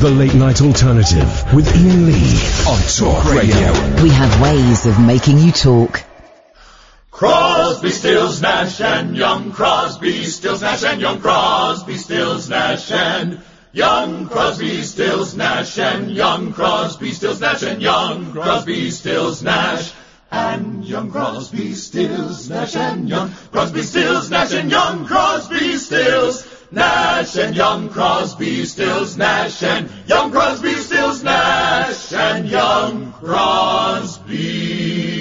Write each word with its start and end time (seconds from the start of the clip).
The 0.00 0.08
Late 0.08 0.32
Night 0.32 0.62
Alternative 0.62 1.54
with 1.54 1.68
Iain 1.76 2.06
Lee 2.06 2.40
on 2.66 2.80
Talk 2.88 3.34
Radio. 3.34 4.02
We 4.02 4.08
have 4.08 4.40
ways 4.40 4.86
of 4.86 4.98
making 4.98 5.36
you 5.36 5.52
talk. 5.52 6.02
Crosby, 7.10 7.90
Stills, 7.90 8.40
Nash 8.40 8.80
and 8.80 9.14
Young. 9.14 9.52
Crosby, 9.52 10.24
Stills, 10.24 10.62
Nash 10.62 10.84
and 10.84 11.02
Young. 11.02 11.20
Crosby, 11.20 11.98
Stills, 11.98 12.48
Nash 12.48 12.90
and 12.90 13.42
Young. 13.72 14.26
Crosby, 14.26 14.82
Stills, 14.84 15.36
Nash 15.36 15.78
and 15.78 16.22
Young. 16.22 16.62
Crosby, 16.62 16.62
Stills, 16.62 17.02
Nash 17.02 17.52
and 17.52 17.82
Young. 17.82 18.32
Crosby, 18.32 18.90
Stills, 18.94 19.42
Nash 19.42 19.92
and 20.32 20.88
Young. 20.88 21.10
Crosby, 21.10 21.74
Stills, 21.74 22.48
Nash 22.48 22.74
and 22.74 23.06
Young. 23.06 23.30
Crosby, 23.52 23.82
Stills, 23.82 24.30
Nash 24.30 24.54
and 24.54 24.70
Young. 24.70 25.04
Crosby, 25.04 25.76
Stills. 25.76 26.59
Nash 26.72 27.36
and 27.36 27.56
young 27.56 27.88
Crosby, 27.88 28.64
Stills, 28.64 29.16
Nash 29.16 29.60
and 29.64 29.90
young 30.06 30.30
Crosby, 30.30 30.74
Stills, 30.74 31.24
Nash 31.24 32.12
and 32.12 32.48
young 32.48 33.12
Crosby. 33.14 35.19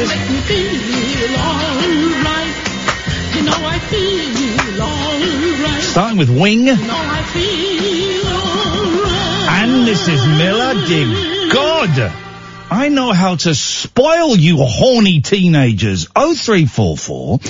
Do 0.00 0.06
here's 0.06 0.08
one 0.08 0.08
like 0.08 0.08
this. 0.08 0.08
makes 0.08 0.30
me 0.30 0.40
feel 0.40 1.36
alright. 1.36 2.54
You 3.36 3.42
know 3.42 3.58
I 3.58 3.78
feel 3.78 4.82
alright. 4.82 5.82
Starting 5.82 6.18
with 6.18 6.30
Wing. 6.30 6.66
You 6.66 6.76
know 6.76 6.80
I 6.80 7.22
feel 7.32 8.26
alright. 8.26 9.50
And 9.62 9.88
Mrs. 9.88 10.38
Miller, 10.38 10.74
dear 10.86 11.52
God, 11.52 12.12
I 12.70 12.88
know 12.88 13.12
how 13.12 13.36
to 13.36 13.54
spoil 13.54 14.36
you 14.36 14.58
horny 14.58 15.20
teenagers. 15.20 16.06
0344 16.14 17.40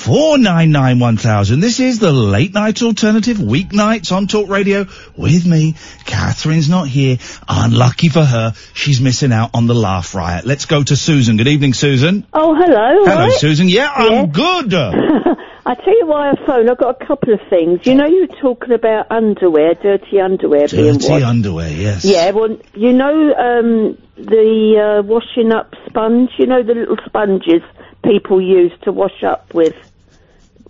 499 0.00 0.98
1000. 0.98 1.60
This 1.60 1.78
is 1.78 1.98
the 1.98 2.10
late 2.10 2.54
night 2.54 2.80
alternative, 2.82 3.36
weeknights 3.36 4.12
on 4.12 4.26
Talk 4.28 4.48
Radio 4.48 4.86
with 5.14 5.44
me. 5.46 5.74
Catherine's 6.06 6.70
not 6.70 6.88
here. 6.88 7.18
Unlucky 7.46 8.08
for 8.08 8.24
her, 8.24 8.54
she's 8.72 8.98
missing 8.98 9.30
out 9.30 9.50
on 9.52 9.66
the 9.66 9.74
laugh 9.74 10.14
riot. 10.14 10.46
Let's 10.46 10.64
go 10.64 10.82
to 10.82 10.96
Susan. 10.96 11.36
Good 11.36 11.48
evening, 11.48 11.74
Susan. 11.74 12.26
Oh, 12.32 12.54
hello. 12.54 13.04
Hello, 13.04 13.26
right. 13.28 13.32
Susan. 13.32 13.68
Yeah, 13.68 13.90
I'm 13.94 14.30
good. 14.30 14.72
I 15.66 15.74
tell 15.74 15.98
you 15.98 16.06
why 16.06 16.30
I 16.30 16.46
phone. 16.46 16.70
I've 16.70 16.78
got 16.78 17.00
a 17.00 17.06
couple 17.06 17.34
of 17.34 17.40
things. 17.50 17.80
You 17.84 17.94
know, 17.94 18.06
you 18.06 18.22
were 18.22 18.36
talking 18.40 18.72
about 18.72 19.10
underwear, 19.10 19.74
dirty 19.74 20.18
underwear 20.18 20.66
being 20.66 20.94
Dirty 20.94 21.10
washed. 21.10 21.24
underwear, 21.26 21.70
yes. 21.70 22.06
Yeah, 22.06 22.30
well, 22.30 22.56
you 22.74 22.94
know 22.94 23.34
um, 23.34 23.98
the 24.16 24.98
uh, 24.98 25.02
washing 25.02 25.52
up 25.52 25.74
sponge. 25.86 26.30
You 26.38 26.46
know 26.46 26.62
the 26.62 26.72
little 26.74 26.96
sponges 27.04 27.60
people 28.02 28.40
use 28.40 28.72
to 28.84 28.92
wash 28.92 29.22
up 29.22 29.52
with 29.52 29.74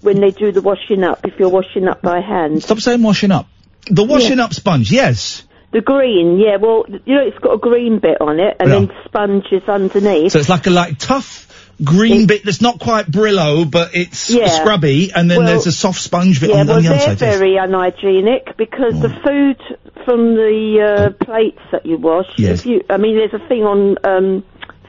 when 0.02 0.20
they 0.20 0.31
do 0.31 0.52
the 0.52 0.62
washing 0.62 1.02
up. 1.05 1.20
If 1.25 1.38
you're 1.38 1.49
washing 1.50 1.88
up 1.88 2.02
by 2.02 2.20
hand, 2.20 2.62
Stop 2.62 2.81
saying 2.81 3.02
washing 3.02 3.31
up. 3.31 3.47
The 3.91 4.05
washing 4.05 4.41
up 4.41 4.52
sponge, 4.55 4.91
yes. 4.93 5.43
the 5.73 5.81
green. 5.81 6.38
Yeah, 6.38 6.56
well, 6.56 6.85
you 6.88 7.14
know 7.14 7.26
it's 7.26 7.38
got 7.38 7.55
a 7.55 7.58
green 7.58 7.99
bit 7.99 8.20
on 8.20 8.41
it, 8.41 8.56
and 8.61 8.69
Yeah. 8.69 8.79
then 8.81 9.43
is 9.52 9.69
underneath. 9.69 10.32
So 10.32 10.38
it's 10.38 10.49
like 10.49 10.67
a 10.67 10.70
like 10.70 10.99
tough 10.99 11.47
green 11.82 12.26
bit 12.26 12.44
that's 12.44 12.61
not 12.61 12.79
quite 12.79 13.11
Brillo, 13.11 13.69
but 13.70 13.94
it's 13.94 14.31
Yeah. 14.31 14.49
scrubby, 14.49 15.12
and 15.14 15.31
then 15.31 15.38
Well, 15.38 15.47
there's 15.47 15.67
a 15.67 15.73
soft 15.73 16.00
sponge 16.00 16.41
bit 16.41 16.50
Yeah, 16.50 16.61
on, 16.61 16.67
well, 16.67 16.76
on 16.76 16.82
the 16.82 16.88
other 16.91 16.99
they're 16.99 17.17
side. 17.17 17.20
yes. 17.20 17.38
very 17.38 17.56
unhygienic 17.56 18.56
because 18.56 19.00
the 19.00 19.08
food 19.08 19.56
from 20.05 20.35
the 20.35 21.14
uh, 21.19 21.25
plates 21.25 21.61
that 21.73 21.87
you 21.87 21.97
wash. 21.97 22.26
Yes. 22.37 22.61
If 22.61 22.67
you, 22.67 22.85
I 22.91 22.97
mean, 22.97 23.17
there's 23.17 23.35
a 23.35 23.47
thing 23.49 23.64
on 23.64 23.97
um, 24.05 24.44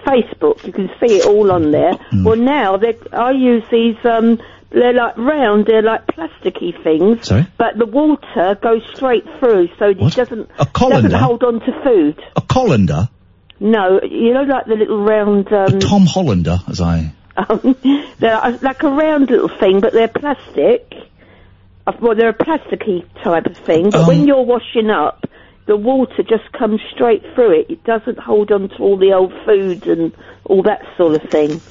Facebook. 0.06 0.66
You 0.66 0.74
can 0.74 0.90
see 1.00 1.18
it 1.18 1.25
all 1.25 1.52
on 1.52 1.72
there. 1.72 1.94
Hmm. 1.94 2.24
Well, 2.24 2.36
now 2.38 2.80
I 3.13 3.31
use 3.31 3.63
these. 3.72 3.98
Um, 4.04 4.40
they're 4.72 4.94
like 4.94 5.18
round. 5.18 5.66
They're 5.68 5.82
like 5.82 6.08
plasticky 6.08 6.82
things. 6.84 7.28
Sorry? 7.28 7.46
But 7.58 7.78
the 7.78 7.86
water 7.86 8.58
goes 8.62 8.82
straight 8.96 9.26
through, 9.40 9.70
so 9.78 9.90
it 9.90 9.98
What? 9.98 10.16
doesn't 10.16 10.50
A 10.60 10.66
colander? 10.66 11.10
doesn't 11.10 11.20
hold 11.20 11.44
on 11.44 11.60
to 11.60 11.82
food. 11.84 12.22
A 12.36 12.42
colander, 12.42 13.10
No, 13.60 14.00
you 14.02 14.34
know, 14.34 14.44
like 14.44 14.66
the 14.66 14.76
little 14.76 15.04
round. 15.04 15.52
Um, 15.54 15.80
Tom 15.80 16.06
Hollander, 16.06 16.60
as 16.68 16.82
I. 16.82 17.14
they're 18.20 18.36
uh, 18.36 18.58
like 18.62 18.84
a 18.84 18.90
round 18.90 19.30
little 19.30 19.50
thing, 19.60 19.80
but 19.82 19.94
they're 19.94 20.08
plastic. 20.08 20.94
Uh, 21.88 21.94
Well, 22.00 22.16
they're 22.16 22.30
a 22.30 22.34
plasticky 22.34 23.06
type 23.24 23.46
of 23.46 23.58
thing, 23.58 23.90
but 23.90 24.02
Um, 24.02 24.08
when 24.08 24.28
you're 24.28 24.44
washing 24.44 24.90
up, 24.90 25.26
the 25.66 25.76
water 25.78 26.24
just 26.24 26.52
comes 26.54 26.82
straight 26.94 27.24
through 27.36 27.60
it. 27.62 27.66
It 27.70 27.84
doesn't 27.84 28.20
hold 28.20 28.52
on 28.52 28.70
to 28.70 28.76
all 28.80 28.98
the 28.98 29.14
old 29.14 29.34
food 29.46 29.88
and 29.88 30.12
all 30.46 30.64
that 30.64 30.82
sort 30.98 31.16
of 31.24 31.30
thing. 31.30 31.62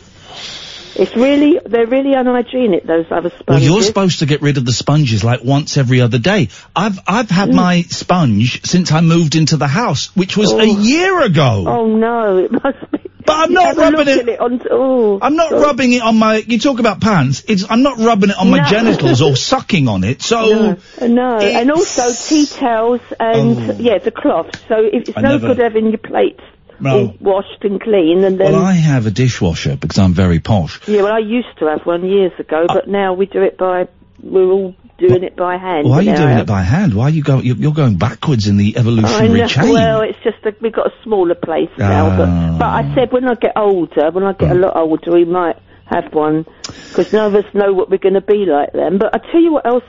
It's 0.97 1.15
really, 1.17 1.61
they're 1.65 1.87
really 1.87 2.15
unhygienic, 2.15 2.85
those 2.85 3.07
other 3.11 3.31
sponges. 3.31 3.45
Well, 3.49 3.61
you're 3.61 3.83
supposed 3.83 4.19
to 4.21 4.27
get 4.27 4.43
rid 4.43 4.57
of 4.57 4.65
the 4.65 4.73
sponges 4.73 5.23
like 5.25 5.43
once 5.45 5.77
every 5.77 6.01
other 6.01 6.19
day. 6.19 6.49
I've 6.75 6.99
I've 7.07 7.31
had 7.31 7.51
mm. 7.51 7.55
my 7.55 7.83
sponge 7.83 8.65
since 8.65 8.93
I 8.93 9.01
moved 9.01 9.35
into 9.37 9.57
the 9.57 9.69
house, 9.69 10.15
which 10.17 10.37
was 10.37 10.53
a 10.53 10.57
oh. 10.57 10.63
year 10.65 11.23
ago. 11.23 11.65
Oh 11.67 11.87
no, 11.87 12.39
it 12.39 12.53
must 12.53 12.91
be. 12.91 12.99
But 13.25 13.37
I'm 13.37 13.51
You 13.51 13.55
not 13.55 13.77
rubbing 13.77 14.09
it- 14.09 14.29
it 14.29 14.41
on. 14.41 14.61
Oh, 14.71 15.19
I'm 15.21 15.37
not 15.37 15.51
God. 15.51 15.63
rubbing 15.63 15.93
it 15.93 16.03
on 16.03 16.17
my. 16.19 16.37
You 16.37 16.59
talk 16.59 16.81
about 16.81 17.01
pants. 17.01 17.45
It's. 17.47 17.65
I'm 17.69 17.83
not 17.83 17.99
rubbing 17.99 18.31
it 18.31 18.37
on 18.39 18.51
my 18.51 18.69
genitals 18.69 19.23
or 19.23 19.37
sucking 19.51 19.89
on 19.89 20.05
it. 20.05 20.23
So 20.23 20.77
No, 21.01 21.07
no. 21.07 21.39
and 21.39 21.71
also 21.71 22.13
tea 22.13 22.47
towels 22.47 23.03
and 23.21 23.71
Oh. 23.71 23.77
yeah, 23.79 23.99
the 23.99 24.11
cloth. 24.11 24.51
So 24.69 24.77
it's 24.79 25.11
I 25.15 25.21
no 25.21 25.29
never- 25.33 25.49
good 25.49 25.59
having 25.59 25.91
your 25.91 25.99
plates 25.99 26.43
No. 26.81 27.15
washed 27.21 27.63
and 27.63 27.81
clean, 27.81 28.25
and 28.25 28.39
then 28.39 28.53
Well, 28.53 28.65
I 28.65 28.73
have 28.73 29.07
a 29.07 29.11
dishwasher 29.11 29.77
because 29.77 29.99
I'm 29.99 30.13
very 30.15 30.41
posh. 30.41 30.87
Yeah, 30.89 31.03
well, 31.03 31.13
I 31.13 31.19
used 31.19 31.59
to 31.59 31.67
have 31.67 31.85
one 31.85 32.05
years 32.05 32.33
ago, 32.39 32.67
but 32.69 32.89
now 32.89 33.15
we 33.15 33.27
do 33.27 33.43
it 33.43 33.59
by. 33.59 33.89
We're 34.23 34.51
all 34.51 34.75
doing 34.99 35.25
it 35.25 35.35
by 35.35 35.57
hand. 35.57 35.89
Why 35.89 35.99
are 35.99 36.03
you 36.03 36.15
doing 36.15 36.39
it 36.39 36.47
by 36.47 36.63
hand? 36.63 36.95
Why 36.95 37.05
are 37.05 37.11
you 37.11 37.23
going? 37.23 37.45
You're, 37.45 37.57
you're 37.57 37.73
going 37.73 37.97
backwards 37.97 38.47
in 38.47 38.57
the 38.59 38.77
evolutionary 38.77 39.49
chain. 39.49 39.73
Well, 39.73 40.03
it's 40.03 40.19
just 40.23 40.43
that 40.45 40.61
we've 40.61 40.73
got 40.73 40.87
a 40.89 41.03
smaller 41.03 41.35
place 41.35 41.71
now. 41.79 42.11
Ah. 42.11 42.17
But, 42.17 42.59
but 42.59 42.67
I 42.69 42.95
said 42.95 43.13
when 43.13 43.25
I 43.25 43.35
get 43.35 43.57
older, 43.57 44.11
when 44.11 44.25
I 44.25 44.33
get 44.33 44.51
a 44.53 44.55
lot 44.55 44.77
older, 44.77 45.13
we 45.13 45.25
might 45.25 45.57
have 45.87 46.13
one 46.13 46.45
because 46.89 47.13
none 47.13 47.35
of 47.35 47.45
us 47.45 47.53
know 47.55 47.73
what 47.73 47.91
we're 47.91 47.99
going 47.99 48.15
to 48.15 48.21
be 48.21 48.45
like 48.47 48.73
then. 48.73 48.99
But 48.99 49.15
I 49.15 49.19
tell 49.33 49.41
you 49.41 49.53
what 49.53 49.67
else. 49.67 49.85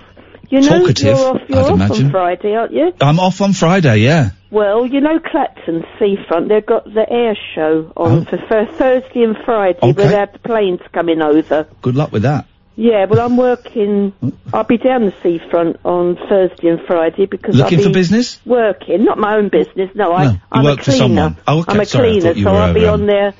You 0.51 0.61
know, 0.61 0.79
Talkative, 0.79 1.17
you're 1.17 1.27
off. 1.35 1.41
You're 1.47 1.57
I'd 1.59 1.65
off 1.65 1.71
imagine. 1.71 2.05
on 2.07 2.11
Friday, 2.11 2.55
aren't 2.55 2.73
you? 2.73 2.93
I'm 3.01 3.19
off 3.19 3.39
on 3.41 3.53
Friday. 3.53 3.97
Yeah. 3.99 4.31
Well, 4.51 4.85
you 4.85 4.99
know 4.99 5.17
Clacton 5.19 5.85
Seafront, 5.97 6.49
they've 6.49 6.65
got 6.65 6.83
the 6.93 7.05
air 7.09 7.37
show 7.55 7.91
on 7.95 8.11
Oh. 8.11 8.25
for, 8.25 8.37
for 8.37 8.65
Thursday 8.77 9.23
and 9.23 9.37
Friday 9.45 9.79
Okay. 9.81 9.91
where 9.93 10.07
they 10.09 10.15
have 10.17 10.33
the 10.33 10.39
planes 10.39 10.81
coming 10.91 11.21
over. 11.21 11.67
Good 11.81 11.95
luck 11.95 12.11
with 12.11 12.23
that. 12.23 12.45
Yeah, 12.75 13.05
well, 13.05 13.19
I'm 13.25 13.37
working. 13.37 14.13
I'll 14.53 14.63
be 14.63 14.77
down 14.77 15.05
the 15.05 15.13
seafront 15.23 15.77
on 15.85 16.17
Thursday 16.27 16.67
and 16.69 16.81
Friday 16.85 17.25
because 17.27 17.55
Looking 17.55 17.79
I'll 17.79 17.85
for 17.85 17.91
business? 17.93 18.39
working. 18.45 19.05
Not 19.05 19.17
my 19.19 19.35
own 19.35 19.49
business. 19.49 19.89
No, 19.95 20.11
I, 20.13 20.25
No, 20.25 20.37
I'm 20.51 20.63
work 20.65 20.79
a 20.79 20.83
for 20.83 20.91
cleaner. 20.91 21.05
someone. 21.05 21.37
Oh, 21.47 21.59
okay, 21.61 21.71
I'm 21.73 21.79
a 21.79 21.85
sorry, 21.85 22.19
cleaner, 22.19 22.33
so 22.41 22.49
I'll 22.55 22.73
be 22.73 22.85
on 22.87 23.05
there. 23.05 23.33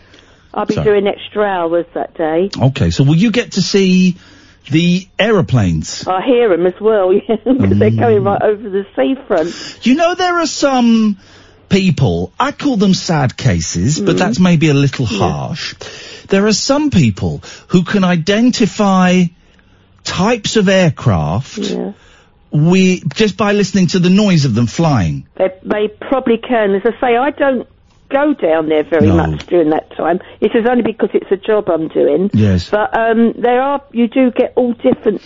I'll 0.53 0.65
be 0.65 0.75
sorry. 0.75 0.85
doing 1.01 1.07
extra 1.07 1.43
hours 1.43 1.85
that 1.93 2.13
day. 2.15 2.49
Okay. 2.57 2.91
So 2.91 3.03
will 3.03 3.15
you 3.15 3.31
get 3.31 3.53
to 3.53 3.61
see 3.61 4.17
the 4.69 5.07
aeroplanes? 5.17 6.07
I 6.07 6.21
hear 6.25 6.49
them 6.49 6.65
as 6.65 6.79
well, 6.79 7.13
yeah, 7.29 7.35
because 7.43 7.79
they're 7.79 7.91
coming 7.91 8.23
right 8.23 8.41
over 8.41 8.69
the 8.69 8.85
seafront. 8.95 9.85
You 9.85 9.95
know, 9.95 10.15
there 10.15 10.39
are 10.39 10.47
some 10.47 11.17
people, 11.69 12.33
I 12.39 12.51
call 12.51 12.77
them 12.77 12.93
sad 12.93 13.37
cases, 13.37 13.99
Mm. 13.99 14.05
but 14.05 14.17
that's 14.17 14.39
maybe 14.39 14.69
a 14.69 14.73
little 14.73 15.05
harsh. 15.05 15.75
There 16.27 16.45
are 16.47 16.53
some 16.53 16.89
people 16.91 17.41
who 17.67 17.83
can 17.83 18.03
identify 18.03 19.23
types 20.03 20.55
of 20.57 20.67
aircraft 20.69 21.57
Yeah. 21.59 21.93
we, 22.51 23.01
just 23.13 23.37
by 23.37 23.53
listening 23.53 23.87
to 23.87 23.99
the 23.99 24.09
noise 24.09 24.45
of 24.45 24.53
them 24.55 24.67
flying. 24.67 25.27
They, 25.35 25.49
they 25.63 25.87
probably 25.87 26.37
can. 26.37 26.75
As 26.75 26.81
I 26.85 26.99
say, 26.99 27.17
I 27.17 27.31
don't 27.31 27.67
go 28.11 28.33
down 28.33 28.69
there 28.69 28.83
very 28.83 29.07
No. 29.07 29.15
much 29.15 29.47
during 29.47 29.69
that 29.71 29.89
time. 29.95 30.19
It 30.39 30.51
is 30.55 30.65
only 30.69 30.83
because 30.83 31.09
it's 31.13 31.31
a 31.31 31.37
job 31.37 31.69
I'm 31.69 31.87
doing. 31.87 32.29
Yes. 32.33 32.69
But 32.69 32.97
um, 32.97 33.33
there 33.37 33.61
are, 33.61 33.81
you 33.91 34.07
do 34.07 34.31
get 34.31 34.53
all 34.55 34.73
different. 34.73 35.21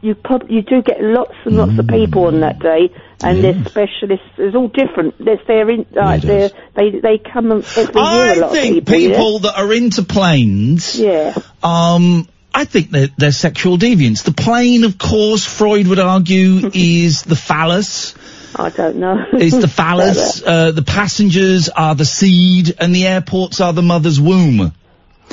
You 0.00 0.14
prob- 0.14 0.50
you 0.50 0.60
do 0.60 0.82
get 0.82 1.00
lots 1.00 1.32
and 1.46 1.56
lots 1.56 1.78
of 1.78 1.86
people 1.88 2.24
on 2.26 2.40
that 2.40 2.58
day, 2.58 2.90
and 3.22 3.42
there's 3.42 3.56
Yes. 3.56 3.70
specialists. 3.70 4.26
There's 4.36 4.54
all 4.54 4.68
different. 4.68 5.14
There's 5.18 5.38
they're 5.46 5.70
in 5.70 5.86
like 5.92 6.22
it 6.22 6.26
they're, 6.26 6.50
they 6.76 6.90
they 7.00 7.18
come 7.18 7.50
every 7.52 7.84
year. 7.84 7.92
a 7.94 8.02
I 8.02 8.34
lot 8.34 8.52
think 8.52 8.78
of 8.78 8.84
people. 8.84 9.08
people 9.16 9.38
that 9.40 9.58
are 9.58 9.72
into 9.72 10.02
planes, 10.02 10.98
Yeah. 11.00 11.34
um, 11.62 12.28
I 12.54 12.66
think 12.66 12.90
they're, 12.90 13.08
they're 13.16 13.32
sexual 13.32 13.78
deviants. 13.78 14.24
The 14.24 14.32
plane, 14.34 14.84
of 14.84 14.98
course, 14.98 15.44
Freud 15.46 15.86
would 15.88 15.98
argue, 15.98 16.70
is 16.74 17.22
the 17.22 17.34
phallus. 17.36 18.14
I 18.56 18.70
don't 18.70 18.96
know. 18.96 19.24
Is 19.32 19.58
the 19.60 19.68
phallus. 19.80 20.42
Uh, 20.42 20.70
the 20.70 20.82
passengers 20.82 21.68
are 21.68 21.94
the 21.94 22.04
seed, 22.04 22.74
and 22.78 22.94
the 22.94 23.06
airports 23.06 23.60
are 23.60 23.72
the 23.72 23.82
mother's 23.82 24.20
womb. 24.20 24.72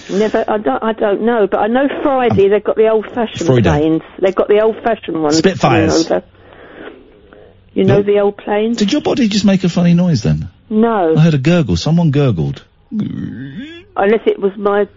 Never. 0.10 0.46
I 0.48 0.58
don't. 0.58 0.84
I 0.84 0.94
don't 0.94 1.22
know. 1.22 1.48
But 1.48 1.60
I 1.60 1.68
know 1.68 1.88
Friday 2.02 2.50
they've 2.50 2.64
got 2.64 2.76
the 2.78 2.90
old-fashioned 2.90 3.64
planes. 3.64 4.02
They've 4.20 4.36
got 4.36 4.48
the 4.48 4.62
old-fashioned 4.62 5.22
ones. 5.22 5.38
Spitfires. 5.38 6.10
You 7.74 7.86
know 7.86 8.02
the 8.02 8.20
old 8.20 8.38
planes? 8.38 8.78
Did 8.78 8.92
your 8.92 9.02
body 9.02 9.28
just 9.30 9.46
make 9.46 9.64
a 9.64 9.70
funny 9.70 9.94
noise 9.94 10.24
then? 10.24 10.50
No. 10.70 11.16
I 11.16 11.22
heard 11.22 11.34
a 11.34 11.38
gurgle. 11.38 11.78
Someone 11.78 12.12
gurgled. 12.12 12.64
unless 12.92 14.22
it 14.26 14.40
was 14.40 14.56
my 14.58 14.88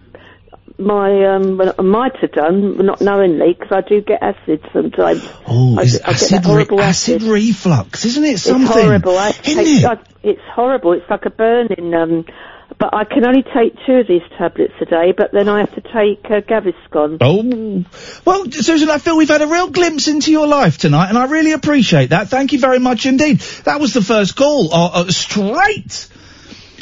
my 0.78 1.34
um 1.36 1.56
well, 1.56 1.74
I 1.78 1.82
might 1.82 2.16
have 2.16 2.32
done 2.32 2.84
not 2.84 3.00
knowingly 3.00 3.52
because 3.54 3.72
I 3.72 3.88
do 3.88 4.00
get 4.00 4.22
acid 4.22 4.60
sometimes. 4.72 5.22
Oh, 5.46 5.78
I, 5.78 5.82
is 5.82 6.00
I 6.00 6.10
acid, 6.10 6.46
re- 6.46 6.62
acid 6.62 6.80
acid. 6.80 7.22
reflux, 7.22 8.04
isn't 8.04 8.24
it? 8.24 8.38
Something. 8.38 8.66
It's 8.66 8.74
horrible. 8.74 9.18
I 9.18 9.28
Isn't 9.28 9.64
take, 9.64 9.66
it? 9.66 9.84
I, 9.84 9.98
it's 10.22 10.42
horrible. 10.52 10.92
It's 10.92 11.08
like 11.08 11.26
a 11.26 11.30
burning. 11.30 11.94
Um, 11.94 12.24
but 12.78 12.92
I 12.92 13.04
can 13.04 13.24
only 13.24 13.42
take 13.42 13.74
two 13.86 13.92
of 13.92 14.08
these 14.08 14.22
tablets 14.36 14.72
a 14.80 14.84
day. 14.84 15.12
But 15.16 15.30
then 15.32 15.48
I 15.48 15.60
have 15.60 15.74
to 15.74 15.80
take 15.80 16.24
uh, 16.24 16.40
Gaviscon. 16.40 17.18
Oh, 17.20 17.84
well, 18.24 18.50
Susan, 18.50 18.90
I 18.90 18.98
feel 18.98 19.16
we've 19.16 19.28
had 19.28 19.42
a 19.42 19.46
real 19.46 19.70
glimpse 19.70 20.08
into 20.08 20.32
your 20.32 20.48
life 20.48 20.78
tonight, 20.78 21.08
and 21.08 21.16
I 21.18 21.26
really 21.26 21.52
appreciate 21.52 22.10
that. 22.10 22.28
Thank 22.30 22.52
you 22.52 22.58
very 22.58 22.80
much 22.80 23.06
indeed. 23.06 23.38
That 23.64 23.80
was 23.80 23.92
the 23.94 24.02
first 24.02 24.34
call, 24.34 24.72
uh, 24.74 24.90
uh, 24.92 25.10
straight 25.10 26.08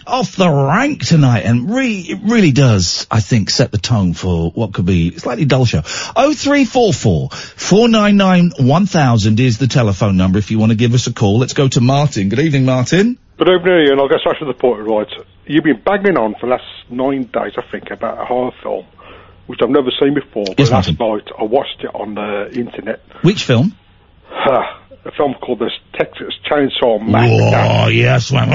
off 0.06 0.36
the 0.36 0.48
rank 0.50 1.04
tonight, 1.06 1.40
and 1.44 1.70
re- 1.74 2.00
it 2.00 2.18
really 2.22 2.52
does, 2.52 3.06
I 3.10 3.20
think, 3.20 3.50
set 3.50 3.70
the 3.72 3.78
tone 3.78 4.14
for 4.14 4.50
what 4.50 4.72
could 4.72 4.86
be 4.86 5.14
a 5.14 5.18
slightly 5.18 5.44
dull 5.44 5.64
show. 5.64 5.82
Oh 6.16 6.32
three 6.34 6.64
four 6.64 6.92
four 6.92 7.30
four 7.30 7.88
nine 7.88 8.16
nine 8.16 8.52
one 8.58 8.86
thousand 8.86 9.40
is 9.40 9.58
the 9.58 9.66
telephone 9.66 10.16
number 10.16 10.38
if 10.38 10.50
you 10.50 10.58
want 10.58 10.70
to 10.72 10.76
give 10.76 10.94
us 10.94 11.06
a 11.06 11.12
call. 11.12 11.38
Let's 11.38 11.54
go 11.54 11.68
to 11.68 11.80
Martin. 11.80 12.28
Good 12.28 12.40
evening, 12.40 12.64
Martin. 12.64 13.18
Good 13.38 13.48
evening, 13.48 13.88
and 13.90 14.00
I'll 14.00 14.08
get 14.08 14.20
straight 14.20 14.38
to 14.40 14.44
the 14.44 14.54
point, 14.54 14.86
right? 14.86 15.08
You've 15.46 15.64
been 15.64 15.80
banging 15.84 16.16
on 16.16 16.34
for 16.38 16.46
the 16.46 16.52
last 16.52 16.64
nine 16.90 17.24
days, 17.24 17.54
I 17.58 17.62
think, 17.70 17.90
about 17.90 18.20
a 18.20 18.24
horror 18.24 18.52
film, 18.62 18.84
which 19.46 19.58
I've 19.62 19.70
never 19.70 19.90
seen 20.00 20.14
before. 20.14 20.44
But 20.46 20.58
Yes, 20.60 20.70
last 20.70 20.98
Martin. 20.98 21.24
night 21.26 21.34
I 21.40 21.44
watched 21.44 21.80
it 21.82 21.90
on 21.94 22.14
the 22.14 22.50
internet. 22.52 23.00
Which 23.22 23.42
film? 23.44 23.74
A 25.04 25.10
film 25.10 25.34
called 25.34 25.58
The 25.58 25.70
Texas 25.94 26.32
Chainsaw 26.48 27.04
Massacre. 27.04 27.84
Oh, 27.84 27.88
yes, 27.88 28.30
one. 28.30 28.50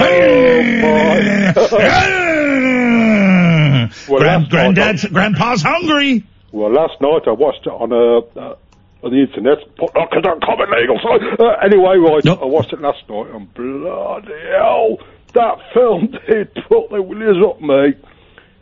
Well, 4.10 4.20
Grand, 4.50 4.76
night 4.78 5.06
grandpa's 5.14 5.62
hungry. 5.62 6.24
Well, 6.52 6.72
last 6.74 7.00
night 7.00 7.22
I 7.28 7.32
watched 7.32 7.66
it 7.66 7.70
on 7.70 7.92
a... 7.92 8.40
uh, 8.40 8.56
on 9.04 9.12
the 9.12 9.22
internet. 9.22 9.60
Because 9.76 10.24
I'm 10.26 10.40
common 10.42 10.70
legal. 10.72 11.00
So 11.02 11.46
uh, 11.46 11.58
anyway, 11.64 11.98
right, 11.98 12.26
I 12.28 12.46
watched 12.46 12.74
it 12.74 12.82
last 12.82 13.08
night, 13.10 13.28
and 13.34 13.54
bloody 13.54 14.34
hell, 14.58 14.98
that 15.34 15.58
film 15.74 16.08
did 16.28 16.54
put 16.68 16.90
the 16.90 17.02
willies 17.02 17.42
up 17.46 17.62
me. 17.62 17.94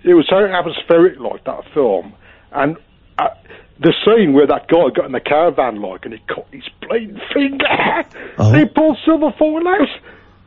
It 0.04 0.14
was 0.14 0.28
so 0.30 0.46
atmospheric, 0.46 1.20
like 1.20 1.44
that 1.46 1.64
film, 1.74 2.14
and. 2.52 2.78
Uh, 3.18 3.30
the 3.80 3.94
scene 4.06 4.34
where 4.34 4.48
that 4.48 4.68
guy 4.68 4.90
got 4.96 5.06
in 5.06 5.12
the 5.12 5.20
caravan, 5.20 5.82
like, 5.82 6.06
and 6.06 6.14
he 6.14 6.20
cut 6.28 6.48
his 6.52 6.64
bleeding 6.82 7.20
finger, 7.34 7.66
and 8.38 8.56
he 8.56 8.66
pulled 8.66 8.98
silver 9.06 9.32
falling 9.38 9.68
out. 9.68 9.90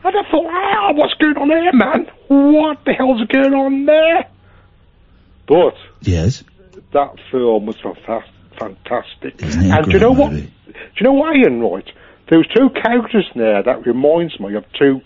And 0.05 0.17
I 0.17 0.31
thought, 0.31 0.47
ah, 0.49 0.93
what's 0.95 1.15
going 1.15 1.37
on 1.37 1.49
here, 1.51 1.73
man? 1.73 2.11
What 2.29 2.85
the 2.85 2.93
hell's 2.93 3.27
going 3.27 3.53
on 3.53 3.85
there? 3.85 4.29
But 5.47 5.75
Yes. 6.03 6.45
that 6.93 7.17
film 7.31 7.67
was 7.67 7.77
fantastic. 7.81 9.43
Isn't 9.43 9.65
it 9.65 9.71
a 9.71 9.77
and 9.77 9.87
do 9.87 9.93
you 9.93 9.99
know 9.99 10.13
what? 10.13 10.33
movie? 10.33 10.53
Do 10.67 10.73
you 11.01 11.05
know 11.05 11.13
what, 11.15 11.35
Iain? 11.37 11.61
Right, 11.61 11.91
there 12.29 12.39
was 12.39 12.47
two 12.55 12.71
characters 12.71 13.27
in 13.35 13.41
there 13.41 13.63
that 13.63 13.87
reminds 13.87 14.39
me 14.39 14.55
of 14.55 14.65
two 14.73 15.01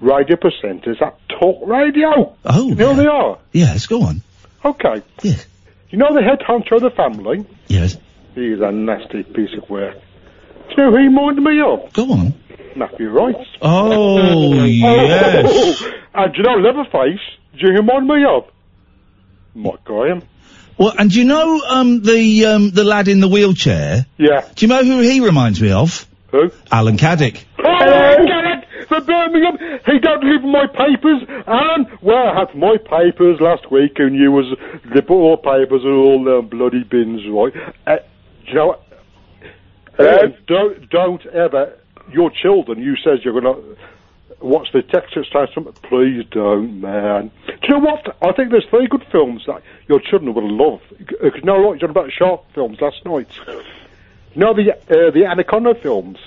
radio 0.00 0.36
presenters 0.36 1.00
at 1.00 1.16
Talk 1.28 1.66
Radio. 1.66 2.34
Oh, 2.44 2.68
you 2.68 2.74
know 2.74 2.94
who 2.94 3.02
they 3.02 3.06
are. 3.06 3.38
Yes, 3.52 3.86
go 3.86 4.02
on. 4.02 4.22
Okay. 4.64 5.02
Yes. 5.22 5.46
You 5.92 5.98
know 5.98 6.14
the 6.14 6.22
head 6.22 6.38
honcho 6.40 6.76
of 6.76 6.80
the 6.80 6.90
family. 6.90 7.44
Yes. 7.68 7.98
He's 8.34 8.60
a 8.62 8.72
nasty 8.72 9.24
piece 9.24 9.50
of 9.62 9.68
work. 9.68 9.94
Do 9.94 10.74
you 10.78 10.84
know 10.84 10.90
who 10.90 10.96
he 10.96 11.04
reminded 11.04 11.42
me 11.42 11.60
of? 11.60 11.92
Go 11.92 12.12
on. 12.12 12.34
Matthew 12.74 13.10
Wright. 13.10 13.36
Oh, 13.60 14.64
yes. 14.64 15.82
and 16.14 16.32
do 16.32 16.38
you 16.38 16.44
know 16.44 16.54
Leatherface? 16.54 17.20
Do 17.52 17.66
you 17.66 17.74
remind 17.74 18.06
me 18.06 18.24
of? 18.26 18.44
Mike 19.54 19.84
Graham. 19.84 20.22
Well, 20.78 20.94
and 20.98 21.10
do 21.10 21.18
you 21.18 21.26
know 21.26 21.60
um, 21.68 22.00
the 22.00 22.46
um, 22.46 22.70
the 22.70 22.84
lad 22.84 23.08
in 23.08 23.20
the 23.20 23.28
wheelchair? 23.28 24.06
Yeah. 24.16 24.48
Do 24.54 24.64
you 24.64 24.68
know 24.68 24.82
who 24.82 25.00
he 25.00 25.20
reminds 25.20 25.60
me 25.60 25.72
of? 25.72 26.08
Who? 26.30 26.50
Alan 26.70 26.96
Caddick. 26.96 27.44
Alan 27.62 28.26
Garrett 28.26 28.61
for 28.88 29.00
Birmingham. 29.00 29.58
He 29.86 29.98
don't 29.98 30.20
deliver 30.20 30.46
my 30.46 30.66
papers. 30.66 31.22
Alan, 31.46 31.86
well, 32.02 32.28
I 32.28 32.40
had 32.40 32.54
my 32.54 32.76
papers 32.78 33.40
last 33.40 33.70
week, 33.70 33.98
and 33.98 34.14
you 34.16 34.32
was 34.32 34.46
the 34.94 35.04
all 35.08 35.36
papers 35.36 35.84
are 35.84 35.92
all 35.92 36.38
um, 36.38 36.48
bloody 36.48 36.84
bins, 36.84 37.22
right? 37.28 37.52
Uh, 37.86 37.96
do 38.44 38.48
you 38.48 38.54
know? 38.54 38.78
Uh, 39.98 40.28
don't 40.46 40.88
don't 40.90 41.26
ever 41.26 41.78
your 42.12 42.30
children. 42.30 42.82
You 42.82 42.96
says 42.96 43.20
you're 43.24 43.38
gonna 43.40 43.60
watch 44.40 44.72
the 44.72 44.82
Texas 44.82 45.28
Chainsaw. 45.32 45.74
Please 45.82 46.24
don't, 46.30 46.80
man. 46.80 47.30
Do 47.46 47.52
you 47.68 47.74
know 47.74 47.78
what? 47.80 48.16
I 48.22 48.32
think 48.32 48.50
there's 48.50 48.64
three 48.70 48.86
good 48.88 49.04
films 49.12 49.44
that 49.46 49.62
your 49.88 50.00
children 50.00 50.34
will 50.34 50.50
love. 50.50 50.80
Uh, 51.22 51.26
You 51.34 51.42
know 51.42 51.60
what? 51.60 51.80
You're 51.80 51.90
about 51.90 52.10
shark 52.12 52.40
films 52.54 52.80
last 52.80 53.04
night. 53.04 53.28
You 53.46 54.40
know 54.40 54.54
the 54.54 54.72
uh, 54.72 55.10
the 55.10 55.26
Anaconda 55.26 55.74
films. 55.74 56.18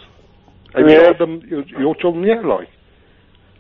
Have 0.75 0.88
you 0.89 0.94
Yeah. 0.96 1.03
heard 1.03 1.17
them? 1.20 1.41
Your, 1.48 1.63
your 1.79 1.96
children 1.96 2.24
yet, 2.25 2.44
like 2.46 2.67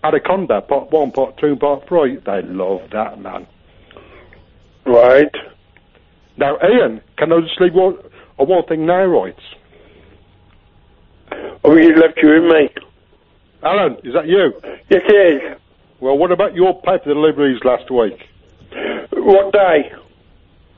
Anaconda 0.03 0.61
Part 0.61 0.91
One, 0.91 1.11
Part 1.11 1.37
Two, 1.37 1.55
Part 1.55 1.87
Three. 1.87 2.17
They 2.17 2.41
love 2.43 2.81
that, 2.91 3.19
man. 3.21 3.47
Right. 4.85 5.33
Now, 6.37 6.57
Iain, 6.57 7.01
can 7.17 7.31
I 7.31 7.39
just 7.41 7.59
leave 7.61 7.73
one, 7.73 7.97
on 8.37 8.47
one 8.47 8.65
thing 8.65 8.85
now, 8.85 9.05
right? 9.05 9.35
Oh, 11.63 11.75
you 11.75 11.95
left 11.95 12.19
you 12.21 12.33
in 12.33 12.49
me. 12.49 12.69
Alan, 13.63 13.93
is 14.03 14.13
that 14.13 14.27
you? 14.27 14.51
Yes, 14.89 15.01
it 15.07 15.43
is. 15.43 15.57
Well, 15.99 16.17
what 16.17 16.31
about 16.31 16.53
your 16.53 16.79
paper 16.81 17.13
deliveries 17.13 17.59
last 17.63 17.89
week? 17.89 18.19
What 19.13 19.53
day? 19.53 19.91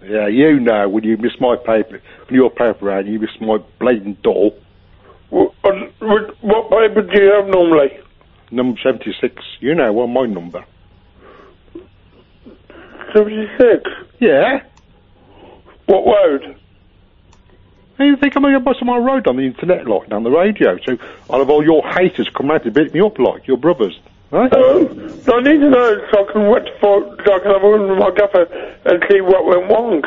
Yeah, 0.05 0.27
you 0.27 0.59
know 0.59 0.87
when 0.87 1.03
you 1.03 1.17
miss 1.17 1.33
my 1.41 1.57
paper, 1.57 2.01
when 2.27 2.35
your 2.35 2.51
paper 2.51 2.97
and 2.97 3.11
you 3.11 3.19
miss 3.19 3.31
my 3.41 3.57
blatant 3.79 4.21
door. 4.21 4.51
What, 5.29 5.53
what, 6.41 6.69
paper 6.69 7.01
do 7.01 7.21
you 7.21 7.31
have 7.31 7.47
normally? 7.47 7.99
Number 8.51 8.79
76. 8.81 9.43
You 9.59 9.75
know 9.75 9.91
what 9.91 10.07
my 10.07 10.25
number. 10.25 10.63
76. 13.13 13.89
Yeah. 14.19 14.63
What 15.85 16.05
road? 16.05 16.55
How 17.97 18.03
do 18.03 18.09
you 18.11 18.17
think 18.17 18.35
I'm 18.35 18.43
going 18.43 18.53
to 18.53 18.59
bust 18.59 18.83
my 18.83 18.97
road 18.97 19.27
on 19.27 19.37
the 19.37 19.43
internet, 19.43 19.87
like, 19.87 20.09
down 20.09 20.23
the 20.23 20.29
radio? 20.29 20.77
So 20.85 20.97
I'll 21.29 21.39
have 21.39 21.49
all 21.49 21.63
your 21.63 21.81
haters 21.93 22.29
come 22.35 22.49
round 22.49 22.63
to 22.63 22.71
beat 22.71 22.93
me 22.93 23.01
up, 23.01 23.17
like, 23.17 23.47
your 23.47 23.57
brothers. 23.57 23.99
Right? 24.29 24.51
Oh, 24.53 24.87
I 25.33 25.41
need 25.41 25.59
to 25.59 25.69
know 25.69 26.07
so 26.11 26.27
I 26.27 26.31
can 26.31 26.41
rectify, 26.43 26.99
so 27.25 27.33
I 27.33 27.39
can 27.39 27.51
have 27.51 27.63
a 27.63 27.67
word 27.67 27.89
with 27.89 27.97
my 27.97 28.11
gaffer 28.11 28.43
and 28.85 29.03
see 29.09 29.21
what 29.21 29.45
went 29.45 29.71
wrong. 29.71 30.03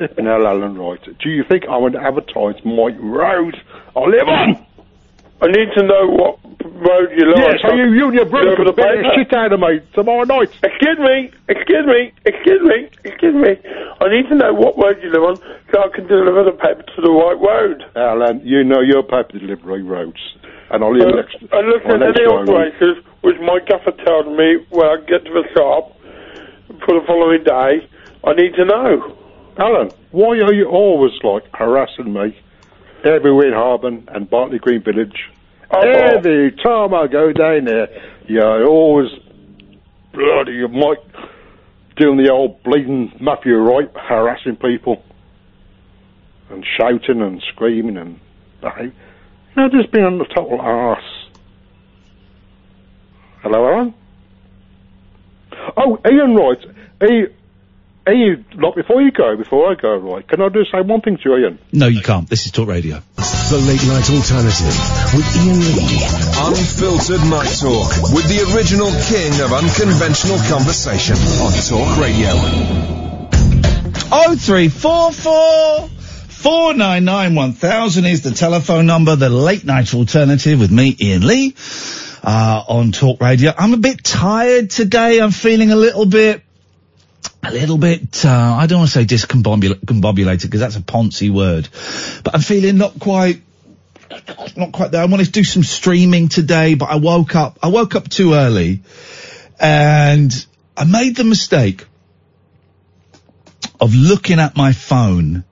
Flipping 0.00 0.24
hell, 0.24 0.46
Alan, 0.48 0.78
right. 0.78 0.96
Do 1.20 1.28
you 1.28 1.44
think 1.44 1.68
I 1.68 1.76
would 1.76 1.94
advertise 1.94 2.56
my 2.64 2.88
road 2.96 3.52
I 3.94 4.00
live 4.00 4.28
on? 4.28 4.66
I 5.42 5.46
need 5.52 5.68
to 5.76 5.82
know 5.84 6.08
what 6.08 6.40
road 6.64 7.12
you 7.12 7.28
live 7.28 7.36
Yeah, 7.36 7.52
on. 7.52 7.58
so 7.60 7.74
you, 7.76 7.92
you 7.92 8.04
and 8.08 8.14
your 8.14 8.24
brother 8.24 8.56
could 8.56 8.66
the 8.68 8.72
beat 8.72 8.96
the 9.04 9.12
shit 9.14 9.32
out 9.36 9.52
of 9.52 9.60
me 9.60 9.80
tomorrow 9.92 10.24
night. 10.24 10.48
Excuse 10.64 10.96
me, 10.98 11.30
excuse 11.48 11.84
me, 11.84 12.12
excuse 12.24 12.62
me, 12.64 12.88
excuse 13.04 13.34
me. 13.36 13.60
I 14.00 14.08
need 14.08 14.24
to 14.32 14.36
know 14.36 14.54
what 14.54 14.72
road 14.80 14.96
you 15.02 15.10
live 15.12 15.22
on 15.22 15.36
so 15.68 15.84
I 15.84 15.88
can 15.94 16.06
deliver 16.08 16.44
the 16.44 16.56
paper 16.56 16.80
to 16.80 17.00
the 17.04 17.10
right 17.12 17.36
road. 17.36 17.84
Alan, 17.94 18.40
you 18.40 18.64
know 18.64 18.80
your 18.80 19.02
paper 19.02 19.36
delivery 19.38 19.82
roads. 19.82 20.20
And 20.70 20.82
I'll 20.82 20.96
live 20.96 21.12
Uh, 21.12 21.16
next... 21.20 21.36
and 21.52 21.68
look 21.68 21.84
my 21.84 21.94
at 21.96 22.02
any 22.16 22.24
operators, 22.24 23.04
which 23.20 23.36
my 23.40 23.60
gaffer 23.68 23.92
tells 23.92 24.26
me 24.32 24.64
when 24.70 24.86
I 24.86 24.96
get 25.04 25.24
to 25.28 25.32
the 25.32 25.44
shop 25.52 25.92
for 26.88 26.96
the 26.96 27.04
following 27.06 27.44
day. 27.44 27.84
I 28.24 28.32
need 28.32 28.54
to 28.56 28.64
know. 28.64 29.16
Alan, 29.60 29.90
why 30.10 30.38
are 30.40 30.54
you 30.54 30.66
always, 30.66 31.12
like, 31.22 31.44
harassing 31.54 32.14
me? 32.14 32.34
Everywhere 33.04 33.48
in 33.48 33.52
Harborne 33.52 34.08
and 34.08 34.28
Bartley 34.28 34.58
Green 34.58 34.82
Village. 34.82 35.28
Oh, 35.70 35.80
Every 35.80 36.52
time 36.52 36.94
I 36.94 37.06
go 37.06 37.32
down 37.32 37.66
there, 37.66 37.88
you're 38.26 38.66
always 38.66 39.10
bloody, 40.12 40.52
you 40.52 40.68
might 40.68 40.98
doing 41.96 42.16
the 42.16 42.30
old 42.32 42.62
bleeding 42.62 43.12
Matthew 43.20 43.56
Wright, 43.56 43.90
harassing 43.94 44.56
people 44.56 45.02
and 46.48 46.64
shouting 46.78 47.20
and 47.20 47.42
screaming 47.52 47.98
and 47.98 48.18
you 49.54 49.62
know, 49.62 49.68
just 49.68 49.92
being 49.92 50.18
the 50.18 50.24
total 50.24 50.58
arse. 50.60 51.28
Hello, 53.42 53.66
Alan. 53.66 53.94
Oh, 55.76 55.98
Ian 56.10 56.34
Wright, 56.34 56.64
Iain, 58.06 58.16
Iain, 58.16 58.44
like 58.60 58.74
before 58.74 59.02
you 59.02 59.10
go, 59.10 59.36
before 59.36 59.70
I 59.70 59.74
go, 59.74 59.96
right? 59.96 60.26
Can 60.26 60.40
I 60.40 60.48
just 60.48 60.70
say 60.72 60.80
one 60.80 61.00
thing 61.00 61.16
to 61.18 61.22
you, 61.24 61.34
Iain? 61.34 61.58
No, 61.72 61.86
you 61.86 62.00
can't. 62.02 62.28
This 62.28 62.46
is 62.46 62.52
Talk 62.52 62.68
Radio. 62.68 63.02
The 63.16 63.58
Late 63.66 63.84
Night 63.86 64.08
Alternative 64.10 64.74
with 65.14 65.26
Iain 65.36 65.60
Lee. 65.76 66.00
Unfiltered 66.38 67.28
Night 67.28 67.52
Talk 67.58 67.90
with 68.14 68.26
the 68.28 68.40
original 68.54 68.90
king 69.10 69.40
of 69.42 69.52
unconventional 69.52 70.38
conversation 70.48 71.16
on 71.42 71.52
Talk 71.52 71.98
Radio. 71.98 72.30
Oh 74.12 74.34
three 74.36 74.68
four 74.68 75.12
four 75.12 75.88
four 75.88 76.74
nine 76.74 77.04
nine 77.04 77.34
one 77.34 77.52
thousand 77.52 78.06
is 78.06 78.22
the 78.22 78.30
telephone 78.32 78.86
number. 78.86 79.14
The 79.16 79.28
late 79.28 79.64
night 79.64 79.94
alternative 79.94 80.58
with 80.58 80.70
me, 80.70 80.96
Iain 81.00 81.26
Lee, 81.26 81.54
uh, 82.22 82.64
on 82.66 82.92
Talk 82.92 83.20
Radio. 83.20 83.52
I'm 83.56 83.74
a 83.74 83.78
bit 83.78 84.02
tired 84.02 84.70
today. 84.70 85.20
I'm 85.20 85.32
feeling 85.32 85.70
a 85.70 85.76
little 85.76 86.06
bit, 86.06 86.42
a 87.42 87.52
little 87.52 87.78
bit. 87.78 88.24
Uh, 88.24 88.56
I 88.58 88.66
don't 88.66 88.80
want 88.80 88.90
to 88.90 88.98
say 88.98 89.04
discombobulated 89.04 90.42
because 90.42 90.60
that's 90.60 90.76
a 90.76 90.80
poncy 90.80 91.30
word, 91.30 91.68
but 92.24 92.34
I'm 92.34 92.40
feeling 92.40 92.78
not 92.78 92.98
quite. 92.98 93.42
Not 94.56 94.72
quite 94.72 94.90
there. 94.90 95.02
I 95.02 95.04
wanted 95.04 95.26
to 95.26 95.30
do 95.30 95.44
some 95.44 95.62
streaming 95.62 96.28
today, 96.28 96.74
but 96.74 96.86
I 96.86 96.96
woke 96.96 97.36
up. 97.36 97.60
I 97.62 97.68
woke 97.68 97.94
up 97.94 98.08
too 98.08 98.34
early, 98.34 98.82
and 99.60 100.32
I 100.76 100.84
made 100.84 101.14
the 101.14 101.22
mistake 101.24 101.86
of 103.80 103.94
looking 103.94 104.40
at 104.40 104.56
my 104.56 104.72
phone. 104.72 105.44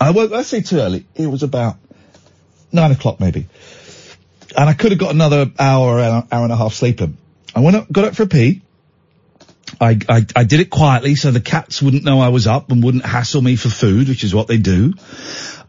I 0.00 0.10
woke, 0.10 0.32
I 0.32 0.42
say 0.42 0.60
too 0.60 0.78
early. 0.78 1.06
It 1.14 1.26
was 1.26 1.42
about 1.42 1.76
nine 2.72 2.92
o'clock 2.92 3.20
maybe. 3.20 3.46
And 4.56 4.68
I 4.68 4.74
could 4.74 4.92
have 4.92 4.98
got 4.98 5.10
another 5.14 5.50
hour, 5.58 6.00
hour, 6.00 6.26
hour 6.30 6.42
and 6.44 6.52
a 6.52 6.56
half 6.56 6.74
sleeping. 6.74 7.16
I 7.54 7.60
went 7.60 7.76
up, 7.76 7.90
got 7.90 8.04
up 8.04 8.16
for 8.16 8.24
a 8.24 8.26
pee. 8.26 8.62
I, 9.80 9.98
I, 10.08 10.26
I 10.34 10.44
did 10.44 10.60
it 10.60 10.70
quietly 10.70 11.14
so 11.14 11.30
the 11.30 11.40
cats 11.40 11.80
wouldn't 11.80 12.04
know 12.04 12.20
I 12.20 12.28
was 12.28 12.46
up 12.46 12.72
and 12.72 12.82
wouldn't 12.82 13.04
hassle 13.04 13.42
me 13.42 13.56
for 13.56 13.68
food, 13.68 14.08
which 14.08 14.24
is 14.24 14.34
what 14.34 14.48
they 14.48 14.58
do. 14.58 14.94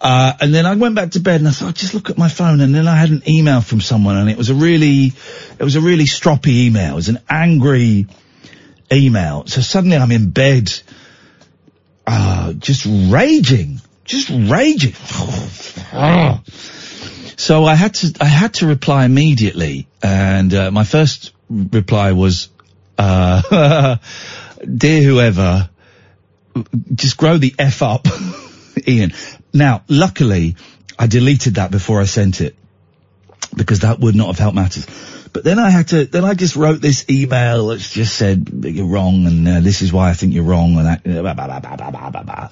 Uh, 0.02 0.34
and 0.40 0.54
then 0.54 0.66
I 0.66 0.76
went 0.76 0.96
back 0.96 1.12
to 1.12 1.20
bed 1.20 1.42
and 1.42 1.48
I 1.48 1.52
thought, 1.52 1.76
just 1.76 1.94
look 1.94 2.10
at 2.10 2.18
my 2.18 2.30
phone. 2.30 2.62
And 2.62 2.74
then 2.74 2.88
I 2.88 2.96
had 2.96 3.10
an 3.10 3.22
email 3.28 3.62
from 3.62 3.82
someone 3.82 4.18
and 4.18 4.30
it 4.30 4.38
was 4.38 4.50
a 4.50 4.56
really, 4.56 5.14
it 5.60 5.64
was 5.64 5.76
a 5.76 5.82
really 5.82 6.06
stroppy 6.06 6.68
email. 6.68 6.94
It 6.94 6.96
was 6.96 7.10
an 7.10 7.20
angry 7.30 8.08
email. 8.92 9.46
So 9.46 9.62
suddenly 9.62 9.98
I'm 9.98 10.12
in 10.12 10.32
bed, 10.32 10.74
uh, 12.08 12.54
just 12.54 12.88
raging, 12.88 13.82
just 14.06 14.30
raging. 14.30 14.94
so 17.38 17.66
I 17.66 17.76
had 17.76 17.94
to, 17.96 18.16
I 18.20 18.26
had 18.26 18.56
to 18.56 18.68
reply 18.68 19.06
immediately. 19.06 19.88
And, 20.02 20.54
uh, 20.54 20.72
my 20.72 20.86
first 20.86 21.34
reply 21.50 22.14
was, 22.14 22.50
uh, 23.00 23.98
dear 24.78 25.02
whoever, 25.02 25.70
just 26.94 27.18
grow 27.18 27.38
the 27.38 27.56
F 27.58 27.82
up, 27.82 28.08
Iain. 28.88 29.14
Now, 29.54 29.84
luckily, 29.88 30.56
I 30.98 31.08
deleted 31.08 31.56
that 31.56 31.72
before 31.72 32.02
I 32.02 32.06
sent 32.06 32.42
it 32.42 32.56
because 33.56 33.80
that 33.80 34.00
would 34.00 34.16
not 34.16 34.28
have 34.28 34.40
helped 34.40 34.56
matters. 34.56 34.86
But 35.32 35.44
then 35.44 35.60
I 35.60 35.70
had 35.70 35.90
to, 35.90 36.06
then 36.06 36.26
I 36.26 36.34
just 36.34 36.56
wrote 36.56 36.82
this 36.82 37.06
email 37.10 37.68
that 37.68 37.80
just 37.80 38.16
said 38.16 38.50
you're 38.64 38.88
wrong 38.88 39.26
and 39.28 39.48
uh, 39.48 39.60
this 39.60 39.82
is 39.82 39.94
why 39.94 40.10
I 40.10 40.14
think 40.14 40.34
you're 40.34 40.44
wrong 40.44 40.76
and 40.78 40.86
that, 40.86 41.04
blah, 41.04 41.34
blah, 41.34 41.60
blah, 41.60 41.76
blah, 41.76 41.92
blah, 41.92 42.10
blah, 42.10 42.24
blah. 42.24 42.50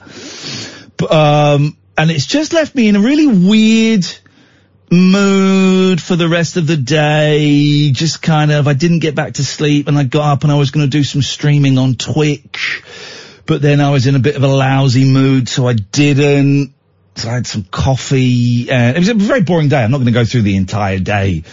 But, 0.98 1.12
um, 1.12 1.77
and 1.98 2.12
it's 2.12 2.25
just 2.25 2.54
left 2.54 2.75
me 2.75 2.88
in 2.88 2.96
a 2.96 3.00
really 3.00 3.27
weird 3.27 4.06
mood 4.91 6.01
for 6.01 6.15
the 6.15 6.27
rest 6.27 6.58
of 6.58 6.67
the 6.67 6.77
day. 6.77 7.91
Just 7.91 8.22
kind 8.22 8.51
of, 8.51 8.67
I 8.67 8.74
didn't 8.74 9.00
get 9.00 9.15
back 9.15 9.36
to 9.36 9.46
sleep 9.46 9.88
and 9.88 9.98
I 9.98 10.03
got 10.03 10.32
up 10.32 10.44
and 10.44 10.51
I 10.51 10.56
was 10.56 10.72
going 10.72 10.86
to 10.86 10.89
do 10.89 11.03
some 11.03 11.22
streaming 11.22 11.77
on 11.77 11.96
Twitch. 11.96 12.84
But 13.46 13.62
then 13.62 13.79
I 13.79 13.91
was 13.91 14.08
in 14.08 14.15
a 14.15 14.20
bit 14.20 14.36
of 14.36 14.44
a 14.44 14.48
lousy 14.48 15.06
mood, 15.06 15.48
so 15.48 15.67
I 15.67 15.74
didn't. 15.74 16.74
So 17.15 17.29
I 17.29 17.34
had 17.34 17.48
some 17.48 17.63
coffee. 17.63 18.70
And 18.70 18.96
it 18.96 19.00
was 19.00 19.10
a 19.10 19.13
very 19.13 19.41
boring 19.41 19.70
day. 19.70 19.84
I'm 19.84 19.91
not 19.91 19.98
going 19.98 20.08
to 20.08 20.12
go 20.12 20.25
through 20.25 20.41
the 20.44 20.58
entire 20.58 21.00
day 21.00 21.44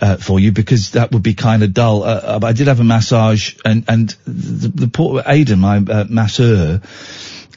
uh, 0.00 0.16
for 0.16 0.40
you 0.40 0.52
because 0.52 0.92
that 0.92 1.12
would 1.12 1.22
be 1.22 1.34
kind 1.34 1.62
of 1.62 1.72
dull. 1.72 2.02
Uh, 2.02 2.06
uh, 2.06 2.38
but 2.38 2.48
I 2.48 2.52
did 2.52 2.66
have 2.66 2.80
a 2.80 2.84
massage, 2.84 3.56
and 3.64 3.84
and 3.88 4.10
the, 4.24 4.68
the 4.68 4.88
poor 4.88 5.22
my 5.22 5.76
uh, 5.78 6.04
masseur, 6.08 6.80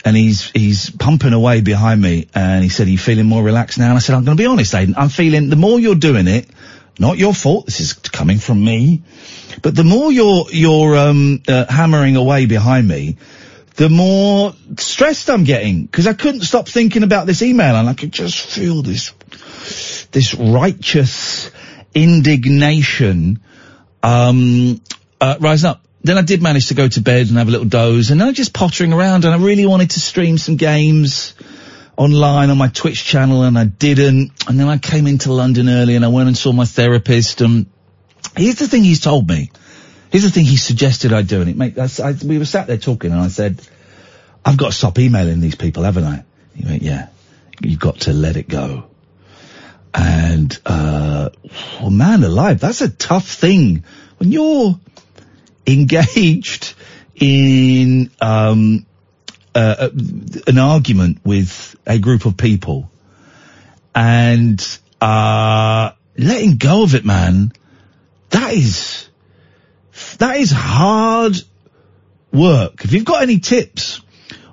and 0.05 0.15
he's 0.15 0.50
he's 0.51 0.89
pumping 0.89 1.33
away 1.33 1.62
behind 1.62 2.01
me, 2.01 2.27
and 2.33 2.63
he 2.63 2.69
said, 2.69 2.88
"Are 2.88 2.91
you 2.91 2.98
feeling 2.98 3.25
more 3.25 3.43
relaxed 3.43 3.77
now?" 3.77 3.89
And 3.89 3.95
I 3.95 4.00
said, 4.00 4.15
"I'm 4.15 4.25
going 4.25 4.38
to 4.38 4.41
be 4.41 4.48
honest, 4.48 4.74
Aidan. 4.75 4.95
I'm 4.98 5.10
feeling 5.10 5.50
the 5.50 5.55
more 5.55 5.79
you're 5.79 5.95
doing 5.95 6.27
it, 6.27 6.50
not 7.00 7.17
your 7.17 7.33
fault. 7.33 7.65
This 7.65 7.79
is 7.79 7.93
coming 7.93 8.39
from 8.39 8.63
me, 8.63 9.03
but 9.62 9.75
the 9.75 9.83
more 9.83 10.12
you're 10.12 10.45
you're 10.51 10.98
um, 10.98 11.41
uh, 11.48 11.65
hammering 11.72 12.15
away 12.15 12.45
behind 12.45 12.88
me." 12.88 13.17
the 13.75 13.89
more 13.89 14.53
stressed 14.77 15.29
I'm 15.29 15.43
getting 15.43 15.86
because 15.86 16.05
I 16.05 16.13
couldn't 16.13 16.41
stop 16.41 16.67
thinking 16.67 17.03
about 17.03 17.25
this 17.25 17.41
email 17.41 17.75
and 17.75 17.89
I 17.89 17.93
could 17.93 18.12
just 18.12 18.38
feel 18.38 18.83
this, 18.83 19.13
this 20.12 20.36
righteous 20.36 21.50
indignation, 21.95 23.41
um, 24.01 24.81
uh, 25.19 25.38
rising 25.39 25.72
up. 25.72 25.83
Then 26.03 26.17
I 26.17 26.22
did 26.22 26.41
manage 26.41 26.67
to 26.67 26.74
go 26.74 26.88
to 26.88 27.01
bed 27.01 27.27
and 27.27 27.38
have 27.38 27.48
a 27.48 27.51
little 27.51 27.67
doze 27.67 28.12
and 28.12 28.22
I 28.22 28.27
was 28.27 28.36
just 28.36 28.53
pottering 28.53 28.93
around 28.93 29.25
and 29.25 29.33
I 29.33 29.38
really 29.38 29.65
wanted 29.65 29.91
to 29.91 30.00
stream 30.00 30.38
some 30.38 30.57
games 30.57 31.33
online 31.95 32.50
on 32.50 32.57
my 32.57 32.67
Twitch 32.67 33.05
channel 33.05 33.43
and 33.43 33.57
I 33.57 33.65
didn't. 33.65 34.31
And 34.48 34.60
then 34.60 34.67
I 34.67 34.77
came 34.77 35.07
into 35.07 35.31
London 35.31 35.69
early 35.69 35.95
and 35.95 36.03
I 36.03 36.10
went 36.10 36.27
and 36.27 36.38
saw 36.38 36.51
my 36.51 36.65
therapist 36.65 37.41
and 37.41 37.67
here's 38.36 38.55
the 38.55 38.67
thing 38.67 38.83
he's 38.83 39.00
told 39.00 39.27
me. 39.27 39.51
Here's 40.13 40.24
the 40.24 40.29
thing 40.29 40.45
he 40.45 40.57
suggested 40.57 41.12
I 41.12 41.24
do, 41.24 41.41
and 41.41 41.50
it 41.50 41.57
made, 41.57 41.79
I, 41.79 41.88
I, 42.03 42.13
we 42.24 42.38
were 42.38 42.45
sat 42.45 42.67
there 42.67 42.77
talking, 42.77 43.12
and 43.12 43.19
I 43.19 43.29
said, 43.29 43.60
I've 44.45 44.57
got 44.57 44.67
to 44.67 44.72
stop 44.72 45.00
emailing 45.00 45.39
these 45.39 45.55
people, 45.55 45.81
haven't 45.81 46.03
I? 46.03 46.24
He 46.55 46.65
went, 46.65 46.83
yeah, 46.83 47.07
you've 47.62 47.79
got 47.79 48.01
to 48.01 48.13
let 48.13 48.38
it 48.38 48.48
go. 48.48 48.83
And, 49.91 50.55
uh, 50.67 51.31
well, 51.81 51.89
man 51.89 52.24
alive, 52.24 52.60
that's 52.60 52.81
a 52.81 52.89
tough 52.89 53.27
thing. 53.27 53.86
When 54.17 54.31
you're 54.31 54.79
engaged 55.65 56.74
in, 57.15 58.12
um, 58.22 58.86
uh, 59.55 59.90
an 60.48 60.57
argument 60.57 61.20
with 61.24 61.75
a 61.85 62.00
group 62.00 62.25
of 62.25 62.38
people 62.38 62.90
and, 63.94 64.79
uh, 65.00 65.92
letting 66.18 66.57
go 66.57 66.83
of 66.83 66.96
it, 66.96 67.05
man, 67.05 67.51
that 68.29 68.53
is, 68.53 69.07
that 70.18 70.38
is 70.38 70.51
hard 70.51 71.35
work. 72.31 72.83
If 72.83 72.94
you've 72.94 73.05
got 73.05 73.22
any 73.22 73.40
tips 73.40 74.01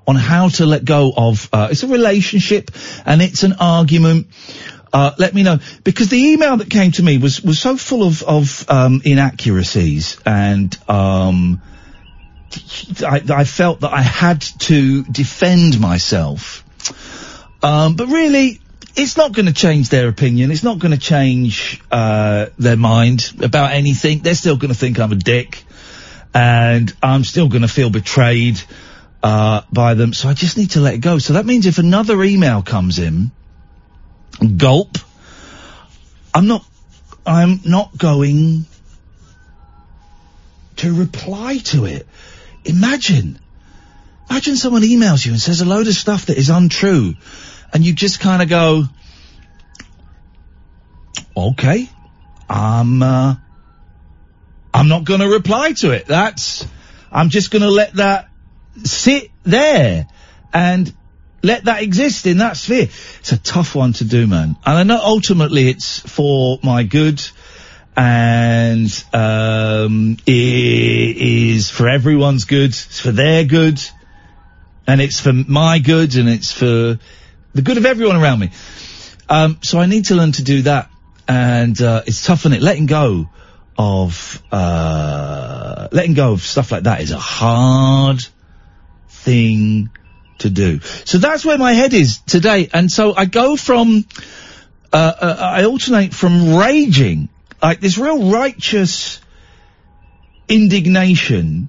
on 0.06 0.16
how 0.16 0.48
to 0.48 0.66
let 0.66 0.85
go 0.85 1.12
of, 1.16 1.48
uh, 1.52 1.68
it's 1.70 1.82
a 1.82 1.87
relationship 1.87 2.70
and 3.06 3.22
it's 3.22 3.42
an 3.42 3.54
argument, 3.54 4.28
uh, 4.92 5.12
let 5.18 5.35
me 5.35 5.42
know. 5.42 5.59
Because 5.85 6.09
the 6.09 6.18
email 6.18 6.57
that 6.59 6.70
came 6.70 6.92
to 6.92 7.03
me 7.03 7.18
was, 7.18 7.42
was 7.42 7.59
so 7.59 7.76
full 7.76 8.03
of, 8.03 8.22
of, 8.22 8.70
um, 8.70 9.03
inaccuracies 9.05 10.18
and, 10.24 10.76
um, 10.88 11.62
I, 13.07 13.22
I 13.29 13.44
felt 13.44 13.81
that 13.81 13.92
I 13.92 14.03
had 14.03 14.40
to 14.40 15.05
defend 15.05 15.79
myself. 15.79 16.64
Um, 17.62 17.94
but 17.94 18.09
really, 18.09 18.61
it's 18.96 19.16
not 19.16 19.33
going 19.33 19.46
to 19.46 19.53
change 19.53 19.88
their 19.88 20.09
opinion. 20.09 20.50
It's 20.50 20.62
not 20.62 20.79
going 20.79 20.92
to 20.92 20.98
change 20.98 21.81
uh, 21.90 22.46
their 22.59 22.76
mind 22.76 23.33
about 23.42 23.72
anything. 23.72 24.20
They're 24.20 24.35
still 24.35 24.57
going 24.57 24.72
to 24.72 24.79
think 24.79 24.98
I'm 24.98 25.12
a 25.12 25.16
dick, 25.16 25.64
and 26.35 26.92
I'm 27.03 27.24
still 27.24 27.48
going 27.48 27.62
to 27.62 27.68
feel 27.68 27.90
betrayed 27.90 28.61
uh, 29.22 29.62
by 29.72 29.94
them. 29.94 30.12
So 30.12 30.29
I 30.29 30.35
just 30.35 30.57
need 30.57 30.72
to 30.72 30.81
let 30.81 30.94
it 30.94 30.98
go. 30.98 31.18
So 31.18 31.35
that 31.35 31.46
means 31.46 31.66
if 31.66 31.79
another 31.79 32.22
email 32.22 32.62
comes 32.62 32.98
in, 32.98 33.31
gulp. 34.57 34.98
I'm 36.35 36.46
not. 36.46 36.64
I'm 37.26 37.61
not 37.64 37.96
going 37.96 38.64
to 40.76 40.94
reply 40.94 41.59
to 41.59 41.85
it. 41.85 42.07
Imagine. 42.64 43.38
Imagine 44.31 44.57
someone 44.57 44.83
emails 44.83 45.24
you 45.26 45.33
and 45.33 45.40
says 45.40 45.61
a 45.61 45.66
load 45.66 45.87
of 45.87 45.94
stuff 45.94 46.26
that 46.26 46.38
is 46.38 46.48
untrue 46.48 47.14
and 47.72 47.85
you 47.85 47.92
just 47.92 48.20
kind 48.20 48.42
of 48.42 48.48
go, 48.48 48.85
okay, 51.37 51.88
I'm, 52.48 53.03
uh, 53.03 53.35
I'm 54.72 54.88
not 54.88 55.05
going 55.05 55.20
to 55.20 55.29
reply 55.29 55.72
to 55.72 55.90
it. 55.90 56.07
That's, 56.07 56.66
I'm 57.12 57.29
just 57.29 57.50
going 57.50 57.62
to 57.62 57.70
let 57.70 57.94
that 57.94 58.29
sit 58.85 59.31
there 59.42 60.07
and 60.53 60.92
let 61.42 61.64
that 61.64 61.83
exist 61.83 62.26
in 62.26 62.38
that 62.38 62.57
sphere. 62.57 62.88
It's 63.20 63.33
a 63.33 63.38
tough 63.38 63.74
one 63.74 63.92
to 63.94 64.05
do, 64.05 64.26
man. 64.26 64.57
And 64.64 64.79
I 64.79 64.83
know 64.83 65.00
ultimately 65.03 65.68
it's 65.68 66.00
for 66.00 66.59
my 66.62 66.83
good 66.83 67.22
and 67.96 69.05
um, 69.12 70.16
it 70.26 71.16
is 71.16 71.70
for 71.70 71.88
everyone's 71.88 72.44
good. 72.44 72.70
It's 72.70 73.00
for 73.00 73.12
their 73.12 73.44
good, 73.44 73.81
and 74.87 75.00
it's 75.00 75.20
for 75.20 75.33
my 75.33 75.79
good, 75.79 76.16
and 76.16 76.29
it's 76.29 76.53
for 76.53 76.98
the 77.53 77.62
good 77.62 77.76
of 77.76 77.87
everyone 77.87 78.16
around 78.16 78.38
me. 78.40 78.50
Um, 79.29 79.59
so 79.62 79.79
I 79.79 79.87
need 79.87 80.07
to 80.07 80.14
learn 80.14 80.33
to 80.33 80.42
do 80.42 80.62
that, 80.62 80.90
and 81.29 81.81
uh, 81.81 82.03
it's 82.07 82.24
tough, 82.24 82.46
is 82.46 82.53
it? 82.53 82.62
Letting 82.62 82.87
go 82.87 83.29
of 83.76 84.42
uh, 84.50 85.88
letting 85.92 86.14
go 86.14 86.33
of 86.33 86.42
stuff 86.42 86.72
like 86.72 86.85
that 86.85 87.00
is 87.00 87.11
a 87.11 87.18
hard 87.18 88.24
thing 89.09 89.90
to 90.40 90.50
do. 90.50 90.81
So 90.81 91.18
that's 91.18 91.44
where 91.44 91.59
my 91.59 91.72
head 91.72 91.94
is 91.94 92.18
today, 92.18 92.68
and 92.72 92.90
so 92.90 93.14
I 93.16 93.24
go 93.24 93.57
from 93.57 94.05
uh, 94.92 94.96
uh, 94.96 95.37
I 95.40 95.64
alternate 95.64 96.12
from 96.12 96.57
raging, 96.57 97.29
like 97.62 97.81
this 97.81 97.96
real 97.96 98.31
righteous 98.31 99.20
indignation, 100.48 101.68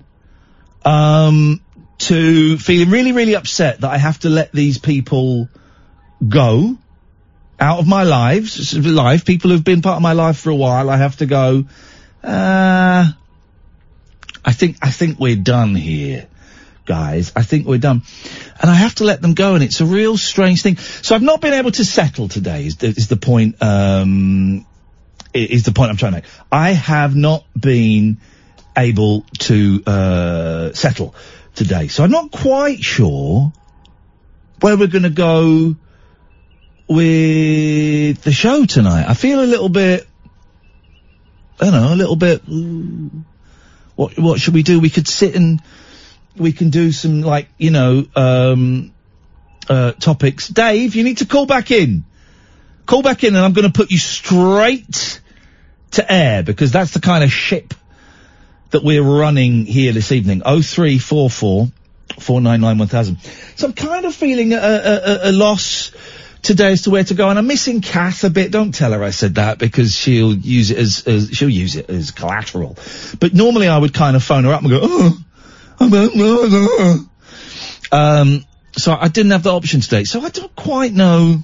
um, 0.83 1.61
to 1.99 2.57
feeling 2.57 2.89
really, 2.89 3.11
really 3.11 3.35
upset 3.35 3.81
that 3.81 3.91
I 3.91 3.97
have 3.97 4.19
to 4.21 4.29
let 4.29 4.51
these 4.51 4.79
people 4.79 5.49
go 6.27 6.77
out 7.59 7.77
of 7.77 7.87
my 7.87 8.03
lives, 8.03 8.75
life, 8.75 9.23
people 9.23 9.51
who've 9.51 9.63
been 9.63 9.83
part 9.83 9.97
of 9.97 10.01
my 10.01 10.13
life 10.13 10.39
for 10.39 10.49
a 10.49 10.55
while, 10.55 10.89
I 10.89 10.97
have 10.97 11.17
to 11.17 11.27
go, 11.27 11.65
uh, 12.23 13.05
I 14.43 14.51
think, 14.51 14.77
I 14.81 14.89
think 14.89 15.19
we're 15.19 15.35
done 15.35 15.75
here, 15.75 16.27
guys. 16.85 17.31
I 17.35 17.43
think 17.43 17.65
we're 17.67 17.77
done. 17.77 18.03
And 18.59 18.69
I 18.69 18.75
have 18.75 18.95
to 18.95 19.03
let 19.03 19.21
them 19.21 19.33
go 19.33 19.55
and 19.55 19.63
it's 19.63 19.81
a 19.81 19.85
real 19.85 20.17
strange 20.17 20.61
thing. 20.61 20.77
So 20.77 21.15
I've 21.15 21.21
not 21.21 21.41
been 21.41 21.53
able 21.53 21.71
to 21.71 21.85
settle 21.85 22.27
today 22.27 22.65
is 22.65 22.77
the, 22.77 22.87
is 22.87 23.07
the 23.07 23.17
point, 23.17 23.61
um, 23.61 24.65
is 25.33 25.63
the 25.63 25.71
point 25.71 25.91
I'm 25.91 25.97
trying 25.97 26.13
to 26.13 26.17
make. 26.17 26.25
I 26.51 26.71
have 26.71 27.15
not 27.15 27.45
been 27.59 28.17
able 28.77 29.21
to, 29.39 29.83
uh, 29.85 30.73
settle 30.73 31.15
today. 31.55 31.87
So 31.87 32.03
I'm 32.03 32.11
not 32.11 32.31
quite 32.31 32.83
sure 32.83 33.51
where 34.59 34.77
we're 34.77 34.87
going 34.87 35.03
to 35.03 35.09
go 35.09 35.75
with 36.87 38.21
the 38.21 38.31
show 38.31 38.65
tonight. 38.65 39.05
I 39.07 39.13
feel 39.13 39.41
a 39.41 39.45
little 39.45 39.69
bit, 39.69 40.07
I 41.59 41.65
don't 41.65 41.73
know, 41.73 41.93
a 41.93 41.95
little 41.95 42.15
bit. 42.15 42.41
What 43.95 44.17
What 44.17 44.19
what 44.19 44.39
should 44.39 44.53
we 44.53 44.63
do? 44.63 44.79
We 44.79 44.89
could 44.89 45.07
sit 45.07 45.35
and 45.35 45.61
we 46.35 46.51
can 46.53 46.69
do 46.69 46.91
some 46.91 47.21
like 47.21 47.47
you 47.57 47.71
know 47.71 48.05
um, 48.15 48.93
uh, 49.69 49.91
topics. 49.93 50.47
Dave, 50.47 50.95
you 50.95 51.03
need 51.03 51.17
to 51.19 51.25
call 51.25 51.45
back 51.45 51.71
in. 51.71 52.03
Call 52.85 53.01
back 53.01 53.23
in, 53.23 53.35
and 53.35 53.45
I'm 53.45 53.53
going 53.53 53.71
to 53.71 53.73
put 53.73 53.91
you 53.91 53.97
straight 53.97 55.21
to 55.91 56.11
air 56.11 56.43
because 56.43 56.71
that's 56.71 56.91
the 56.91 56.99
kind 56.99 57.23
of 57.23 57.31
ship 57.31 57.73
that 58.71 58.83
we're 58.83 59.03
running 59.03 59.65
here 59.65 59.91
this 59.91 60.11
evening. 60.11 60.41
Oh 60.45 60.61
three 60.61 60.97
four 60.97 61.29
four 61.29 61.67
four 62.19 62.41
nine 62.41 62.61
nine 62.61 62.77
one 62.77 62.87
thousand. 62.87 63.19
So 63.55 63.67
I'm 63.67 63.73
kind 63.73 64.05
of 64.05 64.15
feeling 64.15 64.53
a, 64.53 64.57
a, 64.57 65.19
a, 65.29 65.31
loss 65.31 65.91
today 66.41 66.71
as 66.71 66.83
to 66.83 66.89
where 66.89 67.03
to 67.03 67.13
go, 67.13 67.29
and 67.29 67.37
I'm 67.37 67.47
missing 67.47 67.81
Kath 67.81 68.23
a 68.23 68.29
bit. 68.29 68.51
Don't 68.51 68.73
tell 68.73 68.93
her 68.93 69.03
I 69.03 69.11
said 69.11 69.35
that 69.35 69.59
because 69.59 69.93
she'll 69.93 70.33
use 70.33 70.71
it 70.71 70.77
as, 70.77 71.07
as 71.07 71.29
she'll 71.31 71.49
use 71.49 71.75
it 71.75 71.89
as 71.89 72.11
collateral. 72.11 72.77
But 73.19 73.33
normally 73.33 73.67
I 73.67 73.77
would 73.77 73.93
kind 73.93 74.15
of 74.15 74.23
phone 74.23 74.45
her 74.45 74.53
up 74.53 74.61
and 74.61 74.69
go, 74.69 74.79
oh. 74.81 75.17
Um, 77.91 78.45
so 78.77 78.93
I 78.93 79.07
didn't 79.09 79.31
have 79.31 79.43
the 79.43 79.53
option 79.53 79.81
today, 79.81 80.05
so 80.05 80.21
I 80.21 80.29
don't 80.29 80.55
quite 80.55 80.93
know 80.93 81.43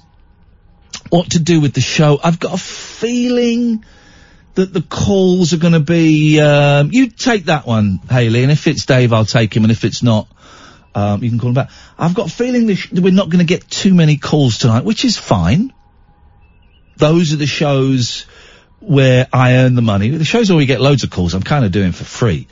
what 1.10 1.32
to 1.32 1.38
do 1.38 1.60
with 1.60 1.74
the 1.74 1.80
show. 1.80 2.18
I've 2.22 2.38
got 2.38 2.54
a 2.54 2.58
feeling 2.58 3.84
that 4.54 4.72
the 4.72 4.82
calls 4.82 5.52
are 5.52 5.58
going 5.58 5.74
to 5.74 5.80
be. 5.80 6.40
Um, 6.40 6.90
you 6.90 7.10
take 7.10 7.44
that 7.44 7.66
one, 7.66 8.00
Haley, 8.10 8.42
and 8.42 8.50
if 8.52 8.66
it's 8.66 8.86
Dave, 8.86 9.12
I'll 9.12 9.24
take 9.24 9.54
him, 9.54 9.64
and 9.64 9.70
if 9.70 9.84
it's 9.84 10.02
not, 10.02 10.26
um, 10.94 11.22
you 11.22 11.30
can 11.30 11.38
call 11.38 11.50
him 11.50 11.54
back. 11.54 11.70
I've 11.98 12.14
got 12.14 12.28
a 12.28 12.32
feeling 12.32 12.66
that 12.66 12.76
sh- 12.76 12.90
that 12.90 13.02
we're 13.02 13.12
not 13.12 13.28
going 13.28 13.40
to 13.40 13.44
get 13.44 13.68
too 13.68 13.94
many 13.94 14.16
calls 14.16 14.58
tonight, 14.58 14.84
which 14.84 15.04
is 15.04 15.16
fine. 15.16 15.72
Those 16.96 17.32
are 17.32 17.36
the 17.36 17.46
shows 17.46 18.26
where 18.80 19.28
I 19.32 19.56
earn 19.56 19.74
the 19.74 19.82
money. 19.82 20.10
The 20.10 20.24
shows 20.24 20.50
where 20.50 20.56
we 20.56 20.66
get 20.66 20.80
loads 20.80 21.04
of 21.04 21.10
calls, 21.10 21.34
I'm 21.34 21.42
kind 21.42 21.64
of 21.64 21.72
doing 21.72 21.92
for 21.92 22.04
free. 22.04 22.48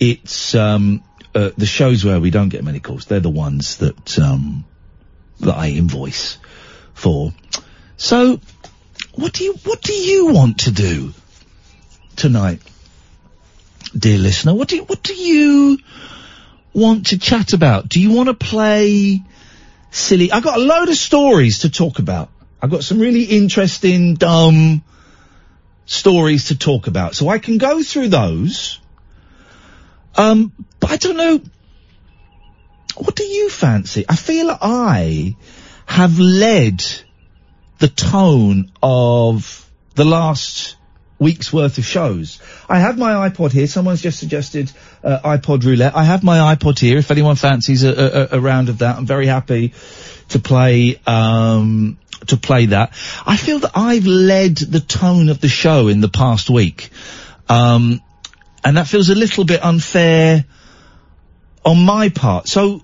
It's 0.00 0.54
um, 0.54 1.02
uh, 1.36 1.50
the 1.58 1.66
shows 1.66 2.02
where 2.02 2.18
we 2.18 2.30
don't 2.30 2.48
get 2.48 2.64
many 2.64 2.80
calls. 2.80 3.04
They're 3.04 3.20
the 3.20 3.28
ones 3.28 3.76
that 3.76 4.18
um, 4.18 4.64
that 5.40 5.54
I 5.54 5.68
invoice 5.68 6.38
for. 6.94 7.34
So, 7.98 8.40
what 9.14 9.34
do 9.34 9.44
you 9.44 9.52
what 9.64 9.82
do 9.82 9.92
you 9.92 10.28
want 10.32 10.60
to 10.60 10.70
do 10.70 11.12
tonight, 12.16 12.62
dear 13.96 14.16
listener? 14.16 14.54
What 14.54 14.68
do 14.68 14.76
you, 14.76 14.84
what 14.84 15.02
do 15.02 15.14
you 15.14 15.78
want 16.72 17.08
to 17.08 17.18
chat 17.18 17.52
about? 17.52 17.86
Do 17.86 18.00
you 18.00 18.12
want 18.12 18.28
to 18.28 18.34
play 18.34 19.22
silly? 19.90 20.32
I've 20.32 20.42
got 20.42 20.56
a 20.56 20.62
load 20.62 20.88
of 20.88 20.96
stories 20.96 21.60
to 21.60 21.70
talk 21.70 21.98
about. 21.98 22.30
I've 22.62 22.70
got 22.70 22.82
some 22.82 22.98
really 22.98 23.24
interesting, 23.24 24.14
dumb 24.14 24.82
stories 25.84 26.46
to 26.46 26.56
talk 26.56 26.86
about, 26.86 27.14
so 27.14 27.28
I 27.28 27.38
can 27.38 27.58
go 27.58 27.82
through 27.82 28.08
those. 28.08 28.80
Um, 30.16 30.52
but 30.80 30.90
I 30.90 30.96
don't 30.96 31.16
know. 31.16 31.40
What 32.96 33.14
do 33.14 33.24
you 33.24 33.50
fancy? 33.50 34.04
I 34.08 34.16
feel 34.16 34.50
I 34.50 35.36
have 35.86 36.18
led 36.18 36.82
the 37.78 37.88
tone 37.88 38.72
of 38.82 39.70
the 39.94 40.04
last 40.04 40.76
week's 41.18 41.52
worth 41.52 41.78
of 41.78 41.84
shows. 41.84 42.40
I 42.68 42.78
have 42.78 42.98
my 42.98 43.28
iPod 43.28 43.52
here. 43.52 43.66
Someone's 43.66 44.02
just 44.02 44.18
suggested 44.18 44.70
uh, 45.04 45.20
iPod 45.24 45.64
roulette. 45.64 45.96
I 45.96 46.04
have 46.04 46.22
my 46.22 46.54
iPod 46.54 46.78
here. 46.78 46.98
If 46.98 47.10
anyone 47.10 47.36
fancies 47.36 47.84
a, 47.84 47.90
a, 48.32 48.36
a- 48.36 48.40
round 48.40 48.68
of 48.68 48.78
that, 48.78 48.96
I'm 48.96 49.06
very 49.06 49.26
happy 49.26 49.74
to 50.30 50.38
play 50.38 50.98
um, 51.06 51.98
to 52.28 52.36
play 52.36 52.66
that. 52.66 52.90
I 53.26 53.36
feel 53.36 53.58
that 53.60 53.72
I've 53.74 54.06
led 54.06 54.56
the 54.56 54.80
tone 54.80 55.28
of 55.28 55.40
the 55.40 55.48
show 55.48 55.88
in 55.88 56.00
the 56.00 56.08
past 56.08 56.48
week, 56.50 56.90
um, 57.48 58.00
and 58.66 58.76
that 58.78 58.88
feels 58.88 59.10
a 59.10 59.14
little 59.14 59.44
bit 59.44 59.64
unfair 59.64 60.44
on 61.64 61.84
my 61.84 62.08
part. 62.08 62.48
So, 62.48 62.82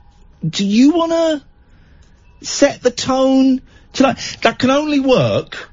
do 0.49 0.64
you 0.64 0.92
want 0.92 1.11
to 1.11 2.47
set 2.47 2.83
the 2.83 2.92
tone 2.92 3.61
tonight? 3.92 4.38
That 4.42 4.61
can 4.61 4.71
only 4.71 5.01
work 5.01 5.71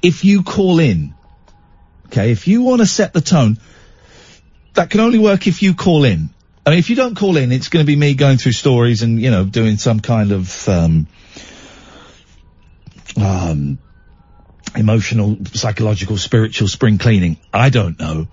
if 0.00 0.24
you 0.24 0.44
call 0.44 0.78
in. 0.78 1.12
Okay, 2.06 2.30
if 2.30 2.46
you 2.46 2.62
want 2.62 2.80
to 2.82 2.86
set 2.86 3.12
the 3.12 3.20
tone, 3.20 3.58
that 4.74 4.90
can 4.90 5.00
only 5.00 5.18
work 5.18 5.48
if 5.48 5.60
you 5.60 5.74
call 5.74 6.04
in. 6.04 6.30
I 6.64 6.70
mean, 6.70 6.78
if 6.78 6.88
you 6.88 6.94
don't 6.94 7.16
call 7.16 7.36
in, 7.36 7.50
it's 7.50 7.66
going 7.66 7.84
to 7.84 7.86
be 7.86 7.96
me 7.96 8.14
going 8.14 8.38
through 8.38 8.52
stories 8.52 9.02
and, 9.02 9.20
you 9.20 9.32
know, 9.32 9.44
doing 9.44 9.76
some 9.76 9.98
kind 9.98 10.30
of, 10.30 10.68
um, 10.68 11.08
um, 13.20 13.78
emotional, 14.76 15.36
psychological, 15.52 16.16
spiritual 16.16 16.68
spring 16.68 16.98
cleaning. 16.98 17.36
I 17.52 17.70
don't 17.70 17.98
know. 17.98 18.28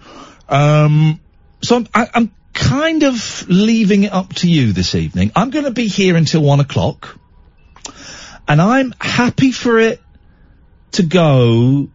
Um, 0.50 1.19
so 1.62 1.78
I'm, 1.78 1.88
I, 1.93 2.08
I'm 2.13 2.32
kind 2.54 3.04
of 3.04 3.47
leaving 3.47 4.04
it 4.04 4.13
up 4.13 4.34
to 4.36 4.50
you 4.50 4.73
this 4.73 4.95
evening. 4.95 5.32
I'm 5.36 5.50
going 5.50 5.65
to 5.65 5.71
be 5.71 5.88
here 5.88 6.15
until 6.15 6.41
one 6.41 6.60
o'clock 6.60 7.17
and 8.47 8.62
I'm 8.62 8.93
happy 9.00 9.52
for 9.52 9.80
it 9.80 10.02
to 10.93 11.04
go 11.04 11.89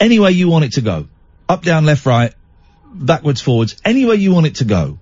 any 0.00 0.18
way 0.18 0.32
you 0.32 0.48
want 0.48 0.64
it 0.64 0.72
to 0.72 0.80
go. 0.80 1.08
Up, 1.48 1.62
down, 1.62 1.84
left, 1.84 2.06
right, 2.06 2.32
backwards, 2.92 3.40
forwards, 3.40 3.76
any 3.84 4.04
way 4.04 4.16
you 4.16 4.32
want 4.32 4.46
it 4.46 4.56
to 4.56 4.64
go. 4.64 4.98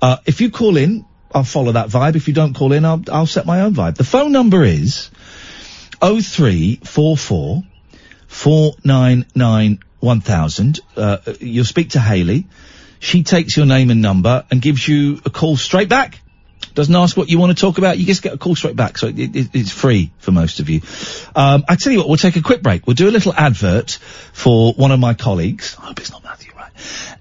Uh, 0.00 0.18
if 0.26 0.40
you 0.40 0.50
call 0.50 0.76
in, 0.76 1.04
I'll 1.32 1.44
follow 1.44 1.72
that 1.72 1.88
vibe. 1.88 2.16
If 2.16 2.28
you 2.28 2.34
don't 2.34 2.54
call 2.54 2.72
in, 2.72 2.84
I'll, 2.84 3.02
I'll 3.10 3.26
set 3.26 3.46
my 3.46 3.62
own 3.62 3.74
vibe. 3.74 3.96
The 3.96 4.04
phone 4.04 4.32
number 4.32 4.64
is 4.64 5.10
0344 6.00 7.62
499 8.28 9.78
1000. 10.00 10.80
Uh, 10.96 11.18
you'll 11.40 11.64
speak 11.64 11.90
to 11.90 12.00
Haley. 12.00 12.46
She 12.98 13.22
takes 13.22 13.56
your 13.56 13.66
name 13.66 13.90
and 13.90 14.02
number 14.02 14.44
and 14.50 14.60
gives 14.62 14.86
you 14.86 15.20
a 15.24 15.30
call 15.30 15.56
straight 15.56 15.88
back. 15.88 16.20
Doesn't 16.74 16.94
ask 16.94 17.16
what 17.16 17.28
you 17.28 17.38
want 17.38 17.56
to 17.56 17.60
talk 17.60 17.78
about. 17.78 17.98
You 17.98 18.06
just 18.06 18.22
get 18.22 18.32
a 18.32 18.38
call 18.38 18.54
straight 18.54 18.76
back. 18.76 18.98
So 18.98 19.08
it, 19.08 19.18
it, 19.18 19.50
it's 19.52 19.72
free 19.72 20.12
for 20.18 20.30
most 20.30 20.60
of 20.60 20.68
you. 20.68 20.82
Um, 21.34 21.64
I 21.68 21.76
tell 21.76 21.92
you 21.92 21.98
what, 21.98 22.08
we'll 22.08 22.16
take 22.16 22.36
a 22.36 22.42
quick 22.42 22.62
break. 22.62 22.86
We'll 22.86 22.94
do 22.94 23.08
a 23.08 23.10
little 23.10 23.34
advert 23.34 23.92
for 24.32 24.72
one 24.74 24.92
of 24.92 25.00
my 25.00 25.14
colleagues. 25.14 25.76
I 25.78 25.86
hope 25.86 25.98
it's 25.98 26.10
not 26.10 26.22
right? 26.24 26.39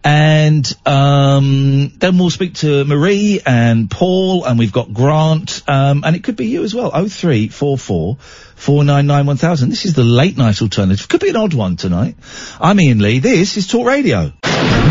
And 0.04 0.65
um, 0.86 1.91
then 1.98 2.17
we'll 2.17 2.30
speak 2.30 2.56
to 2.56 2.86
Marie 2.86 3.41
and 3.45 3.91
Paul, 3.91 4.45
and 4.45 4.58
we've 4.58 4.72
got 4.72 4.93
Grant, 4.93 5.62
um, 5.67 6.04
and 6.06 6.15
it 6.15 6.24
could 6.24 6.36
be 6.36 6.48
you 6.48 6.63
as 6.63 6.74
well. 6.74 6.91
Oh 6.93 7.08
three 7.08 7.50
four 7.50 7.78
four 7.78 8.15
four 8.15 8.84
nine 8.84 9.08
nine 9.08 9.26
one 9.26 9.38
thousand. 9.38 9.69
This 9.69 9.86
is 9.86 9.93
the 9.93 10.04
late 10.04 10.38
night 10.38 10.62
alternative. 10.62 11.08
Could 11.08 11.22
be 11.22 11.30
an 11.30 11.36
odd 11.36 11.54
one 11.54 11.76
tonight. 11.76 12.15
I'm 12.62 12.80
Iain 12.80 13.00
Lee. 13.00 13.19
This 13.19 13.58
is 13.58 13.67
Talk 13.67 13.88
Radio. 13.88 14.32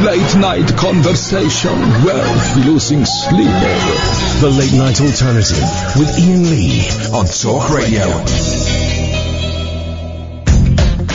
Late 0.05 0.37
night 0.37 0.77
conversation 0.77 1.73
worth 2.05 2.57
losing 2.65 3.05
sleep. 3.05 3.49
The 4.41 4.51
Late 4.57 4.73
Night 4.75 5.01
Alternative 5.01 5.99
with 5.99 6.17
Iain 6.19 6.51
Lee 6.51 6.89
on 7.13 7.27
Talk 7.27 7.71
Radio. 7.71 8.98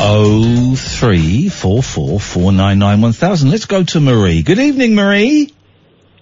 Oh 0.06 0.76
three 0.76 1.48
four 1.48 1.82
four 1.82 2.20
four 2.20 2.52
nine 2.52 2.78
nine 2.80 3.00
one 3.02 3.14
thousand. 3.14 3.52
Let's 3.52 3.66
go 3.66 3.84
to 3.84 4.00
Marie. 4.02 4.44
Good 4.44 4.60
evening, 4.60 4.96
Marie. 4.96 5.54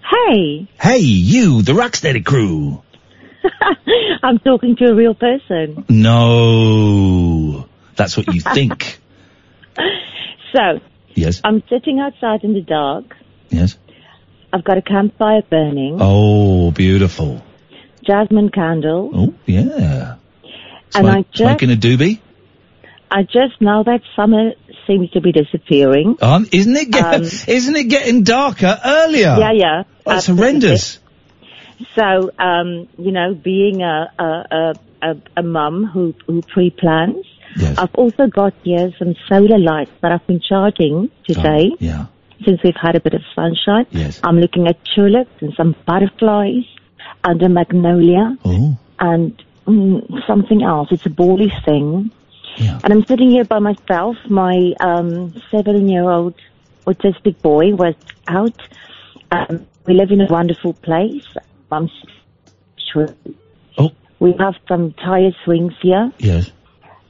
Hey, 0.08 0.68
Hey, 0.80 1.00
you, 1.00 1.64
the 1.64 1.72
Rocksteady 1.74 2.24
crew. 2.24 2.84
I'm 4.24 4.38
talking 4.40 4.76
to 4.76 4.86
a 4.92 4.94
real 4.94 5.16
person. 5.16 5.84
No, 5.90 7.68
that's 7.96 8.16
what 8.18 8.32
you 8.34 8.42
think. 8.54 9.00
So, 10.54 10.80
yes, 11.16 11.42
I'm 11.44 11.64
sitting 11.70 12.00
outside 12.00 12.44
in 12.44 12.54
the 12.54 12.62
dark. 12.62 13.16
yes. 13.50 13.78
I've 14.54 14.66
got 14.66 14.78
a 14.78 14.82
campfire 14.82 15.42
burning, 15.50 15.98
Oh, 16.02 16.72
beautiful. 16.72 17.42
jasmine 18.06 18.50
candle, 18.50 19.10
Oh, 19.14 19.34
yeah. 19.46 20.18
and 20.94 21.10
I 21.10 21.22
just, 21.22 21.38
Smoking 21.38 21.72
a 21.72 21.76
doobie. 21.76 22.20
I 23.12 23.24
just 23.24 23.60
know 23.60 23.84
that 23.84 24.02
summer 24.16 24.54
seems 24.88 25.12
to 25.12 25.22
be 25.22 25.34
disappearing. 25.34 26.18
Um, 26.22 26.48
isn't 26.52 26.76
it 26.76 26.92
getting, 26.92 27.24
isn't 27.48 27.76
it 27.76 27.84
getting 27.90 28.24
darker 28.24 28.80
earlier? 28.84 29.36
Yeah, 29.38 29.52
yeah. 29.52 29.84
Oh, 30.06 30.12
it's 30.14 30.30
absolutely. 30.30 30.46
horrendous. 30.46 31.00
So, 31.96 32.32
um, 32.40 32.88
you 32.98 33.12
know, 33.12 33.34
being 33.34 33.82
a 33.82 34.12
a 34.18 34.74
a, 35.02 35.16
a, 35.38 35.44
mum 35.44 35.86
who 35.86 36.14
who 36.28 36.42
pre-plans, 36.42 37.26
I've 37.78 37.94
also 37.96 38.28
got 38.28 38.54
here 38.64 38.92
some 38.98 39.16
solar 39.28 39.60
lights 39.60 39.92
that 40.02 40.12
I've 40.12 40.26
been 40.28 40.42
charging 40.48 41.10
today. 41.28 41.72
Oh, 41.74 41.78
yeah. 41.80 42.06
Since 42.46 42.64
we've 42.64 42.76
had 42.82 42.96
a 42.96 43.00
bit 43.00 43.14
of 43.14 43.22
sunshine. 43.36 43.86
Yes. 43.92 44.20
I'm 44.24 44.40
looking 44.40 44.68
at 44.68 44.78
tulips 44.96 45.42
and 45.42 45.54
some 45.56 45.76
butterflies 45.86 46.64
and 47.24 47.42
a 47.44 47.50
magnolia 47.50 48.36
Oh. 48.44 48.78
and 49.00 49.44
mm, 49.68 50.28
something 50.28 50.64
else. 50.64 50.88
It's 50.92 51.06
a 51.06 51.10
bally 51.10 51.52
thing. 51.66 52.12
And 52.84 52.94
I'm 52.94 53.06
sitting 53.06 53.30
here 53.30 53.44
by 53.46 53.60
myself. 53.60 54.18
My 54.30 54.74
um, 54.80 55.34
seven-year-old 55.52 56.36
autistic 56.86 57.42
boy 57.42 57.74
was 57.76 57.96
out. 58.28 58.60
Um, 59.32 59.68
we 59.86 59.94
live 59.94 60.12
in 60.12 60.22
a 60.22 60.28
wonderful 60.28 60.74
place. 60.74 61.26
I'm 61.72 61.90
sure. 62.92 63.08
Oh. 63.78 63.92
We 64.20 64.34
have 64.40 64.56
some 64.68 64.94
tire 64.94 65.32
swings 65.44 65.74
here. 65.82 66.12
Yes. 66.20 66.52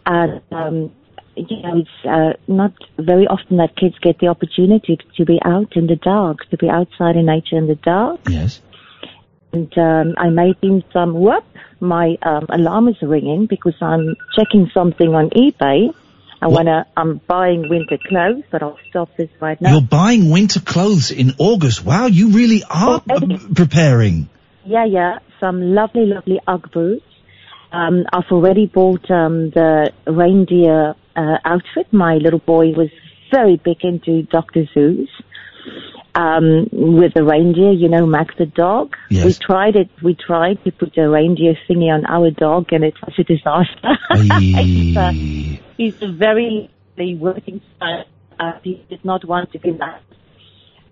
And 0.06 0.42
um, 0.52 0.92
you 1.36 1.62
know, 1.62 1.78
it's 1.78 2.06
uh, 2.06 2.34
not 2.48 2.74
very 2.98 3.28
often 3.28 3.58
that 3.58 3.76
kids 3.76 3.96
get 4.00 4.20
the 4.20 4.28
opportunity 4.28 4.98
to 5.18 5.26
be 5.26 5.40
out 5.44 5.76
in 5.76 5.88
the 5.88 5.96
dark, 5.96 6.50
to 6.50 6.58
be 6.58 6.70
outside 6.70 7.16
in 7.16 7.26
nature 7.26 7.58
in 7.58 7.68
the 7.68 7.76
dark. 7.76 8.20
Yes. 8.30 8.62
And 9.54 9.76
um, 9.78 10.16
I 10.18 10.30
made 10.30 10.58
him 10.62 10.84
some. 10.94 11.14
Whoop! 11.14 11.44
My 11.80 12.16
um, 12.22 12.46
alarm 12.50 12.88
is 12.88 13.02
ringing 13.02 13.48
because 13.48 13.76
I'm 13.82 14.16
checking 14.36 14.70
something 14.74 15.10
on 15.14 15.30
eBay. 15.32 15.94
I 16.42 16.48
wanna. 16.48 16.88
I'm 16.96 17.22
buying 17.28 17.70
winter 17.70 17.98
clothes, 18.08 18.44
but 18.50 18.64
I'll 18.64 18.80
stop 18.90 19.10
this 19.18 19.30
right 19.40 19.60
now. 19.62 19.74
You're 19.74 19.82
buying 19.82 20.32
winter 20.32 20.60
clothes 20.60 21.12
in 21.12 21.34
August. 21.38 21.86
Wow, 21.86 22.08
you 22.08 22.30
really 22.30 22.64
are 22.70 23.02
uh, 23.10 23.20
preparing. 23.54 24.30
Yeah, 24.66 24.86
yeah. 24.86 25.20
Some 25.40 25.74
lovely, 25.76 26.06
lovely 26.06 26.40
UGG 26.48 26.72
boots. 26.72 27.06
Um, 27.72 28.06
I've 28.12 28.32
already 28.32 28.66
bought 28.66 29.10
um, 29.12 29.50
the 29.52 29.92
reindeer 30.06 30.96
uh, 31.16 31.38
outfit. 31.46 31.92
My 31.92 32.16
little 32.16 32.40
boy 32.40 32.72
was 32.72 32.90
very 33.32 33.58
big 33.58 33.84
into 33.84 34.24
Dr. 34.24 34.66
Seuss. 34.76 35.08
Um, 36.14 36.68
with 36.74 37.14
the 37.14 37.24
reindeer, 37.24 37.72
you 37.72 37.88
know, 37.88 38.06
Max 38.06 38.36
the 38.38 38.46
dog. 38.46 38.96
Yes. 39.10 39.26
We 39.26 39.34
tried 39.34 39.78
it. 39.78 39.90
We 40.04 40.14
tried 40.14 40.62
to 40.66 40.72
put 40.72 40.98
a 40.98 41.10
reindeer 41.10 41.56
thingy 41.70 41.90
on 41.90 42.06
our 42.06 42.32
dog, 42.32 42.74
and 42.74 42.84
it 42.84 42.96
was 43.02 43.14
a 43.18 43.24
disaster. 43.24 43.98
It's, 44.10 44.98
uh, 44.98 45.12
he's 45.78 46.02
a 46.02 46.12
very 46.12 46.70
working 46.98 47.62
style. 47.78 48.06
Uh, 48.40 48.54
he 48.64 48.84
did 48.90 49.06
not 49.06 49.24
want 49.26 49.52
to 49.54 49.60
be 49.60 49.72
that. 49.72 50.02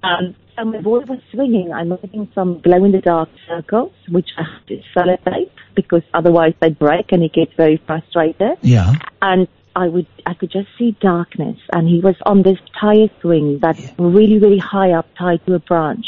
Um, 0.03 0.35
so 0.55 0.65
my 0.65 0.81
boy 0.81 0.99
was 0.99 1.19
swinging. 1.31 1.71
I'm 1.73 1.89
making 1.89 2.31
some 2.33 2.59
glow 2.61 2.83
in 2.83 2.91
the 2.91 3.01
dark 3.01 3.29
circles, 3.47 3.91
which 4.09 4.29
I 4.37 4.43
have 4.43 4.65
to 4.67 4.81
sellotape 4.95 5.51
because 5.75 6.03
otherwise 6.13 6.53
they 6.61 6.69
break 6.69 7.11
and 7.11 7.21
he 7.21 7.29
gets 7.29 7.53
very 7.55 7.81
frustrated. 7.85 8.57
Yeah. 8.61 8.93
And 9.21 9.47
I 9.75 9.87
would, 9.87 10.07
I 10.25 10.33
could 10.33 10.51
just 10.51 10.67
see 10.77 10.95
darkness 10.99 11.57
and 11.71 11.87
he 11.87 11.99
was 11.99 12.15
on 12.25 12.41
this 12.43 12.57
tire 12.79 13.09
swing 13.21 13.59
that's 13.61 13.91
really, 13.97 14.37
really 14.39 14.57
high 14.57 14.91
up 14.91 15.07
tied 15.17 15.45
to 15.45 15.53
a 15.55 15.59
branch. 15.59 16.05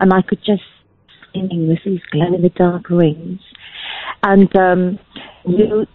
And 0.00 0.12
I 0.12 0.22
could 0.22 0.42
just 0.44 0.62
spinning 1.28 1.68
with 1.68 1.78
these 1.84 2.00
glow 2.10 2.34
in 2.34 2.42
the 2.42 2.48
dark 2.50 2.90
rings. 2.90 3.40
And, 4.22 4.54
um, 4.56 4.98
you, 5.46 5.86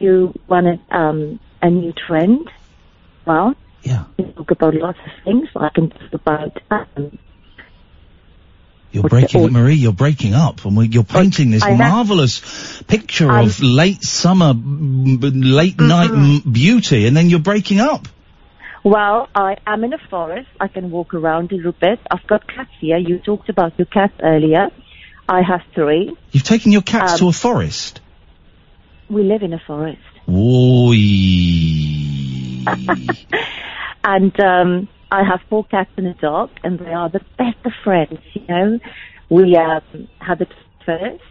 you 0.00 0.32
wanted, 0.48 0.80
um, 0.90 1.40
a 1.62 1.70
new 1.70 1.92
trend. 1.92 2.50
Well, 3.26 3.54
yeah. 3.82 4.04
We 4.16 4.24
talk 4.32 4.50
about 4.50 4.74
lots 4.74 4.98
of 5.04 5.24
things. 5.24 5.48
I 5.56 5.70
can 5.74 5.90
talk 5.90 6.12
about, 6.12 6.62
um, 6.70 7.18
You're 8.94 9.08
breaking, 9.08 9.52
Marie. 9.52 9.74
You're 9.74 9.92
breaking 9.92 10.34
up, 10.34 10.64
and 10.64 10.76
we, 10.76 10.86
you're 10.86 11.02
painting 11.02 11.50
this 11.50 11.64
I 11.64 11.70
have- 11.70 11.78
marvelous 11.78 12.80
picture 12.84 13.30
of 13.30 13.60
late 13.60 14.02
summer, 14.04 14.54
late 14.54 15.80
night 15.80 16.10
Mm-hmm. 16.10 16.46
m- 16.46 16.52
beauty, 16.52 17.06
and 17.06 17.16
then 17.16 17.28
you're 17.28 17.40
breaking 17.40 17.80
up. 17.80 18.06
Well, 18.84 19.28
I 19.34 19.56
am 19.66 19.82
in 19.82 19.92
a 19.94 19.98
forest. 20.10 20.48
I 20.60 20.68
can 20.68 20.90
walk 20.92 21.12
around 21.14 21.50
a 21.50 21.56
little 21.56 21.72
bit. 21.72 21.98
I've 22.10 22.24
got 22.28 22.46
cats 22.46 22.70
here. 22.80 22.96
You 22.98 23.18
talked 23.18 23.48
about 23.48 23.76
your 23.78 23.86
cats 23.86 24.12
earlier. 24.22 24.68
I 25.28 25.42
have 25.42 25.62
three. 25.74 26.14
You've 26.32 26.44
taken 26.44 26.70
your 26.70 26.82
cats 26.82 27.14
Um, 27.14 27.18
to 27.20 27.28
a 27.28 27.32
forest. 27.32 28.00
We 29.08 29.22
live 29.24 29.42
in 29.42 29.52
a 29.54 29.58
forest. 29.66 29.98
Oy. 30.28 30.96
And 34.06 34.38
um, 34.38 34.88
I 35.10 35.22
have 35.24 35.40
four 35.48 35.64
cats 35.64 35.90
and 35.96 36.06
a 36.06 36.14
dog, 36.14 36.50
and 36.62 36.78
they 36.78 36.92
are 36.92 37.08
the 37.08 37.20
best 37.38 37.58
of 37.64 37.72
friends, 37.82 38.18
you 38.34 38.46
know. 38.48 38.80
We 39.30 39.56
um, 39.56 40.08
had 40.20 40.40
it 40.40 40.52
first, 40.84 41.22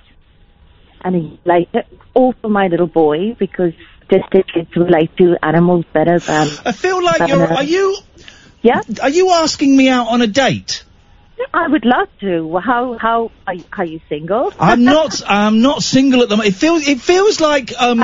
and 1.03 1.15
a 1.15 1.19
year 1.19 1.37
later, 1.45 1.83
all 2.13 2.33
for 2.41 2.49
my 2.49 2.67
little 2.67 2.87
boy, 2.87 3.35
because 3.37 3.73
just 4.09 4.29
the 4.31 4.43
kids 4.43 4.75
relate 4.75 5.15
to 5.17 5.37
animals 5.43 5.85
better 5.93 6.19
than... 6.19 6.47
I 6.65 6.71
feel 6.71 7.03
like 7.03 7.27
you're. 7.29 7.47
Are 7.47 7.63
you? 7.63 7.97
Yeah. 8.61 8.81
Are 9.01 9.09
you 9.09 9.29
asking 9.31 9.75
me 9.75 9.89
out 9.89 10.07
on 10.07 10.21
a 10.21 10.27
date? 10.27 10.83
I 11.53 11.67
would 11.67 11.85
love 11.85 12.07
to. 12.21 12.57
How 12.59 12.97
how 12.97 13.31
are 13.45 13.53
you, 13.53 13.63
are 13.73 13.85
you 13.85 13.99
single? 14.09 14.53
I'm 14.59 14.83
not. 14.95 15.21
I'm 15.27 15.61
not 15.61 15.83
single 15.83 16.21
at 16.21 16.29
the 16.29 16.37
moment. 16.37 16.55
It 16.55 16.57
feels. 16.57 16.87
It 16.87 17.01
feels 17.01 17.39
like 17.41 17.73
um, 17.79 17.99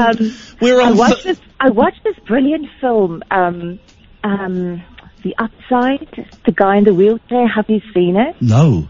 we're 0.61 0.81
on. 0.81 0.89
I 0.89 0.91
watched 0.91 1.23
this. 1.23 1.39
I 1.59 1.69
watched 1.69 2.03
this 2.03 2.17
brilliant 2.27 2.67
film, 2.79 3.23
um, 3.31 3.79
um, 4.23 4.81
The 5.23 5.35
Upside. 5.37 6.27
The 6.45 6.51
guy 6.51 6.77
in 6.77 6.83
the 6.85 6.93
wheelchair. 6.93 7.47
Have 7.47 7.69
you 7.69 7.81
seen 7.93 8.15
it? 8.17 8.35
no. 8.41 8.87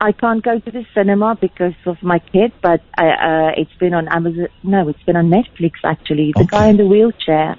I 0.00 0.12
can't 0.12 0.44
go 0.44 0.60
to 0.60 0.70
the 0.70 0.86
cinema 0.94 1.36
because 1.40 1.74
of 1.84 2.00
my 2.04 2.20
kid, 2.20 2.52
but 2.62 2.80
I, 2.96 3.08
uh, 3.08 3.50
it's 3.56 3.74
been 3.80 3.94
on 3.94 4.06
Amazon. 4.06 4.46
No, 4.62 4.88
it's 4.88 5.02
been 5.02 5.16
on 5.16 5.28
Netflix 5.28 5.72
actually. 5.82 6.32
The 6.36 6.44
guy 6.44 6.68
in 6.68 6.76
the 6.76 6.86
wheelchair, 6.86 7.56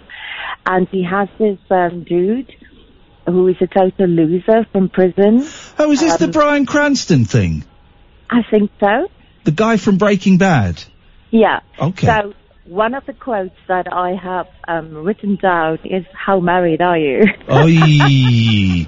and 0.66 0.88
he 0.88 1.04
has 1.04 1.28
this 1.38 1.60
um, 1.70 2.06
dude 2.06 2.50
who 3.26 3.46
is 3.50 3.58
a 3.60 3.68
total 3.68 4.08
loser 4.08 4.66
from 4.72 4.88
prison. 4.88 5.46
Oh, 5.78 5.92
is 5.92 6.00
this 6.00 6.16
the 6.16 6.26
Um, 6.26 6.32
Bryan 6.32 6.66
Cranston 6.66 7.26
thing? 7.26 7.66
I 8.30 8.44
think 8.50 8.72
so. 8.80 9.10
The 9.44 9.52
guy 9.52 9.76
from 9.76 9.98
Breaking 9.98 10.38
Bad. 10.38 10.82
Yeah. 11.32 11.60
Okay. 11.78 12.08
So 12.08 12.34
one 12.70 12.94
of 12.94 13.06
the 13.06 13.14
quotes 13.14 13.56
that 13.68 13.92
I 13.92 14.14
have 14.14 14.48
um, 14.68 14.94
written 14.94 15.36
down 15.36 15.80
is, 15.84 16.06
"How 16.14 16.40
married 16.40 16.82
are 16.82 16.98
you?" 16.98 17.26
Oy. 17.50 18.88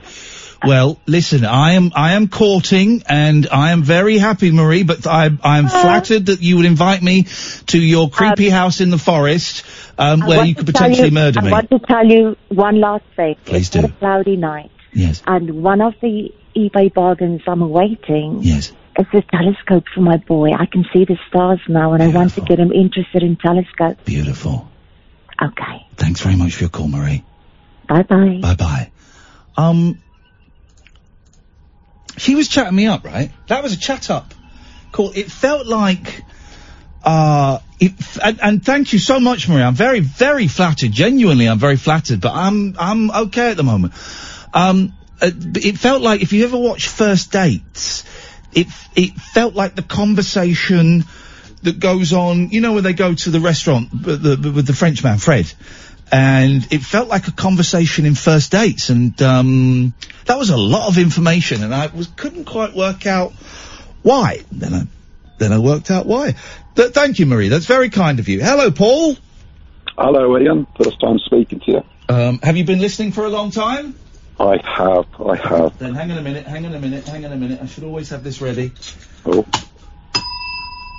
Well, 0.63 0.99
listen, 1.07 1.43
I 1.43 1.73
am 1.73 1.91
I 1.95 2.13
am 2.13 2.27
courting 2.27 3.01
and 3.09 3.47
I 3.51 3.71
am 3.71 3.81
very 3.81 4.19
happy, 4.19 4.51
Marie. 4.51 4.83
But 4.83 5.07
I 5.07 5.29
I 5.43 5.57
am 5.57 5.67
flattered 5.67 6.27
that 6.27 6.43
you 6.43 6.57
would 6.57 6.65
invite 6.65 7.01
me 7.01 7.23
to 7.67 7.79
your 7.79 8.09
creepy 8.09 8.49
house 8.49 8.79
in 8.79 8.91
the 8.91 8.99
forest, 8.99 9.65
um, 9.97 10.21
where 10.21 10.45
you 10.45 10.53
could 10.53 10.67
potentially 10.67 11.07
you- 11.07 11.13
murder 11.13 11.39
I 11.39 11.43
me. 11.43 11.49
I 11.49 11.51
want 11.53 11.69
to 11.71 11.79
tell 11.79 12.05
you 12.05 12.37
one 12.49 12.79
last 12.79 13.05
thing. 13.15 13.35
Please 13.45 13.67
it's 13.67 13.69
do. 13.69 13.85
a 13.85 13.89
cloudy 13.89 14.35
night. 14.35 14.69
Yes. 14.93 15.23
And 15.25 15.63
one 15.63 15.81
of 15.81 15.95
the 16.01 16.31
eBay 16.55 16.93
bargains 16.93 17.41
I'm 17.47 17.61
awaiting 17.61 18.39
yes. 18.43 18.73
Is 19.13 19.23
a 19.23 19.37
telescope 19.37 19.85
for 19.93 20.01
my 20.01 20.17
boy. 20.17 20.51
I 20.53 20.65
can 20.65 20.85
see 20.93 21.05
the 21.05 21.17
stars 21.27 21.59
now, 21.67 21.93
and 21.93 22.03
I 22.03 22.07
want 22.07 22.33
to 22.35 22.41
get 22.41 22.59
him 22.59 22.71
interested 22.71 23.23
in 23.23 23.35
telescopes. 23.37 24.03
Beautiful. 24.05 24.69
Okay. 25.41 25.87
Thanks 25.95 26.21
very 26.21 26.35
much 26.35 26.55
for 26.55 26.63
your 26.63 26.69
call, 26.69 26.87
Marie. 26.87 27.23
Bye 27.87 28.03
bye. 28.03 28.39
Bye 28.41 28.55
bye. 28.55 28.91
Um, 29.57 30.01
she 32.17 32.35
was 32.35 32.47
chatting 32.47 32.75
me 32.75 32.87
up, 32.87 33.03
right? 33.03 33.31
That 33.47 33.63
was 33.63 33.73
a 33.73 33.79
chat 33.79 34.09
up. 34.09 34.33
Cool. 34.91 35.11
It 35.15 35.31
felt 35.31 35.65
like, 35.67 36.23
uh, 37.03 37.59
it, 37.79 37.93
and, 38.23 38.39
and 38.41 38.65
thank 38.65 38.93
you 38.93 38.99
so 38.99 39.19
much, 39.19 39.49
Marie. 39.49 39.63
I'm 39.63 39.73
very, 39.73 39.99
very 39.99 40.47
flattered. 40.47 40.91
Genuinely, 40.91 41.47
I'm 41.47 41.59
very 41.59 41.77
flattered, 41.77 42.21
but 42.21 42.33
I'm, 42.33 42.75
I'm 42.77 43.11
okay 43.11 43.51
at 43.51 43.57
the 43.57 43.63
moment. 43.63 43.93
Um, 44.53 44.93
uh, 45.21 45.31
it 45.55 45.77
felt 45.77 46.01
like 46.01 46.21
if 46.21 46.33
you 46.33 46.43
ever 46.43 46.57
watch 46.57 46.87
First 46.87 47.31
Dates, 47.31 48.03
it, 48.53 48.67
it 48.95 49.13
felt 49.13 49.55
like 49.55 49.75
the 49.75 49.83
conversation 49.83 51.05
that 51.63 51.79
goes 51.79 52.13
on, 52.13 52.49
you 52.49 52.61
know, 52.61 52.73
when 52.73 52.83
they 52.83 52.93
go 52.93 53.13
to 53.13 53.29
the 53.29 53.39
restaurant 53.39 53.91
with 53.91 54.21
the, 54.23 54.51
with 54.51 54.65
the 54.65 54.73
Frenchman, 54.73 55.17
Fred, 55.17 55.51
and 56.11 56.67
it 56.71 56.81
felt 56.81 57.07
like 57.07 57.27
a 57.27 57.31
conversation 57.31 58.05
in 58.05 58.15
First 58.15 58.51
Dates, 58.51 58.89
and 58.89 59.19
um, 59.21 59.93
that 60.25 60.37
was 60.37 60.49
a 60.49 60.57
lot 60.57 60.89
of 60.89 60.97
information, 60.97 61.63
and 61.63 61.73
I 61.73 61.87
was 61.87 62.07
couldn't 62.07 62.45
quite 62.45 62.75
work 62.75 63.05
out 63.05 63.31
why. 64.01 64.39
Then 64.51 64.73
I, 64.73 64.81
then 65.37 65.53
I 65.53 65.59
worked 65.59 65.89
out 65.89 66.05
why. 66.05 66.35
Th- 66.75 66.91
thank 66.91 67.19
you, 67.19 67.25
Marie. 67.25 67.47
That's 67.47 67.65
very 67.65 67.89
kind 67.89 68.19
of 68.19 68.27
you. 68.27 68.41
Hello, 68.41 68.71
Paul. 68.71 69.15
Hello, 69.97 70.35
Iain. 70.35 70.67
First 70.77 70.99
time 70.99 71.19
speaking 71.19 71.59
to 71.61 71.71
you. 71.71 71.83
Um, 72.09 72.39
have 72.39 72.57
you 72.57 72.65
been 72.65 72.79
listening 72.79 73.13
for 73.13 73.23
a 73.23 73.29
long 73.29 73.51
time? 73.51 73.95
I 74.39 74.57
have, 74.63 75.05
I 75.19 75.35
have. 75.35 75.77
Then 75.77 75.93
hang 75.93 76.11
on 76.11 76.17
a 76.17 76.21
minute, 76.21 76.45
hang 76.47 76.65
on 76.65 76.73
a 76.73 76.79
minute, 76.79 77.05
hang 77.05 77.25
on 77.25 77.31
a 77.31 77.37
minute. 77.37 77.59
I 77.61 77.65
should 77.67 77.83
always 77.83 78.09
have 78.09 78.23
this 78.23 78.41
ready. 78.41 78.73
Oh. 79.25 79.45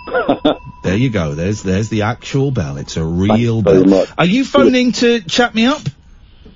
There 0.83 0.97
you 0.97 1.11
go. 1.11 1.37
There's 1.37 1.62
there's 1.62 1.88
the 1.90 2.03
actual 2.03 2.51
bell. 2.51 2.77
It's 2.77 2.97
a 2.97 3.05
real 3.05 3.62
very 3.62 3.85
bell. 3.85 4.01
much. 4.01 4.09
Are 4.18 4.25
you 4.25 4.45
phoning 4.45 4.90
to 4.92 5.21
chat 5.21 5.55
me 5.55 5.66
up? 5.66 5.81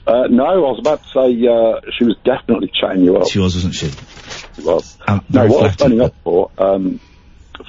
Uh, 0.04 0.26
no, 0.28 0.44
I 0.44 0.56
was 0.56 0.80
about 0.80 1.02
to 1.04 1.08
say 1.10 1.46
uh, 1.46 1.92
she 1.96 2.04
was 2.04 2.16
definitely 2.24 2.70
chatting 2.74 3.04
you 3.04 3.16
up. 3.18 3.28
She 3.28 3.38
was, 3.38 3.54
wasn't 3.54 3.74
she? 3.74 3.90
She 3.90 4.62
was. 4.62 4.98
No, 5.08 5.46
what 5.46 5.64
I 5.64 5.66
was 5.66 5.74
phoning 5.76 6.00
up 6.00 6.14
for, 6.24 6.50
um, 6.58 7.00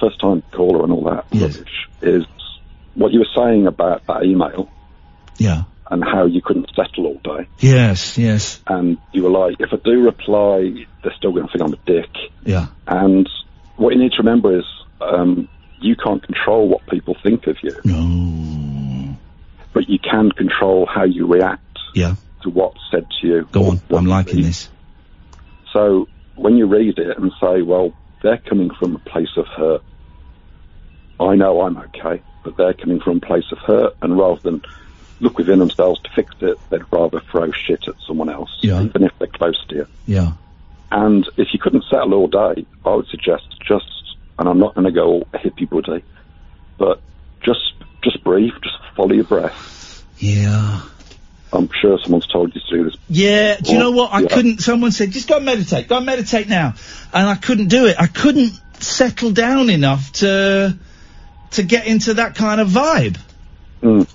first 0.00 0.20
time 0.20 0.42
caller 0.52 0.82
and 0.82 0.92
all 0.92 1.04
that 1.04 1.26
rubbish, 1.32 1.88
is 2.02 2.24
what 2.94 3.12
you 3.12 3.20
were 3.20 3.28
saying 3.36 3.66
about 3.66 4.06
that 4.06 4.24
email. 4.24 4.68
Yeah. 5.36 5.64
And 5.90 6.04
how 6.04 6.26
you 6.26 6.42
couldn't 6.42 6.68
settle 6.76 7.06
all 7.06 7.20
day. 7.24 7.48
Yes, 7.60 8.18
yes. 8.18 8.60
And 8.66 8.98
you 9.12 9.22
were 9.22 9.30
like, 9.30 9.56
if 9.58 9.70
I 9.72 9.76
do 9.82 10.04
reply, 10.04 10.84
they're 11.02 11.14
still 11.16 11.32
going 11.32 11.46
to 11.46 11.52
think 11.52 11.62
I'm 11.64 11.72
a 11.72 11.78
dick. 11.86 12.10
Yeah. 12.44 12.66
And 12.86 13.26
what 13.76 13.94
you 13.94 13.98
need 14.02 14.12
to 14.12 14.18
remember 14.18 14.58
is, 14.58 14.66
um, 15.00 15.48
you 15.80 15.96
can't 15.96 16.22
control 16.22 16.68
what 16.68 16.86
people 16.88 17.16
think 17.22 17.46
of 17.46 17.56
you. 17.62 17.74
No. 17.84 19.16
But 19.72 19.88
you 19.88 19.98
can 19.98 20.30
control 20.32 20.86
how 20.86 21.04
you 21.04 21.26
react 21.26 21.78
Yeah. 21.94 22.16
to 22.42 22.50
what's 22.50 22.80
said 22.90 23.06
to 23.20 23.26
you. 23.26 23.48
Go 23.50 23.70
on. 23.70 23.80
I'm 23.90 24.04
liking 24.04 24.42
this. 24.42 24.68
So 25.72 26.06
when 26.36 26.56
you 26.56 26.66
read 26.66 26.98
it 26.98 27.16
and 27.16 27.32
say, 27.40 27.62
well, 27.62 27.94
they're 28.22 28.38
coming 28.38 28.70
from 28.78 28.96
a 28.96 28.98
place 28.98 29.36
of 29.36 29.46
hurt. 29.46 29.82
I 31.20 31.34
know 31.34 31.62
I'm 31.62 31.76
okay, 31.78 32.22
but 32.44 32.56
they're 32.56 32.74
coming 32.74 33.00
from 33.00 33.18
a 33.18 33.20
place 33.20 33.50
of 33.52 33.58
hurt, 33.58 33.96
and 34.02 34.18
rather 34.18 34.40
than 34.42 34.62
look 35.20 35.38
within 35.38 35.58
themselves 35.58 36.00
to 36.02 36.10
fix 36.10 36.34
it, 36.40 36.58
they'd 36.70 36.82
rather 36.90 37.20
throw 37.20 37.50
shit 37.52 37.86
at 37.88 37.94
someone 38.06 38.28
else, 38.28 38.50
Yeah. 38.62 38.82
even 38.82 39.04
if 39.04 39.12
they're 39.18 39.28
close 39.28 39.62
to 39.68 39.74
you. 39.74 39.86
Yeah. 40.06 40.32
And 40.90 41.28
if 41.36 41.48
you 41.52 41.58
couldn't 41.58 41.84
settle 41.90 42.14
all 42.14 42.28
day, 42.28 42.64
I 42.84 42.94
would 42.94 43.08
suggest 43.08 43.44
just, 43.66 43.84
and 44.38 44.48
I'm 44.48 44.58
not 44.58 44.74
going 44.74 44.86
to 44.86 44.90
go 44.92 45.06
all 45.08 45.28
hippie 45.34 45.68
buddy, 45.68 46.02
but 46.78 47.00
just 47.42 47.60
just 48.02 48.22
breathe, 48.22 48.52
just 48.62 48.76
follow 48.96 49.12
your 49.12 49.24
breath. 49.24 50.04
Yeah. 50.18 50.80
I'm 51.52 51.68
sure 51.80 51.98
someone's 51.98 52.26
told 52.26 52.54
you 52.54 52.60
to 52.60 52.76
do 52.76 52.84
this. 52.84 52.94
Yeah, 53.08 53.56
do 53.56 53.72
you 53.72 53.78
know 53.78 53.90
what? 53.90 54.12
I 54.12 54.20
Yeah. 54.20 54.28
couldn't. 54.28 54.60
Someone 54.60 54.92
said, 54.92 55.10
just 55.10 55.28
go 55.28 55.36
and 55.36 55.44
meditate. 55.46 55.88
Go 55.88 55.96
and 55.96 56.06
meditate 56.06 56.48
now, 56.48 56.74
and 57.12 57.26
I 57.28 57.34
couldn't 57.36 57.68
do 57.68 57.86
it. 57.86 57.96
I 57.98 58.06
couldn't 58.06 58.52
settle 58.80 59.30
down 59.32 59.70
enough 59.70 60.12
to 60.12 60.76
to 61.52 61.62
get 61.62 61.86
into 61.86 62.14
that 62.14 62.34
kind 62.34 62.60
of 62.60 62.68
vibe. 62.68 63.16
Mm. 63.82 64.06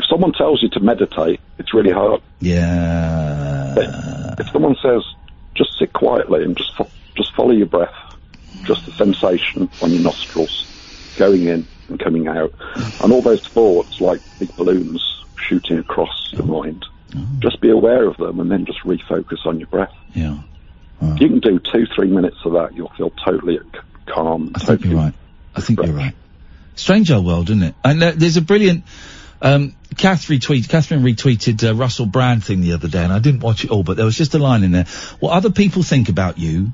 If 0.00 0.06
someone 0.08 0.32
tells 0.32 0.62
you 0.62 0.70
to 0.70 0.80
meditate, 0.80 1.40
it's 1.58 1.74
really 1.74 1.90
hard. 1.90 2.22
Yeah. 2.40 3.72
But 3.74 4.40
if 4.40 4.50
someone 4.50 4.74
says 4.82 5.02
just 5.54 5.78
sit 5.78 5.92
quietly 5.92 6.42
and 6.42 6.56
just 6.56 6.74
fo- 6.74 6.90
just 7.18 7.34
follow 7.34 7.50
your 7.50 7.66
breath, 7.66 7.92
just 8.64 8.86
the 8.86 8.92
sensation 8.92 9.68
on 9.82 9.92
your 9.92 10.00
nostrils 10.00 10.66
going 11.18 11.48
in 11.48 11.66
and 11.88 12.00
coming 12.00 12.28
out, 12.28 12.50
and 13.02 13.12
all 13.12 13.20
those 13.20 13.46
thoughts 13.48 14.00
like 14.00 14.22
big 14.38 14.56
balloons 14.56 15.04
shooting 15.46 15.76
across 15.78 16.32
your 16.32 16.46
mind. 16.46 16.86
Mm-hmm. 17.10 17.40
Just 17.40 17.60
be 17.60 17.68
aware 17.68 18.06
of 18.08 18.16
them 18.16 18.40
and 18.40 18.50
then 18.50 18.64
just 18.64 18.80
refocus 18.84 19.44
on 19.44 19.58
your 19.58 19.68
breath. 19.68 19.92
Yeah. 20.14 20.38
You 21.18 21.28
can 21.28 21.40
do 21.40 21.58
two, 21.58 21.86
three 21.94 22.08
minutes 22.08 22.38
of 22.46 22.52
that, 22.52 22.74
you'll 22.74 22.92
feel 22.96 23.10
totally 23.22 23.58
calm. 24.06 24.52
I 24.54 24.60
think 24.60 24.86
you're 24.86 24.96
right. 24.96 25.14
I 25.54 25.60
think 25.60 25.82
you're 25.82 25.94
right. 25.94 26.14
Strange 26.74 27.10
old 27.10 27.26
world, 27.26 27.50
isn't 27.50 27.62
it? 27.62 27.74
And 27.84 28.00
there's 28.00 28.38
a 28.38 28.42
brilliant. 28.42 28.84
Um, 29.42 29.74
Kath 29.96 30.26
retweet, 30.26 30.68
Catherine 30.68 31.02
retweeted 31.02 31.68
uh, 31.68 31.74
Russell 31.74 32.06
Brand 32.06 32.44
thing 32.44 32.60
the 32.60 32.72
other 32.72 32.88
day, 32.88 33.02
and 33.02 33.12
I 33.12 33.18
didn't 33.18 33.40
watch 33.40 33.64
it 33.64 33.70
all, 33.70 33.82
but 33.82 33.96
there 33.96 34.06
was 34.06 34.16
just 34.16 34.34
a 34.34 34.38
line 34.38 34.64
in 34.64 34.72
there. 34.72 34.86
What 35.18 35.32
other 35.32 35.50
people 35.50 35.82
think 35.82 36.08
about 36.08 36.38
you 36.38 36.72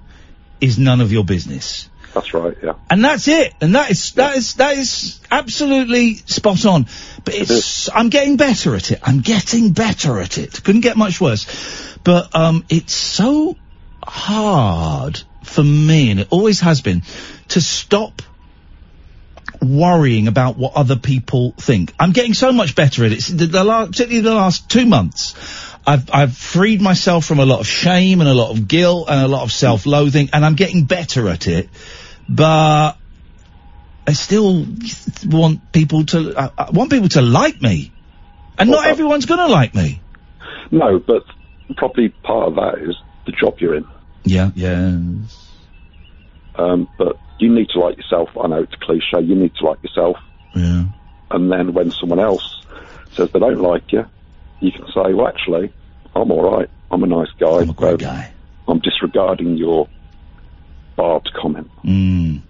is 0.61 0.79
none 0.79 1.01
of 1.01 1.13
your 1.13 1.25
business. 1.25 1.89
That's 2.17 2.33
right, 2.33 2.57
yeah. 2.63 2.73
And 2.89 3.05
that's 3.05 3.29
it. 3.29 3.53
And 3.61 3.75
that 3.75 3.91
is 3.91 4.13
that 4.13 4.37
is 4.37 4.55
that 4.55 4.79
is 4.79 5.21
absolutely 5.31 6.15
spot 6.15 6.65
on. 6.65 6.87
But 7.25 7.35
it's 7.35 7.91
I'm 7.95 8.09
getting 8.09 8.39
better 8.39 8.75
at 8.75 8.91
it. 8.91 9.01
I'm 9.03 9.21
getting 9.21 9.73
better 9.73 10.19
at 10.19 10.39
it. 10.39 10.65
Couldn't 10.65 10.81
get 10.81 10.97
much 10.97 11.21
worse. 11.21 11.45
But 12.03 12.35
um 12.35 12.65
it's 12.71 12.95
so 12.95 13.57
hard 14.03 15.21
for 15.45 15.63
me 15.63 16.11
and 16.11 16.21
it 16.21 16.29
always 16.31 16.61
has 16.61 16.81
been 16.81 17.03
to 17.49 17.61
stop 17.61 18.23
worrying 19.63 20.29
about 20.29 20.57
what 20.57 20.75
other 20.75 20.97
people 20.97 21.53
think. 21.53 21.95
I'm 21.99 22.13
getting 22.13 22.35
so 22.35 22.53
much 22.53 22.75
better 22.75 23.05
at 23.05 23.13
it. 23.13 23.19
It's 23.19 23.29
The, 23.29 23.47
the 23.47 23.65
last, 23.65 23.93
particularly 23.93 24.23
the 24.23 24.35
last 24.35 24.71
two 24.71 24.87
months, 24.87 25.35
I've, 25.87 26.11
I've 26.13 26.37
freed 26.37 26.81
myself 26.81 27.25
from 27.25 27.39
a 27.39 27.47
lot 27.47 27.61
of 27.61 27.67
shame 27.67 28.21
and 28.21 28.29
a 28.29 28.35
lot 28.35 28.51
of 28.51 28.67
guilt 28.67 29.09
and 29.09 29.21
a 29.21 29.29
lot 29.29 29.43
of 29.43 29.53
self-loathing, 29.53 30.31
and 30.33 30.45
I'm 30.45 30.55
getting 30.55 30.85
better 30.85 31.29
at 31.29 31.47
it. 31.47 31.69
But 32.29 32.97
I 34.07 34.13
still 34.13 34.67
want 35.25 35.73
people 35.73 36.05
to, 36.07 36.35
I, 36.37 36.51
I 36.59 36.71
want 36.71 36.91
people 36.91 37.09
to 37.11 37.23
like 37.23 37.61
me. 37.63 37.93
And 38.59 38.71
not 38.71 38.87
everyone's 38.87 39.27
gonna 39.27 39.49
like 39.49 39.75
me. 39.75 40.01
No, 40.71 40.99
but 40.99 41.25
probably 41.77 42.09
part 42.09 42.49
of 42.49 42.55
that 42.55 42.79
is 42.79 42.97
the 43.27 43.33
job 43.33 43.61
you're 43.61 43.75
in. 43.75 43.85
Yeah, 44.25 44.51
yeah. 44.55 44.99
Um, 46.57 46.89
but 46.97 47.19
you 47.39 47.53
need 47.53 47.69
to 47.71 47.81
like 47.81 47.97
yourself. 47.97 48.31
I 48.41 48.47
know 48.49 48.63
it's 48.63 48.75
a 48.75 48.79
cliche. 48.79 49.21
You 49.21 49.35
need 49.35 49.55
to 49.57 49.67
like 49.67 49.83
yourself. 49.83 50.17
Yeah. 50.55 50.85
And 51.31 51.51
then 51.51 51.75
when 51.75 51.91
someone 51.91 52.21
else 52.21 52.65
says 53.13 53.31
they 53.33 53.39
don't 53.39 53.61
like 53.61 53.93
you, 53.93 54.07
you 54.61 54.73
can 54.73 54.87
say, 54.87 55.13
well, 55.13 55.29
actually, 55.29 55.73
I'm 56.15 56.31
all 56.31 56.51
right. 56.57 56.71
I'm 56.91 57.03
a 57.03 57.07
nice 57.07 57.31
guy. 57.39 57.59
I'm 57.61 57.71
a 57.71 57.75
great 57.75 57.99
guy. 57.99 58.33
I'm 58.69 58.79
disregarding 58.79 59.57
your 59.57 59.89
barbed 60.97 61.31
comment. 61.35 61.71
Mm. 61.85 62.43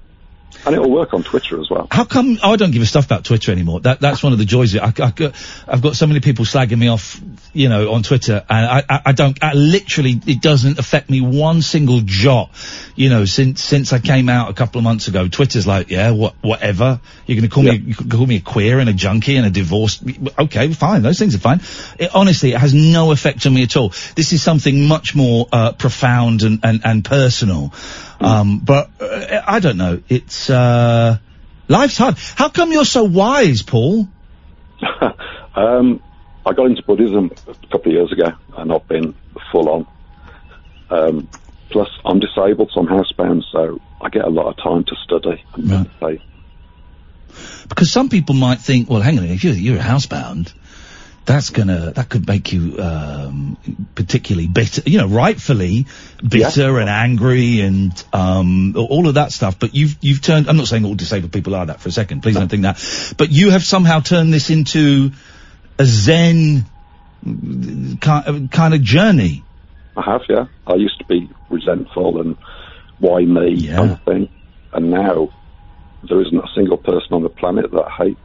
And 0.64 0.74
it'll 0.74 0.90
work 0.90 1.12
on 1.12 1.22
Twitter 1.22 1.60
as 1.60 1.68
well. 1.68 1.86
How 1.90 2.04
come 2.04 2.38
I 2.42 2.56
don't 2.56 2.70
give 2.70 2.82
a 2.82 2.86
stuff 2.86 3.04
about 3.04 3.24
Twitter 3.24 3.52
anymore? 3.52 3.80
That 3.80 4.00
that's 4.00 4.22
one 4.22 4.32
of 4.32 4.38
the 4.38 4.44
joys. 4.44 4.74
Of. 4.74 4.82
I, 4.82 4.92
I, 4.98 5.32
I've 5.68 5.82
got 5.82 5.96
so 5.96 6.06
many 6.06 6.20
people 6.20 6.44
slagging 6.44 6.78
me 6.78 6.88
off, 6.88 7.20
you 7.56 7.70
know, 7.70 7.92
on 7.92 8.02
Twitter, 8.02 8.44
and 8.48 8.66
I, 8.66 8.82
I, 8.88 9.02
I 9.06 9.12
don't. 9.12 9.42
I 9.42 9.54
literally, 9.54 10.20
it 10.26 10.42
doesn't 10.42 10.78
affect 10.78 11.08
me 11.08 11.22
one 11.22 11.62
single 11.62 12.00
jot. 12.04 12.50
You 12.94 13.08
know, 13.08 13.24
since 13.24 13.62
since 13.64 13.92
I 13.94 13.98
came 13.98 14.28
out 14.28 14.50
a 14.50 14.52
couple 14.52 14.78
of 14.78 14.84
months 14.84 15.08
ago, 15.08 15.26
Twitter's 15.26 15.66
like, 15.66 15.90
yeah, 15.90 16.10
what, 16.10 16.34
whatever. 16.42 17.00
You're 17.26 17.36
going 17.36 17.48
to 17.48 17.54
call 17.54 17.62
me, 17.62 17.76
you 17.76 17.94
could 17.94 18.10
call 18.10 18.26
me 18.26 18.36
a 18.36 18.40
queer 18.40 18.78
and 18.78 18.90
a 18.90 18.92
junkie 18.92 19.36
and 19.36 19.46
a 19.46 19.50
divorced. 19.50 20.02
Okay, 20.38 20.72
fine. 20.74 21.02
Those 21.02 21.18
things 21.18 21.34
are 21.34 21.38
fine. 21.38 21.60
It, 21.98 22.14
honestly, 22.14 22.52
it 22.52 22.58
has 22.58 22.74
no 22.74 23.10
effect 23.10 23.46
on 23.46 23.54
me 23.54 23.62
at 23.62 23.76
all. 23.76 23.88
This 24.14 24.32
is 24.32 24.42
something 24.42 24.86
much 24.86 25.14
more 25.14 25.48
uh, 25.50 25.72
profound 25.72 26.42
and 26.42 26.60
and, 26.62 26.82
and 26.84 27.04
personal. 27.04 27.72
Um, 28.20 28.58
but 28.60 28.90
uh, 29.00 29.42
I 29.46 29.60
don't 29.60 29.78
know. 29.78 30.02
It's 30.08 30.50
uh, 30.50 31.18
life's 31.68 31.96
hard. 31.96 32.18
How 32.18 32.50
come 32.50 32.72
you're 32.72 32.84
so 32.84 33.04
wise, 33.04 33.62
Paul? 33.62 34.08
um, 35.56 36.02
I 36.46 36.52
got 36.52 36.66
into 36.66 36.82
Buddhism 36.84 37.32
a 37.48 37.54
couple 37.72 37.90
of 37.90 37.92
years 37.92 38.12
ago, 38.12 38.32
and 38.56 38.72
I've 38.72 38.86
been 38.86 39.14
full 39.50 39.68
on. 39.68 39.86
Um, 40.88 41.28
plus, 41.70 41.88
I'm 42.04 42.20
disabled, 42.20 42.70
so 42.72 42.80
I'm 42.80 42.86
housebound, 42.86 43.42
so 43.50 43.80
I 44.00 44.08
get 44.10 44.24
a 44.24 44.30
lot 44.30 44.46
of 44.46 44.56
time 44.62 44.84
to 44.84 44.94
study 45.04 45.44
and 45.54 45.66
meditate. 45.66 46.22
Because 47.68 47.90
some 47.90 48.08
people 48.08 48.36
might 48.36 48.60
think, 48.60 48.88
well, 48.88 49.00
hang 49.00 49.18
on, 49.18 49.24
if 49.24 49.42
you're, 49.42 49.54
you're 49.54 49.78
housebound, 49.78 50.52
that's 51.24 51.50
gonna 51.50 51.90
that 51.90 52.08
could 52.08 52.24
make 52.28 52.52
you 52.52 52.78
um, 52.78 53.56
particularly 53.96 54.46
bitter, 54.46 54.82
you 54.86 54.98
know, 54.98 55.08
rightfully 55.08 55.86
bitter 56.26 56.78
and 56.78 56.88
angry 56.88 57.60
and 57.60 58.04
um, 58.12 58.76
all 58.76 59.08
of 59.08 59.14
that 59.14 59.32
stuff. 59.32 59.58
But 59.58 59.74
you've 59.74 59.96
you've 60.00 60.22
turned. 60.22 60.48
I'm 60.48 60.56
not 60.56 60.68
saying 60.68 60.84
all 60.84 60.94
disabled 60.94 61.32
people 61.32 61.56
are 61.56 61.66
that 61.66 61.80
for 61.80 61.88
a 61.88 61.92
second. 61.92 62.22
Please 62.22 62.36
don't 62.36 62.48
think 62.48 62.62
that. 62.62 63.14
But 63.18 63.32
you 63.32 63.50
have 63.50 63.64
somehow 63.64 63.98
turned 63.98 64.32
this 64.32 64.50
into 64.50 65.10
a 65.78 65.84
Zen 65.84 66.64
kind 68.00 68.74
of 68.74 68.82
journey. 68.82 69.44
I 69.96 70.02
have, 70.02 70.22
yeah. 70.28 70.46
I 70.66 70.74
used 70.74 70.98
to 70.98 71.04
be 71.04 71.30
resentful 71.48 72.20
and 72.20 72.36
why 72.98 73.24
me 73.24 73.66
kind 73.68 73.92
of 73.92 74.02
thing, 74.04 74.28
and 74.72 74.90
now 74.90 75.30
there 76.08 76.20
isn't 76.20 76.38
a 76.38 76.48
single 76.54 76.76
person 76.76 77.12
on 77.12 77.22
the 77.22 77.28
planet 77.28 77.70
that 77.72 77.84
I 77.84 78.04
hate. 78.04 78.18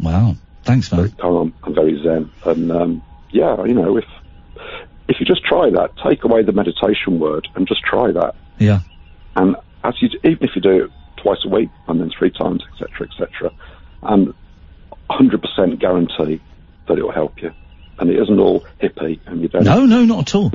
Wow, 0.00 0.36
thanks, 0.62 0.90
man. 0.90 1.00
Very 1.00 1.12
calm 1.12 1.54
and 1.64 1.74
very 1.74 2.00
zen, 2.02 2.30
and 2.44 2.72
um, 2.72 3.02
yeah, 3.30 3.64
you 3.64 3.74
know, 3.74 3.96
if 3.96 4.04
if 5.08 5.16
you 5.20 5.26
just 5.26 5.44
try 5.44 5.70
that, 5.70 5.90
take 6.04 6.24
away 6.24 6.42
the 6.42 6.52
meditation 6.52 7.18
word 7.18 7.48
and 7.54 7.66
just 7.66 7.82
try 7.82 8.10
that, 8.12 8.34
Yeah. 8.58 8.80
and 9.36 9.56
as 9.84 9.94
you 10.00 10.08
even 10.24 10.38
if 10.42 10.50
you 10.54 10.62
do 10.62 10.84
it 10.84 10.90
twice 11.22 11.38
a 11.44 11.48
week 11.48 11.70
and 11.86 12.00
then 12.00 12.10
three 12.16 12.30
times, 12.30 12.62
etc., 12.72 13.08
etc., 13.08 13.52
and 14.02 14.32
100% 15.10 15.78
guarantee 15.78 16.40
that 16.86 16.98
it 16.98 17.02
will 17.02 17.12
help 17.12 17.42
you, 17.42 17.52
and 17.98 18.10
it 18.10 18.18
isn't 18.20 18.38
all 18.38 18.64
hippie 18.82 19.20
and 19.26 19.42
you 19.42 19.48
don't. 19.48 19.64
No, 19.64 19.84
no, 19.86 20.04
not 20.04 20.28
at 20.28 20.34
all. 20.34 20.50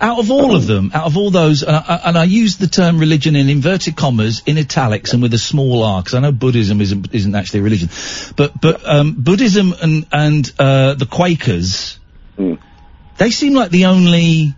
Out 0.00 0.18
of 0.18 0.30
all 0.30 0.54
of 0.54 0.66
them, 0.66 0.90
out 0.94 1.06
of 1.06 1.16
all 1.16 1.30
those, 1.30 1.62
and 1.62 1.74
I, 1.74 2.00
and 2.04 2.18
I 2.18 2.24
use 2.24 2.56
the 2.56 2.66
term 2.66 2.98
religion 2.98 3.36
in 3.36 3.48
inverted 3.48 3.96
commas, 3.96 4.42
in 4.46 4.58
italics, 4.58 5.12
and 5.12 5.22
with 5.22 5.32
a 5.34 5.38
small 5.38 5.82
r, 5.82 6.02
because 6.02 6.14
I 6.14 6.20
know 6.20 6.32
Buddhism 6.32 6.80
isn't 6.80 7.14
isn't 7.14 7.34
actually 7.34 7.60
a 7.60 7.62
religion, 7.62 7.88
but 8.36 8.60
but 8.60 8.86
um, 8.88 9.14
Buddhism 9.18 9.72
and 9.80 10.06
and 10.12 10.52
uh, 10.58 10.94
the 10.94 11.06
Quakers, 11.06 11.98
they 13.18 13.30
seem 13.30 13.54
like 13.54 13.70
the 13.70 13.86
only. 13.86 14.54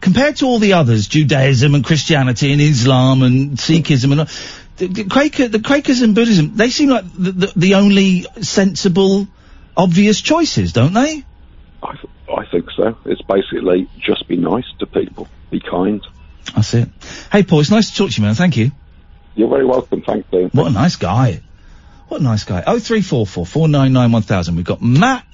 Compared 0.00 0.36
to 0.36 0.46
all 0.46 0.58
the 0.58 0.72
others, 0.72 1.08
Judaism 1.08 1.74
and 1.74 1.84
Christianity 1.84 2.52
and 2.52 2.60
Islam 2.62 3.22
and 3.22 3.58
Sikhism 3.58 4.12
and 4.12 4.20
the, 4.80 4.86
the 4.86 5.04
Quaker, 5.04 5.48
the 5.48 5.60
Quakers 5.60 6.00
and 6.02 6.14
Buddhism, 6.14 6.56
they 6.56 6.70
seem 6.70 6.88
like 6.88 7.04
the, 7.12 7.32
the, 7.32 7.52
the 7.54 7.74
only 7.74 8.26
sensible, 8.40 9.28
obvious 9.76 10.20
choices, 10.20 10.72
don't 10.72 10.94
they? 10.94 11.24
I, 11.82 11.96
I 12.34 12.46
think 12.50 12.66
so. 12.76 12.96
It's 13.04 13.22
basically 13.22 13.88
just 13.98 14.26
be 14.26 14.36
nice 14.36 14.64
to 14.78 14.86
people, 14.86 15.28
be 15.50 15.60
kind. 15.60 16.04
That's 16.54 16.72
it. 16.74 16.88
Hey, 17.30 17.42
Paul, 17.42 17.60
it's 17.60 17.70
nice 17.70 17.90
to 17.90 17.96
talk 17.96 18.10
to 18.10 18.20
you, 18.20 18.26
man. 18.26 18.34
Thank 18.34 18.56
you. 18.56 18.72
You're 19.34 19.50
very 19.50 19.66
welcome. 19.66 20.02
Thank 20.02 20.26
you. 20.32 20.48
What 20.52 20.68
a 20.68 20.70
nice 20.70 20.96
guy. 20.96 21.42
What 22.08 22.20
a 22.22 22.24
nice 22.24 22.42
guy. 22.42 22.64
Oh 22.66 22.80
three 22.80 23.02
four 23.02 23.24
four 23.24 23.46
four 23.46 23.68
nine 23.68 23.92
nine 23.92 24.10
one 24.10 24.22
thousand. 24.22 24.56
We've 24.56 24.64
got 24.64 24.82
Matt, 24.82 25.24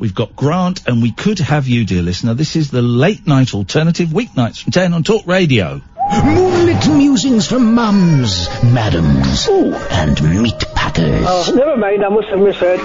we've 0.00 0.16
got 0.16 0.34
Grant, 0.34 0.88
and 0.88 1.00
we 1.00 1.12
could 1.12 1.38
have 1.38 1.68
you, 1.68 1.84
dear 1.84 2.02
listener. 2.02 2.34
This 2.34 2.56
is 2.56 2.72
the 2.72 2.82
late 2.82 3.24
night 3.24 3.54
alternative, 3.54 4.08
weeknights 4.08 4.64
from 4.64 4.72
ten 4.72 4.94
on 4.94 5.04
Talk 5.04 5.28
Radio. 5.28 5.80
Moonlit 6.12 6.86
musings 6.96 7.46
from 7.48 7.74
mums, 7.74 8.48
madams, 8.62 9.48
and 9.48 10.42
meat 10.42 10.58
packers. 10.74 11.24
Oh, 11.26 11.52
never 11.56 11.76
mind, 11.78 12.04
I 12.04 12.08
must 12.10 12.28
have 12.28 12.40
misheard. 12.40 12.78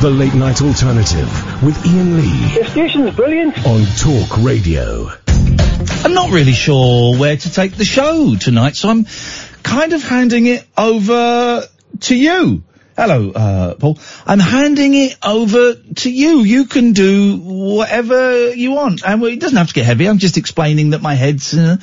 The 0.00 0.10
Late 0.10 0.34
Night 0.34 0.60
Alternative 0.60 1.62
with 1.62 1.78
Iain 1.86 2.16
Lee 2.16 2.58
The 2.58 2.68
station's 2.70 3.14
brilliant. 3.14 3.56
on 3.64 3.86
Talk 3.96 4.38
Radio. 4.42 5.08
I'm 6.04 6.14
not 6.14 6.32
really 6.32 6.52
sure 6.52 7.16
where 7.16 7.36
to 7.36 7.52
take 7.52 7.76
the 7.76 7.84
show 7.84 8.34
tonight, 8.34 8.74
so 8.74 8.88
I'm 8.88 9.06
kind 9.62 9.92
of 9.92 10.02
handing 10.02 10.46
it 10.46 10.66
over 10.76 11.62
to 12.00 12.14
you. 12.16 12.64
Hello, 12.96 13.30
uh, 13.30 13.74
Paul. 13.74 13.98
I'm 14.26 14.38
handing 14.40 14.94
it 14.94 15.16
over 15.24 15.74
to 15.74 16.10
you. 16.10 16.40
You 16.40 16.66
can 16.66 16.92
do 16.92 17.36
whatever 17.38 18.52
you 18.52 18.72
want. 18.72 19.02
And 19.06 19.20
well, 19.20 19.32
it 19.32 19.40
doesn't 19.40 19.56
have 19.56 19.68
to 19.68 19.74
get 19.74 19.84
heavy. 19.84 20.08
I'm 20.08 20.18
just 20.18 20.36
explaining 20.36 20.90
that 20.90 21.02
my 21.02 21.14
head's, 21.14 21.54
uh, 21.56 21.76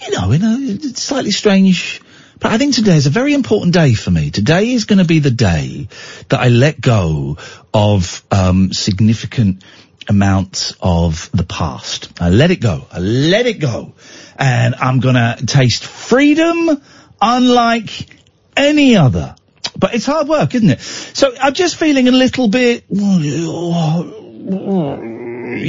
you 0.00 0.10
know, 0.10 0.30
in 0.32 0.42
a 0.42 0.78
slightly 0.94 1.30
strange. 1.30 2.00
But 2.40 2.52
I 2.52 2.58
think 2.58 2.74
today 2.74 2.96
is 2.96 3.06
a 3.06 3.10
very 3.10 3.34
important 3.34 3.74
day 3.74 3.94
for 3.94 4.10
me. 4.10 4.30
Today 4.30 4.72
is 4.72 4.84
going 4.84 5.00
to 5.00 5.04
be 5.04 5.18
the 5.18 5.30
day 5.30 5.88
that 6.28 6.40
I 6.40 6.48
let 6.48 6.80
go 6.80 7.36
of 7.74 8.24
um, 8.30 8.72
significant 8.72 9.64
amounts 10.08 10.74
of 10.80 11.30
the 11.32 11.42
past. 11.42 12.12
I 12.20 12.30
let 12.30 12.50
it 12.50 12.60
go. 12.60 12.86
I 12.92 13.00
let 13.00 13.46
it 13.46 13.58
go. 13.60 13.94
And 14.36 14.76
I'm 14.76 15.00
going 15.00 15.16
to 15.16 15.36
taste 15.46 15.84
freedom 15.84 16.80
unlike 17.20 18.08
any 18.56 18.96
other. 18.96 19.34
But 19.76 19.94
it's 19.94 20.06
hard 20.06 20.28
work, 20.28 20.54
isn't 20.54 20.70
it? 20.70 20.80
So 20.80 21.34
I'm 21.40 21.54
just 21.54 21.76
feeling 21.76 22.08
a 22.08 22.12
little 22.12 22.48
bit, 22.48 22.84
you 22.88 22.98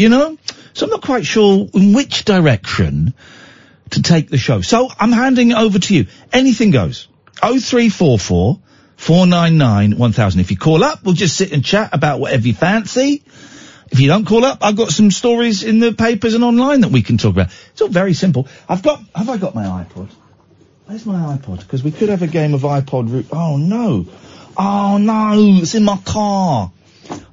know? 0.10 0.38
So 0.74 0.86
I'm 0.86 0.92
not 0.92 1.02
quite 1.02 1.26
sure 1.26 1.68
in 1.74 1.94
which 1.94 2.26
direction 2.26 3.14
to 3.92 4.02
take 4.02 4.30
the 4.30 4.38
show. 4.38 4.62
So 4.62 4.90
I'm 5.00 5.12
handing 5.12 5.52
it 5.52 5.58
over 5.58 5.80
to 5.80 5.96
you. 5.96 6.08
Anything 6.32 6.72
goes. 6.72 7.08
0344 7.36 8.60
499 8.98 9.98
1000. 9.98 10.40
If 10.42 10.52
you 10.52 10.58
call 10.58 10.84
up, 10.84 11.04
we'll 11.04 11.14
just 11.14 11.38
sit 11.38 11.54
and 11.54 11.64
chat 11.64 11.92
about 11.94 12.20
whatever 12.20 12.48
you 12.48 12.54
fancy. 12.54 13.24
If 13.92 14.00
you 14.00 14.08
don't 14.08 14.26
call 14.26 14.46
up, 14.46 14.60
I've 14.62 14.76
got 14.76 14.90
some 14.90 15.10
stories 15.10 15.64
in 15.64 15.80
the 15.80 15.94
papers 15.94 16.34
and 16.34 16.44
online 16.44 16.82
that 16.82 16.92
we 16.92 17.02
can 17.02 17.18
talk 17.18 17.32
about. 17.32 17.48
It's 17.72 17.82
all 17.82 17.88
very 17.88 18.14
simple. 18.14 18.48
I've 18.68 18.84
got, 18.84 19.02
have 19.16 19.30
I 19.30 19.38
got 19.38 19.56
my 19.56 19.64
iPod? 19.64 20.10
Where's 20.86 21.06
my 21.06 21.38
iPod? 21.38 21.60
Because 21.60 21.84
we 21.84 21.92
could 21.92 22.10
have 22.10 22.22
a 22.22 22.28
game 22.28 22.54
of 22.54 22.62
iPod. 22.62 23.12
Ru- 23.12 23.26
oh 23.32 23.58
no. 23.58 24.06
Oh 24.58 24.98
no, 24.98 25.60
it's 25.62 25.76
in 25.76 25.84
my 25.84 25.98
car. 25.98 26.72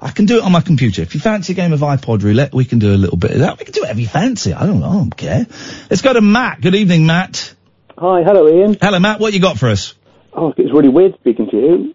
I 0.00 0.10
can 0.10 0.26
do 0.26 0.38
it 0.38 0.42
on 0.42 0.52
my 0.52 0.60
computer. 0.60 1.02
If 1.02 1.14
you 1.14 1.20
fancy 1.20 1.52
a 1.52 1.56
game 1.56 1.72
of 1.72 1.80
iPod 1.80 2.22
roulette, 2.22 2.54
we 2.54 2.64
can 2.64 2.78
do 2.78 2.94
a 2.94 2.96
little 2.96 3.16
bit 3.16 3.32
of 3.32 3.38
that. 3.40 3.58
We 3.58 3.64
can 3.64 3.72
do 3.72 3.80
whatever 3.82 4.00
you 4.00 4.06
fancy. 4.06 4.52
I 4.52 4.66
don't 4.66 4.80
know. 4.80 4.88
I 4.88 4.94
don't 4.94 5.16
care. 5.16 5.46
Let's 5.90 6.02
go 6.02 6.12
to 6.12 6.20
Matt. 6.20 6.60
Good 6.60 6.74
evening, 6.74 7.06
Matt. 7.06 7.54
Hi, 7.98 8.22
hello 8.22 8.46
Iain. 8.46 8.76
Hello, 8.80 8.98
Matt. 8.98 9.20
What 9.20 9.32
you 9.32 9.40
got 9.40 9.58
for 9.58 9.68
us? 9.68 9.94
Oh, 10.32 10.52
it's 10.56 10.72
really 10.72 10.90
weird 10.90 11.14
speaking 11.20 11.48
to 11.50 11.56
you. 11.56 11.94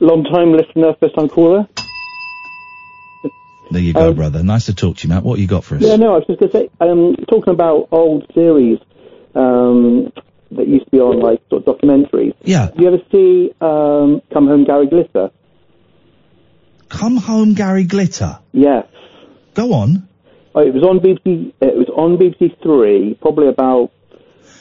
Long 0.00 0.24
time 0.24 0.52
listener, 0.52 0.94
first 1.00 1.14
time 1.14 1.28
caller. 1.28 1.68
There 3.70 3.80
you 3.80 3.94
go, 3.94 4.12
brother. 4.12 4.42
Nice 4.42 4.66
to 4.66 4.74
talk 4.74 4.98
to 4.98 5.08
you, 5.08 5.14
Matt. 5.14 5.22
What 5.22 5.38
you 5.38 5.46
got 5.46 5.64
for 5.64 5.76
us? 5.76 5.82
Yeah, 5.82 5.96
no, 5.96 6.12
I 6.12 6.18
was 6.18 6.26
just 6.26 6.40
going 6.40 6.52
to 6.52 6.58
say, 6.58 6.70
um, 6.80 7.16
talking 7.28 7.54
about 7.54 7.88
old 7.90 8.30
series 8.34 8.78
um, 9.34 10.12
that 10.50 10.68
used 10.68 10.84
to 10.84 10.90
be 10.90 10.98
on 10.98 11.20
like 11.20 11.40
sort 11.48 11.66
of 11.66 11.78
documentaries. 11.78 12.34
Yeah. 12.42 12.68
Do 12.76 12.82
you 12.82 12.88
ever 12.88 12.98
see 13.10 13.54
um, 13.62 14.20
Come 14.34 14.46
Home 14.48 14.64
Gary 14.64 14.88
Glitter? 14.88 15.30
Come 16.92 17.16
Home 17.16 17.54
Gary 17.54 17.84
Glitter. 17.84 18.38
Yes. 18.52 18.86
Go 19.54 19.72
on. 19.72 20.08
Oh, 20.54 20.60
it 20.60 20.74
was 20.74 20.82
on 20.82 21.00
BBC. 21.00 21.52
It 21.60 21.76
was 21.76 21.88
on 21.88 22.18
BBC 22.18 22.62
Three, 22.62 23.16
probably 23.20 23.48
about 23.48 23.90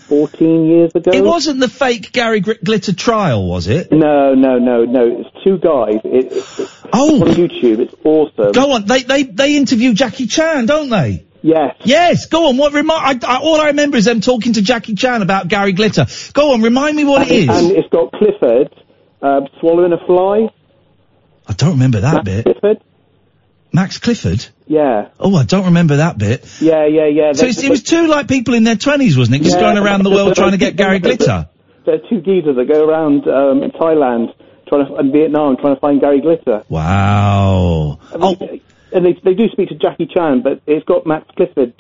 fourteen 0.08 0.66
years 0.66 0.96
ago. 0.96 1.12
It 1.14 1.24
wasn't 1.24 1.60
the 1.60 1.68
fake 1.68 2.14
Gary 2.14 2.40
Gr- 2.40 2.54
Glitter 2.64 2.94
trial, 2.94 3.46
was 3.46 3.68
it? 3.68 3.92
No, 3.92 4.34
no, 4.34 4.58
no, 4.58 4.86
no. 4.86 5.20
It's 5.20 5.44
two 5.44 5.58
guys. 5.58 6.00
It, 6.06 6.32
it, 6.32 6.60
it's 6.60 6.86
oh. 6.94 7.22
on 7.22 7.28
YouTube. 7.36 7.80
It's 7.80 7.96
awesome. 8.06 8.54
Go 8.54 8.72
on. 8.72 8.86
They 8.86 9.04
they 9.04 9.24
they 9.24 9.58
interview 9.58 9.94
Jackie 9.94 10.28
Chan, 10.28 10.68
don't 10.68 10.90
they? 10.90 11.26
Yes. 11.42 11.76
Yes. 11.84 12.28
Go 12.28 12.48
on. 12.48 12.56
What 12.56 12.72
remi- 12.72 12.92
I, 12.94 13.20
I, 13.28 13.40
all 13.40 13.60
I 13.60 13.68
remember 13.68 13.98
is 13.98 14.06
them 14.06 14.22
talking 14.22 14.54
to 14.54 14.62
Jackie 14.62 14.96
Chan 14.96 15.22
about 15.22 15.50
Gary 15.50 15.74
Glitter. 15.74 16.06
Go 16.32 16.54
on. 16.54 16.62
Remind 16.62 16.96
me 16.96 17.04
what 17.04 17.30
it 17.30 17.32
is. 17.32 17.50
And 17.50 17.72
it's 17.72 17.90
got 17.90 18.14
Clifford 18.14 18.74
uh, 19.22 19.42
swallowing 19.60 19.92
a 19.92 20.06
fly. 20.06 20.48
I 21.48 21.54
don't 21.54 21.72
remember 21.72 22.02
that 22.02 22.24
bit. 22.26 22.44
Clifford. 22.46 22.78
Max 23.74 23.98
Clifford. 24.00 24.46
Yeah. 24.68 25.10
Oh, 25.20 25.36
I 25.36 25.44
don't 25.46 25.66
remember 25.66 25.98
that 25.98 26.18
bit. 26.18 26.46
Yeah, 26.62 26.86
yeah, 26.86 27.06
yeah. 27.06 27.34
So 27.34 27.46
it's, 27.46 27.64
it 27.64 27.70
was 27.70 27.84
two 27.84 28.08
like 28.08 28.28
people 28.28 28.54
in 28.54 28.64
their 28.64 28.76
twenties, 28.76 29.18
wasn't 29.18 29.38
it? 29.38 29.44
Just 29.44 29.56
Yeah. 29.56 29.62
going 29.74 29.78
around 29.78 30.04
the 30.04 30.10
world 30.10 30.36
trying 30.36 30.52
to 30.52 30.58
get 30.58 30.76
Gary 30.76 31.00
Glitter. 31.00 31.48
There 31.86 31.96
are 31.96 32.10
two 32.10 32.22
geezers 32.22 32.56
that 32.58 32.66
go 32.68 32.88
around 32.88 33.28
um, 33.28 33.64
in 33.64 33.72
Thailand 33.72 34.34
trying 34.68 34.86
to, 34.88 34.96
and 34.96 35.12
Vietnam 35.12 35.58
trying 35.58 35.76
to 35.76 35.80
find 35.82 36.00
Gary 36.02 36.22
Glitter. 36.22 36.64
Wow. 36.70 38.00
Oh. 38.14 38.38
And 38.94 39.06
they, 39.06 39.14
they 39.14 39.34
do 39.34 39.48
speak 39.50 39.70
to 39.70 39.76
Jackie 39.76 40.06
Chan, 40.06 40.42
but 40.42 40.62
it's 40.68 40.86
got 40.86 41.06
Max 41.08 41.26
Clifford 41.36 41.74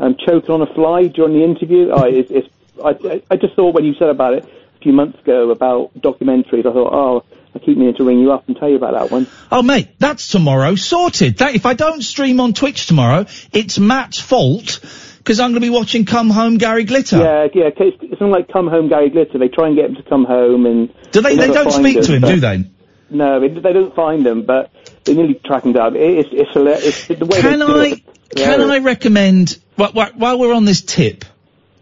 um, 0.00 0.16
choking 0.18 0.50
on 0.50 0.62
a 0.62 0.74
fly 0.74 1.06
during 1.06 1.34
the 1.34 1.44
interview. 1.44 1.90
Oh, 1.92 2.02
it's, 2.04 2.30
it's, 2.30 2.48
I, 2.84 2.90
I- 3.08 3.22
I 3.30 3.36
just 3.36 3.54
thought 3.54 3.72
when 3.74 3.84
you 3.84 3.94
said 3.94 4.08
about 4.08 4.34
it 4.34 4.44
a 4.44 4.78
few 4.82 4.92
months 4.92 5.18
ago 5.20 5.50
about 5.50 5.94
documentaries, 5.94 6.66
I 6.66 6.72
thought, 6.72 6.92
oh, 6.92 7.24
I 7.56 7.58
keep 7.64 7.78
meaning 7.78 7.94
to 7.94 8.04
ring 8.04 8.20
you 8.20 8.32
up 8.32 8.46
and 8.48 8.56
tell 8.56 8.68
you 8.68 8.76
about 8.76 8.92
that 8.92 9.10
one. 9.10 9.26
Oh, 9.50 9.62
mate, 9.62 9.88
that's 9.98 10.28
tomorrow. 10.28 10.74
Sorted. 10.74 11.38
That, 11.38 11.54
if 11.54 11.64
I 11.64 11.72
don't 11.72 12.02
stream 12.02 12.38
on 12.38 12.52
Twitch 12.52 12.86
tomorrow, 12.86 13.24
it's 13.52 13.78
Matt's 13.78 14.20
fault 14.20 14.80
because 15.18 15.40
I'm 15.40 15.52
going 15.52 15.62
to 15.62 15.66
be 15.66 15.70
watching 15.70 16.04
Come 16.04 16.28
Home 16.28 16.58
Gary 16.58 16.84
Glitter. 16.84 17.16
Yeah, 17.16 17.48
yeah. 17.54 17.70
It's, 17.74 17.96
it's 18.02 18.18
something 18.18 18.30
like 18.30 18.48
Come 18.48 18.68
Home 18.68 18.88
Gary 18.88 19.08
Glitter. 19.08 19.38
They 19.38 19.48
try 19.48 19.68
and 19.68 19.76
get 19.76 19.86
him 19.86 19.96
to 19.96 20.02
come 20.02 20.24
home, 20.24 20.66
and 20.66 20.92
Do 21.12 21.22
they? 21.22 21.34
They 21.34 21.48
never 21.48 21.64
don't 21.64 21.72
speak 21.72 22.02
to 22.02 22.12
him, 22.12 22.22
do 22.22 22.40
they? 22.40 22.70
No, 23.08 23.40
they, 23.40 23.48
they 23.48 23.72
don't 23.72 23.94
find 23.94 24.26
him, 24.26 24.44
but 24.44 24.70
they 25.04 25.14
nearly 25.14 25.34
track 25.34 25.64
him 25.64 25.72
down. 25.72 25.96
It, 25.96 26.02
it's 26.02 26.28
it's, 26.32 26.52
hilarious. 26.52 27.10
it's 27.10 27.18
the 27.18 27.26
way 27.26 27.40
Can 27.40 27.62
I? 27.62 27.86
it. 27.86 28.02
Can 28.36 28.60
I 28.60 28.78
recommend? 28.78 29.58
While, 29.76 29.92
while 29.92 30.38
we're 30.38 30.52
on 30.52 30.64
this 30.66 30.82
tip, 30.82 31.24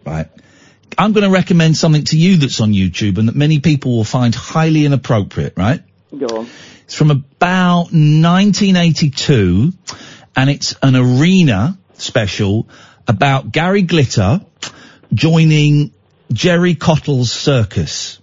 right? 0.05 0.29
I'm 0.97 1.13
going 1.13 1.23
to 1.23 1.29
recommend 1.29 1.77
something 1.77 2.05
to 2.05 2.17
you 2.17 2.37
that's 2.37 2.61
on 2.61 2.71
YouTube 2.71 3.17
and 3.17 3.27
that 3.27 3.35
many 3.35 3.59
people 3.59 3.95
will 3.97 4.03
find 4.03 4.33
highly 4.33 4.85
inappropriate, 4.85 5.53
right? 5.57 5.83
Go 6.17 6.27
on. 6.27 6.49
It's 6.85 6.95
from 6.95 7.11
about 7.11 7.91
1982, 7.91 9.73
and 10.35 10.49
it's 10.49 10.75
an 10.81 10.95
arena 10.95 11.77
special 11.93 12.69
about 13.07 13.51
Gary 13.51 13.81
Glitter 13.81 14.41
joining 15.13 15.91
Gerry 16.31 16.75
Cottle's 16.75 17.31
circus. 17.31 18.19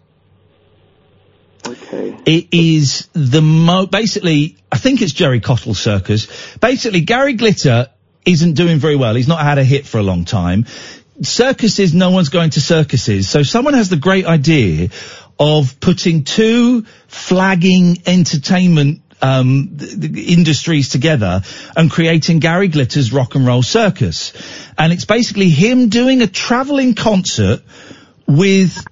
Okay. 1.67 2.17
It 2.25 2.49
is 2.53 3.09
the 3.13 3.43
mo, 3.43 3.87
basically, 3.87 4.57
I 4.71 4.79
think 4.79 5.03
it's 5.03 5.13
Gerry 5.13 5.41
Cottle's 5.41 5.79
circus. 5.79 6.57
Basically, 6.59 7.01
Gary 7.03 7.35
Glitter 7.35 7.89
isn't 8.25 8.55
doing 8.55 8.79
very 8.79 8.97
well. 8.97 9.15
He's 9.15 9.29
not 9.29 9.41
had 9.41 9.59
a 9.59 9.65
hit 9.65 9.87
for 9.87 9.99
a 9.99 10.03
long 10.03 10.25
time. 10.25 10.67
Circuses, 11.23 11.95
no 11.95 12.11
one's 12.11 12.29
going 12.29 12.51
to 12.51 12.61
circuses. 12.61 13.29
So 13.29 13.43
someone 13.43 13.75
has 13.75 13.89
the 13.89 13.97
great 13.97 14.27
idea 14.27 14.89
of 15.39 15.81
putting 15.81 16.25
two 16.25 16.83
flagging 17.09 17.99
entertainment 18.07 19.03
um, 19.23 19.77
th- 19.79 20.01
th- 20.01 20.39
industries 20.39 20.89
together 20.89 21.43
and 21.77 21.91
creating 21.91 22.41
Gary 22.41 22.69
Glitter's 22.69 23.13
rock 23.13 23.35
and 23.35 23.47
roll 23.47 23.63
circus. 23.63 24.33
And 24.77 24.93
it's 24.93 25.05
basically 25.05 25.49
him 25.49 25.89
doing 25.89 26.23
a 26.23 26.27
traveling 26.27 26.95
concert 26.95 27.63
with 28.27 28.85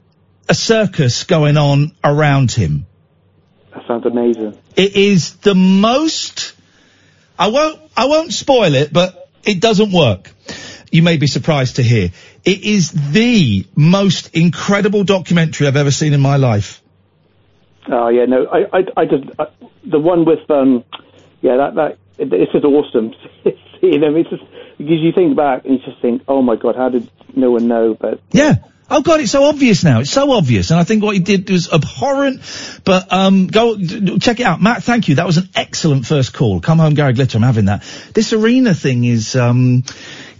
a 0.49 0.55
circus 0.55 1.25
going 1.25 1.57
on 1.57 1.93
around 2.03 2.53
him. 2.53 2.87
That 3.73 3.87
sounds 3.87 4.07
amazing. 4.07 4.59
It 4.77 4.97
is 4.97 5.37
the 5.37 5.55
most. 5.55 6.55
I 7.39 7.49
won't. 7.49 7.81
I 7.97 8.07
won't 8.07 8.33
spoil 8.33 8.75
it, 8.75 8.93
but 8.93 9.31
it 9.45 9.61
doesn't 9.61 9.93
work. 9.93 10.31
You 10.91 11.03
may 11.03 11.17
be 11.17 11.27
surprised 11.27 11.77
to 11.77 11.83
hear 11.83 12.11
it 12.45 12.63
is 12.63 12.91
the 12.91 13.67
most 13.77 14.35
incredible 14.35 15.05
documentary 15.05 15.67
I've 15.67 15.77
ever 15.77 15.91
seen 15.91 16.13
in 16.13 16.21
my 16.21 16.37
life. 16.37 16.83
Oh 17.89 18.09
yeah, 18.09 18.27
no, 18.27 18.47
I, 18.47 18.79
I, 18.79 18.85
I 18.97 19.05
just 19.05 19.25
I, 19.39 19.47
the 19.85 19.99
one 19.99 20.25
with 20.25 20.51
um, 20.51 20.85
yeah, 21.41 21.57
that 21.57 21.75
that 21.75 21.99
it, 22.19 22.33
it's 22.33 22.53
just 22.53 22.65
awesome. 22.65 23.15
Seeing 23.81 24.01
them, 24.01 24.17
it's 24.17 24.29
just 24.29 24.43
because 24.79 25.01
you 25.01 25.13
think 25.13 25.37
back 25.37 25.65
and 25.65 25.75
you 25.75 25.81
just 25.85 26.01
think, 26.01 26.23
oh 26.29 26.43
my 26.43 26.57
god, 26.57 26.77
how 26.77 26.89
did 26.89 27.11
no 27.35 27.53
one 27.53 27.69
know? 27.69 27.95
But 27.95 28.21
Yeah. 28.31 28.57
Oh 28.93 29.03
god, 29.03 29.21
it's 29.21 29.31
so 29.31 29.45
obvious 29.45 29.85
now. 29.85 30.01
It's 30.01 30.11
so 30.11 30.33
obvious, 30.33 30.73
and 30.73 30.81
I 30.81 30.85
think 30.85 31.05
what 31.05 31.15
he 31.15 31.21
did 31.21 31.49
was 31.49 31.73
abhorrent. 31.73 32.41
But 32.85 33.13
um, 33.13 33.47
go 33.47 33.77
d- 33.77 34.19
check 34.19 34.41
it 34.41 34.43
out, 34.43 34.61
Matt. 34.61 34.83
Thank 34.83 35.09
you. 35.09 35.15
That 35.15 35.27
was 35.27 35.37
an 35.37 35.49
excellent 35.55 36.07
first 36.07 36.33
call. 36.35 36.61
Come 36.61 36.81
home, 36.81 36.95
Gary 36.95 37.13
Glitter. 37.13 37.39
I'm 37.39 37.45
having 37.45 37.67
that. 37.67 37.83
This 38.15 38.33
arena 38.33 38.75
thing 38.75 39.05
is 39.05 39.37
um, 39.37 39.85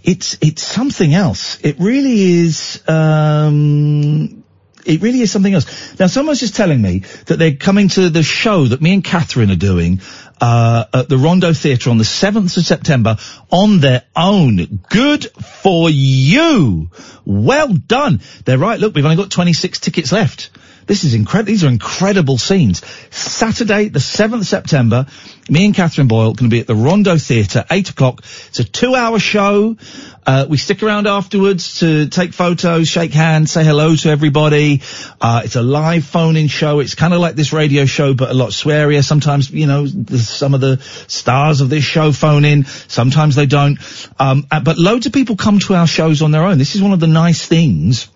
it's 0.03 0.37
it's 0.41 0.63
something 0.63 1.13
else. 1.13 1.59
It 1.63 1.79
really 1.79 2.21
is. 2.21 2.81
Um, 2.87 4.43
it 4.85 5.01
really 5.01 5.21
is 5.21 5.31
something 5.31 5.53
else. 5.53 5.99
Now, 5.99 6.07
someone's 6.07 6.39
just 6.39 6.55
telling 6.55 6.81
me 6.81 6.99
that 7.27 7.37
they're 7.37 7.55
coming 7.55 7.87
to 7.89 8.09
the 8.09 8.23
show 8.23 8.65
that 8.65 8.81
me 8.81 8.93
and 8.93 9.03
Catherine 9.03 9.51
are 9.51 9.55
doing 9.55 10.01
uh, 10.39 10.85
at 10.91 11.07
the 11.07 11.17
Rondo 11.17 11.53
Theatre 11.53 11.91
on 11.91 11.97
the 11.99 12.03
7th 12.03 12.57
of 12.57 12.65
September 12.65 13.17
on 13.51 13.79
their 13.79 14.03
own. 14.15 14.79
Good 14.89 15.25
for 15.31 15.89
you. 15.89 16.89
Well 17.25 17.73
done. 17.73 18.21
They're 18.45 18.57
right. 18.57 18.79
Look, 18.79 18.95
we've 18.95 19.05
only 19.05 19.17
got 19.17 19.29
26 19.29 19.79
tickets 19.79 20.11
left. 20.11 20.49
This 20.87 21.03
is 21.03 21.13
incredible. 21.13 21.51
These 21.51 21.63
are 21.63 21.69
incredible 21.69 22.37
scenes. 22.37 22.83
Saturday, 23.15 23.89
the 23.89 23.99
7th 23.99 24.45
September, 24.45 25.05
me 25.49 25.65
and 25.65 25.75
Catherine 25.75 26.07
Boyle 26.07 26.33
going 26.33 26.49
to 26.49 26.53
be 26.53 26.59
at 26.59 26.67
the 26.67 26.75
Rondo 26.75 27.17
Theatre, 27.17 27.65
8 27.69 27.89
o'clock. 27.89 28.21
It's 28.49 28.59
a 28.59 28.63
two 28.63 28.95
hour 28.95 29.19
show. 29.19 29.75
Uh, 30.25 30.45
we 30.47 30.57
stick 30.57 30.83
around 30.83 31.07
afterwards 31.07 31.79
to 31.79 32.07
take 32.07 32.33
photos, 32.33 32.87
shake 32.87 33.11
hands, 33.11 33.51
say 33.51 33.63
hello 33.63 33.95
to 33.95 34.09
everybody. 34.09 34.81
Uh, 35.19 35.41
it's 35.43 35.55
a 35.55 35.63
live 35.63 36.05
phone-in 36.05 36.47
show. 36.47 36.79
It's 36.79 36.93
kind 36.93 37.13
of 37.13 37.19
like 37.19 37.35
this 37.35 37.53
radio 37.53 37.85
show, 37.85 38.13
but 38.13 38.29
a 38.29 38.33
lot 38.33 38.49
swearier. 38.49 39.03
Sometimes, 39.03 39.49
you 39.49 39.65
know, 39.65 39.87
some 39.87 40.53
of 40.53 40.61
the 40.61 40.77
stars 41.07 41.61
of 41.61 41.69
this 41.69 41.83
show 41.83 42.11
phone 42.11 42.45
in. 42.45 42.65
Sometimes 42.65 43.35
they 43.35 43.47
don't. 43.47 43.79
Um, 44.19 44.45
uh, 44.51 44.59
but 44.59 44.77
loads 44.77 45.07
of 45.07 45.13
people 45.13 45.37
come 45.37 45.59
to 45.59 45.73
our 45.73 45.87
shows 45.87 46.21
on 46.21 46.31
their 46.31 46.43
own. 46.43 46.59
This 46.59 46.75
is 46.75 46.81
one 46.81 46.93
of 46.93 46.99
the 46.99 47.07
nice 47.07 47.45
things 47.45 48.07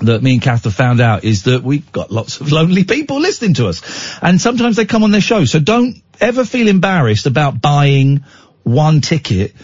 that 0.00 0.22
me 0.22 0.34
and 0.34 0.42
Kath 0.42 0.64
have 0.64 0.74
found 0.74 1.00
out 1.00 1.24
is 1.24 1.44
that 1.44 1.62
we've 1.62 1.90
got 1.92 2.10
lots 2.10 2.40
of 2.40 2.52
lonely 2.52 2.84
people 2.84 3.20
listening 3.20 3.54
to 3.54 3.68
us. 3.68 3.82
And 4.22 4.40
sometimes 4.40 4.76
they 4.76 4.86
come 4.86 5.02
on 5.02 5.10
their 5.10 5.20
show. 5.20 5.44
So 5.44 5.58
don't 5.58 6.02
ever 6.20 6.44
feel 6.44 6.68
embarrassed 6.68 7.26
about 7.26 7.60
buying 7.60 8.24
one 8.62 9.00
ticket 9.00 9.54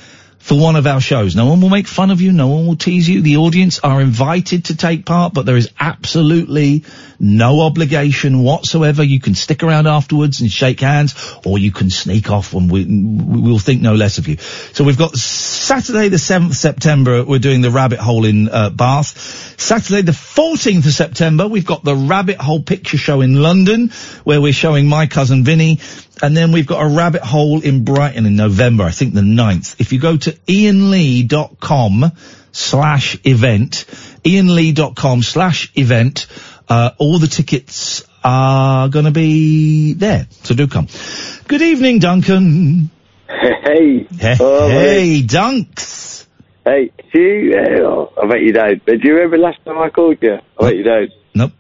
for 0.47 0.57
one 0.57 0.77
of 0.77 0.87
our 0.87 1.01
shows. 1.01 1.35
No 1.35 1.47
one 1.47 1.61
will 1.61 1.71
make 1.71 1.89
fun 1.89 2.13
of 2.13 2.21
you. 2.21 2.31
No 2.31 2.47
one 2.47 2.69
will 2.69 2.77
tease 2.77 3.09
you. 3.09 3.21
The 3.21 3.39
audience 3.39 3.81
are 3.81 4.01
invited 4.01 4.67
to 4.67 4.77
take 4.77 5.05
part, 5.05 5.35
but 5.35 5.45
there 5.45 5.57
is 5.57 5.73
absolutely 5.81 6.85
no 7.19 7.63
obligation 7.63 8.45
whatsoever. 8.45 9.03
You 9.03 9.19
can 9.19 9.35
stick 9.35 9.65
around 9.65 9.89
afterwards 9.89 10.41
and 10.41 10.49
shake 10.49 10.79
hands, 10.79 11.17
or 11.45 11.59
you 11.59 11.73
can 11.73 11.91
sneak 11.91 12.31
off 12.31 12.55
and 12.55 12.71
we, 12.71 12.87
we'll 12.87 13.59
think 13.59 13.83
no 13.83 13.97
less 13.97 14.19
of 14.19 14.29
you. 14.29 14.37
So 14.37 14.85
we've 14.85 14.97
got 14.97 15.17
Saturday 15.17 16.11
the 16.11 16.17
7th 16.17 16.55
September, 16.55 17.25
we're 17.25 17.41
doing 17.41 17.61
the 17.61 17.73
Rabbit 17.73 17.99
Hole 17.99 18.25
in 18.25 18.49
uh, 18.49 18.71
Bath. 18.71 19.59
Saturday 19.59 20.03
the 20.03 20.13
14th 20.13 20.87
of 20.87 20.93
September, 20.93 21.49
we've 21.49 21.67
got 21.67 21.83
the 21.83 21.97
Rabbit 21.97 22.37
Hole 22.37 22.63
Picture 22.63 22.99
Show 22.99 23.21
in 23.21 23.43
London, 23.43 23.91
where 24.23 24.41
we're 24.41 24.53
showing 24.53 24.87
My 24.87 25.09
Cousin 25.09 25.43
Vinny. 25.43 25.81
And 26.23 26.37
then 26.37 26.53
we've 26.53 26.67
got 26.67 26.81
a 26.81 26.89
rabbit 26.89 27.23
hole 27.23 27.61
in 27.61 27.85
Brighton 27.85 28.25
in 28.25 28.37
November, 28.37 28.85
I 28.85 28.91
think 28.91 29.13
the 29.13 29.21
9th. 29.21 29.81
If 29.81 29.93
you 29.93 29.99
go 30.01 30.17
to 30.17 30.33
ianlee.com 30.33 32.13
slash 32.53 33.19
event, 33.25 33.85
ianlee.com 34.25 35.23
slash 35.23 35.71
event, 35.75 36.27
uh, 36.69 36.91
all 36.99 37.19
the 37.19 37.27
tickets 37.27 38.03
are 38.25 38.89
gonna 38.89 39.11
be 39.11 39.93
there. 39.93 40.27
So 40.43 40.55
do 40.55 40.67
come. 40.67 40.89
Good 41.47 41.63
evening, 41.63 41.99
Duncan. 41.99 42.91
Hey. 43.29 44.07
Hey, 44.19 44.37
Oh, 44.41 44.69
hey 44.69 45.23
Dunks. 45.23 46.27
Hey, 46.65 46.91
do 47.13 47.21
you, 47.21 48.09
I 48.21 48.27
bet 48.27 48.41
you 48.41 48.53
don't, 48.53 48.85
but 48.85 49.01
do 49.01 49.09
you 49.09 49.15
remember 49.15 49.39
last 49.39 49.65
time 49.65 49.79
I 49.79 49.91
called 49.91 50.19
you? 50.23 50.39
I 50.59 50.63
bet 50.63 50.77
you 50.77 50.83
don't. 50.83 51.11
Nope. 51.35 51.53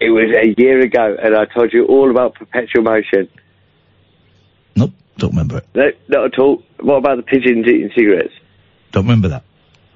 It 0.00 0.10
was 0.10 0.34
a 0.34 0.54
year 0.60 0.80
ago, 0.80 1.16
and 1.22 1.36
I 1.36 1.44
told 1.46 1.72
you 1.72 1.86
all 1.86 2.10
about 2.10 2.34
perpetual 2.36 2.82
motion. 2.82 3.28
Don't 5.18 5.30
remember 5.30 5.58
it. 5.58 5.66
No, 5.74 5.90
not 6.08 6.32
at 6.32 6.38
all. 6.38 6.62
What 6.80 6.96
about 6.96 7.16
the 7.16 7.22
pigeons 7.22 7.66
eating 7.66 7.90
cigarettes? 7.96 8.34
Don't 8.92 9.04
remember 9.04 9.28
that. 9.28 9.44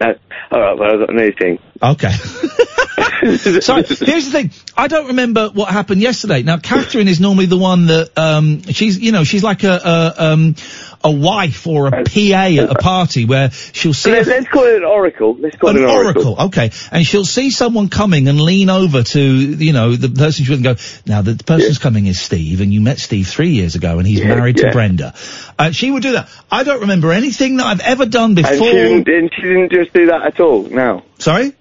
No. 0.01 0.15
All 0.51 0.61
right, 0.61 0.79
well, 0.79 0.93
I've 0.93 1.07
got 1.07 1.11
a 1.11 1.13
new 1.13 1.33
thing. 1.39 1.59
Okay. 1.83 2.11
so 3.61 3.75
here's 3.77 4.25
the 4.25 4.31
thing. 4.33 4.51
I 4.77 4.89
don't 4.89 5.09
remember 5.09 5.51
what 5.51 5.69
happened 5.69 6.01
yesterday. 6.01 6.43
Now, 6.43 6.59
Catherine 6.59 7.07
is 7.07 7.21
normally 7.21 7.47
the 7.47 7.59
one 7.59 7.87
that 7.87 8.17
um, 8.17 8.63
she's, 8.63 8.99
you 8.99 9.13
know, 9.13 9.25
she's 9.25 9.45
like 9.45 9.63
a 9.63 9.81
a, 9.85 10.15
um, 10.33 10.55
a 11.03 11.11
wife 11.11 11.67
or 11.67 11.87
a 11.87 12.05
PA 12.05 12.47
at 12.63 12.71
a 12.71 12.75
party 12.75 13.25
where 13.25 13.51
she'll 13.51 13.95
see. 13.95 14.11
Let's, 14.13 14.29
let's 14.29 14.49
call 14.49 14.65
it 14.65 14.77
an 14.77 14.85
oracle. 14.85 15.35
Let's 15.37 15.57
call 15.57 15.71
an 15.71 15.77
it 15.77 15.83
an 15.85 15.89
oracle. 15.91 16.27
oracle. 16.29 16.47
Okay, 16.47 16.71
and 16.93 17.07
she'll 17.07 17.25
see 17.25 17.51
someone 17.51 17.89
coming 17.89 18.29
and 18.29 18.41
lean 18.41 18.69
over 18.69 19.03
to, 19.03 19.21
you 19.21 19.73
know, 19.73 19.97
the 19.97 20.09
person 20.11 20.45
she 20.45 20.51
wouldn't 20.53 20.79
go. 20.79 20.83
Now 21.07 21.23
the 21.23 21.43
person's 21.43 21.79
coming 21.79 22.07
is 22.07 22.21
Steve, 22.21 22.61
and 22.61 22.73
you 22.73 22.81
met 22.81 22.99
Steve 22.99 23.27
three 23.27 23.51
years 23.51 23.77
ago, 23.77 23.99
and 23.99 24.07
he's 24.07 24.21
Yeah, 24.21 24.35
married 24.35 24.59
yeah. 24.59 24.67
to 24.67 24.73
Brenda. 24.73 25.15
Uh, 25.59 25.71
she 25.71 25.91
would 25.91 26.03
do 26.03 26.13
that. 26.13 26.29
I 26.51 26.65
don't 26.65 26.83
remember 26.83 27.13
anything 27.13 27.57
that 27.57 27.67
I've 27.67 27.81
ever 27.81 28.07
done 28.07 28.35
before. 28.35 28.53
And 28.53 28.61
she 28.61 28.71
didn't, 28.73 29.09
and 29.09 29.31
she 29.35 29.43
didn't 29.43 29.73
just 29.73 29.93
do 29.93 30.07
that 30.07 30.23
at 30.23 30.41
all. 30.41 30.63
No. 30.65 31.03
Sorry. 31.19 31.55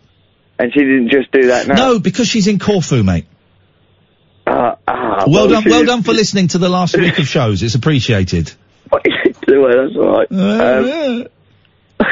And 0.57 0.73
she 0.73 0.79
didn't 0.81 1.09
just 1.09 1.31
do 1.31 1.47
that 1.47 1.67
now. 1.67 1.75
No, 1.75 1.99
because 1.99 2.27
she's 2.27 2.47
in 2.47 2.59
Corfu, 2.59 3.03
mate. 3.03 3.25
Uh, 4.45 4.75
ah, 4.87 5.23
well 5.27 5.47
done, 5.47 5.63
well 5.65 5.85
done 5.85 6.03
for 6.03 6.11
listening 6.11 6.47
to 6.49 6.57
the 6.57 6.67
last 6.69 6.97
week 6.97 7.19
of 7.19 7.27
shows. 7.27 7.61
It's 7.63 7.75
appreciated. 7.75 8.51
Well, 8.91 9.01
that's 9.01 9.95
all 9.95 10.17
right. 10.17 10.31
Um, 10.31 11.27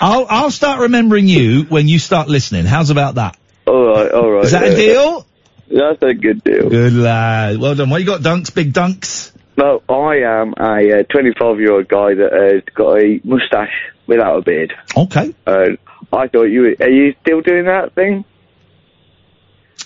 I'll 0.00 0.26
I'll 0.28 0.50
start 0.50 0.80
remembering 0.80 1.26
you 1.26 1.64
when 1.64 1.88
you 1.88 1.98
start 1.98 2.28
listening. 2.28 2.64
How's 2.64 2.90
about 2.90 3.16
that? 3.16 3.38
all 3.66 3.86
right, 3.88 4.10
all 4.12 4.30
right. 4.30 4.44
Is 4.44 4.52
that 4.52 4.64
a 4.64 4.74
deal? 4.74 5.26
That's 5.68 6.02
a 6.02 6.14
good 6.14 6.44
deal. 6.44 6.70
Good 6.70 6.92
lad. 6.92 7.58
Well 7.58 7.74
done. 7.74 7.90
What 7.90 8.00
you 8.00 8.06
got, 8.06 8.20
Dunks? 8.20 8.54
Big 8.54 8.72
Dunks. 8.72 9.32
No, 9.56 9.82
I 9.88 10.18
am 10.18 10.54
a 10.58 11.04
25 11.04 11.58
year 11.58 11.72
old 11.72 11.88
guy 11.88 12.14
that 12.14 12.32
has 12.32 12.62
got 12.74 12.98
a 12.98 13.20
moustache 13.24 13.92
without 14.06 14.38
a 14.38 14.42
beard. 14.42 14.74
Okay. 14.96 15.34
And 15.46 15.78
I 16.12 16.28
thought 16.28 16.44
you 16.44 16.60
were, 16.60 16.74
are 16.80 16.90
you 16.90 17.14
still 17.22 17.40
doing 17.40 17.64
that 17.64 17.94
thing? 17.94 18.24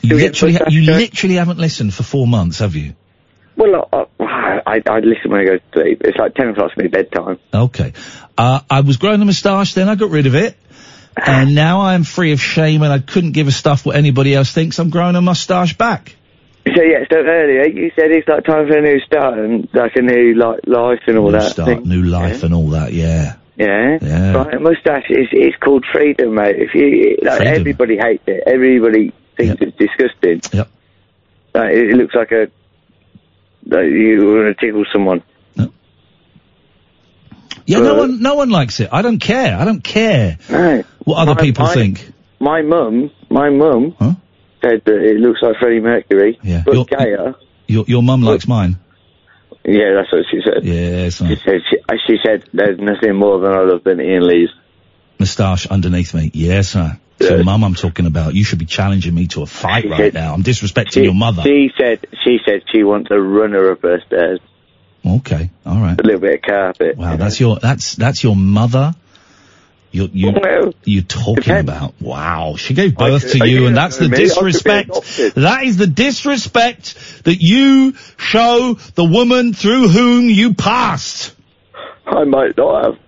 You 0.03 0.17
literally, 0.17 0.59
you 0.69 0.93
literally 0.93 1.37
haven't 1.37 1.59
listened 1.59 1.95
for 1.95 2.03
four 2.03 2.27
months, 2.27 2.59
have 2.59 2.75
you? 2.75 2.95
Well, 3.61 4.09
I, 4.19 4.61
I, 4.67 4.83
I 4.89 5.01
listen 5.01 5.31
when 5.31 5.41
I 5.41 5.45
go 5.45 5.59
to 5.59 5.63
sleep. 5.75 6.01
It's 6.03 6.17
like 6.17 6.35
10 6.35 6.49
o'clock 6.49 6.73
o'clock's 6.73 6.77
my 6.79 6.87
bedtime. 6.89 7.39
Okay. 7.53 7.93
Uh, 8.39 8.61
I 8.71 8.81
was 8.81 8.97
growing 8.97 9.21
a 9.21 9.27
moustache, 9.27 9.75
then 9.75 9.87
I 9.87 9.97
got 9.97 10.09
rid 10.09 10.27
of 10.27 10.35
it. 10.35 10.57
And 11.15 11.55
now 11.55 11.83
I'm 11.83 12.05
free 12.05 12.33
of 12.33 12.41
shame 12.41 12.83
and 12.83 12.91
I 12.91 13.01
couldn't 13.01 13.33
give 13.33 13.49
a 13.49 13.53
stuff 13.53 13.85
what 13.85 13.97
anybody 13.97 14.35
else 14.35 14.51
thinks. 14.51 14.79
I'm 14.79 14.89
growing 14.89 15.15
a 15.15 15.21
moustache 15.21 15.77
back. 15.77 16.17
So 16.75 16.83
yeah, 16.83 17.05
so 17.11 17.17
earlier 17.17 17.67
you 17.67 17.91
said 17.97 18.11
it's 18.11 18.29
like 18.29 18.45
time 18.45 18.67
for 18.67 18.79
a 18.79 18.81
new 18.81 19.01
start 19.01 19.39
and 19.39 19.69
like 19.75 19.93
a 19.97 20.03
new 20.03 20.35
like 20.35 20.61
life 20.67 21.01
and 21.07 21.19
all 21.19 21.31
that. 21.33 21.39
New 21.39 21.45
that 21.45 21.53
start, 21.53 21.69
thing. 21.69 21.89
new 21.89 22.03
life 22.05 22.43
and 22.43 22.55
all 22.55 22.69
that, 22.71 22.95
yeah. 22.95 23.37
Yeah. 23.57 23.99
Yeah. 24.01 24.33
Right, 24.33 24.61
moustache 24.61 25.11
is 25.11 25.29
it's 25.33 25.57
called 25.57 25.85
freedom, 25.93 26.35
mate. 26.35 26.57
If 26.57 26.75
you 26.75 27.19
like, 27.23 27.39
Freedom. 27.39 27.55
everybody 27.61 27.99
hates 27.99 28.25
it. 28.27 28.43
Everybody 28.47 29.13
thinks 29.37 29.61
it's 29.61 29.77
disgusting. 29.77 30.41
Yep. 30.51 30.69
Like, 31.53 31.75
it 31.75 31.97
looks 31.97 32.15
like 32.15 32.33
a 32.33 32.51
you 33.79 34.27
want 34.27 34.59
to 34.59 34.67
tickle 34.67 34.85
someone. 34.93 35.23
Yeah, 37.67 37.79
no 37.81 37.95
Uh, 37.95 37.99
one, 37.99 38.21
no 38.23 38.35
one 38.35 38.51
likes 38.51 38.81
it. 38.81 38.89
I 38.91 39.03
don't 39.03 39.19
care. 39.21 39.57
I 39.57 39.65
don't 39.65 39.85
care 39.85 40.39
No. 40.51 40.83
what 41.05 41.19
other 41.19 41.35
My- 41.35 41.41
people 41.41 41.67
my- 41.67 41.75
think. 41.75 42.13
My 42.41 42.63
mum, 42.63 43.11
my 43.29 43.51
mum 43.51 43.95
said 44.63 44.83
that 44.87 44.97
it 45.05 45.21
looks 45.21 45.41
like 45.43 45.57
Freddie 45.61 45.81
Mercury, 45.81 46.39
Yeah. 46.43 46.63
but 46.65 46.75
Your- 46.75 46.85
gayer. 46.87 47.35
Your, 47.69 47.85
your 47.87 48.03
mum 48.03 48.23
likes 48.23 48.49
mine. 48.49 48.77
Yeah, 49.65 49.93
that's 49.95 50.11
what 50.11 50.25
she 50.31 50.41
said. 50.45 50.65
Yes. 50.65 51.19
She 51.19 51.37
said 51.45 51.61
she, 51.71 51.77
uh, 51.89 51.95
she 52.07 52.17
said 52.25 52.45
there's 52.53 52.79
nothing 52.81 53.15
more 53.15 53.39
than 53.41 53.53
I 53.53 53.61
love 53.61 53.85
than 53.85 54.01
Iain 54.01 54.27
Lee's. 54.27 54.49
Moustache 55.21 55.67
underneath 55.67 56.15
me. 56.15 56.31
Yes, 56.33 56.71
sir. 56.71 56.97
Your 57.21 57.45
mum 57.45 57.65
I'm 57.65 57.75
talking 57.75 58.07
about. 58.07 58.35
You 58.35 58.45
should 58.45 58.59
be 58.59 58.65
challenging 58.67 59.15
me 59.15 59.27
to 59.29 59.43
a 59.43 59.47
fight 59.47 59.83
She 59.83 59.89
right 59.89 59.99
said- 59.99 60.15
now. 60.15 60.33
I'm 60.35 60.43
disrespecting 60.43 60.93
She, 60.93 61.03
your 61.05 61.15
mother. 61.15 61.43
She 61.43 61.71
said 61.79 62.07
she 62.25 62.39
said 62.47 62.63
she 62.73 62.83
wants 62.83 63.11
a 63.11 63.21
runner 63.21 63.73
up 63.73 63.83
her 63.83 64.01
stairs, 64.07 64.41
Okay. 65.07 65.51
All 65.67 65.77
right. 65.79 65.99
a 66.01 66.03
little 66.03 66.21
bit 66.21 66.35
of 66.37 66.43
carpet. 66.43 66.97
Wow, 66.97 67.17
that's 67.17 67.39
your 67.41 67.57
that's 67.59 67.95
that's 67.95 68.23
your 68.25 68.37
mother. 68.37 68.95
You 69.93 70.09
you 70.13 70.31
Well, 70.31 70.73
you're 70.85 71.03
talking 71.03 71.57
about. 71.57 71.95
Wow, 72.01 72.55
she 72.57 72.75
gave 72.75 72.97
birth 72.97 73.33
to 73.33 73.41
I 73.43 73.47
you, 73.47 73.67
and 73.67 73.77
that's 73.77 73.97
the 73.99 74.09
me. 74.09 74.09
I 74.09 74.11
could 74.11 74.23
be 74.23 74.25
disrespect. 74.29 75.35
That 75.35 75.65
is 75.65 75.77
the 75.79 75.89
disrespect 75.89 77.25
that 77.25 77.43
you 77.43 77.95
show 78.17 78.75
the 78.95 79.05
woman 79.05 79.53
through 79.53 79.89
whom 79.89 80.31
you 80.31 80.55
passed. 80.55 81.35
I 82.07 82.25
might 82.25 82.57
not 82.57 82.85
have. 82.85 82.99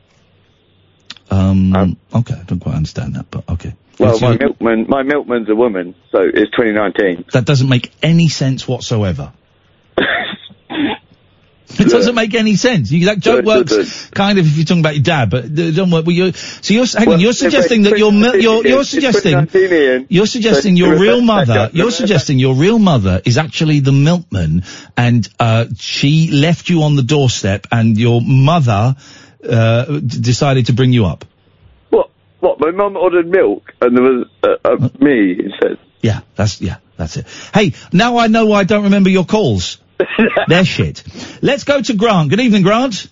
Um. 1.31 1.97
okay, 2.15 2.35
I 2.35 2.43
don't 2.43 2.59
quite 2.61 2.75
understand 2.75 3.15
that, 3.15 3.31
but 3.31 3.49
okay. 3.49 3.75
Well, 3.99 4.19
my 4.21 4.37
milkman, 4.37 4.87
my 4.89 5.03
milkman's 5.03 5.49
a 5.49 5.55
woman, 5.55 5.95
so 6.11 6.21
it's 6.23 6.51
2019. 6.53 7.27
that 7.33 7.45
doesn't 7.45 7.69
make 7.69 7.93
any 8.03 8.29
sense 8.29 8.67
whatsoever. 8.67 9.33
It 11.79 11.89
doesn't 11.89 12.15
make 12.15 12.35
any 12.35 12.57
sense. 12.57 12.91
You, 12.91 13.07
that 13.07 13.19
joke 13.19 13.45
works 13.45 14.11
kind 14.11 14.39
of 14.39 14.47
if 14.47 14.57
you're 14.57 14.65
talking 14.65 14.81
about 14.81 14.95
your 14.95 15.03
dad, 15.03 15.31
but 15.31 15.45
it 15.47 15.51
doesn't 15.51 15.91
work. 15.91 16.05
Well, 16.07 16.15
you're, 16.15 16.33
so 16.33 16.75
you're 16.75 16.87
hang 16.87 17.09
on. 17.09 17.21
You're 17.21 17.33
suggesting 17.33 17.85
that 17.85 17.99
your 17.99 18.13
you're 18.13 18.67
you're 18.67 18.85
suggesting 18.85 20.07
you're 20.09 20.27
suggesting 20.27 20.77
your 20.77 20.99
real 20.99 21.21
mother. 21.21 21.71
You're 21.73 21.91
suggesting 21.91 22.39
your 22.39 22.55
real 22.55 22.79
mother 22.79 23.23
is 23.25 23.39
actually 23.39 23.81
the 23.81 23.93
milkman, 23.93 24.65
and 24.97 25.27
uh, 25.39 25.67
she 25.79 26.31
left 26.31 26.69
you 26.69 26.83
on 26.83 26.97
the 26.97 27.03
doorstep, 27.03 27.67
and 27.73 27.99
your 27.99 28.21
mother 28.21 28.97
uh, 29.49 29.85
d- 29.85 30.01
decided 30.21 30.67
to 30.67 30.73
bring 30.73 30.93
you 30.93 31.07
up. 31.07 31.25
What? 32.43 32.59
What? 32.59 32.61
My 32.61 32.71
mum 32.71 32.97
ordered 32.97 33.29
milk, 33.29 33.73
and 33.81 33.97
there 33.97 34.05
was 34.05 34.27
uh, 34.43 34.57
uh, 34.65 34.89
me 35.01 35.39
instead. 35.39 35.79
Yeah, 36.01 36.21
that's 36.35 36.61
yeah, 36.61 36.77
that's 36.97 37.17
it. 37.17 37.27
Hey, 37.55 37.75
now 37.93 38.19
I 38.19 38.27
know 38.27 38.47
why 38.47 38.61
I 38.61 38.65
don't 38.65 38.85
remember 38.85 39.11
your 39.11 39.25
calls. 39.25 39.79
They're 40.49 40.65
shit. 40.65 41.05
Let's 41.41 41.65
go 41.65 41.81
to 41.81 41.95
Grant. 41.95 42.31
Good 42.31 42.41
evening, 42.41 42.63
Grant. 42.63 43.07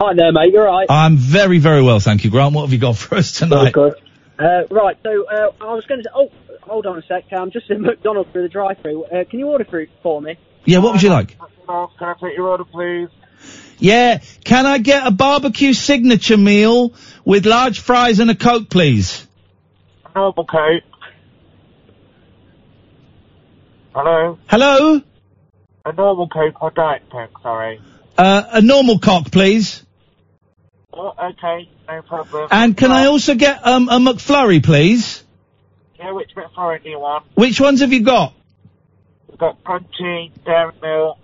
Hi 0.00 0.14
there, 0.14 0.32
mate. 0.32 0.52
You're 0.52 0.66
right. 0.66 0.86
I'm 0.88 1.16
very, 1.16 1.58
very 1.58 1.82
well, 1.82 2.00
thank 2.00 2.24
you, 2.24 2.30
Grant. 2.30 2.54
What 2.54 2.62
have 2.62 2.72
you 2.72 2.78
got 2.78 2.96
for 2.96 3.16
us 3.16 3.32
tonight? 3.32 3.72
Good. 3.72 3.94
Uh, 4.38 4.62
right. 4.70 4.96
So 5.02 5.24
uh, 5.26 5.52
I 5.60 5.74
was 5.74 5.84
going 5.86 6.02
to. 6.02 6.04
say 6.04 6.10
Oh, 6.14 6.30
hold 6.62 6.86
on 6.86 6.98
a 6.98 7.02
sec. 7.02 7.24
I'm 7.32 7.50
just 7.50 7.70
in 7.70 7.82
McDonald's 7.82 8.30
through 8.32 8.42
the 8.42 8.48
drive-through. 8.48 9.04
Uh, 9.04 9.24
can 9.24 9.38
you 9.38 9.48
order 9.48 9.64
fruit 9.64 9.90
for 10.02 10.20
me? 10.20 10.36
Yeah, 10.64 10.78
what 10.78 10.92
would 10.92 11.02
you 11.02 11.10
like? 11.10 11.36
Can 11.38 11.48
I 12.00 12.14
take 12.20 12.36
your 12.36 12.48
order, 12.48 12.64
please? 12.64 13.08
Yeah, 13.78 14.18
can 14.44 14.66
I 14.66 14.78
get 14.78 15.06
a 15.06 15.10
barbecue 15.10 15.72
signature 15.72 16.36
meal 16.36 16.94
with 17.24 17.46
large 17.46 17.80
fries 17.80 18.20
and 18.20 18.30
a 18.30 18.34
coke, 18.34 18.68
please? 18.68 19.26
Normal 20.14 20.44
coke. 20.44 20.82
Hello? 23.94 24.38
Hello? 24.46 25.02
A 25.84 25.92
normal 25.92 26.28
coke 26.28 26.62
or 26.62 26.70
diet 26.70 27.02
coke, 27.10 27.38
sorry. 27.42 27.80
Uh, 28.16 28.42
a 28.52 28.60
normal 28.60 28.98
cock, 28.98 29.30
please. 29.30 29.82
Oh, 30.92 31.14
okay, 31.22 31.68
no 31.88 32.02
problem. 32.02 32.48
And 32.50 32.76
can 32.76 32.90
I 32.90 33.06
also 33.06 33.34
get 33.34 33.66
um, 33.66 33.88
a 33.88 33.98
McFlurry, 33.98 34.62
please? 34.62 35.22
Yeah, 35.98 36.12
which 36.12 36.30
for 36.34 36.78
do 36.78 36.88
you 36.88 36.98
want? 36.98 37.26
Which 37.34 37.60
ones 37.60 37.80
have 37.80 37.92
you 37.92 38.02
got? 38.02 38.34
We've 39.28 39.38
got 39.38 39.62
crunchy, 39.64 40.32
dairy 40.44 40.72
milk. 40.82 41.18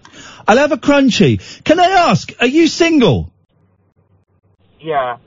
I'll 0.47 0.59
have 0.59 0.73
a 0.73 0.77
crunchy. 0.77 1.41
Can 1.65 1.81
I 1.81 2.11
ask, 2.11 2.33
are 2.41 2.47
you 2.47 2.67
single? 2.67 3.33
Yeah. 4.81 5.19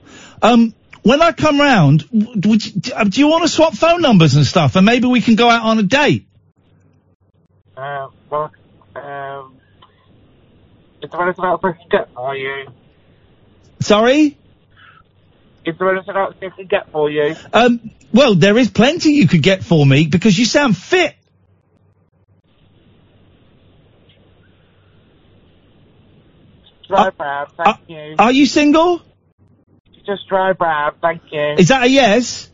Um, 0.41 0.73
when 1.03 1.21
I 1.21 1.31
come 1.31 1.59
round, 1.59 2.03
would 2.11 2.65
you, 2.65 2.93
uh, 2.95 3.05
do 3.05 3.19
you 3.19 3.27
want 3.27 3.43
to 3.43 3.49
swap 3.49 3.73
phone 3.73 4.01
numbers 4.01 4.35
and 4.35 4.45
stuff, 4.45 4.75
and 4.75 4.85
maybe 4.85 5.07
we 5.07 5.21
can 5.21 5.35
go 5.35 5.49
out 5.49 5.63
on 5.63 5.79
a 5.79 5.83
date? 5.83 6.27
Um, 7.75 8.11
well, 8.29 8.51
um, 8.95 9.55
is 11.01 11.09
there 11.11 11.21
anything 11.21 11.45
else 11.45 11.61
I 11.63 11.71
can 11.71 11.89
get 11.89 12.13
for 12.13 12.35
you? 12.35 12.67
Sorry? 13.79 14.37
Is 15.65 15.75
there 15.77 15.95
anything 15.95 16.15
else 16.15 16.35
I 16.41 16.49
can 16.49 16.67
get 16.67 16.91
for 16.91 17.09
you? 17.09 17.35
Um, 17.53 17.91
well, 18.13 18.35
there 18.35 18.57
is 18.57 18.69
plenty 18.69 19.13
you 19.13 19.27
could 19.27 19.43
get 19.43 19.63
for 19.63 19.85
me 19.85 20.07
because 20.07 20.37
you 20.37 20.45
sound 20.45 20.77
fit. 20.77 21.15
Dry 26.87 27.09
brown, 27.09 27.47
thank 27.57 27.77
you. 27.87 28.15
Are 28.17 28.31
you 28.31 28.45
single? 28.45 29.01
Just 30.07 30.27
dry 30.29 30.53
brown, 30.53 30.93
thank 31.01 31.21
you. 31.31 31.55
Is 31.57 31.67
that 31.67 31.83
a 31.83 31.89
yes? 31.89 32.49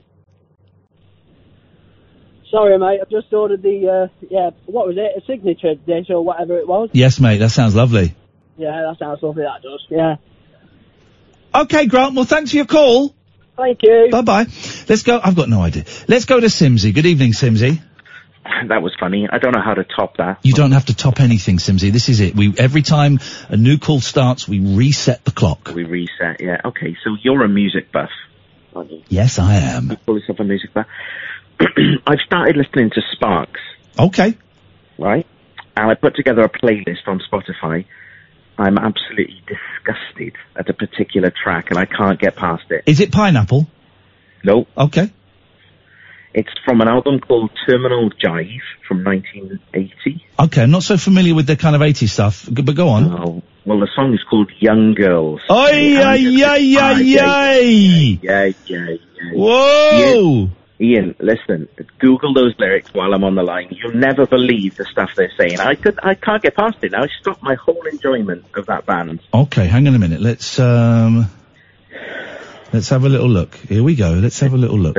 Sorry, 2.50 2.78
mate. 2.80 3.00
I've 3.00 3.10
just 3.10 3.32
ordered 3.32 3.62
the, 3.62 4.10
uh, 4.12 4.28
yeah, 4.30 4.50
what 4.66 4.88
was 4.88 4.98
it? 4.98 5.22
A 5.22 5.26
signature 5.26 5.76
dish 5.76 6.08
or 6.10 6.26
whatever 6.26 6.58
it 6.58 6.68
was. 6.68 6.90
Yes, 6.94 7.20
mate. 7.20 7.38
That 7.38 7.50
sounds 7.50 7.76
lovely. 7.76 8.16
Yeah, 8.58 8.72
that 8.90 8.98
sounds 8.98 9.22
lovely, 9.22 9.44
that 9.44 9.62
does. 9.62 9.86
Yeah. 9.90 10.16
Okay, 11.54 11.86
Grant. 11.86 12.16
Well, 12.16 12.26
thanks 12.26 12.50
for 12.50 12.58
your 12.58 12.66
call. 12.66 13.14
Thank 13.56 13.80
you. 13.84 14.10
Bye 14.12 14.22
bye. 14.22 14.48
Let's 14.90 15.04
go. 15.04 15.20
I've 15.24 15.36
got 15.36 15.48
no 15.48 15.62
idea. 15.62 15.86
Let's 16.08 16.26
go 16.26 16.40
to 16.40 16.48
Simsy. 16.48 16.92
Good 16.92 17.06
evening, 17.06 17.34
Simsy. 17.34 17.80
That 18.68 18.82
was 18.82 18.94
funny. 19.00 19.28
I 19.30 19.40
don't 19.40 19.54
know 19.54 19.62
how 19.62 19.74
to 19.74 19.84
top 19.84 20.18
that. 20.18 20.40
You 20.44 20.54
don't 20.54 20.72
have 20.72 20.86
to 20.86 20.96
top 20.96 21.20
anything, 21.20 21.58
Simsy. 21.58 21.92
This 21.92 22.08
is 22.10 22.20
it. 22.22 22.34
We 22.36 22.54
every 22.58 22.82
time 22.82 23.20
a 23.50 23.58
new 23.58 23.78
call 23.78 24.00
starts, 24.00 24.48
we 24.48 24.60
reset 24.60 25.26
the 25.26 25.32
clock. 25.32 25.72
We 25.74 25.84
reset, 25.84 26.40
yeah. 26.40 26.62
Okay, 26.66 26.96
so 27.04 27.16
you're 27.22 27.44
a 27.44 27.50
music 27.50 27.92
buff. 27.92 28.10
Yes, 29.10 29.38
I 29.40 29.56
am. 29.56 29.92
You 29.92 29.98
call 29.98 30.18
yourself 30.20 30.40
a 30.40 30.44
music 30.44 30.74
buff. 30.74 30.88
I've 31.60 32.20
started 32.26 32.56
listening 32.58 32.90
to 32.92 33.02
Sparks, 33.12 33.60
Okay. 34.00 34.36
right? 34.98 35.28
And 35.76 35.92
I 35.92 35.96
put 35.96 36.16
together 36.16 36.42
a 36.42 36.50
playlist 36.50 37.08
on 37.08 37.20
Spotify. 37.32 37.86
I'm 38.58 38.78
absolutely 38.78 39.42
disgusted 39.48 40.36
at 40.56 40.70
a 40.70 40.74
particular 40.74 41.32
track 41.32 41.68
and 41.70 41.78
I 41.78 41.86
can't 41.86 42.20
get 42.20 42.36
past 42.36 42.64
it. 42.70 42.84
Is 42.86 43.00
it 43.00 43.12
pineapple? 43.12 43.68
No. 44.44 44.68
Okay. 44.78 45.12
It's 46.34 46.50
from 46.66 46.82
an 46.82 46.88
album 46.88 47.20
called 47.20 47.52
Terminal 47.68 48.10
Jive 48.10 48.62
from 48.88 49.04
1980. 49.04 50.26
Okay. 50.40 50.64
I'm 50.64 50.72
not 50.72 50.84
so 50.84 50.98
familiar 50.98 51.36
with 51.36 51.46
the 51.46 51.56
kind 51.56 51.76
of 51.76 51.82
80s 51.82 52.10
stuff, 52.10 52.48
but 52.52 52.76
go 52.76 52.90
on. 52.90 53.04
Oh, 53.06 53.44
well, 53.66 53.80
the 53.80 53.88
song 53.96 54.14
is 54.14 54.24
called 54.30 54.52
Young 54.60 54.94
Girls. 54.94 55.42
Oi, 55.50 55.56
ay, 55.56 56.44
ay, 56.44 56.76
ay, 56.80 57.18
ay. 57.22 58.20
Yeah, 58.22 58.52
yeah. 58.66 58.96
Whoa! 59.34 60.50
Iain, 60.82 61.16
listen, 61.20 61.70
Google 62.00 62.34
those 62.34 62.56
lyrics 62.58 62.94
while 62.94 63.14
I'm 63.14 63.24
on 63.24 63.36
the 63.36 63.44
line. 63.44 63.70
You'll 63.72 63.96
never 63.96 64.26
believe 64.26 64.76
the 64.76 64.86
stuff 64.86 65.12
they're 65.16 65.32
saying. 65.38 65.60
I 65.60 65.76
could, 65.76 65.98
I 66.04 66.16
can't 66.16 66.42
get 66.42 66.56
past 66.56 66.78
it 66.82 66.92
now. 66.92 67.04
It 67.04 67.12
stopped 67.22 67.44
my 67.44 67.56
whole 67.56 67.86
enjoyment 67.90 68.46
of 68.56 68.66
that 68.66 68.86
band. 68.86 69.22
Okay, 69.34 69.68
hang 69.68 69.88
on 69.88 69.96
a 69.96 70.00
minute. 70.00 70.20
Let's 70.20 70.60
um, 70.60 71.30
let's 72.74 72.90
have 72.90 73.06
a 73.06 73.10
little 73.10 73.30
look. 73.30 73.56
Here 73.56 73.84
we 73.84 73.96
go. 73.96 74.12
Let's 74.12 74.40
have 74.40 74.54
a 74.54 74.58
little 74.58 74.80
look. 74.80 74.98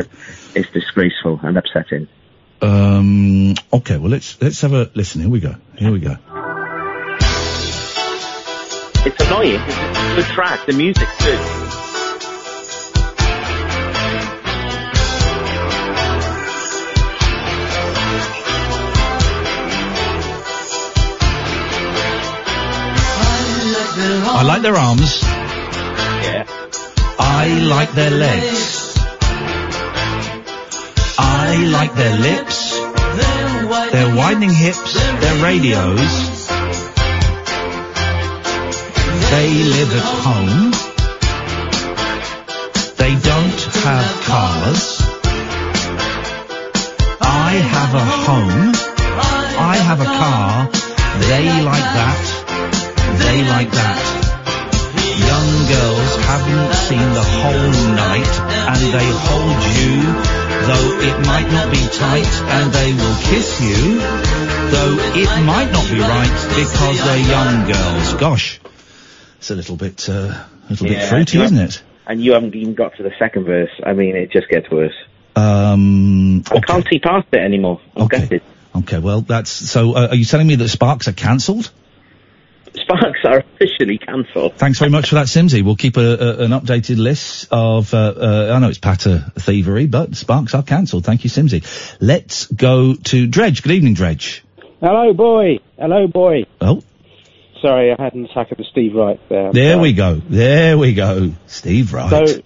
It's 0.55 0.71
disgraceful 0.71 1.41
and 1.43 1.59
upsetting. 1.59 2.09
Um, 2.63 3.55
okay. 3.73 3.99
Well, 3.99 4.11
let's 4.11 4.41
let's 4.41 4.61
have 4.63 4.73
a 4.73 4.91
listen. 4.95 5.21
Here 5.21 5.31
we 5.31 5.41
go. 5.41 5.57
Here 5.77 5.91
we 5.91 5.99
go. 5.99 6.17
It's 9.07 9.21
annoying. 9.21 9.61
It's 9.61 10.13
a 10.13 10.15
good 10.17 10.25
track. 10.35 10.67
The 10.67 10.73
music's 10.73 11.25
good. 11.25 11.41
I 24.27 24.43
like 24.43 24.63
their 24.63 24.75
arms. 24.75 25.44
I 27.27 27.47
like 27.75 27.93
their 27.93 28.11
legs. 28.11 28.99
I 31.19 31.57
like 31.77 31.95
their 31.95 32.17
lips. 32.19 32.59
Their 33.93 34.15
widening 34.15 34.51
hips. 34.51 34.93
Their 35.23 35.37
radios. 35.43 36.13
They 39.35 39.51
live 39.77 39.91
at 40.01 40.09
home. 40.27 40.71
They 43.01 43.15
don't 43.31 43.61
have 43.85 44.09
cars. 44.31 44.85
I 47.21 47.51
have 47.75 47.93
a 47.95 48.07
home. 48.27 48.73
I 49.73 49.77
have 49.89 50.01
a 50.01 50.11
car. 50.21 50.69
They 51.31 51.47
like 51.63 51.89
that. 51.99 52.23
They 53.19 53.49
like 53.49 53.71
that. 53.71 54.24
Young 55.15 55.51
girls 55.71 56.11
haven't 56.27 56.75
seen 56.75 57.09
the 57.15 57.23
whole 57.23 57.73
night 57.95 58.35
and 58.71 58.83
they 58.93 59.09
hold 59.29 59.61
you, 59.79 59.95
though 60.67 60.89
it 61.07 61.27
might 61.27 61.49
not 61.53 61.71
be 61.71 61.83
tight, 61.93 62.33
and 62.51 62.73
they 62.73 62.93
will 62.93 63.17
kiss 63.31 63.61
you, 63.61 63.99
though 64.71 64.97
it 65.15 65.31
might 65.45 65.71
not 65.71 65.89
be 65.91 66.01
right 66.01 66.35
because 66.57 67.05
they're 67.05 67.29
young 67.29 67.71
girls. 67.71 68.15
Gosh, 68.15 68.61
it's 69.39 69.51
a 69.51 69.55
little 69.55 69.77
bit, 69.77 70.09
uh, 70.09 70.13
a 70.13 70.71
little 70.71 70.87
bit 70.89 71.03
fruity, 71.09 71.41
isn't 71.41 71.59
it? 71.59 71.83
And 72.07 72.21
you 72.23 72.33
haven't 72.33 72.55
even 72.55 72.75
got 72.75 72.97
to 72.97 73.03
the 73.03 73.13
second 73.19 73.45
verse. 73.45 73.71
I 73.85 73.93
mean, 73.93 74.17
it 74.17 74.31
just 74.31 74.49
gets 74.49 74.71
worse. 74.71 74.95
Um, 75.37 76.43
I 76.51 76.61
can't 76.61 76.87
see 76.89 76.99
past 76.99 77.29
it 77.33 77.39
anymore. 77.41 77.81
I'm 77.97 78.09
gutted. 78.09 78.43
okay, 78.77 78.99
well 78.99 79.21
that's, 79.23 79.51
so 79.51 79.95
uh, 79.95 80.09
are 80.11 80.17
you 80.17 80.25
telling 80.25 80.47
me 80.47 80.57
that 80.57 80.69
Sparks 80.69 81.09
are 81.09 81.13
cancelled? 81.13 81.71
Sparks 82.75 83.21
are 83.25 83.39
officially 83.39 83.99
cancelled. 83.99 84.57
Thanks 84.57 84.79
very 84.79 84.91
much 84.91 85.09
for 85.09 85.15
that, 85.17 85.27
Simsy. 85.27 85.63
We'll 85.63 85.77
keep 85.77 85.97
a, 85.97 86.01
a, 86.01 86.45
an 86.45 86.51
updated 86.51 86.99
list 86.99 87.49
of, 87.51 87.95
uh, 87.95 87.99
uh, 87.99 88.53
I 88.55 88.59
know 88.59 88.69
it's 88.69 88.79
patter 88.79 89.31
thievery, 89.39 89.87
but 89.87 90.17
Sparks 90.17 90.55
are 90.55 90.63
cancelled. 90.63 91.05
Thank 91.05 91.25
you, 91.25 91.31
Simsy. 91.31 91.65
Let's 92.01 92.47
go 92.47 92.95
to 92.95 93.27
Dredge. 93.27 93.63
Good 93.63 93.73
evening, 93.73 93.95
Dredge. 93.95 94.45
Hello, 94.81 95.13
boy. 95.13 95.61
Hello, 95.79 96.07
boy. 96.09 96.45
Oh. 96.61 96.83
Sorry, 97.63 97.93
I 97.93 98.03
had 98.03 98.15
an 98.15 98.27
attack 98.27 98.51
of 98.51 98.59
the 98.59 98.65
Steve 98.71 98.95
Wright 98.95 99.21
there. 99.29 99.53
There 99.53 99.73
sorry. 99.75 99.83
we 99.83 99.93
go. 99.93 100.15
There 100.17 100.77
we 100.77 100.95
go. 100.95 101.33
Steve 101.47 101.93
Wright. 101.93 102.29
So, 102.29 102.43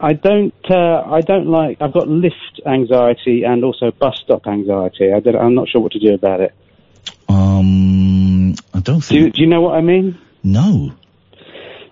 I 0.00 0.14
don't, 0.14 0.54
uh, 0.70 1.02
I 1.06 1.20
don't 1.20 1.46
like, 1.46 1.78
I've 1.80 1.92
got 1.92 2.08
lift 2.08 2.60
anxiety 2.66 3.44
and 3.44 3.64
also 3.64 3.90
bus 3.90 4.18
stop 4.24 4.46
anxiety. 4.46 5.12
I 5.12 5.20
don't, 5.20 5.36
I'm 5.36 5.54
not 5.54 5.68
sure 5.68 5.80
what 5.80 5.92
to 5.92 5.98
do 5.98 6.14
about 6.14 6.40
it. 6.40 6.54
Um, 7.28 8.54
I 8.74 8.80
don't 8.80 9.06
Do, 9.06 9.16
you- 9.16 9.30
do 9.30 9.40
you 9.40 9.46
know 9.46 9.60
what 9.60 9.74
I 9.74 9.80
mean? 9.80 10.18
No. 10.42 10.92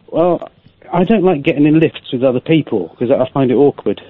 Well, 0.08 0.50
I 0.92 1.04
don't 1.04 1.24
like 1.24 1.42
getting 1.42 1.66
in 1.66 1.80
lifts 1.80 2.12
with 2.12 2.22
other 2.22 2.40
people 2.40 2.88
because 2.88 3.10
I 3.10 3.28
find 3.32 3.50
it 3.50 3.54
awkward. 3.54 4.00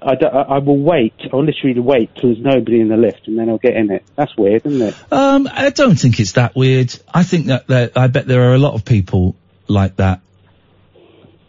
I, 0.00 0.14
I- 0.14 0.26
I 0.56 0.58
will 0.58 0.78
wait, 0.78 1.14
I'll 1.32 1.44
literally 1.44 1.78
wait 1.80 2.14
till 2.16 2.32
there's 2.32 2.44
nobody 2.44 2.80
in 2.80 2.88
the 2.88 2.96
lift 2.96 3.26
and 3.26 3.38
then 3.38 3.48
I'll 3.48 3.58
get 3.58 3.76
in 3.76 3.90
it. 3.90 4.04
That's 4.16 4.36
weird, 4.36 4.64
isn't 4.66 4.82
it? 4.88 4.94
Um, 5.12 5.48
I 5.52 5.70
don't 5.70 5.96
think 5.98 6.18
it's 6.20 6.32
that 6.32 6.54
weird. 6.56 6.94
I 7.12 7.22
think 7.24 7.46
that, 7.46 7.66
that 7.68 7.96
I 7.96 8.06
bet 8.06 8.26
there 8.26 8.50
are 8.50 8.54
a 8.54 8.58
lot 8.58 8.74
of 8.74 8.84
people 8.84 9.34
like 9.68 9.96
that. 9.96 10.20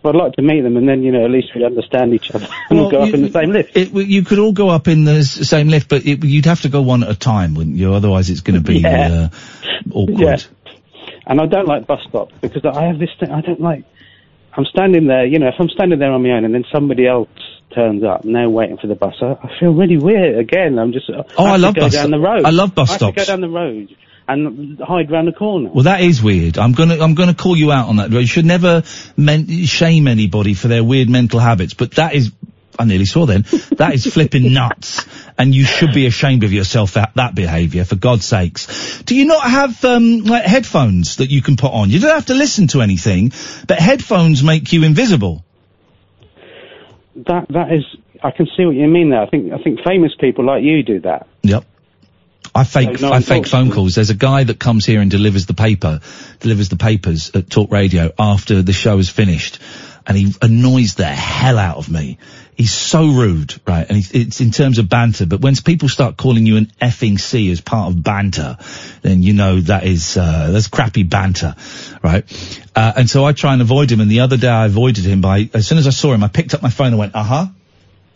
I'd 0.05 0.15
like 0.15 0.33
to 0.33 0.41
meet 0.41 0.61
them 0.61 0.77
and 0.77 0.87
then, 0.87 1.03
you 1.03 1.11
know, 1.11 1.23
at 1.25 1.31
least 1.31 1.49
we 1.55 1.63
understand 1.65 2.13
each 2.13 2.31
other 2.31 2.47
and 2.69 2.79
we'll 2.79 2.89
go 2.91 3.01
up 3.03 3.13
in 3.13 3.21
the 3.21 3.31
same 3.31 3.51
lift. 3.51 3.75
It, 3.75 3.91
you 3.93 4.23
could 4.23 4.39
all 4.39 4.53
go 4.53 4.69
up 4.69 4.87
in 4.87 5.03
the 5.03 5.23
same 5.23 5.67
lift, 5.69 5.89
but 5.89 6.05
it, 6.05 6.23
you'd 6.23 6.45
have 6.45 6.61
to 6.61 6.69
go 6.69 6.81
one 6.81 7.03
at 7.03 7.09
a 7.09 7.15
time, 7.15 7.55
wouldn't 7.55 7.75
you? 7.75 7.93
Otherwise, 7.93 8.29
it's 8.29 8.41
going 8.41 8.61
to 8.61 8.65
be 8.67 8.79
Yeah. 8.83 9.29
uh, 9.31 9.89
awkward. 9.91 10.19
Yeah. 10.19 10.37
And 11.25 11.39
I 11.39 11.45
don't 11.45 11.67
like 11.67 11.87
bus 11.87 12.01
stops 12.09 12.33
because 12.41 12.65
I 12.65 12.85
have 12.87 12.99
this 12.99 13.09
thing, 13.19 13.31
I 13.31 13.41
don't 13.41 13.61
like, 13.61 13.85
I'm 14.55 14.65
standing 14.65 15.07
there, 15.07 15.25
you 15.25 15.39
know, 15.39 15.47
if 15.47 15.55
I'm 15.59 15.69
standing 15.69 15.99
there 15.99 16.11
on 16.11 16.21
my 16.21 16.31
own 16.31 16.45
and 16.45 16.53
then 16.53 16.65
somebody 16.71 17.07
else 17.07 17.29
turns 17.73 18.03
up 18.03 18.23
and 18.23 18.35
they're 18.35 18.49
waiting 18.49 18.77
for 18.77 18.87
the 18.87 18.95
bus. 18.95 19.15
I, 19.21 19.31
I 19.41 19.59
feel 19.59 19.73
really 19.73 19.97
weird 19.97 20.37
again. 20.37 20.77
I'm 20.77 20.91
just. 20.93 21.09
Oh, 21.09 21.23
I, 21.45 21.53
I 21.53 21.57
love 21.57 21.75
go 21.75 21.81
bus 21.81 21.93
down 21.93 22.11
the 22.11 22.19
road. 22.19 22.45
I 22.45 22.51
love 22.51 22.75
bus 22.75 22.89
stops. 22.89 23.01
I 23.01 23.05
have 23.05 23.15
to 23.15 23.21
go 23.21 23.25
down 23.25 23.41
the 23.41 23.49
road 23.49 23.95
and 24.27 24.79
hide 24.79 25.11
round 25.11 25.27
the 25.27 25.33
corner. 25.33 25.69
Well, 25.73 25.83
that 25.83 26.01
is 26.01 26.21
weird. 26.21 26.57
I'm 26.57 26.73
gonna, 26.73 26.97
I'm 26.99 27.15
gonna 27.15 27.33
call 27.33 27.55
you 27.55 27.71
out 27.71 27.89
on 27.89 27.97
that. 27.97 28.11
You 28.11 28.25
should 28.25 28.45
never 28.45 28.83
men- 29.17 29.65
shame 29.65 30.07
anybody 30.07 30.53
for 30.53 30.67
their 30.67 30.83
weird 30.83 31.09
mental 31.09 31.39
habits, 31.39 31.73
but 31.73 31.91
that 31.95 32.13
is, 32.13 32.31
I 32.77 32.85
nearly 32.85 33.05
saw 33.05 33.25
then, 33.25 33.41
that 33.77 33.93
is 33.93 34.05
flipping 34.05 34.53
nuts. 34.53 35.05
And 35.37 35.53
you 35.53 35.65
should 35.65 35.93
be 35.93 36.05
ashamed 36.05 36.43
of 36.43 36.53
yourself 36.53 36.91
for 36.91 37.05
that 37.15 37.33
behaviour, 37.33 37.85
for 37.85 37.95
God's 37.95 38.23
sakes. 38.23 39.01
Do 39.01 39.15
you 39.15 39.25
not 39.25 39.43
have, 39.43 39.83
um, 39.83 40.19
like 40.19 40.43
headphones 40.43 41.17
that 41.17 41.31
you 41.31 41.41
can 41.41 41.55
put 41.55 41.71
on? 41.73 41.89
You 41.89 41.99
don't 41.99 42.13
have 42.13 42.27
to 42.27 42.35
listen 42.35 42.67
to 42.67 42.81
anything, 42.81 43.31
but 43.67 43.79
headphones 43.79 44.43
make 44.43 44.71
you 44.73 44.83
invisible. 44.83 45.43
That 47.15 47.47
that 47.49 47.71
is. 47.71 47.83
I 48.23 48.31
can 48.31 48.47
see 48.57 48.65
what 48.65 48.75
you 48.75 48.87
mean 48.87 49.09
there. 49.09 49.21
I 49.21 49.29
think 49.29 49.51
I 49.51 49.57
think 49.61 49.79
famous 49.85 50.13
people 50.19 50.45
like 50.45 50.63
you 50.63 50.81
do 50.83 50.99
that. 51.01 51.27
Yep. 51.43 51.65
I 52.55 52.63
fake, 52.63 53.01
No, 53.01 53.11
I 53.11 53.21
fake 53.21 53.47
phone 53.47 53.71
calls. 53.71 53.95
There's 53.95 54.09
a 54.09 54.15
guy 54.15 54.43
that 54.43 54.59
comes 54.59 54.85
here 54.85 55.01
and 55.01 55.09
delivers 55.09 55.45
the 55.45 55.53
paper, 55.53 56.01
delivers 56.39 56.69
the 56.69 56.77
papers 56.77 57.31
at 57.33 57.49
Talk 57.49 57.71
Radio 57.71 58.11
after 58.19 58.61
the 58.61 58.73
show 58.73 58.97
is 58.99 59.09
finished, 59.09 59.59
and 60.05 60.17
he 60.17 60.33
annoys 60.41 60.95
the 60.95 61.05
hell 61.05 61.57
out 61.57 61.77
of 61.77 61.89
me. 61.89 62.17
He's 62.55 62.71
so 62.71 63.07
rude, 63.07 63.59
right? 63.65 63.87
And 63.87 63.97
he, 63.97 64.21
it's 64.21 64.39
in 64.39 64.51
terms 64.51 64.77
of 64.77 64.87
banter, 64.87 65.25
but 65.25 65.41
when 65.41 65.55
people 65.55 65.89
start 65.89 66.17
calling 66.17 66.45
you 66.45 66.57
an 66.57 66.71
effing 66.79 67.19
C 67.19 67.51
as 67.51 67.61
part 67.61 67.91
of 67.91 68.03
banter, 68.03 68.57
then 69.01 69.23
you 69.23 69.33
know 69.33 69.59
that 69.61 69.85
is, 69.85 70.15
uh, 70.15 70.51
that's 70.51 70.67
crappy 70.67 71.03
banter, 71.03 71.55
right? 72.03 72.23
Uh, 72.75 72.93
and 72.97 73.09
so 73.09 73.25
I 73.25 73.31
try 73.31 73.53
and 73.53 73.61
avoid 73.61 73.91
him, 73.91 74.01
and 74.01 74.11
the 74.11 74.19
other 74.19 74.37
day 74.37 74.49
I 74.49 74.65
avoided 74.65 75.05
him 75.05 75.21
by, 75.21 75.49
as 75.53 75.65
soon 75.65 75.79
as 75.79 75.87
I 75.87 75.91
saw 75.91 76.13
him, 76.13 76.23
I 76.23 76.27
picked 76.27 76.53
up 76.53 76.61
my 76.61 76.69
phone 76.69 76.87
and 76.87 76.97
went, 76.99 77.15
uh-huh. 77.15 77.47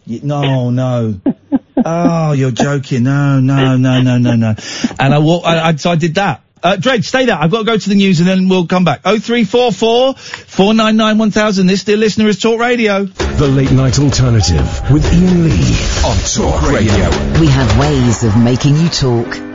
No, 0.05 0.69
no. 0.69 1.19
oh, 1.87 2.31
you're 2.33 2.51
joking. 2.51 3.03
No, 3.03 3.39
no, 3.39 3.77
no, 3.77 4.01
no, 4.01 4.17
no, 4.17 4.35
no. 4.35 4.55
And 4.99 5.13
I 5.13 5.19
walk, 5.19 5.45
I, 5.45 5.69
I, 5.69 5.75
so 5.75 5.91
I 5.91 5.95
did 5.95 6.15
that. 6.15 6.43
Uh, 6.61 6.75
Dredge, 6.75 7.07
stay 7.07 7.25
there. 7.25 7.35
I've 7.35 7.51
got 7.51 7.59
to 7.59 7.63
go 7.65 7.77
to 7.77 7.89
the 7.89 7.95
news 7.95 8.19
and 8.19 8.27
then 8.27 8.49
we'll 8.49 8.67
come 8.67 8.83
back. 8.83 9.03
0344 9.03 10.15
499 10.15 11.17
1000. 11.17 11.67
This 11.67 11.83
dear 11.83 11.97
listener 11.97 12.27
is 12.27 12.39
Talk 12.39 12.59
Radio. 12.59 13.05
The 13.05 13.47
Late 13.47 13.71
Night 13.71 13.99
Alternative 13.99 14.91
with 14.91 15.05
Iain 15.05 15.43
Lee 15.43 15.77
on 16.03 16.17
Talk 16.25 16.69
Radio. 16.71 17.09
We 17.39 17.47
have 17.47 17.79
ways 17.79 18.23
of 18.23 18.37
making 18.37 18.75
you 18.75 18.89
talk. 18.89 19.46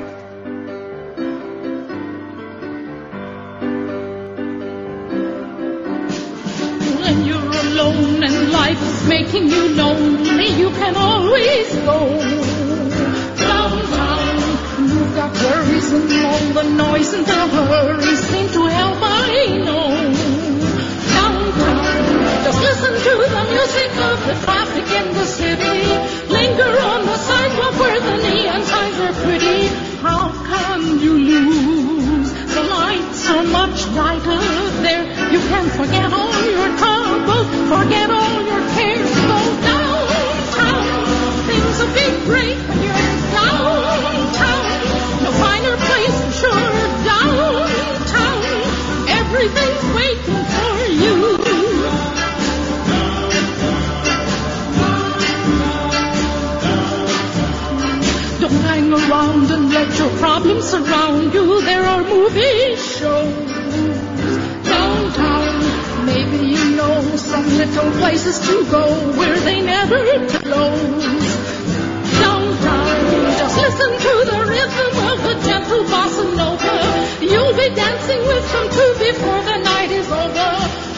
Making 9.12 9.46
you 9.46 9.64
lonely, 9.76 10.48
you 10.62 10.70
can 10.80 10.94
always 10.96 11.68
go 11.88 11.98
downtown. 13.44 14.36
You've 14.92 15.14
got 15.20 15.30
worries 15.44 15.88
and 15.92 16.12
all 16.28 16.44
the 16.58 16.66
noise 16.84 17.12
and 17.16 17.26
the 17.26 17.62
hurry 17.72 18.16
seem 18.30 18.46
to 18.56 18.62
help, 18.78 18.98
I 19.02 19.34
know. 19.66 19.88
Downtown, 21.16 21.92
just 22.46 22.60
listen 22.68 22.94
to 23.06 23.14
the 23.36 23.44
music 23.54 23.92
of 24.08 24.16
the 24.28 24.34
traffic 24.44 24.88
in 25.00 25.06
the 25.18 25.26
city. 25.38 25.80
Linger 26.38 26.74
on 26.92 27.00
the 27.12 27.18
sidewalk 27.28 27.74
where 27.82 28.00
the 28.08 28.16
neon 28.24 28.62
signs 28.72 28.98
are 29.06 29.16
pretty. 29.24 29.60
How 30.06 30.22
can 30.50 30.80
you 31.04 31.14
lose? 31.32 32.30
The 32.56 32.64
lights 32.76 33.28
are 33.34 33.44
much 33.60 33.78
brighter 33.92 34.40
there. 34.86 35.04
You 35.34 35.40
can 35.52 35.64
forget 35.80 36.08
all 36.20 36.36
your 36.56 36.70
troubles, 36.80 37.48
forget 37.74 38.10
all 38.10 38.32
when 42.29 42.83
you're 42.83 43.05
downtown. 43.35 44.64
No 45.25 45.31
finer 45.43 45.77
place 45.77 46.18
sure. 46.41 46.70
Downtown. 47.05 48.43
Everything's 49.20 49.85
waiting 49.99 50.43
for 50.55 50.77
you. 51.03 51.16
Don't 58.41 58.62
hang 58.70 58.93
around 58.93 59.51
and 59.51 59.70
let 59.70 59.99
your 59.99 60.11
problems 60.18 60.64
surround 60.68 61.35
you. 61.35 61.61
There 61.62 61.85
are 61.85 62.03
movie 62.03 62.77
shows 62.77 63.53
downtown. 64.64 66.07
Maybe 66.07 66.47
you 66.47 66.77
know 66.77 67.16
some 67.16 67.47
little 67.47 67.91
places 68.01 68.39
to 68.47 68.64
go 68.70 68.85
where 69.18 69.39
they 69.41 69.61
never 69.62 70.27
close. 70.29 71.22
Listen 73.57 73.92
to 74.07 74.14
the 74.30 74.38
rhythm 74.48 74.92
of 75.11 75.18
the 75.22 75.34
gentle 75.46 75.84
bossa 75.84 76.24
nova. 76.36 76.74
You'll 77.20 77.55
be 77.55 77.68
dancing 77.74 78.20
with 78.26 78.46
them 78.53 78.66
too 78.70 78.92
before 78.98 79.42
the 79.42 79.59
night 79.59 79.90
is 79.90 80.09
over. 80.11 80.50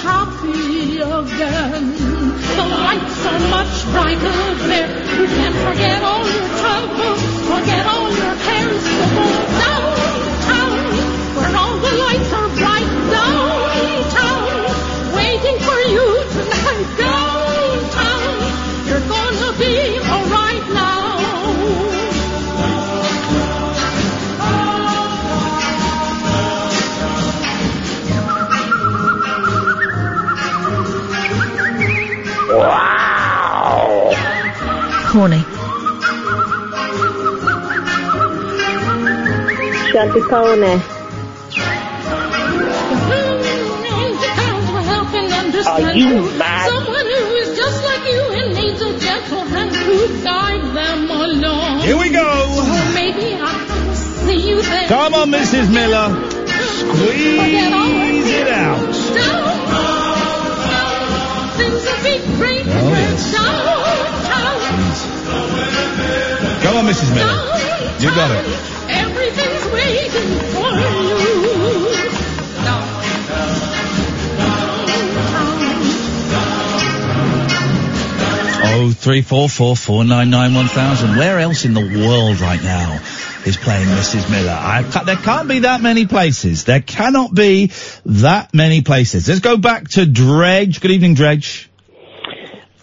Happy 0.06 1.00
again. 1.00 1.84
The 2.56 2.66
lights 2.66 3.26
are 3.26 3.42
much 3.50 3.74
brighter 3.92 4.54
there. 4.70 4.90
You 5.18 5.26
can 5.26 5.52
forget 5.66 6.02
all 6.02 6.24
your 6.24 6.48
troubles, 6.60 7.22
forget 7.50 7.86
all 7.86 8.10
your 8.10 8.34
cares. 8.46 8.82
So 9.58 9.83
Horny. 35.14 35.38
Chantipone. 39.92 40.72
Are 45.66 45.92
you 45.94 46.36
mad? 46.36 46.68
Someone 46.68 47.06
who 47.06 47.34
is 47.36 47.56
just 47.56 47.84
like 47.84 48.04
you 48.10 48.20
and 48.32 48.54
needs 48.56 48.82
a 48.82 48.98
gentle 48.98 49.44
hand 49.44 49.70
to 49.70 50.22
guide 50.24 50.74
them 50.74 51.08
along. 51.08 51.80
Here 51.82 51.96
we 51.96 52.10
go. 52.10 52.64
So 52.66 52.94
maybe 52.94 53.36
I 53.40 53.64
can 53.68 53.94
see 53.94 54.48
you 54.48 54.62
there. 54.62 54.88
Come 54.88 55.14
on, 55.14 55.30
Mrs. 55.30 55.72
Miller. 55.72 56.10
Squeeze 56.74 58.30
it 58.30 58.48
out. 58.48 58.94
Things 61.56 61.84
will 61.84 62.02
be 62.02 62.18
great 62.36 62.66
on, 66.84 66.92
Mrs. 66.92 67.14
Miller. 67.14 67.98
You 68.00 68.10
got 68.14 68.30
it. 68.30 68.44
Everything's 68.90 69.72
waiting 69.72 70.10
for 70.52 70.70
you. 70.70 72.04
Oh, 78.66 78.90
three 78.90 79.22
four 79.22 79.48
four 79.48 79.76
four 79.76 80.04
nine 80.04 80.30
nine 80.30 80.54
one 80.54 80.66
thousand. 80.66 81.16
Where 81.16 81.38
else 81.38 81.64
in 81.64 81.74
the 81.74 81.80
world 81.80 82.40
right 82.40 82.62
now 82.62 83.00
is 83.46 83.56
playing 83.56 83.86
Mrs. 83.86 84.28
Miller? 84.30 84.50
I 84.50 84.82
ca- 84.82 85.04
there 85.04 85.16
can't 85.16 85.48
be 85.48 85.60
that 85.60 85.80
many 85.80 86.06
places. 86.06 86.64
There 86.64 86.80
cannot 86.80 87.34
be 87.34 87.70
that 88.06 88.52
many 88.52 88.82
places. 88.82 89.28
Let's 89.28 89.40
go 89.40 89.56
back 89.56 89.88
to 89.90 90.06
Dredge. 90.06 90.80
Good 90.80 90.90
evening, 90.90 91.14
Dredge. 91.14 91.70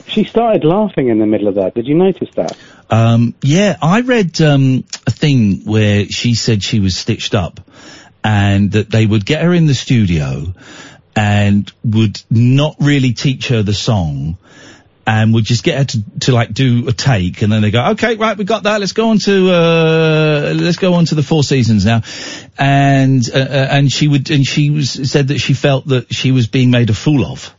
She 0.07 0.23
started 0.23 0.63
laughing 0.65 1.09
in 1.09 1.19
the 1.19 1.25
middle 1.25 1.47
of 1.47 1.55
that. 1.55 1.73
Did 1.73 1.87
you 1.87 1.95
notice 1.95 2.29
that? 2.35 2.57
Um, 2.91 3.33
yeah, 3.41 3.77
I 3.81 4.01
read 4.01 4.39
um, 4.41 4.83
a 5.07 5.11
thing 5.11 5.61
where 5.63 6.05
she 6.07 6.35
said 6.35 6.61
she 6.61 6.81
was 6.81 6.95
stitched 6.95 7.33
up, 7.33 7.61
and 8.23 8.73
that 8.73 8.91
they 8.91 9.05
would 9.05 9.25
get 9.25 9.41
her 9.41 9.53
in 9.53 9.65
the 9.65 9.73
studio, 9.73 10.53
and 11.15 11.71
would 11.85 12.21
not 12.29 12.75
really 12.81 13.13
teach 13.13 13.47
her 13.47 13.63
the 13.63 13.73
song, 13.73 14.37
and 15.07 15.33
would 15.33 15.45
just 15.45 15.63
get 15.63 15.77
her 15.77 15.85
to, 15.85 16.03
to 16.19 16.31
like 16.33 16.53
do 16.53 16.89
a 16.89 16.91
take, 16.91 17.41
and 17.41 17.51
then 17.51 17.61
they 17.61 17.71
go, 17.71 17.91
okay, 17.91 18.17
right, 18.17 18.37
we 18.37 18.43
got 18.43 18.63
that. 18.63 18.81
Let's 18.81 18.91
go 18.91 19.09
on 19.09 19.19
to 19.19 19.51
uh, 19.51 20.53
let's 20.53 20.77
go 20.77 20.93
on 20.95 21.05
to 21.05 21.15
the 21.15 21.23
Four 21.23 21.45
Seasons 21.45 21.85
now, 21.85 22.01
and 22.59 23.23
uh, 23.33 23.37
uh, 23.37 23.67
and 23.71 23.89
she 23.89 24.09
would 24.09 24.29
and 24.29 24.45
she 24.45 24.69
was 24.69 25.09
said 25.09 25.29
that 25.29 25.37
she 25.37 25.53
felt 25.53 25.87
that 25.87 26.13
she 26.13 26.31
was 26.31 26.47
being 26.47 26.71
made 26.71 26.89
a 26.89 26.93
fool 26.93 27.25
of. 27.25 27.55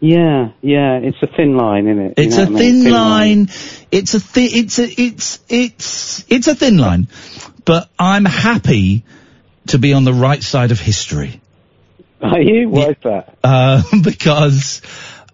Yeah, 0.00 0.52
yeah. 0.62 0.96
It's 0.98 1.18
a 1.22 1.26
thin 1.26 1.56
line, 1.56 1.86
isn't 1.86 1.98
it? 2.02 2.18
You 2.18 2.24
It's 2.24 2.36
know 2.36 2.44
a 2.44 2.46
what 2.46 2.56
I 2.56 2.58
mean? 2.58 2.82
thin 2.84 2.92
line. 2.92 3.48
It's 3.90 4.14
a 4.14 4.20
thi- 4.20 4.58
It's 4.60 4.78
a. 4.78 4.84
It's 5.00 5.40
it's 5.48 6.24
it's 6.28 6.46
a 6.48 6.54
thin 6.54 6.78
line, 6.78 7.08
but 7.66 7.88
I'm 7.98 8.24
happy 8.24 9.04
to 9.68 9.78
be 9.78 9.92
on 9.92 10.04
the 10.04 10.14
right 10.14 10.42
side 10.42 10.70
of 10.72 10.80
history. 10.80 11.40
Are 12.22 12.40
you? 12.40 12.68
Why 12.70 12.88
is 12.90 12.96
that? 13.04 13.36
Uh, 13.44 13.82
because 14.02 14.80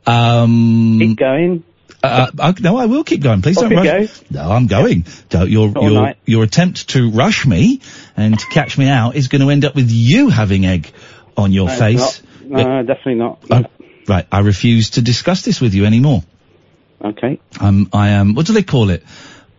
um, 0.07 0.99
Keep 1.01 1.19
going. 1.19 1.63
Uh, 2.03 2.31
uh, 2.39 2.53
no, 2.61 2.77
I 2.77 2.87
will 2.87 3.03
keep 3.05 3.21
going. 3.23 3.43
Please 3.43 3.57
Off 3.59 3.69
don't 3.71 3.85
you 3.85 3.91
rush. 3.91 4.21
No, 4.31 4.51
I'm 4.51 4.67
going. 4.67 5.07
Don't, 5.29 5.49
your 5.51 5.73
All 5.77 5.91
your 5.91 6.03
right. 6.03 6.17
your 6.25 6.45
attempt 6.45 6.91
to 6.91 7.11
rush 7.11 7.47
me 7.47 7.81
and 8.17 8.39
to 8.39 8.47
catch 8.47 8.79
me 8.79 8.89
out 8.89 9.17
is 9.17 9.29
going 9.29 9.43
to 9.43 9.51
end 9.51 9.65
up 9.65 9.75
with 9.75 9.91
you 9.91 10.29
having 10.29 10.67
egg 10.67 10.93
on 11.37 11.53
your 11.53 11.69
No, 11.69 11.77
face. 11.79 12.23
No, 12.45 12.83
definitely 12.83 13.17
not. 13.17 13.41
Right. 14.09 14.27
I 14.31 14.41
refuse 14.41 14.91
to 14.91 15.03
discuss 15.03 15.43
this 15.43 15.61
with 15.61 15.75
you 15.75 15.85
anymore. 15.85 16.23
Okay. 17.05 17.41
I'm, 17.61 17.89
I 17.93 18.11
am, 18.11 18.35
what 18.35 18.47
do 18.47 18.53
they 18.53 18.63
call 18.63 18.91
it? 18.91 19.05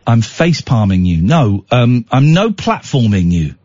I'm 0.05 0.21
face 0.21 0.61
palming 0.61 1.05
you. 1.05 1.21
No, 1.21 1.65
um, 1.69 2.05
I'm 2.11 2.33
no 2.33 2.49
platforming 2.49 3.31
you. 3.31 3.55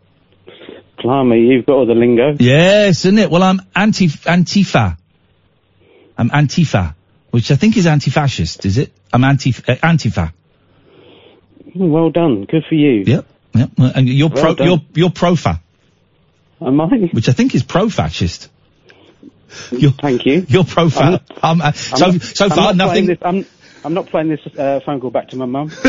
Blimey, 1.03 1.41
you've 1.41 1.67
got 1.67 1.75
all 1.75 1.87
the 1.87 1.95
lingo. 1.95 2.37
Yes, 2.39 3.05
isn't 3.05 3.19
it? 3.19 3.31
Well, 3.31 3.43
I'm 3.43 3.61
anti, 3.75 4.09
antifa. 4.09 4.97
I'm 6.17 6.31
antifa, 6.31 6.95
which 7.31 7.51
I 7.51 7.57
think 7.57 7.77
is 7.77 7.87
anti-fascist, 7.87 8.65
is 8.67 8.79
it? 8.79 8.93
I'm 9.13 9.25
anti, 9.25 9.51
uh, 9.51 9.75
antifa. 9.77 10.33
Well 11.75 12.11
done. 12.11 12.45
Good 12.45 12.65
for 12.69 12.75
you. 12.75 13.05
Yep. 13.07 13.27
Yep. 13.55 13.71
And 13.79 14.09
you're 14.09 14.29
Well 14.29 14.43
pro, 14.43 14.55
done. 14.55 14.67
you're, 14.67 14.81
you're 14.95 15.11
profa. 15.11 15.61
Am 16.61 16.81
I? 16.81 16.87
Which 17.13 17.29
I 17.29 17.33
think 17.33 17.55
is 17.55 17.63
pro-fascist. 17.63 18.49
Thank 19.53 20.27
you. 20.27 20.47
You're 20.49 20.65
pro-fa. 20.65 21.23
Um, 21.43 21.61
uh, 21.61 21.67
I'm 21.67 21.75
so, 21.75 22.07
not- 22.07 22.23
so 22.23 22.45
I'm 22.45 22.51
far, 22.51 22.75
not 22.75 22.91
playing 22.91 23.07
nothing. 23.07 23.07
This, 23.07 23.19
I'm, 23.23 23.47
I'm 23.85 23.95
not 23.95 24.07
playing 24.07 24.29
this 24.29 24.41
uh, 24.59 24.81
phone 24.85 25.01
call 25.01 25.11
back 25.11 25.29
to 25.29 25.37
my 25.37 25.47
mum. 25.47 25.71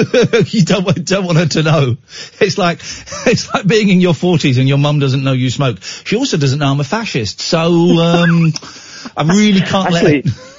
you 0.47 0.63
don't 0.63 0.83
want, 0.83 1.05
don't 1.05 1.25
want 1.25 1.37
her 1.37 1.45
to 1.45 1.63
know. 1.63 1.97
It's 2.39 2.57
like 2.57 2.79
it's 3.27 3.53
like 3.53 3.67
being 3.67 3.89
in 3.89 4.01
your 4.01 4.13
forties 4.15 4.57
and 4.57 4.67
your 4.67 4.79
mum 4.79 4.99
doesn't 4.99 5.23
know 5.23 5.33
you 5.33 5.49
smoke. 5.49 5.81
She 5.81 6.15
also 6.15 6.37
doesn't 6.37 6.59
know 6.59 6.71
I'm 6.71 6.79
a 6.79 6.83
fascist. 6.83 7.39
So 7.39 7.59
um, 7.59 8.51
I 9.17 9.23
really 9.23 9.61
can't 9.61 9.93
Actually, 9.93 10.23
let. 10.23 10.52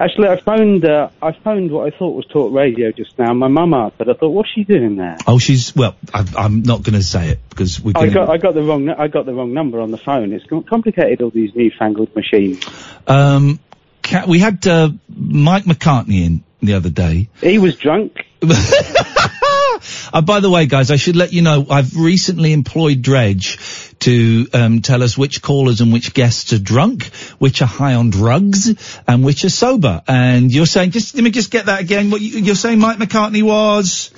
Actually, 0.00 0.28
I 0.28 0.40
phoned. 0.40 0.84
Uh, 0.84 1.10
I 1.22 1.32
phoned 1.32 1.70
what 1.70 1.92
I 1.92 1.96
thought 1.96 2.16
was 2.16 2.26
talk 2.26 2.52
radio 2.52 2.90
just 2.90 3.18
now. 3.18 3.32
My 3.34 3.48
mum 3.48 3.74
answered. 3.74 4.08
I 4.08 4.14
thought, 4.14 4.30
what's 4.30 4.48
she 4.52 4.64
doing 4.64 4.96
there? 4.96 5.16
Oh, 5.26 5.38
she's 5.38 5.76
well. 5.76 5.94
I, 6.12 6.24
I'm 6.36 6.62
not 6.62 6.82
going 6.82 6.94
to 6.94 7.02
say 7.02 7.28
it 7.28 7.40
because 7.50 7.80
we're 7.80 7.92
I 7.94 8.08
got 8.08 8.28
I 8.30 8.38
got 8.38 8.54
the 8.54 8.62
wrong 8.62 8.88
I 8.88 9.08
got 9.08 9.26
the 9.26 9.34
wrong 9.34 9.52
number 9.52 9.80
on 9.80 9.90
the 9.90 9.98
phone. 9.98 10.32
It's 10.32 10.44
complicated. 10.68 11.22
All 11.22 11.30
these 11.30 11.54
newfangled 11.54 12.16
machines. 12.16 12.64
Um, 13.06 13.60
ca- 14.02 14.24
we 14.26 14.38
had 14.38 14.66
uh, 14.66 14.90
Mike 15.08 15.64
McCartney 15.64 16.26
in 16.26 16.44
the 16.60 16.74
other 16.74 16.90
day. 16.90 17.28
He 17.40 17.58
was 17.58 17.76
drunk. 17.76 18.26
Uh, 20.12 20.20
by 20.20 20.40
the 20.40 20.50
way, 20.50 20.66
guys, 20.66 20.90
I 20.90 20.96
should 20.96 21.16
let 21.16 21.32
you 21.32 21.40
know 21.40 21.66
I've 21.70 21.96
recently 21.96 22.52
employed 22.52 23.00
Dredge 23.00 23.56
to 24.00 24.46
um, 24.52 24.80
tell 24.82 25.02
us 25.02 25.16
which 25.16 25.42
callers 25.42 25.80
and 25.80 25.92
which 25.92 26.14
guests 26.14 26.52
are 26.52 26.58
drunk, 26.58 27.04
which 27.38 27.62
are 27.62 27.66
high 27.66 27.94
on 27.94 28.10
drugs, 28.10 28.74
and 29.06 29.24
which 29.24 29.44
are 29.44 29.50
sober. 29.50 30.02
And 30.08 30.52
you're 30.52 30.66
saying, 30.66 30.90
just 30.90 31.14
let 31.14 31.24
me 31.24 31.30
just 31.30 31.50
get 31.50 31.66
that 31.66 31.80
again. 31.80 32.10
What 32.10 32.20
you, 32.20 32.40
you're 32.40 32.54
saying, 32.54 32.78
Mike 32.78 32.98
McCartney 32.98 33.42
was 33.42 34.10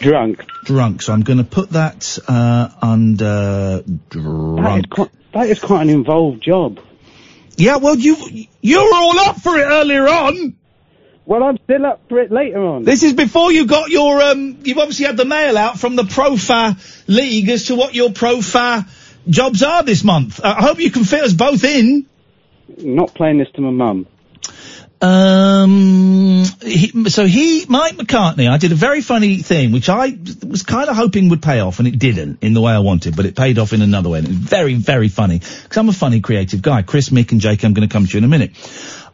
drunk. 0.00 0.44
Drunk. 0.64 1.02
So 1.02 1.12
I'm 1.12 1.22
going 1.22 1.38
to 1.38 1.44
put 1.44 1.70
that 1.70 2.18
uh, 2.26 2.70
under 2.80 3.82
That 3.82 3.84
is, 3.86 3.98
drunk. 4.08 4.90
quite, 4.90 5.10
that 5.34 5.48
is 5.48 5.58
quite 5.60 5.82
an 5.82 5.90
involved 5.90 6.42
job. 6.42 6.80
Yeah, 7.56 7.76
well, 7.78 7.96
you 7.96 8.16
you 8.60 8.78
were 8.78 8.94
all 8.94 9.18
up 9.18 9.40
for 9.40 9.56
it 9.58 9.64
earlier 9.64 10.08
on. 10.08 10.54
Well, 11.26 11.42
I'm 11.42 11.58
still 11.64 11.84
up 11.84 12.00
for 12.08 12.20
it 12.20 12.30
later 12.32 12.64
on. 12.64 12.84
This 12.84 13.02
is 13.02 13.12
before 13.12 13.52
you 13.52 13.66
got 13.66 13.90
your, 13.90 14.22
um, 14.22 14.60
you've 14.62 14.78
obviously 14.78 15.04
had 15.04 15.18
the 15.18 15.26
mail 15.26 15.58
out 15.58 15.78
from 15.78 15.94
the 15.94 16.04
Profa 16.04 16.78
League 17.06 17.50
as 17.50 17.64
to 17.64 17.74
what 17.74 17.94
your 17.94 18.08
Profa 18.08 18.88
jobs 19.28 19.62
are 19.62 19.82
this 19.82 20.04
month. 20.04 20.40
Uh, 20.40 20.54
I 20.58 20.62
hope 20.62 20.78
you 20.78 20.90
can 20.90 21.04
fit 21.04 21.22
us 21.22 21.32
both 21.32 21.64
in. 21.64 22.06
Not 22.76 23.14
playing 23.14 23.38
this 23.38 23.50
to 23.54 23.60
my 23.60 23.70
mum. 23.70 24.06
Um, 25.00 26.44
he, 26.60 27.08
so 27.08 27.24
he, 27.24 27.64
Mike 27.68 27.94
McCartney, 27.94 28.50
I 28.50 28.58
did 28.58 28.72
a 28.72 28.74
very 28.74 29.00
funny 29.00 29.38
thing, 29.38 29.70
which 29.70 29.88
I 29.88 30.18
was 30.44 30.64
kind 30.64 30.88
of 30.88 30.96
hoping 30.96 31.28
would 31.28 31.42
pay 31.42 31.60
off, 31.60 31.78
and 31.78 31.86
it 31.86 31.98
didn't 31.98 32.42
in 32.42 32.52
the 32.52 32.60
way 32.60 32.72
I 32.72 32.80
wanted, 32.80 33.14
but 33.14 33.24
it 33.24 33.36
paid 33.36 33.58
off 33.58 33.72
in 33.72 33.80
another 33.80 34.08
way. 34.08 34.18
And 34.18 34.26
it 34.26 34.30
was 34.30 34.38
very, 34.38 34.74
very 34.74 35.08
funny 35.08 35.38
because 35.38 35.76
I'm 35.76 35.88
a 35.88 35.92
funny, 35.92 36.20
creative 36.20 36.62
guy. 36.62 36.82
Chris, 36.82 37.10
Mick, 37.10 37.30
and 37.30 37.40
Jake, 37.40 37.64
I'm 37.64 37.74
going 37.74 37.88
to 37.88 37.92
come 37.92 38.06
to 38.06 38.12
you 38.12 38.18
in 38.18 38.24
a 38.24 38.28
minute. 38.28 38.52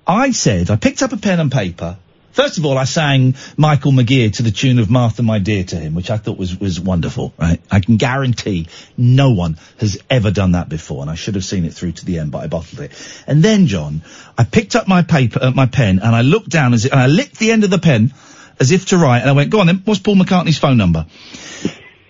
I 0.07 0.31
said 0.31 0.71
I 0.71 0.77
picked 0.77 1.03
up 1.03 1.13
a 1.13 1.19
pen 1.19 1.41
and 1.41 1.53
paper. 1.53 1.99
First 2.35 2.59
of 2.59 2.67
all, 2.67 2.77
I 2.77 2.83
sang 2.83 3.37
Michael 3.57 3.93
McGear 3.93 4.33
to 4.39 4.43
the 4.43 4.51
tune 4.51 4.81
of 4.81 4.91
Martha, 4.91 5.23
My 5.23 5.39
Dear 5.39 5.63
to 5.63 5.77
him, 5.77 5.95
which 5.95 6.11
I 6.11 6.17
thought 6.17 6.37
was, 6.37 6.59
was 6.59 6.81
wonderful, 6.81 7.33
right? 7.39 7.61
I 7.71 7.79
can 7.79 7.97
guarantee 7.97 8.67
no 8.97 9.31
one 9.31 9.57
has 9.79 10.03
ever 10.11 10.33
done 10.33 10.53
that 10.53 10.69
before, 10.69 11.03
and 11.03 11.09
I 11.09 11.15
should 11.15 11.37
have 11.37 11.45
seen 11.45 11.65
it 11.65 11.75
through 11.75 11.93
to 11.93 12.05
the 12.05 12.19
end, 12.19 12.33
but 12.33 12.39
I 12.39 12.49
bottled 12.49 12.81
it. 12.81 12.91
And 13.29 13.41
then, 13.41 13.69
John, 13.69 14.03
I 14.37 14.43
picked 14.43 14.75
up 14.75 14.89
my 14.89 15.03
paper, 15.03 15.39
uh, 15.43 15.53
my 15.53 15.67
pen, 15.67 16.01
and 16.01 16.13
I 16.13 16.23
looked 16.23 16.49
down 16.49 16.75
as, 16.75 16.87
it, 16.87 16.91
and 16.91 17.01
I 17.01 17.07
licked 17.07 17.39
the 17.39 17.53
end 17.53 17.63
of 17.63 17.71
the 17.71 17.79
pen 17.79 18.13
as 18.59 18.73
if 18.73 18.87
to 18.87 18.99
write, 18.99 19.21
and 19.21 19.31
I 19.31 19.33
went, 19.33 19.51
go 19.51 19.61
on 19.61 19.69
then, 19.69 19.83
what's 19.85 20.01
Paul 20.01 20.17
McCartney's 20.17 20.59
phone 20.59 20.77
number? 20.77 21.07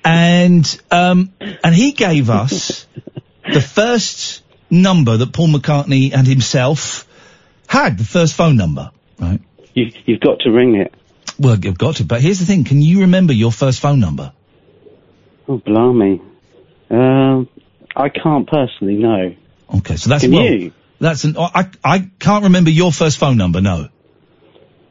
And, 0.02 0.80
um, 0.90 1.34
and 1.62 1.74
he 1.74 1.92
gave 1.92 2.30
us 2.30 2.86
the 3.52 3.60
first 3.60 4.42
number 4.70 5.18
that 5.18 5.34
Paul 5.34 5.48
McCartney 5.48 6.14
and 6.14 6.26
himself 6.26 7.06
had, 7.66 7.98
the 7.98 8.04
first 8.04 8.32
phone 8.32 8.56
number, 8.56 8.90
right? 9.18 9.42
You, 9.74 9.90
you've 10.06 10.20
got 10.20 10.40
to 10.40 10.50
ring 10.50 10.76
it. 10.76 10.94
Well, 11.38 11.58
you've 11.58 11.78
got 11.78 11.96
to. 11.96 12.04
But 12.04 12.20
here's 12.20 12.38
the 12.38 12.46
thing: 12.46 12.64
can 12.64 12.80
you 12.80 13.02
remember 13.02 13.32
your 13.32 13.52
first 13.52 13.80
phone 13.80 14.00
number? 14.00 14.32
Oh, 15.48 15.58
blimey. 15.58 16.22
Um, 16.90 17.48
I 17.94 18.08
can't 18.08 18.48
personally, 18.48 18.94
no. 18.94 19.34
Okay, 19.78 19.96
so 19.96 20.10
that's 20.10 20.22
Can 20.22 20.32
well, 20.32 20.44
you? 20.44 20.72
That's 21.00 21.24
an. 21.24 21.36
I 21.36 21.68
I 21.82 22.10
can't 22.18 22.44
remember 22.44 22.70
your 22.70 22.92
first 22.92 23.18
phone 23.18 23.36
number. 23.36 23.60
No. 23.60 23.88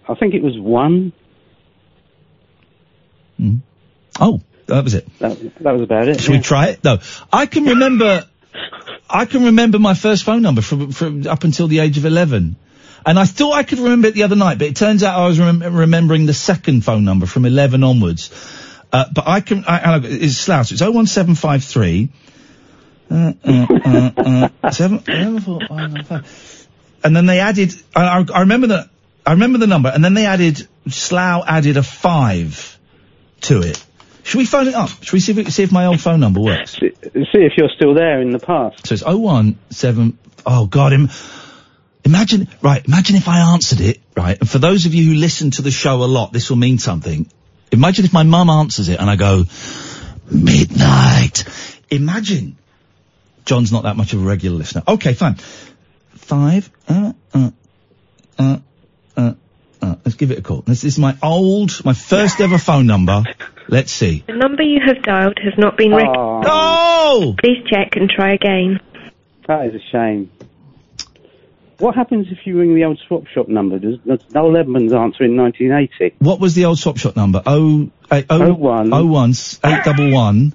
I 0.07 0.15
think 0.15 0.33
it 0.33 0.43
was 0.43 0.59
one. 0.59 1.13
Oh, 4.19 4.41
that 4.67 4.83
was 4.83 4.93
it. 4.93 5.07
That, 5.19 5.39
that 5.61 5.71
was 5.71 5.81
about 5.81 6.07
it. 6.07 6.21
Should 6.21 6.31
we 6.31 6.39
try 6.39 6.67
it? 6.67 6.83
No, 6.83 6.99
I 7.31 7.45
can 7.45 7.65
remember. 7.65 8.25
I 9.09 9.25
can 9.25 9.45
remember 9.45 9.79
my 9.79 9.93
first 9.93 10.23
phone 10.23 10.41
number 10.41 10.61
from 10.61 10.91
from 10.91 11.27
up 11.27 11.43
until 11.43 11.67
the 11.67 11.79
age 11.79 11.97
of 11.97 12.05
eleven, 12.05 12.55
and 13.05 13.19
I 13.19 13.25
thought 13.25 13.53
I 13.53 13.63
could 13.63 13.79
remember 13.79 14.07
it 14.07 14.13
the 14.13 14.23
other 14.23 14.35
night, 14.35 14.57
but 14.57 14.67
it 14.67 14.75
turns 14.75 15.03
out 15.03 15.19
I 15.19 15.27
was 15.27 15.39
rem- 15.39 15.61
remembering 15.61 16.25
the 16.25 16.33
second 16.33 16.85
phone 16.85 17.03
number 17.05 17.25
from 17.25 17.45
eleven 17.45 17.83
onwards. 17.83 18.29
Uh, 18.91 19.05
but 19.11 19.27
I 19.27 19.41
can. 19.41 19.65
I, 19.65 19.95
I, 19.95 19.99
it's 20.03 20.37
Slough. 20.37 20.67
So 20.67 20.73
it's 20.73 20.81
oh 20.81 20.91
one 20.91 21.07
seven 21.07 21.35
five 21.35 21.63
three. 21.63 22.09
Uh, 23.09 23.33
uh, 23.43 24.49
uh, 24.63 24.71
seven, 24.71 25.03
eleven, 25.07 25.39
four, 25.39 25.59
five, 25.67 25.91
nine, 25.91 26.03
five. 26.03 26.67
And 27.03 27.15
then 27.15 27.25
they 27.25 27.39
added. 27.39 27.73
I, 27.95 28.25
I, 28.33 28.41
remember 28.41 28.67
the. 28.67 28.89
I 29.25 29.31
remember 29.31 29.57
the 29.57 29.67
number, 29.67 29.89
and 29.89 30.03
then 30.03 30.13
they 30.13 30.25
added. 30.25 30.67
Slough 30.87 31.45
added 31.47 31.77
a 31.77 31.83
five 31.83 32.77
to 33.41 33.61
it. 33.61 33.83
Should 34.23 34.37
we 34.37 34.45
phone 34.45 34.67
it 34.67 34.75
up? 34.75 34.89
Should 35.01 35.13
we 35.13 35.19
see 35.19 35.31
if, 35.33 35.37
it, 35.37 35.51
see 35.51 35.63
if 35.63 35.71
my 35.71 35.85
old 35.85 35.99
phone 35.99 36.19
number 36.19 36.39
works? 36.39 36.73
See, 36.73 36.91
see 37.01 37.39
if 37.39 37.53
you're 37.57 37.69
still 37.75 37.93
there 37.93 38.21
in 38.21 38.31
the 38.31 38.39
past. 38.39 38.87
So 38.87 38.93
it's 38.93 39.03
oh 39.05 39.17
one 39.17 39.57
seven. 39.69 40.17
Oh 40.45 40.67
God, 40.67 40.93
Im- 40.93 41.09
imagine 42.03 42.47
right. 42.61 42.85
Imagine 42.85 43.15
if 43.15 43.27
I 43.27 43.53
answered 43.53 43.81
it 43.81 43.99
right. 44.15 44.39
And 44.39 44.49
for 44.49 44.59
those 44.59 44.85
of 44.85 44.93
you 44.93 45.05
who 45.05 45.15
listen 45.15 45.51
to 45.51 45.61
the 45.61 45.71
show 45.71 46.03
a 46.03 46.05
lot, 46.05 46.31
this 46.33 46.49
will 46.49 46.57
mean 46.57 46.77
something. 46.77 47.29
Imagine 47.71 48.05
if 48.05 48.13
my 48.13 48.23
mum 48.23 48.49
answers 48.49 48.89
it 48.89 48.99
and 48.99 49.09
I 49.09 49.15
go 49.15 49.45
midnight. 50.29 51.43
Imagine. 51.89 52.57
John's 53.45 53.71
not 53.71 53.83
that 53.83 53.97
much 53.97 54.13
of 54.13 54.21
a 54.21 54.23
regular 54.23 54.57
listener. 54.57 54.83
Okay, 54.87 55.13
fine. 55.13 55.35
Five. 56.15 56.69
Uh, 56.87 57.13
uh, 57.33 57.51
uh, 58.39 58.57
uh, 59.17 59.33
uh. 59.81 59.95
Let's 60.05 60.15
give 60.15 60.31
it 60.31 60.39
a 60.39 60.41
call. 60.41 60.61
This, 60.61 60.81
this 60.81 60.93
is 60.93 60.99
my 60.99 61.17
old, 61.21 61.83
my 61.83 61.93
first 61.93 62.39
ever 62.39 62.57
phone 62.57 62.87
number. 62.87 63.23
Let's 63.67 63.91
see. 63.91 64.23
The 64.27 64.33
number 64.33 64.63
you 64.63 64.79
have 64.85 65.03
dialed 65.03 65.39
has 65.43 65.53
not 65.57 65.77
been 65.77 65.91
recognized. 65.91 66.47
Oh! 66.49 67.35
Please 67.39 67.65
check 67.69 67.95
and 67.95 68.09
try 68.09 68.33
again. 68.33 68.79
That 69.47 69.65
is 69.65 69.75
a 69.75 69.83
shame. 69.91 70.31
What 71.83 71.95
happens 71.95 72.27
if 72.31 72.47
you 72.47 72.57
ring 72.57 72.75
the 72.75 72.85
old 72.85 72.97
swap 73.07 73.27
shop 73.27 73.49
number? 73.49 73.77
Does, 73.77 73.97
does 74.07 74.21
Noel 74.33 74.55
Edmonds 74.55 74.93
answer 74.93 75.25
in 75.25 75.35
1980? 75.35 76.15
What 76.19 76.39
was 76.39 76.55
the 76.55 76.63
old 76.65 76.79
swap 76.79 76.97
shop 76.97 77.17
number? 77.17 77.41
Oh, 77.45 77.89
eight, 78.11 78.25
oh, 78.29 78.41
Oh 78.41 78.53
one. 78.53 78.93
oh 78.93 79.05
one, 79.05 79.31
s- 79.31 79.59
eight 79.65 79.83
double 79.83 80.09
one. 80.11 80.53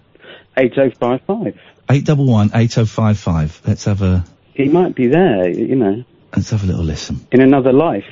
8055. 0.57 1.55
Eight 1.91 2.05
double 2.05 2.27
one, 2.27 2.51
eight 2.55 2.77
oh 2.79 2.87
five 2.87 3.19
five. 3.19 3.61
Let's 3.67 3.85
have 3.85 4.01
a, 4.03 4.25
He 4.55 4.69
might 4.69 4.95
be 4.95 5.07
there, 5.09 5.49
you 5.51 5.77
know, 5.77 6.05
let's 6.35 6.51
have 6.51 6.65
a 6.65 6.67
little 6.67 6.85
listen. 6.85 7.27
in 7.33 7.41
another 7.43 7.73
life. 7.73 8.05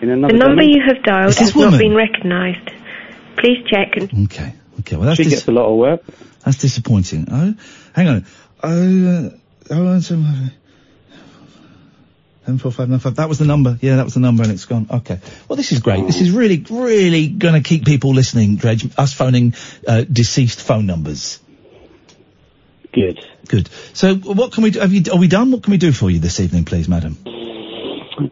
In 0.00 0.10
another 0.10 0.32
The 0.32 0.38
number 0.38 0.62
dimension. 0.62 0.80
you 0.80 0.94
have 0.94 1.02
dialed 1.04 1.28
Is 1.30 1.38
this 1.38 1.50
has 1.50 1.56
not 1.70 1.78
been 1.78 1.94
recognized. 1.94 2.70
Please 3.38 3.64
check 3.70 3.96
and 3.96 4.24
Okay, 4.26 4.52
okay. 4.80 4.96
Well, 4.96 5.06
that's 5.06 5.16
She 5.16 5.24
dis- 5.24 5.32
gets 5.34 5.48
a 5.48 5.52
lot 5.52 5.66
of 5.70 5.76
work. 5.78 6.02
that's 6.44 6.58
disappointing. 6.58 7.26
Oh, 7.30 7.54
hang 7.94 8.08
on. 8.08 8.26
Oh, 8.62 8.68
uh, 8.68 9.30
oh, 9.70 9.84
one, 9.84 10.00
seven, 10.00 10.24
five, 10.24 10.52
seven, 12.42 12.58
four, 12.58 12.72
five, 12.72 12.88
nine, 12.88 12.98
five. 12.98 13.16
That 13.16 13.28
was 13.28 13.38
the 13.38 13.44
number. 13.44 13.78
Yeah, 13.80 13.96
that 13.96 14.04
was 14.04 14.14
the 14.14 14.20
number, 14.20 14.42
and 14.42 14.52
it's 14.52 14.64
gone. 14.64 14.86
Okay. 14.90 15.18
Well, 15.48 15.56
this 15.56 15.72
is 15.72 15.80
great. 15.80 16.06
This 16.06 16.20
is 16.20 16.30
really, 16.30 16.64
really 16.70 17.28
going 17.28 17.54
to 17.54 17.66
keep 17.66 17.84
people 17.84 18.12
listening. 18.12 18.56
Dredge, 18.56 18.88
us 18.98 19.12
phoning 19.12 19.54
uh, 19.86 20.02
deceased 20.02 20.60
phone 20.60 20.86
numbers. 20.86 21.40
Good. 22.92 23.24
Good. 23.48 23.68
So, 23.94 24.14
what 24.14 24.52
can 24.52 24.62
we 24.62 24.70
do? 24.70 24.80
Have 24.80 24.92
you? 24.92 25.02
Are 25.12 25.18
we 25.18 25.28
done? 25.28 25.50
What 25.50 25.62
can 25.62 25.70
we 25.70 25.78
do 25.78 25.92
for 25.92 26.10
you 26.10 26.18
this 26.18 26.40
evening, 26.40 26.64
please, 26.64 26.88
madam? 26.88 27.16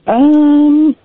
Um, 0.07 0.97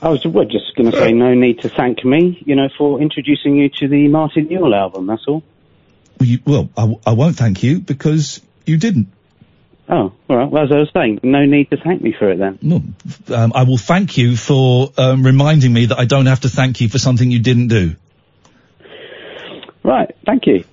I 0.00 0.08
was 0.08 0.24
well, 0.26 0.44
just 0.44 0.74
going 0.76 0.90
to 0.90 0.96
say 0.96 1.12
no 1.12 1.34
need 1.34 1.60
to 1.60 1.68
thank 1.68 2.04
me, 2.04 2.42
you 2.44 2.54
know, 2.54 2.68
for 2.76 3.00
introducing 3.00 3.56
you 3.56 3.68
to 3.80 3.88
the 3.88 4.08
Martin 4.08 4.46
Newell 4.48 4.74
album. 4.74 5.06
That's 5.06 5.24
all. 5.26 5.42
Well, 6.18 6.28
you, 6.28 6.38
well 6.46 6.68
I, 6.76 6.82
w- 6.82 7.00
I 7.04 7.12
won't 7.12 7.36
thank 7.36 7.62
you 7.62 7.80
because 7.80 8.40
you 8.64 8.78
didn't. 8.78 9.08
Oh, 9.88 10.12
all 10.28 10.36
right. 10.36 10.50
Well, 10.50 10.64
as 10.64 10.72
I 10.72 10.78
was 10.78 10.90
saying, 10.92 11.20
no 11.22 11.44
need 11.44 11.70
to 11.70 11.76
thank 11.76 12.02
me 12.02 12.12
for 12.18 12.30
it 12.30 12.38
then. 12.38 12.58
No, 12.60 12.82
um, 13.34 13.52
I 13.54 13.62
will 13.62 13.78
thank 13.78 14.16
you 14.16 14.36
for 14.36 14.92
um, 14.96 15.22
reminding 15.24 15.72
me 15.72 15.86
that 15.86 15.98
I 15.98 16.06
don't 16.06 16.26
have 16.26 16.40
to 16.40 16.48
thank 16.48 16.80
you 16.80 16.88
for 16.88 16.98
something 16.98 17.30
you 17.30 17.38
didn't 17.38 17.68
do. 17.68 17.94
Right. 19.84 20.12
Thank 20.24 20.46
you. 20.46 20.64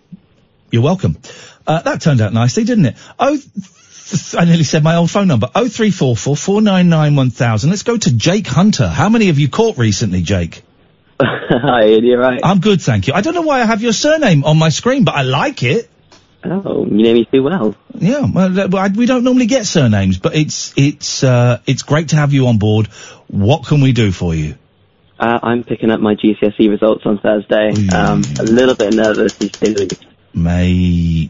You're 0.71 0.81
welcome. 0.81 1.19
Uh, 1.67 1.81
that 1.83 2.01
turned 2.01 2.21
out 2.21 2.33
nicely, 2.33 2.63
didn't 2.63 2.85
it? 2.85 2.95
Oh, 3.19 3.37
I 4.37 4.45
nearly 4.45 4.63
said 4.63 4.83
my 4.83 4.95
old 4.95 5.11
phone 5.11 5.27
number. 5.27 5.49
Oh 5.53 5.67
three 5.67 5.91
four 5.91 6.15
four 6.15 6.35
four 6.35 6.61
nine 6.61 6.89
nine 6.89 7.15
one 7.15 7.29
thousand. 7.29 7.69
Let's 7.69 7.83
go 7.83 7.95
to 7.95 8.13
Jake 8.15 8.47
Hunter. 8.47 8.87
How 8.87 9.09
many 9.09 9.27
have 9.27 9.39
you 9.39 9.49
caught 9.49 9.77
recently, 9.77 10.23
Jake? 10.23 10.63
Hi, 11.21 11.83
Iain, 11.83 12.03
you 12.03 12.17
right? 12.17 12.39
I'm 12.43 12.59
good, 12.59 12.81
thank 12.81 13.07
you. 13.07 13.13
I 13.13 13.21
don't 13.21 13.35
know 13.35 13.41
why 13.41 13.61
I 13.61 13.65
have 13.65 13.81
your 13.81 13.93
surname 13.93 14.43
on 14.43 14.57
my 14.57 14.69
screen, 14.69 15.03
but 15.03 15.15
I 15.15 15.21
like 15.21 15.63
it. 15.63 15.89
Oh, 16.45 16.85
you 16.85 17.03
know 17.03 17.13
me 17.13 17.25
too 17.25 17.43
well. 17.43 17.75
Yeah, 17.93 18.25
well, 18.31 18.75
I, 18.75 18.87
we 18.89 19.05
don't 19.05 19.23
normally 19.23 19.45
get 19.45 19.65
surnames, 19.65 20.17
but 20.17 20.35
it's 20.35 20.73
it's 20.75 21.23
uh, 21.23 21.61
it's 21.65 21.83
great 21.83 22.09
to 22.09 22.15
have 22.17 22.33
you 22.33 22.47
on 22.47 22.57
board. 22.57 22.87
What 23.27 23.65
can 23.65 23.81
we 23.81 23.93
do 23.93 24.11
for 24.11 24.35
you? 24.35 24.55
Uh, 25.19 25.39
I'm 25.41 25.63
picking 25.63 25.89
up 25.89 26.01
my 26.01 26.15
GCSE 26.15 26.69
results 26.69 27.05
on 27.05 27.17
Thursday. 27.19 27.69
Um, 27.89 28.23
a 28.39 28.43
little 28.43 28.75
bit 28.75 28.93
nervous 28.93 29.37
to 29.37 29.45
say 29.45 29.73
the 29.73 29.81
least. 29.81 30.05
Mate, 30.35 31.29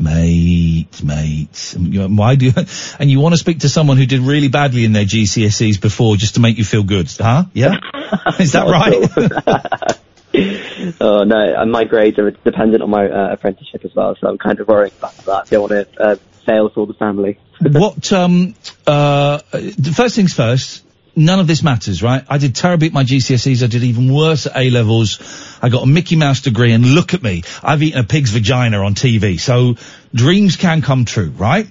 mate, 0.00 1.04
mate. 1.04 1.74
Why 1.76 2.34
do 2.34 2.46
you, 2.46 2.52
and 2.98 3.10
you 3.10 3.20
want 3.20 3.34
to 3.34 3.38
speak 3.38 3.60
to 3.60 3.68
someone 3.68 3.98
who 3.98 4.06
did 4.06 4.20
really 4.20 4.48
badly 4.48 4.84
in 4.86 4.92
their 4.92 5.04
GCSEs 5.04 5.80
before 5.80 6.16
just 6.16 6.34
to 6.36 6.40
make 6.40 6.56
you 6.56 6.64
feel 6.64 6.82
good, 6.82 7.10
huh? 7.10 7.44
Yeah? 7.52 7.76
Is 8.40 8.52
that 8.52 8.66
right? 8.66 9.98
Oh 11.00 11.24
no, 11.24 11.54
and 11.56 11.72
my 11.72 11.84
grades 11.84 12.18
are 12.18 12.30
dependent 12.30 12.82
on 12.82 12.90
my 12.90 13.08
uh, 13.08 13.32
apprenticeship 13.32 13.84
as 13.84 13.94
well, 13.94 14.16
so 14.20 14.28
I'm 14.28 14.38
kind 14.38 14.60
of 14.60 14.68
worrying 14.68 14.92
about 14.98 15.16
that. 15.16 15.50
Don't 15.50 15.68
want 15.68 15.72
to 15.72 16.00
uh, 16.02 16.16
fail 16.46 16.68
for 16.70 16.86
the 16.86 16.94
family. 16.94 17.38
what, 17.60 18.12
um, 18.12 18.54
uh, 18.86 19.38
first 19.38 20.16
things 20.16 20.32
first, 20.32 20.84
none 21.16 21.40
of 21.40 21.46
this 21.46 21.62
matters, 21.62 22.02
right? 22.02 22.24
I 22.28 22.38
did 22.38 22.54
terribly 22.54 22.88
at 22.88 22.92
my 22.92 23.04
GCSEs, 23.04 23.62
I 23.62 23.66
did 23.66 23.82
even 23.82 24.12
worse 24.12 24.46
at 24.46 24.56
A 24.56 24.70
levels. 24.70 25.58
I 25.60 25.68
got 25.68 25.82
a 25.82 25.86
Mickey 25.86 26.16
Mouse 26.16 26.40
degree 26.42 26.72
and 26.72 26.84
look 26.86 27.14
at 27.14 27.22
me. 27.22 27.42
I've 27.62 27.82
eaten 27.82 28.00
a 28.00 28.04
pig's 28.04 28.30
vagina 28.30 28.78
on 28.84 28.94
TV, 28.94 29.40
so 29.40 29.74
dreams 30.14 30.56
can 30.56 30.82
come 30.82 31.04
true, 31.04 31.30
right? 31.30 31.68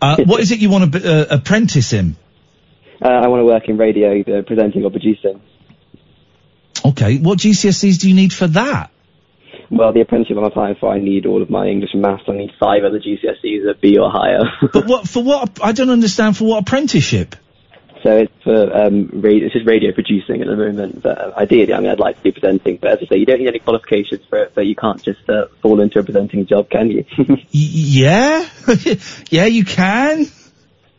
Uh, 0.00 0.16
what 0.24 0.40
is 0.40 0.52
it 0.52 0.60
you 0.60 0.70
want 0.70 0.92
to 0.92 1.00
be, 1.00 1.06
uh, 1.06 1.26
apprentice 1.36 1.92
in? 1.92 2.16
Uh, 3.02 3.08
I 3.08 3.26
want 3.28 3.40
to 3.40 3.44
work 3.44 3.68
in 3.68 3.76
radio, 3.76 4.14
either 4.14 4.42
presenting 4.42 4.84
or 4.84 4.90
producing. 4.90 5.42
Okay, 6.86 7.18
what 7.18 7.38
GCSEs 7.38 7.98
do 8.00 8.08
you 8.08 8.14
need 8.14 8.32
for 8.32 8.46
that? 8.48 8.90
Well, 9.70 9.92
the 9.92 10.00
apprenticeship 10.00 10.36
I'm 10.36 10.44
applying 10.44 10.76
for, 10.76 10.92
I 10.92 11.00
need 11.00 11.26
all 11.26 11.42
of 11.42 11.50
my 11.50 11.66
English 11.66 11.90
and 11.92 12.02
maths. 12.02 12.22
I 12.28 12.32
need 12.32 12.52
five 12.60 12.84
other 12.84 13.00
GCSEs 13.00 13.68
at 13.68 13.80
B 13.80 13.98
or 13.98 14.10
higher. 14.10 14.44
But 14.72 14.86
what, 14.86 15.08
for 15.08 15.22
what, 15.22 15.58
I 15.62 15.72
don't 15.72 15.90
understand 15.90 16.36
for 16.36 16.44
what 16.44 16.62
apprenticeship? 16.62 17.34
so 18.06 18.18
it's 18.18 18.32
for 18.44 18.76
um, 18.76 19.08
radio, 19.12 19.46
it's 19.46 19.54
just 19.54 19.66
radio 19.66 19.92
producing 19.92 20.40
at 20.40 20.46
the 20.46 20.54
moment. 20.54 21.02
But 21.02 21.18
uh, 21.18 21.32
ideally, 21.36 21.74
I 21.74 21.80
mean, 21.80 21.90
I'd 21.90 21.98
like 21.98 22.16
to 22.18 22.22
be 22.22 22.30
presenting. 22.30 22.76
But 22.76 22.92
as 22.92 22.98
I 23.02 23.06
say, 23.06 23.16
you 23.16 23.26
don't 23.26 23.40
need 23.40 23.48
any 23.48 23.58
qualifications 23.58 24.24
for 24.30 24.38
it. 24.38 24.52
But 24.54 24.66
you 24.66 24.76
can't 24.76 25.02
just 25.02 25.28
uh, 25.28 25.46
fall 25.60 25.80
into 25.80 25.98
a 25.98 26.04
presenting 26.04 26.46
job, 26.46 26.70
can 26.70 26.90
you? 26.90 27.04
Yeah? 27.50 28.48
yeah, 29.30 29.46
you 29.46 29.64
can. 29.64 30.26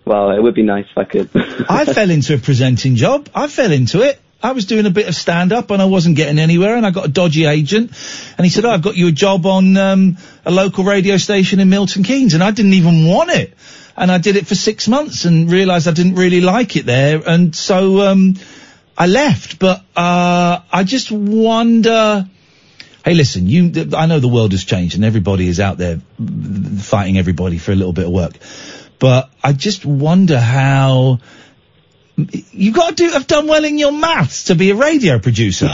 well, 0.03 0.31
it 0.31 0.41
would 0.41 0.55
be 0.55 0.63
nice 0.63 0.85
if 0.91 0.97
I 0.97 1.03
could. 1.05 1.29
I 1.69 1.85
fell 1.85 2.09
into 2.09 2.33
a 2.33 2.39
presenting 2.39 2.95
job. 2.95 3.29
I 3.33 3.47
fell 3.47 3.71
into 3.71 4.01
it. 4.01 4.19
I 4.41 4.51
was 4.51 4.65
doing 4.65 4.85
a 4.85 4.91
bit 4.91 5.07
of 5.07 5.15
stand 5.15 5.51
up 5.51 5.71
and 5.71 5.81
I 5.81 5.85
wasn't 5.85 6.15
getting 6.15 6.37
anywhere 6.37 6.75
and 6.75 6.85
I 6.85 6.91
got 6.91 7.05
a 7.05 7.09
dodgy 7.09 7.45
agent 7.45 7.91
and 8.37 8.45
he 8.45 8.49
said, 8.49 8.65
oh, 8.65 8.69
I've 8.69 8.83
got 8.83 8.95
you 8.95 9.07
a 9.07 9.11
job 9.11 9.45
on, 9.45 9.75
um, 9.77 10.17
a 10.45 10.51
local 10.51 10.83
radio 10.83 11.17
station 11.17 11.59
in 11.59 11.69
Milton 11.69 12.03
Keynes 12.03 12.33
and 12.33 12.43
I 12.43 12.51
didn't 12.51 12.73
even 12.73 13.07
want 13.07 13.31
it. 13.31 13.53
And 13.95 14.11
I 14.11 14.19
did 14.19 14.35
it 14.35 14.45
for 14.45 14.53
six 14.53 14.87
months 14.87 15.25
and 15.25 15.51
realised 15.51 15.87
I 15.87 15.91
didn't 15.91 16.15
really 16.15 16.41
like 16.41 16.75
it 16.75 16.85
there 16.85 17.21
and 17.25 17.55
so, 17.55 18.01
um, 18.01 18.35
I 18.95 19.07
left. 19.07 19.57
But, 19.57 19.83
uh, 19.95 20.59
I 20.71 20.83
just 20.83 21.11
wonder, 21.11 22.27
Hey, 23.07 23.13
listen, 23.13 23.47
you, 23.47 23.71
I 23.95 24.05
know 24.05 24.19
the 24.19 24.27
world 24.27 24.51
has 24.51 24.65
changed 24.65 24.95
and 24.95 25.05
everybody 25.05 25.47
is 25.47 25.61
out 25.61 25.77
there 25.77 26.01
fighting 26.77 27.17
everybody 27.17 27.57
for 27.57 27.71
a 27.71 27.75
little 27.75 27.93
bit 27.93 28.05
of 28.05 28.11
work. 28.11 28.33
But 28.99 29.29
I 29.41 29.53
just 29.53 29.85
wonder 29.85 30.37
how, 30.39 31.19
you 32.17 32.73
got 32.73 32.89
to 32.89 32.95
do, 32.95 33.09
have 33.11 33.27
done 33.27 33.47
well 33.47 33.63
in 33.63 33.77
your 33.77 33.91
maths 33.91 34.45
to 34.45 34.55
be 34.55 34.71
a 34.71 34.75
radio 34.75 35.19
producer. 35.19 35.69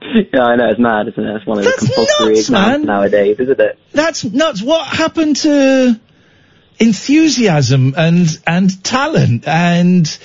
yeah, 0.00 0.42
I 0.42 0.56
know 0.56 0.68
it's 0.68 0.80
mad, 0.80 1.08
isn't 1.08 1.22
it? 1.22 1.36
It's 1.36 1.46
one 1.46 1.58
of 1.58 1.64
the 1.64 1.72
compulsory 1.76 2.34
nuts, 2.34 2.40
exams 2.40 2.50
man. 2.50 2.84
nowadays, 2.84 3.36
isn't 3.40 3.60
it? 3.60 3.78
That's 3.92 4.24
nuts. 4.24 4.62
What 4.62 4.86
happened 4.86 5.36
to 5.36 6.00
enthusiasm 6.78 7.94
and, 7.96 8.26
and 8.46 8.84
talent 8.84 9.46
and 9.46 10.18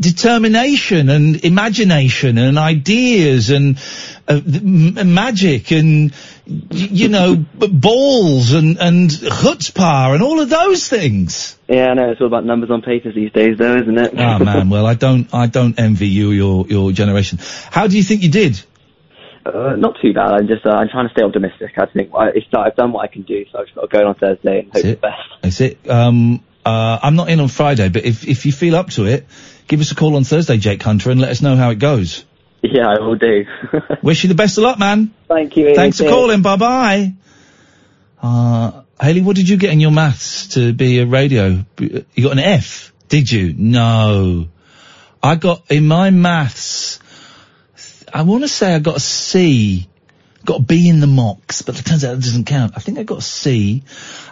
determination 0.00 1.08
and 1.08 1.44
imagination 1.44 2.36
and 2.38 2.58
ideas 2.58 3.50
and 3.50 3.78
uh, 4.28 4.40
m- 4.44 5.14
magic 5.14 5.72
and 5.72 6.12
you 6.46 7.08
know 7.08 7.36
balls 7.36 8.52
and 8.52 8.78
and 8.78 9.10
chutzpah 9.10 10.14
and 10.14 10.22
all 10.22 10.40
of 10.40 10.48
those 10.48 10.88
things. 10.88 11.58
Yeah, 11.68 11.88
I 11.88 11.94
know 11.94 12.10
it's 12.10 12.20
all 12.20 12.26
about 12.26 12.44
numbers 12.44 12.70
on 12.70 12.82
papers 12.82 13.14
these 13.14 13.32
days, 13.32 13.58
though, 13.58 13.76
isn't 13.76 13.98
it? 13.98 14.14
Oh 14.16 14.38
man, 14.44 14.70
well 14.70 14.86
I 14.86 14.94
don't 14.94 15.32
I 15.34 15.46
don't 15.46 15.78
envy 15.78 16.08
you 16.08 16.30
your 16.30 16.66
your 16.66 16.92
generation. 16.92 17.38
How 17.70 17.86
do 17.86 17.96
you 17.96 18.02
think 18.02 18.22
you 18.22 18.30
did? 18.30 18.62
Uh, 19.44 19.74
not 19.76 19.96
too 20.00 20.12
bad. 20.12 20.32
I'm 20.32 20.46
just 20.46 20.64
uh, 20.64 20.70
I'm 20.70 20.88
trying 20.88 21.08
to 21.08 21.12
stay 21.12 21.22
optimistic. 21.22 21.72
I 21.76 21.86
think 21.86 22.12
I, 22.14 22.28
it's, 22.28 22.46
I've 22.54 22.76
done 22.76 22.92
what 22.92 23.02
I 23.02 23.08
can 23.08 23.22
do, 23.22 23.44
so 23.50 23.58
I've 23.58 23.66
just 23.66 23.74
got 23.74 23.90
to 23.90 23.98
go 23.98 24.06
on 24.06 24.14
Thursday 24.14 24.60
and 24.60 24.72
hope 24.72 24.82
the 24.82 24.94
best. 24.94 25.44
Is 25.44 25.60
it? 25.60 25.90
Um, 25.90 26.44
uh, 26.64 27.00
I'm 27.02 27.16
not 27.16 27.28
in 27.28 27.40
on 27.40 27.48
Friday, 27.48 27.88
but 27.88 28.04
if 28.04 28.26
if 28.26 28.46
you 28.46 28.52
feel 28.52 28.76
up 28.76 28.90
to 28.90 29.06
it, 29.06 29.26
give 29.66 29.80
us 29.80 29.90
a 29.90 29.96
call 29.96 30.14
on 30.14 30.22
Thursday, 30.22 30.58
Jake 30.58 30.80
Hunter, 30.80 31.10
and 31.10 31.20
let 31.20 31.30
us 31.30 31.42
know 31.42 31.56
how 31.56 31.70
it 31.70 31.80
goes. 31.80 32.24
Yeah, 32.62 32.88
I 32.88 33.00
will 33.00 33.16
do. 33.16 33.44
Wish 34.02 34.22
you 34.22 34.28
the 34.28 34.36
best 34.36 34.56
of 34.56 34.64
luck, 34.64 34.78
man. 34.78 35.12
Thank 35.28 35.56
you. 35.56 35.74
Thanks 35.74 35.98
for 35.98 36.08
calling. 36.08 36.42
Bye 36.42 36.56
bye. 36.56 37.14
Uh, 38.22 38.82
Haley, 39.00 39.20
what 39.20 39.34
did 39.34 39.48
you 39.48 39.56
get 39.56 39.72
in 39.72 39.80
your 39.80 39.90
maths 39.90 40.48
to 40.54 40.72
be 40.72 41.00
a 41.00 41.06
radio? 41.06 41.64
You 41.78 42.22
got 42.22 42.32
an 42.32 42.38
F, 42.38 42.92
did 43.08 43.30
you? 43.30 43.52
No. 43.52 44.46
I 45.20 45.34
got, 45.34 45.70
in 45.70 45.86
my 45.86 46.10
maths, 46.10 47.00
I 48.12 48.22
want 48.22 48.44
to 48.44 48.48
say 48.48 48.74
I 48.74 48.78
got 48.78 48.96
a 48.96 49.00
C. 49.00 49.88
Got 50.44 50.60
a 50.60 50.62
B 50.62 50.88
in 50.88 51.00
the 51.00 51.06
mocks, 51.06 51.62
but 51.62 51.78
it 51.78 51.84
turns 51.84 52.04
out 52.04 52.14
it 52.14 52.20
doesn't 52.20 52.46
count. 52.46 52.72
I 52.76 52.80
think 52.80 52.98
I 52.98 53.04
got 53.04 53.18
a 53.18 53.22
C. 53.22 53.84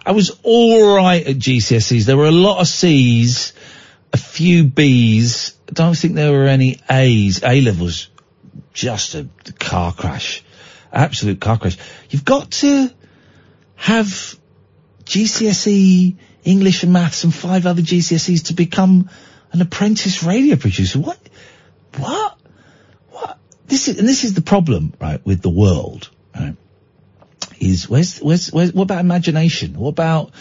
I 0.05 0.13
was 0.13 0.41
alright 0.45 1.27
at 1.27 1.37
GCSEs. 1.37 2.05
There 2.05 2.17
were 2.17 2.27
a 2.27 2.33
lot 2.33 2.61
of 2.61 2.67
C's, 2.67 3.53
a 4.13 4.17
few 4.17 4.65
B's. 4.65 5.55
I 5.69 5.73
don't 5.73 5.97
think 5.97 6.15
there 6.15 6.33
were 6.33 6.47
any 6.47 6.81
A's. 6.91 7.43
A 7.45 7.61
levels, 7.61 8.11
just 8.73 9.15
a 9.15 9.29
car 9.59 9.93
crash. 9.93 10.43
Absolute 10.93 11.41
car 11.41 11.59
crash. 11.59 11.77
You've 12.11 12.25
got 12.25 12.51
to 12.51 12.91
have 13.77 14.39
GCSE 15.05 16.17
English 16.45 16.83
and 16.83 16.93
maths 16.93 17.25
and 17.25 17.35
five 17.35 17.67
other 17.67 17.83
GCSEs 17.83 18.47
to 18.47 18.55
become 18.55 19.11
an 19.53 19.61
apprentice 19.61 20.23
radio 20.23 20.57
producer. 20.57 20.99
What? 20.99 21.19
What? 21.97 22.39
What? 23.11 23.39
This 23.67 23.89
is, 23.89 23.99
and 23.99 24.09
this 24.09 24.25
is 24.25 24.35
the 24.35 24.41
problem, 24.41 24.95
right, 25.01 25.25
with 25.25 25.43
the 25.43 25.51
world, 25.51 26.11
right? 26.35 26.57
Is 27.59 27.89
where's, 27.89 28.19
where's, 28.21 28.51
where's, 28.53 28.73
what 28.73 28.85
about 28.85 29.01
imagination? 29.01 29.75
What 29.75 29.91
about 29.91 30.33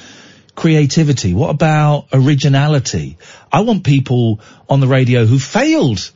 creativity? 0.55 1.33
What 1.33 1.49
about 1.49 2.07
originality? 2.13 3.17
I 3.51 3.61
want 3.61 3.83
people 3.83 4.39
on 4.69 4.79
the 4.79 4.87
radio 4.87 5.25
who 5.25 5.39
failed 5.39 6.11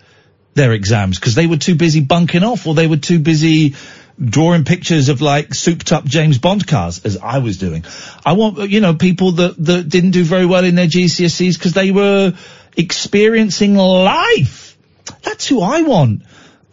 their 0.56 0.72
exams 0.74 1.20
because 1.20 1.36
they 1.36 1.48
were 1.48 1.58
too 1.58 1.76
busy 1.76 2.02
bunking 2.02 2.44
off 2.44 2.68
or 2.68 2.74
they 2.74 2.88
were 2.88 2.98
too 2.98 3.20
busy 3.20 3.76
drawing 4.24 4.64
pictures 4.64 5.10
of 5.10 5.22
like 5.22 5.54
souped 5.54 5.92
up 5.92 6.06
James 6.06 6.38
Bond 6.38 6.68
cars 6.68 7.04
as 7.04 7.18
I 7.18 7.40
was 7.40 7.58
doing. 7.58 7.84
I 8.26 8.34
want, 8.34 8.70
you 8.70 8.80
know, 8.80 8.94
people 8.94 9.34
that, 9.34 9.56
that 9.66 9.90
didn't 9.90 10.12
do 10.12 10.24
very 10.24 10.46
well 10.46 10.64
in 10.64 10.76
their 10.76 10.88
GCSEs 10.88 11.58
because 11.58 11.74
they 11.74 11.92
were 11.92 12.34
experiencing 12.78 13.76
life. 13.76 14.78
That's 15.24 15.48
who 15.48 15.62
I 15.62 15.82
want, 15.82 16.24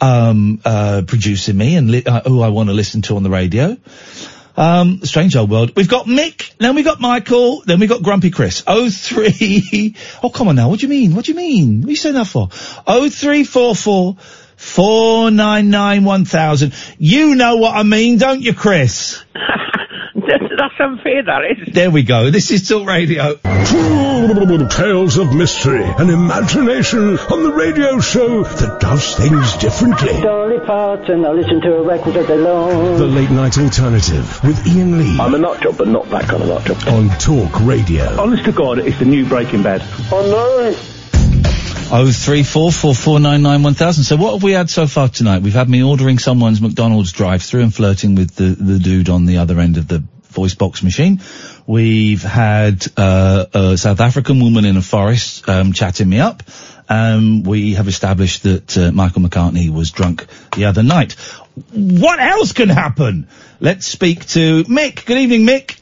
um, 0.01 0.61
uh, 0.65 1.03
producing 1.07 1.57
me 1.57 1.77
and 1.77 1.91
li- 1.91 2.05
uh, 2.05 2.23
who 2.23 2.43
I 2.43 2.49
want 2.49 2.69
to 2.69 2.75
listen 2.75 3.03
to 3.03 3.17
on 3.17 3.23
the 3.23 3.31
radio. 3.31 3.77
Um, 4.57 5.01
strange 5.05 5.37
old 5.37 5.51
world. 5.51 5.73
We've 5.77 5.89
got 5.89 6.07
Mick, 6.07 6.53
then 6.59 6.75
we've 6.75 6.85
got 6.85 7.01
Michael, 7.01 7.63
then 7.65 7.81
we've 7.81 7.89
got 7.89 8.03
Grumpy 8.03 8.31
Chris. 8.31 8.63
Oh 8.67 8.91
three. 8.91 9.95
Oh, 10.23 10.31
come 10.31 10.49
on 10.49 10.57
now. 10.57 10.69
What 10.69 10.81
do 10.81 10.87
you 10.87 10.91
mean? 10.91 11.15
What 11.15 11.25
do 11.25 11.33
you 11.33 11.37
mean? 11.37 11.81
What 11.81 11.87
are 11.87 11.91
you 11.91 11.97
saying 11.97 12.15
that 12.15 12.27
for? 12.27 12.49
Oh 12.87 13.09
three 13.09 13.45
four 13.45 13.75
four 13.75 14.17
Four 14.61 15.31
nine 15.31 15.71
nine 15.71 16.05
one 16.05 16.27
thousand. 16.27 16.75
You 16.99 17.35
know 17.35 17.57
what 17.57 17.75
I 17.75 17.83
mean, 17.83 18.19
don't 18.19 18.43
you, 18.43 18.53
Chris? 18.53 19.25
That's 19.35 20.75
unfair, 20.79 21.23
that 21.25 21.41
is. 21.51 21.73
There 21.73 21.91
we 21.91 22.03
go. 22.03 22.31
This 22.31 22.51
is 22.51 22.69
Talk 22.69 22.87
Radio. 22.87 23.37
Tales 24.69 25.17
of 25.17 25.35
mystery 25.35 25.83
and 25.83 26.11
imagination 26.11 27.19
on 27.19 27.43
the 27.43 27.53
radio 27.57 28.01
show 28.01 28.45
that 28.45 28.81
does 28.81 29.17
things 29.17 29.57
differently. 29.57 30.21
Dolly 30.21 30.61
Parton, 30.67 31.25
I 31.25 31.31
listen 31.31 31.63
to 31.63 31.77
a 31.77 31.83
record 31.83 32.15
that 32.15 32.29
they 32.29 32.37
love. 32.37 32.99
The 32.99 33.07
Late 33.07 33.31
Night 33.31 33.57
Alternative 33.57 34.45
with 34.45 34.67
Iain 34.67 34.99
Lee. 34.99 35.19
I'm 35.19 35.35
a 35.35 35.39
nut 35.39 35.63
job, 35.63 35.79
but 35.79 35.89
not 35.89 36.11
that 36.11 36.25
kind 36.25 36.43
of 36.43 36.49
nut 36.49 36.65
job. 36.67 36.87
On 36.89 37.09
Talk 37.19 37.61
Radio. 37.63 38.21
Honest 38.21 38.45
to 38.45 38.53
God, 38.53 38.79
it's 38.79 38.99
the 38.99 39.07
new 39.07 39.25
Breaking 39.25 39.63
Bad. 39.63 39.83
Oh, 40.13 40.21
no. 40.21 41.00
03444991000. 41.91 44.05
So 44.05 44.15
what 44.15 44.35
have 44.35 44.45
we 44.45 44.53
had 44.53 44.71
so 44.71 44.87
far 44.87 45.09
tonight? 45.09 45.43
We've 45.43 45.53
had 45.53 45.69
me 45.69 45.83
ordering 45.83 46.21
someone's 46.21 46.61
McDonald's 46.61 47.11
drive-through 47.11 47.63
and 47.63 47.75
flirting 47.75 48.15
with 48.15 48.37
the, 48.37 48.45
the 48.45 48.79
dude 48.79 49.09
on 49.09 49.27
the 49.27 49.39
other 49.39 49.59
end 49.59 49.77
of 49.77 49.89
the 49.89 50.05
voice 50.29 50.55
box 50.55 50.85
machine. 50.85 51.21
We've 51.67 52.23
had 52.23 52.87
uh, 52.97 53.47
a 53.53 53.77
South 53.77 53.99
African 53.99 54.41
woman 54.41 54.67
in 54.67 54.77
a 54.77 54.83
forest 54.83 55.49
um, 55.49 55.73
chatting 55.73 56.09
me 56.09 56.21
up. 56.21 56.45
Um, 56.89 57.43
we 57.43 57.75
have 57.75 57.89
established 57.89 58.45
that 58.45 58.79
uh, 58.79 58.93
Michael 58.93 59.23
McCartney 59.23 59.69
was 59.69 59.91
drunk 59.91 60.27
the 60.55 60.67
other 60.67 60.85
night. 60.85 61.15
What 61.73 62.21
else 62.21 62.53
can 62.53 62.69
happen? 62.69 63.27
Let's 63.59 63.89
speak 63.89 64.27
to 64.27 64.63
Mick. 64.65 65.07
Good 65.07 65.19
evening, 65.19 65.45
Mick. 65.45 65.80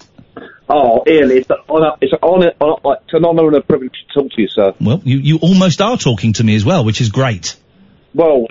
Oh, 0.71 1.03
Iain, 1.07 1.31
it's, 1.31 1.49
an 1.49 1.57
honour, 1.69 1.93
it's, 2.01 2.13
an 2.13 2.19
honour, 2.23 2.51
it's 2.51 3.15
an 3.15 3.25
honour 3.25 3.47
and 3.47 3.57
a 3.57 3.63
privilege 3.63 3.95
to 4.13 4.21
talk 4.21 4.33
to 4.33 4.43
you, 4.43 4.49
sir. 4.49 4.75
Well, 4.81 5.01
you, 5.03 5.19
you 5.19 5.39
almost 5.39 5.81
are 5.81 5.97
talking 5.97 6.35
to 6.35 6.45
me 6.45 6.55
as 6.57 6.65
well, 6.65 6.85
which 6.85 7.01
is 7.01 7.09
great. 7.09 7.57
Well, 8.15 8.47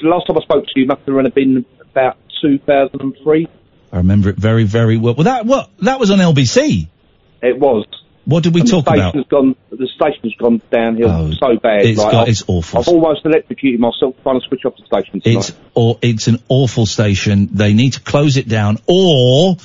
the 0.00 0.08
last 0.08 0.26
time 0.26 0.38
I 0.38 0.40
spoke 0.42 0.64
to 0.64 0.80
you 0.80 0.86
must 0.86 1.02
have 1.06 1.34
been 1.34 1.66
about 1.80 2.16
2003. 2.40 3.48
I 3.92 3.96
remember 3.96 4.30
it 4.30 4.36
very, 4.36 4.64
very 4.64 4.96
well. 4.96 5.14
Well, 5.14 5.24
that 5.24 5.46
what 5.46 5.70
that 5.80 5.98
was 5.98 6.10
on 6.10 6.18
LBC. 6.18 6.88
It 7.42 7.58
was. 7.58 7.86
What 8.24 8.42
did 8.42 8.54
we 8.54 8.60
And 8.60 8.68
talk 8.70 8.84
the 8.84 8.92
about? 8.92 9.28
Gone, 9.30 9.56
the 9.70 9.88
station's 9.94 10.34
gone 10.36 10.60
downhill 10.70 11.08
oh, 11.08 11.30
so 11.30 11.58
bad. 11.58 11.86
it's 11.86 11.98
like, 11.98 12.12
got- 12.12 12.28
it's 12.28 12.44
awful. 12.46 12.80
I've 12.80 12.88
almost 12.88 13.24
electrocuted 13.24 13.80
myself 13.80 14.16
trying 14.22 14.38
to 14.38 14.46
switch 14.46 14.66
off 14.66 14.74
the 14.76 14.84
station 14.84 15.22
tonight. 15.22 15.48
It's 15.48 15.52
or 15.74 15.98
it's 16.02 16.28
an 16.28 16.42
awful 16.48 16.84
station. 16.84 17.48
They 17.52 17.72
need 17.72 17.94
to 17.94 18.00
close 18.00 18.36
it 18.36 18.46
down 18.46 18.78
or 18.86 19.56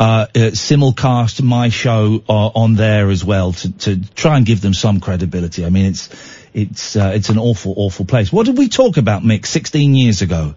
uh, 0.00 0.26
uh, 0.34 0.38
simulcast 0.52 1.42
my 1.42 1.68
show 1.68 2.24
uh, 2.26 2.32
on 2.32 2.74
there 2.74 3.10
as 3.10 3.22
well 3.22 3.52
to, 3.52 3.70
to 3.70 4.14
try 4.14 4.38
and 4.38 4.46
give 4.46 4.62
them 4.62 4.72
some 4.72 4.98
credibility. 4.98 5.62
I 5.62 5.68
mean, 5.68 5.84
it's 5.84 6.08
it's 6.54 6.96
uh, 6.96 7.12
it's 7.14 7.28
an 7.28 7.36
awful, 7.36 7.74
awful 7.76 8.06
place. 8.06 8.32
What 8.32 8.46
did 8.46 8.56
we 8.56 8.70
talk 8.70 8.96
about, 8.96 9.22
Mick, 9.22 9.44
16 9.44 9.94
years 9.94 10.22
ago? 10.22 10.54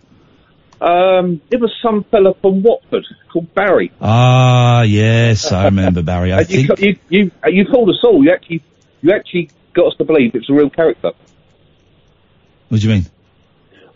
Um, 0.80 1.42
it 1.52 1.60
was 1.60 1.76
some 1.82 2.06
fella 2.06 2.34
from 2.42 2.64
Watford 2.64 3.06
called 3.32 3.54
Barry. 3.54 3.92
Ah, 4.00 4.84
yes, 4.84 5.52
I 5.52 5.66
remember 5.66 6.04
Barry. 6.04 6.32
I 6.32 6.40
you, 6.48 6.68
think 6.68 6.80
you, 6.80 7.00
you, 7.10 7.32
you 7.48 7.66
fooled 7.70 7.90
us 7.90 8.02
all. 8.04 8.24
You 8.24 8.32
actually, 8.32 8.64
you 9.02 9.12
actually 9.12 9.50
got 9.74 9.88
us 9.88 9.98
to 9.98 10.06
believe 10.06 10.36
it's 10.36 10.50
a 10.50 10.54
real 10.54 10.70
character. 10.70 11.12
What 12.70 12.80
do 12.80 12.88
you 12.88 12.94
mean? 12.94 13.06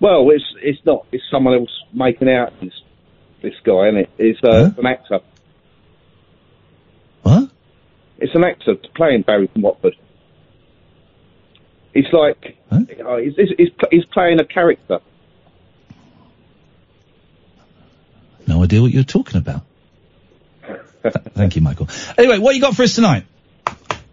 Well, 0.01 0.29
it's 0.29 0.45
it's 0.61 0.85
not. 0.85 1.05
It's 1.13 1.23
someone 1.31 1.53
else 1.53 1.83
making 1.93 2.29
out 2.29 2.59
this 2.59 2.73
this 3.41 3.55
guy, 3.63 3.87
isn't 3.87 3.99
it? 4.01 4.09
It's 4.17 4.43
uh, 4.43 4.71
an 4.77 4.85
actor. 4.85 5.21
It's 8.19 8.33
an 8.35 8.43
actor 8.43 8.75
playing 8.95 9.21
Barry 9.23 9.47
from 9.47 9.61
Watford. 9.61 9.95
It's 11.93 12.11
like 12.13 12.57
uh, 12.71 13.17
he's, 13.17 13.35
he's, 13.35 13.49
he's, 13.57 13.69
he's 13.91 14.05
playing 14.05 14.39
a 14.39 14.45
character. 14.45 14.99
no 18.47 18.63
idea 18.63 18.81
what 18.81 18.91
you're 18.91 19.03
talking 19.03 19.37
about. 19.37 19.61
Th- 21.03 21.13
Thank 21.33 21.55
you, 21.57 21.61
Michael. 21.61 21.89
Anyway, 22.17 22.37
what 22.39 22.55
you 22.55 22.61
got 22.61 22.75
for 22.75 22.83
us 22.83 22.95
tonight? 22.95 23.25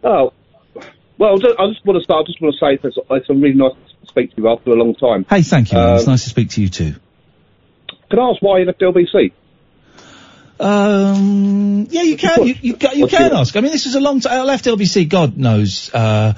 Oh, 0.03 0.33
well, 1.19 1.35
I 1.35 1.69
just 1.69 1.87
want 1.87 1.99
to 1.99 2.03
start. 2.05 2.25
I 2.25 2.27
just 2.27 2.41
want 2.43 2.55
to 2.55 2.59
say 2.59 2.79
it's, 2.83 2.99
it's 3.11 3.31
a 3.31 3.35
really 3.35 3.55
nice 3.55 3.73
to 3.75 4.07
speak 4.09 4.35
to 4.35 4.43
you 4.43 4.49
after 4.49 4.71
a 4.71 4.75
long 4.75 4.95
time. 4.97 5.25
Hey, 5.31 5.43
thank 5.43 5.71
you. 5.73 5.79
man. 5.79 5.95
it's 5.95 6.07
Um, 6.07 6.13
nice 6.13 6.25
to 6.25 6.31
speak 6.31 6.51
to 6.51 6.63
you 6.63 6.69
too. 6.69 6.95
Can 8.11 8.19
I 8.19 8.31
ask 8.31 8.43
why 8.43 8.59
you 8.59 8.65
left 8.65 8.81
LBC? 8.81 9.33
Um, 10.61 11.87
yeah, 11.91 12.03
you 12.03 12.17
can. 12.17 12.47
You, 12.47 12.55
you, 12.61 12.77
ca- 12.77 12.93
you 12.93 13.07
can 13.07 13.33
ask. 13.33 13.57
I 13.57 13.61
mean, 13.61 13.73
this 13.73 13.87
is 13.87 13.95
a 13.95 14.01
long 14.01 14.21
time. 14.21 14.41
I 14.41 14.43
left 14.43 14.65
LBC, 14.65 15.09
God 15.09 15.37
knows, 15.37 15.93
uh, 15.93 16.35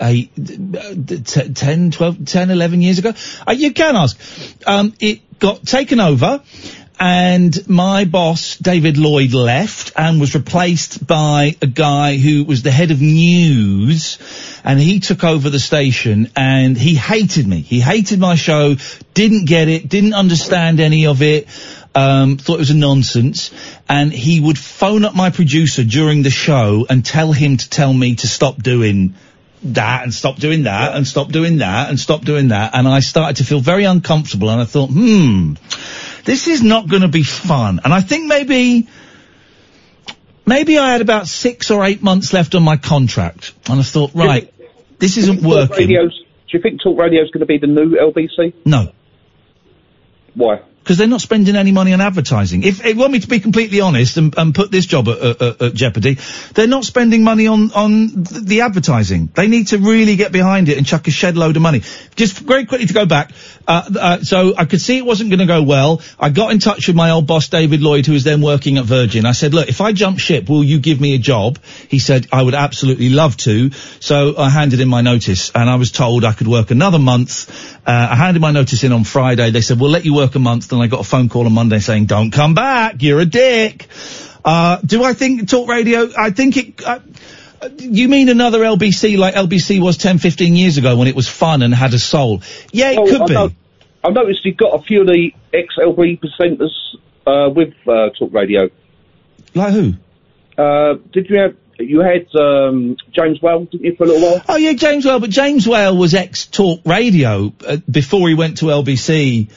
eight, 0.00 0.30
uh, 0.38 0.94
t- 1.24 1.52
10, 1.52 1.90
12, 1.90 2.24
10, 2.24 2.50
11 2.50 2.82
years 2.82 2.98
ago. 2.98 3.12
Uh, 3.46 3.52
you 3.52 3.72
can 3.72 3.96
ask. 3.96 4.18
Um, 4.66 4.94
it 5.00 5.38
got 5.38 5.64
taken 5.64 6.00
over 6.00 6.42
and 7.00 7.68
my 7.68 8.04
boss, 8.04 8.56
David 8.56 8.98
Lloyd, 8.98 9.32
left 9.32 9.92
and 9.96 10.20
was 10.20 10.34
replaced 10.34 11.06
by 11.06 11.56
a 11.62 11.66
guy 11.66 12.16
who 12.16 12.44
was 12.44 12.62
the 12.62 12.72
head 12.72 12.90
of 12.90 13.00
news 13.00 14.18
and 14.64 14.80
he 14.80 14.98
took 14.98 15.22
over 15.22 15.48
the 15.48 15.60
station 15.60 16.30
and 16.34 16.76
he 16.76 16.94
hated 16.96 17.46
me. 17.46 17.60
He 17.60 17.80
hated 17.80 18.18
my 18.18 18.34
show, 18.34 18.74
didn't 19.14 19.44
get 19.44 19.68
it, 19.68 19.88
didn't 19.88 20.14
understand 20.14 20.80
any 20.80 21.06
of 21.06 21.22
it, 21.22 21.46
um, 21.98 22.36
thought 22.36 22.54
it 22.54 22.58
was 22.60 22.70
a 22.70 22.76
nonsense 22.76 23.50
and 23.88 24.12
he 24.12 24.40
would 24.40 24.56
phone 24.56 25.04
up 25.04 25.16
my 25.16 25.30
producer 25.30 25.82
during 25.82 26.22
the 26.22 26.30
show 26.30 26.86
and 26.88 27.04
tell 27.04 27.32
him 27.32 27.56
to 27.56 27.68
tell 27.68 27.92
me 27.92 28.14
to 28.16 28.28
stop 28.28 28.62
doing 28.62 29.14
that 29.64 30.04
and 30.04 30.14
stop 30.14 30.36
doing 30.36 30.62
that 30.62 30.94
and 30.94 31.06
stop 31.08 31.32
doing 31.32 31.58
that 31.58 31.88
and 31.88 31.98
stop 31.98 32.24
doing 32.24 32.48
that 32.48 32.70
and 32.74 32.86
I 32.86 33.00
started 33.00 33.38
to 33.38 33.44
feel 33.44 33.58
very 33.58 33.82
uncomfortable 33.82 34.48
and 34.48 34.60
I 34.60 34.64
thought, 34.64 34.90
hmm, 34.90 35.54
this 36.24 36.46
is 36.46 36.62
not 36.62 36.88
going 36.88 37.02
to 37.02 37.08
be 37.08 37.24
fun. 37.24 37.80
And 37.82 37.92
I 37.92 38.00
think 38.00 38.26
maybe, 38.26 38.86
maybe 40.46 40.78
I 40.78 40.92
had 40.92 41.00
about 41.00 41.26
six 41.26 41.72
or 41.72 41.84
eight 41.84 42.00
months 42.00 42.32
left 42.32 42.54
on 42.54 42.62
my 42.62 42.76
contract 42.76 43.54
and 43.68 43.80
I 43.80 43.82
thought, 43.82 44.14
right, 44.14 44.54
this 45.00 45.16
isn't 45.16 45.42
Talk 45.42 45.50
working. 45.50 45.88
Radio's, 45.88 46.16
do 46.16 46.56
you 46.56 46.62
think 46.62 46.80
Talk 46.80 46.96
radio 46.96 47.24
is 47.24 47.30
going 47.32 47.40
to 47.40 47.46
be 47.46 47.58
the 47.58 47.66
new 47.66 47.96
LBC? 47.96 48.54
No. 48.64 48.92
Why? 50.34 50.60
Because 50.88 50.96
they're 50.96 51.06
not 51.06 51.20
spending 51.20 51.54
any 51.54 51.70
money 51.70 51.92
on 51.92 52.00
advertising. 52.00 52.62
If 52.62 52.82
you 52.82 52.96
want 52.96 53.12
me 53.12 53.18
to 53.20 53.28
be 53.28 53.40
completely 53.40 53.82
honest 53.82 54.16
and, 54.16 54.34
and 54.38 54.54
put 54.54 54.70
this 54.70 54.86
job 54.86 55.06
at, 55.10 55.18
at, 55.18 55.42
at- 55.42 55.62
at 55.62 55.74
jeopardy, 55.74 56.16
they're 56.54 56.66
not 56.66 56.86
spending 56.86 57.22
money 57.22 57.46
on 57.46 57.72
on 57.72 58.22
the 58.22 58.62
advertising. 58.62 59.28
They 59.34 59.48
need 59.48 59.66
to 59.66 59.76
really 59.76 60.16
get 60.16 60.32
behind 60.32 60.70
it 60.70 60.78
and 60.78 60.86
chuck 60.86 61.06
a 61.06 61.10
shed 61.10 61.36
load 61.36 61.56
of 61.56 61.62
money. 61.62 61.82
Just 62.16 62.38
very 62.38 62.64
quickly 62.64 62.86
to 62.86 62.94
go 62.94 63.04
back. 63.04 63.32
Uh, 63.66 63.90
uh, 64.00 64.18
so 64.22 64.54
I 64.56 64.64
could 64.64 64.80
see 64.80 64.96
it 64.96 65.04
wasn't 65.04 65.28
going 65.28 65.40
to 65.40 65.46
go 65.46 65.62
well. 65.62 66.00
I 66.18 66.30
got 66.30 66.52
in 66.52 66.58
touch 66.58 66.86
with 66.86 66.96
my 66.96 67.10
old 67.10 67.26
boss 67.26 67.48
David 67.48 67.82
Lloyd, 67.82 68.06
who 68.06 68.12
was 68.14 68.24
then 68.24 68.40
working 68.40 68.78
at 68.78 68.86
Virgin. 68.86 69.26
I 69.26 69.32
said, 69.32 69.52
look, 69.52 69.68
if 69.68 69.82
I 69.82 69.92
jump 69.92 70.18
ship, 70.18 70.48
will 70.48 70.64
you 70.64 70.80
give 70.80 71.02
me 71.02 71.14
a 71.14 71.18
job? 71.18 71.58
He 71.88 71.98
said, 71.98 72.28
I 72.32 72.40
would 72.40 72.54
absolutely 72.54 73.10
love 73.10 73.36
to. 73.38 73.72
So 74.00 74.38
I 74.38 74.48
handed 74.48 74.80
in 74.80 74.88
my 74.88 75.02
notice, 75.02 75.50
and 75.54 75.68
I 75.68 75.76
was 75.76 75.92
told 75.92 76.24
I 76.24 76.32
could 76.32 76.48
work 76.48 76.70
another 76.70 76.98
month. 76.98 77.77
Uh, 77.88 78.08
I 78.10 78.16
handed 78.16 78.40
my 78.40 78.50
notice 78.50 78.84
in 78.84 78.92
on 78.92 79.04
Friday. 79.04 79.50
They 79.50 79.62
said, 79.62 79.80
we'll 79.80 79.88
let 79.90 80.04
you 80.04 80.14
work 80.14 80.34
a 80.34 80.38
month. 80.38 80.68
Then 80.68 80.80
I 80.80 80.88
got 80.88 81.00
a 81.00 81.04
phone 81.04 81.30
call 81.30 81.46
on 81.46 81.54
Monday 81.54 81.78
saying, 81.78 82.04
don't 82.04 82.30
come 82.30 82.52
back. 82.52 83.02
You're 83.02 83.20
a 83.20 83.24
dick. 83.24 83.86
Uh, 84.44 84.76
do 84.84 85.02
I 85.02 85.14
think 85.14 85.48
talk 85.48 85.66
radio? 85.70 86.06
I 86.16 86.30
think 86.30 86.56
it, 86.58 86.86
uh, 86.86 86.98
you 87.78 88.08
mean 88.10 88.28
another 88.28 88.58
LBC 88.60 89.16
like 89.16 89.34
LBC 89.34 89.80
was 89.80 89.96
10, 89.96 90.18
15 90.18 90.54
years 90.54 90.76
ago 90.76 90.98
when 90.98 91.08
it 91.08 91.16
was 91.16 91.28
fun 91.28 91.62
and 91.62 91.74
had 91.74 91.94
a 91.94 91.98
soul? 91.98 92.42
Yeah, 92.72 92.90
it 92.90 92.98
Well, 92.98 93.06
could 93.06 93.22
I 93.22 93.26
be. 93.26 93.34
know- 93.34 93.50
I've 94.04 94.12
noticed 94.12 94.44
you've 94.44 94.58
got 94.58 94.78
a 94.78 94.82
few 94.82 95.00
of 95.00 95.06
the 95.06 95.32
ex-LB 95.54 96.20
presenters 96.20 96.70
uh, 97.26 97.48
with 97.50 97.72
uh, 97.88 98.10
Talk 98.18 98.32
Radio. 98.34 98.68
Like 99.54 99.72
who? 99.72 99.94
Uh, 100.56 100.98
did 101.12 101.28
you 101.30 101.38
have, 101.38 101.56
you 101.78 102.00
had 102.00 102.34
um, 102.34 102.96
James 103.12 103.40
Whale, 103.40 103.64
didn't 103.64 103.84
you, 103.84 103.96
for 103.96 104.04
a 104.04 104.06
little 104.08 104.28
while? 104.28 104.42
Oh 104.48 104.56
yeah, 104.56 104.72
James 104.72 105.04
Whale, 105.04 105.20
but 105.20 105.30
James 105.30 105.66
Whale 105.66 105.96
was 105.96 106.14
ex 106.14 106.46
Talk 106.46 106.80
Radio 106.84 107.52
uh, 107.66 107.76
before 107.90 108.28
he 108.28 108.34
went 108.34 108.58
to 108.58 108.66
LBC. 108.66 109.50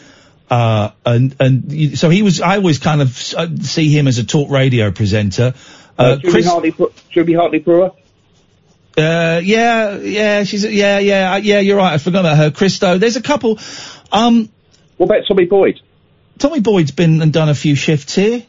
Uh, 0.50 0.92
and, 1.06 1.34
and 1.40 1.98
so 1.98 2.10
he 2.10 2.24
was, 2.24 2.42
I 2.42 2.58
always 2.58 2.78
kind 2.78 3.02
of 3.02 3.34
uh, 3.36 3.48
see 3.62 3.90
him 3.90 4.08
as 4.08 4.18
a 4.18 4.26
talk 4.26 4.50
radio 4.50 4.92
presenter. 4.92 5.54
Uh, 5.98 6.02
Uh, 6.04 6.16
Julie, 6.18 6.32
Chris, 6.34 6.46
Hartley, 6.46 6.76
Julie 7.10 7.34
Hartley 7.34 7.60
Brewer? 7.60 7.92
uh, 8.98 9.40
yeah, 9.42 9.96
yeah, 9.96 10.44
she's, 10.44 10.66
yeah, 10.66 11.00
yeah, 11.00 11.34
uh, 11.34 11.38
yeah, 11.38 11.60
you're 11.60 11.78
right, 11.78 11.94
I 11.94 11.98
forgot 12.00 12.22
about 12.22 12.38
her. 12.38 12.52
Christo, 12.52 12.98
there's 12.98 13.16
a 13.16 13.22
couple, 13.22 13.60
um. 14.12 14.50
What 14.98 15.06
about 15.06 15.28
Tommy 15.28 15.46
Boyd? 15.46 15.80
Tommy 16.38 16.60
Boyd's 16.60 16.92
been 16.92 17.22
and 17.22 17.32
done 17.32 17.48
a 17.48 17.56
few 17.56 17.76
shifts 17.76 18.16
here. 18.16 18.44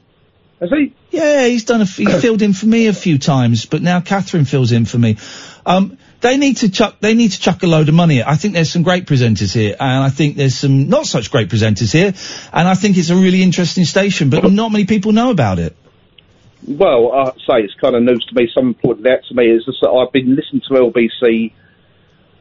Has 0.62 0.70
he? 0.70 0.94
Yeah, 1.10 1.48
he's 1.48 1.64
done 1.64 1.80
a, 1.80 1.84
f- 1.84 1.96
he's 1.96 2.20
filled 2.22 2.40
in 2.40 2.52
for 2.52 2.66
me 2.66 2.86
a 2.86 2.92
few 2.92 3.18
times, 3.18 3.66
but 3.66 3.82
now 3.82 4.00
Catherine 4.00 4.44
fills 4.44 4.70
in 4.70 4.84
for 4.84 4.96
me. 4.96 5.18
Um, 5.66 5.98
they 6.20 6.36
need 6.36 6.58
to 6.58 6.70
chuck, 6.70 6.98
they 7.00 7.14
need 7.14 7.32
to 7.32 7.40
chuck 7.40 7.64
a 7.64 7.66
load 7.66 7.88
of 7.88 7.96
money. 7.96 8.22
I 8.22 8.36
think 8.36 8.54
there's 8.54 8.70
some 8.70 8.84
great 8.84 9.06
presenters 9.06 9.52
here, 9.52 9.74
and 9.80 10.04
I 10.04 10.08
think 10.08 10.36
there's 10.36 10.54
some 10.56 10.88
not 10.88 11.06
such 11.06 11.32
great 11.32 11.48
presenters 11.48 11.92
here, 11.92 12.14
and 12.52 12.68
I 12.68 12.74
think 12.74 12.96
it's 12.96 13.10
a 13.10 13.16
really 13.16 13.42
interesting 13.42 13.84
station, 13.84 14.30
but 14.30 14.52
not 14.52 14.70
many 14.70 14.86
people 14.86 15.10
know 15.10 15.30
about 15.30 15.58
it. 15.58 15.76
Well, 16.64 17.10
I'd 17.10 17.34
say 17.38 17.64
it's 17.64 17.74
kind 17.74 17.96
of 17.96 18.04
news 18.04 18.24
to 18.28 18.34
me. 18.36 18.48
Someone 18.54 18.74
pointed 18.74 19.04
out 19.08 19.24
to 19.28 19.34
me 19.34 19.50
is 19.50 19.64
that 19.66 19.88
I've 19.88 20.12
been 20.12 20.36
listening 20.36 20.62
to 20.68 20.74
LBC 20.74 21.52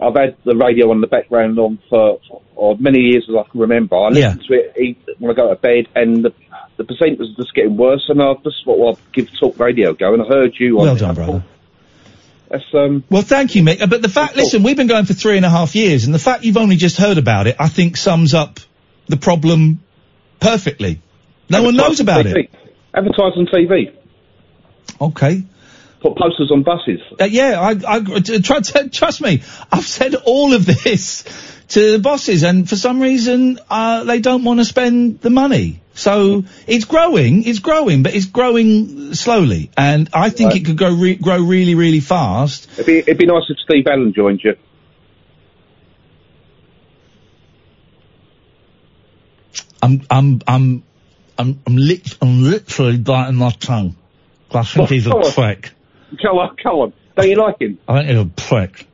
I've 0.02 0.16
had 0.16 0.36
the 0.44 0.56
radio 0.56 0.90
on 0.90 1.00
the 1.00 1.08
background 1.08 1.60
on 1.60 1.78
for, 1.88 2.20
for 2.56 2.76
many 2.78 3.00
years 3.00 3.28
as 3.30 3.36
I 3.36 3.48
can 3.50 3.60
remember. 3.62 3.96
I 3.96 4.10
listen 4.10 4.42
to 4.48 4.54
it 4.54 4.98
when 5.20 5.32
I 5.32 5.34
go 5.36 5.50
to 5.50 5.56
bed, 5.56 5.88
and 5.96 6.26
the, 6.26 6.34
the 6.82 6.94
percentages 6.94 7.34
are 7.34 7.44
just 7.44 7.54
getting 7.54 7.78
worse. 7.78 8.06
And 8.10 8.22
I 8.22 8.34
just 8.44 8.64
thought, 8.66 8.78
well, 8.78 8.90
I'll 8.90 9.00
give 9.14 9.30
talk 9.40 9.60
radio 9.60 9.92
a 9.92 9.94
go, 9.94 10.14
and 10.14 10.22
I 10.22 10.28
heard 10.28 10.54
you. 10.60 10.80
on 10.80 10.86
Well 10.86 10.96
done, 10.96 11.12
I 11.12 11.14
brother. 11.14 11.44
That's 12.50 12.64
um. 12.74 13.04
Well, 13.10 13.22
thank 13.22 13.56
you, 13.56 13.64
Mick. 13.64 13.90
But 13.90 14.02
the 14.02 14.10
fact, 14.10 14.36
listen, 14.36 14.64
we've 14.64 14.76
been 14.76 14.88
going 14.88 15.06
for 15.06 15.14
three 15.14 15.38
and 15.38 15.46
a 15.46 15.50
half 15.50 15.76
years, 15.76 16.06
and 16.06 16.14
the 16.14 16.20
fact 16.20 16.44
you've 16.44 16.58
only 16.58 16.76
just 16.76 16.98
heard 16.98 17.18
about 17.18 17.48
it, 17.48 17.56
I 17.60 17.70
think 17.70 17.98
sums 17.98 18.34
up 18.34 18.60
the 19.08 19.18
problem 19.18 19.82
perfectly. 20.40 21.02
No 21.50 21.64
one 21.64 21.76
knows 21.76 22.00
about 22.00 22.26
it. 22.26 22.50
Advertise 22.94 23.34
on 23.38 23.46
TV. 23.46 23.96
Okay. 25.00 25.44
Put 26.02 26.18
posters 26.18 26.52
on 26.52 26.64
buses. 26.64 27.00
Uh, 27.20 27.26
yeah, 27.26 27.62
I 27.62 28.00
try 28.40 28.60
to, 28.60 28.90
trust 28.90 29.22
me. 29.22 29.44
I've 29.72 29.86
said 29.86 30.16
all 30.16 30.54
of 30.54 30.66
this 30.66 31.24
to 31.70 31.92
the 31.94 32.00
bosses, 32.00 32.44
and 32.44 32.68
for 32.68 32.76
some 32.76 33.00
reason, 33.02 33.60
uh, 33.70 34.04
they 34.04 34.20
don't 34.20 34.44
want 34.44 34.60
to 34.60 34.66
spend 34.66 35.22
the 35.22 35.30
money. 35.30 35.81
So 36.02 36.46
it's 36.66 36.86
growing, 36.86 37.44
it's 37.44 37.60
growing, 37.60 38.02
but 38.02 38.16
it's 38.16 38.26
growing 38.26 39.14
slowly, 39.14 39.70
and 39.78 40.10
I 40.12 40.32
think 40.32 40.56
it 40.56 40.66
could 40.66 40.78
go 40.78 40.92
re- 40.92 41.14
grow 41.14 41.40
really, 41.40 41.76
really 41.76 42.00
fast. 42.00 42.68
It'd 42.74 42.88
be 42.88 42.98
it'd 42.98 43.20
be 43.20 43.28
nice 43.28 43.44
if 43.50 43.58
Steve 43.60 43.86
Allen 43.86 44.12
joined 44.12 44.42
you. 44.44 44.56
I'm, 49.84 50.02
I'm, 50.10 50.42
I'm, 50.48 50.84
I'm, 51.38 51.60
I'm, 51.68 51.76
lit- 51.76 52.18
I'm 52.20 52.42
literally 52.42 52.98
biting 52.98 53.36
my 53.36 53.52
tongue. 53.52 53.96
I 54.52 54.64
think 54.64 54.90
he's 54.90 55.06
a 55.06 55.12
on. 55.12 55.32
prick. 55.32 55.72
Go 56.24 56.40
on, 56.40 56.56
go 56.64 56.82
on. 56.82 56.94
Don't 57.16 57.30
you 57.30 57.36
like 57.36 57.62
him? 57.62 57.78
I 57.88 58.00
think 58.00 58.10
he's 58.10 58.20
a 58.20 58.26
prick. 58.26 58.88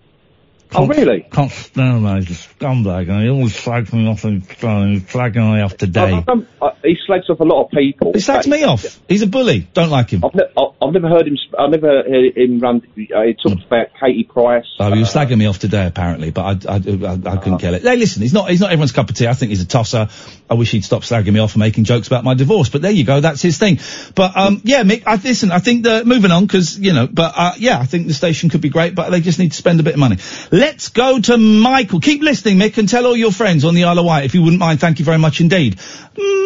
Oh, 0.75 0.85
really? 0.85 1.25
Can't 1.31 1.51
stand 1.51 2.05
him. 2.05 2.17
He's 2.17 2.29
a 2.31 2.33
scumbag, 2.33 3.09
and 3.09 3.23
he 3.23 3.29
always 3.29 3.55
slags 3.55 3.93
me 3.93 4.07
off 4.07 4.23
and 4.25 4.41
uh, 4.43 4.85
he's 4.85 5.03
slagging 5.03 5.53
me 5.55 5.61
off 5.61 5.77
today. 5.77 6.13
I, 6.13 6.23
I'm, 6.27 6.47
I, 6.61 6.71
he 6.83 6.97
slags 7.05 7.29
off 7.29 7.39
a 7.39 7.43
lot 7.43 7.65
of 7.65 7.71
people. 7.71 8.11
He 8.13 8.19
slags 8.19 8.47
me 8.47 8.63
off. 8.63 8.99
He's 9.07 9.21
a 9.21 9.27
bully. 9.27 9.67
Don't 9.73 9.89
like 9.89 10.09
him. 10.09 10.23
I've, 10.25 10.35
ne- 10.35 10.43
I- 10.57 10.67
I've 10.79 10.93
never 10.93 11.07
heard 11.09 11.27
him. 11.27 11.37
Sp- 11.39 11.55
I've 11.57 11.71
never 11.71 11.87
heard 12.03 12.37
him 12.37 12.59
run. 12.59 12.77
Uh, 12.97 13.21
he 13.23 13.33
talks 13.33 13.63
about 13.65 13.87
Katie 13.99 14.23
Price. 14.25 14.65
Oh, 14.79 14.91
he 14.93 14.99
was 14.99 15.13
slagging 15.13 15.37
me 15.37 15.45
off 15.47 15.57
today, 15.59 15.87
apparently, 15.87 16.29
but 16.31 16.65
I, 16.67 16.73
I, 16.73 16.75
I, 16.75 16.79
I 16.79 17.37
couldn't 17.37 17.57
kill 17.59 17.73
it. 17.73 17.81
Hey, 17.83 17.95
listen, 17.95 18.21
he's 18.21 18.33
not, 18.33 18.49
he's 18.49 18.59
not 18.59 18.71
everyone's 18.71 18.91
cup 18.91 19.09
of 19.09 19.15
tea. 19.15 19.27
I 19.27 19.33
think 19.33 19.49
he's 19.49 19.61
a 19.63 19.67
tosser. 19.67 20.09
I 20.49 20.53
wish 20.53 20.71
he'd 20.71 20.83
stop 20.85 21.01
slagging 21.01 21.33
me 21.33 21.39
off 21.39 21.53
and 21.55 21.61
making 21.61 21.85
jokes 21.85 22.07
about 22.07 22.23
my 22.23 22.33
divorce, 22.33 22.69
but 22.69 22.81
there 22.81 22.91
you 22.91 23.03
go, 23.05 23.19
that's 23.21 23.41
his 23.41 23.57
thing. 23.57 23.79
But, 24.15 24.37
um, 24.37 24.61
yeah, 24.63 24.83
Mick, 24.83 25.03
I, 25.07 25.15
listen, 25.15 25.51
I 25.51 25.59
think 25.59 25.83
that, 25.85 26.05
moving 26.05 26.31
on, 26.31 26.47
cause, 26.47 26.77
you 26.77 26.93
know, 26.93 27.07
but, 27.07 27.33
uh, 27.35 27.53
yeah, 27.57 27.79
I 27.79 27.85
think 27.85 28.07
the 28.07 28.13
station 28.13 28.49
could 28.49 28.61
be 28.61 28.69
great, 28.69 28.95
but 28.95 29.09
they 29.09 29.19
just 29.21 29.39
need 29.39 29.51
to 29.51 29.57
spend 29.57 29.79
a 29.79 29.83
bit 29.83 29.93
of 29.95 29.99
money. 29.99 30.17
Let's 30.57 30.89
go 30.89 31.19
to 31.21 31.37
Michael. 31.37 31.99
Keep 31.99 32.23
listening, 32.23 32.57
Mick, 32.57 32.79
and 32.79 32.89
tell 32.89 33.05
all 33.05 33.15
your 33.15 33.31
friends 33.31 33.63
on 33.63 33.75
the 33.75 33.83
Isle 33.83 33.99
of 33.99 34.05
Wight, 34.05 34.25
if 34.25 34.33
you 34.33 34.41
wouldn't 34.41 34.59
mind. 34.59 34.79
Thank 34.79 34.97
you 34.97 35.05
very 35.05 35.19
much 35.19 35.39
indeed. 35.39 35.79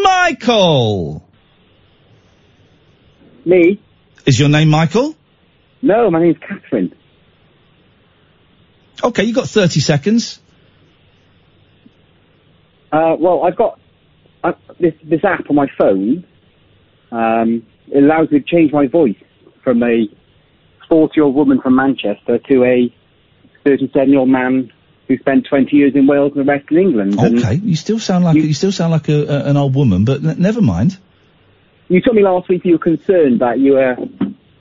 Michael! 0.04 1.26
Me? 3.46 3.82
Is 4.26 4.38
your 4.38 4.50
name 4.50 4.68
Michael? 4.68 5.16
No, 5.82 6.12
my 6.12 6.20
name's 6.20 6.36
Catherine. 6.40 6.94
Okay, 9.02 9.24
you've 9.24 9.36
got 9.36 9.48
30 9.48 9.80
seconds. 9.80 10.42
Uh, 12.92 13.16
well, 13.18 13.46
I've 13.46 13.56
got 13.56 13.80
uh, 14.44 14.52
this 14.78 14.94
this 15.06 15.24
app 15.24 15.50
on 15.50 15.56
my 15.56 15.68
phone. 15.78 16.26
Um, 17.14 17.66
it 17.88 18.04
allows 18.04 18.30
me 18.30 18.42
to 18.42 18.46
change 18.46 18.74
my 18.74 18.88
voice 18.88 19.16
from 19.64 19.82
a 19.84 20.10
40-year-old 20.90 21.34
woman 21.34 21.62
from 21.62 21.78
Manchester 21.78 22.40
to 22.50 22.64
a 22.66 22.94
37-year-old 23.66 24.30
man 24.30 24.72
who 25.08 25.18
spent 25.18 25.46
20 25.48 25.76
years 25.76 25.94
in 25.96 26.08
Wales 26.08 26.32
and 26.36 26.48
the 26.48 26.52
rest 26.52 26.70
in 26.72 26.78
England. 26.78 27.20
And 27.20 27.40
Okay, 27.40 27.56
you 27.56 27.76
still 27.76 28.00
sound 28.00 28.24
like, 28.26 28.36
you, 28.36 28.54
still 28.54 28.72
sound 28.72 28.92
like 28.92 29.10
a, 29.10 29.26
a, 29.26 29.46
an 29.50 29.58
old 29.58 29.76
woman, 29.76 30.06
but 30.06 30.24
n- 30.24 30.40
never 30.40 30.62
mind. 30.62 30.98
you 31.90 32.02
told 32.02 32.16
me 32.16 32.24
last 32.24 32.48
week 32.50 32.64
you 32.66 32.74
were 32.74 32.78
concerned 32.80 33.42
that 33.42 33.60
you 33.60 33.74
were 33.74 33.96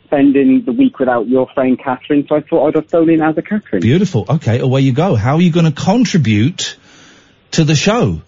spending 0.06 0.64
the 0.64 0.72
week 0.72 0.98
without 0.98 1.28
your 1.28 1.48
friend 1.54 1.78
Catherine, 1.78 2.26
so 2.28 2.34
I 2.36 2.40
thought 2.40 2.66
I'd 2.68 2.74
have 2.74 2.88
phoned 2.90 3.10
in 3.10 3.22
as 3.22 3.38
a 3.38 3.42
Catherine. 3.42 3.80
Beautiful. 3.80 4.26
Okay, 4.28 4.58
away 4.58 4.80
you 4.80 4.92
go. 4.92 5.14
How 5.14 5.36
are 5.36 5.40
you 5.40 5.52
going 5.52 5.66
to 5.66 5.72
contribute 5.72 6.76
to 7.52 7.62
the 7.62 7.76
show? 7.76 8.20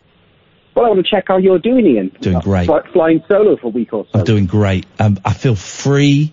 Well, 0.74 0.86
I 0.86 0.88
want 0.88 1.04
to 1.04 1.10
check 1.10 1.24
how 1.26 1.38
you're 1.38 1.58
doing, 1.58 1.84
Iain. 1.86 2.16
Doing 2.20 2.38
great. 2.38 2.66
Fly, 2.66 2.80
flying 2.92 3.22
solo 3.28 3.56
for 3.56 3.66
a 3.66 3.70
week 3.70 3.92
or 3.92 4.06
so. 4.12 4.20
I'm 4.20 4.24
doing 4.24 4.46
great. 4.46 4.86
Um, 4.98 5.18
I 5.24 5.34
feel 5.34 5.56
free. 5.56 6.32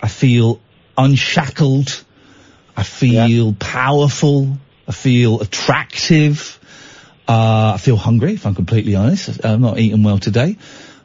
I 0.00 0.06
feel 0.08 0.60
unshackled. 0.96 2.04
I 2.78 2.84
feel 2.84 3.54
powerful. 3.58 4.56
I 4.86 4.92
feel 4.92 5.40
attractive. 5.40 6.58
Uh, 7.26 7.72
I 7.74 7.78
feel 7.78 7.96
hungry, 7.96 8.34
if 8.34 8.46
I'm 8.46 8.54
completely 8.54 8.94
honest. 8.94 9.44
I'm 9.44 9.60
not 9.60 9.78
eating 9.80 10.04
well 10.04 10.18
today. 10.18 10.56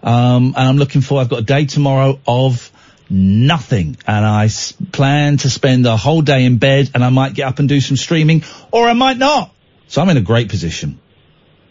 Um, 0.03 0.53
and 0.55 0.69
I'm 0.69 0.77
looking 0.77 1.01
for, 1.01 1.19
I've 1.19 1.29
got 1.29 1.39
a 1.39 1.43
day 1.43 1.65
tomorrow 1.65 2.19
of 2.27 2.71
nothing. 3.09 3.97
And 4.05 4.23
I 4.23 4.45
s- 4.45 4.73
plan 4.91 5.37
to 5.37 5.49
spend 5.49 5.87
a 5.87 5.97
whole 5.97 6.21
day 6.21 6.45
in 6.45 6.57
bed 6.59 6.91
and 6.93 7.03
I 7.03 7.09
might 7.09 7.33
get 7.33 7.47
up 7.47 7.57
and 7.57 7.67
do 7.67 7.79
some 7.81 7.97
streaming 7.97 8.43
or 8.71 8.87
I 8.87 8.93
might 8.93 9.17
not. 9.17 9.51
So 9.87 9.99
I'm 10.01 10.09
in 10.09 10.17
a 10.17 10.21
great 10.21 10.49
position. 10.49 10.99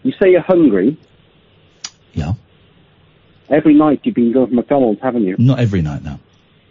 You 0.03 0.13
say 0.21 0.33
you're 0.33 0.41
hungry. 0.43 0.99
Yeah. 2.13 2.33
Every 3.49 3.75
night 3.75 4.01
you've 4.03 4.17
been 4.17 4.33
going 4.33 4.49
to 4.49 4.55
McDonald's, 4.57 5.01
haven't 5.01 5.23
you? 5.23 5.37
Not 5.39 5.61
every 5.61 5.83
night 5.83 6.03
now. 6.03 6.19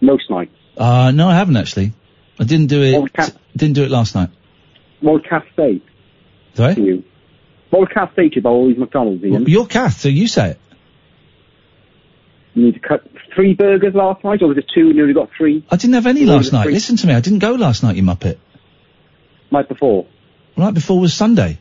Most 0.01 0.29
nights. 0.29 0.51
Uh, 0.75 1.11
no, 1.11 1.29
I 1.29 1.35
haven't 1.35 1.55
actually. 1.55 1.93
I 2.41 2.43
didn't 2.43 2.67
do 2.67 2.81
it, 2.81 3.35
didn't 3.55 3.75
do 3.75 3.83
it 3.83 3.91
last 3.91 4.15
night. 4.15 4.29
Kath 5.29 5.45
say 5.55 5.79
Sorry? 6.55 6.73
you? 6.73 7.03
What 7.69 7.81
would 7.81 7.93
Kath 7.93 8.09
say 8.15 8.29
to 8.29 8.35
you 8.35 8.39
about 8.41 8.49
all 8.49 8.67
these 8.67 8.79
McDonald's, 8.79 9.23
Iain? 9.23 9.45
You're 9.47 9.67
so 9.91 10.09
you 10.09 10.27
say 10.27 10.51
it. 10.51 10.59
You 12.55 12.65
need 12.65 12.73
to 12.73 12.79
cut 12.79 13.07
three 13.35 13.53
burgers 13.53 13.93
last 13.93 14.23
night, 14.23 14.41
or 14.41 14.47
was 14.47 14.57
it 14.57 14.65
two 14.73 14.87
and 14.87 14.95
you 14.95 15.03
only 15.03 15.13
got 15.13 15.29
three? 15.37 15.63
I 15.69 15.77
didn't 15.77 15.93
have 15.93 16.07
any 16.07 16.25
last 16.25 16.51
night. 16.51 16.63
three? 16.63 16.73
Listen 16.73 16.97
to 16.97 17.07
me, 17.07 17.13
I 17.13 17.21
didn't 17.21 17.39
go 17.39 17.53
last 17.53 17.83
night, 17.83 17.95
you 17.95 18.03
muppet. 18.03 18.37
Night 19.51 19.69
before. 19.69 20.07
Night 20.57 20.73
before 20.73 20.99
was 20.99 21.13
Sunday. 21.13 21.59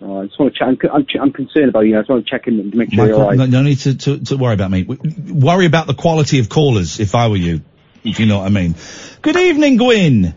Oh, 0.00 0.22
I 0.22 0.26
just 0.26 0.40
want 0.40 0.54
to 0.54 0.58
check. 0.58 0.68
I'm, 0.68 0.76
c- 0.76 0.88
I'm, 0.92 1.04
ch- 1.04 1.20
I'm 1.20 1.32
concerned 1.32 1.68
about 1.68 1.80
you. 1.80 1.96
I 1.96 2.00
just 2.00 2.10
want 2.10 2.26
to 2.26 2.30
check 2.30 2.46
in 2.46 2.70
to 2.70 2.76
make 2.76 2.92
sure 2.92 3.04
Michael, 3.04 3.18
you're 3.18 3.26
all 3.30 3.36
no, 3.36 3.46
no 3.46 3.62
need 3.62 3.78
to, 3.80 3.96
to, 3.96 4.18
to 4.24 4.36
worry 4.36 4.54
about 4.54 4.70
me. 4.70 4.84
W- 4.84 5.34
Worry 5.34 5.66
about 5.66 5.86
the 5.86 5.94
quality 5.94 6.40
of 6.40 6.48
callers, 6.48 6.98
if 6.98 7.14
I 7.14 7.28
were 7.28 7.36
you. 7.36 7.60
If 8.04 8.20
you 8.20 8.26
know 8.26 8.38
what 8.38 8.46
I 8.46 8.50
mean. 8.50 8.74
Good 9.22 9.36
evening, 9.36 9.78
Gwyn. 9.78 10.34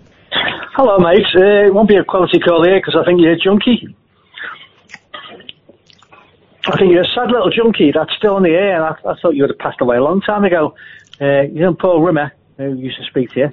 Hello, 0.73 0.97
mate. 0.99 1.25
Uh, 1.35 1.67
it 1.67 1.73
won't 1.73 1.89
be 1.89 1.97
a 1.97 2.03
quality 2.03 2.39
call 2.39 2.63
here 2.63 2.79
because 2.79 2.95
I 2.99 3.03
think 3.05 3.19
you're 3.19 3.33
a 3.33 3.37
junkie. 3.37 3.95
I 6.65 6.77
think 6.77 6.91
you're 6.91 7.03
a 7.03 7.13
sad 7.13 7.29
little 7.29 7.49
junkie 7.49 7.91
that's 7.93 8.11
still 8.17 8.35
on 8.35 8.43
the 8.43 8.51
air. 8.51 8.75
And 8.75 8.83
I, 8.85 9.11
I 9.11 9.15
thought 9.21 9.35
you 9.35 9.43
would 9.43 9.49
have 9.49 9.59
passed 9.59 9.81
away 9.81 9.97
a 9.97 10.01
long 10.01 10.21
time 10.21 10.45
ago. 10.45 10.75
Uh, 11.19 11.41
you 11.41 11.61
know 11.61 11.73
Paul 11.73 12.01
Rimmer, 12.01 12.31
who 12.57 12.75
used 12.75 12.97
to 12.97 13.05
speak 13.05 13.31
to 13.31 13.39
you. 13.39 13.49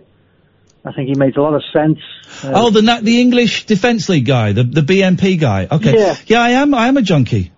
I 0.84 0.92
think 0.92 1.08
he 1.08 1.14
made 1.14 1.36
a 1.36 1.42
lot 1.42 1.54
of 1.54 1.62
sense. 1.72 1.98
Uh, 2.44 2.52
oh, 2.54 2.70
the 2.70 2.82
the 3.02 3.20
English 3.20 3.64
Defence 3.64 4.08
League 4.08 4.26
guy, 4.26 4.52
the 4.52 4.64
the 4.64 4.82
BNP 4.82 5.40
guy. 5.40 5.66
Okay. 5.70 5.94
Yeah. 5.96 6.16
Yeah, 6.26 6.42
I 6.42 6.50
am. 6.50 6.74
I 6.74 6.88
am 6.88 6.96
a 6.98 7.02
junkie. 7.02 7.52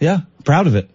Yeah, 0.00 0.22
proud 0.44 0.66
of 0.66 0.74
it. 0.74 0.90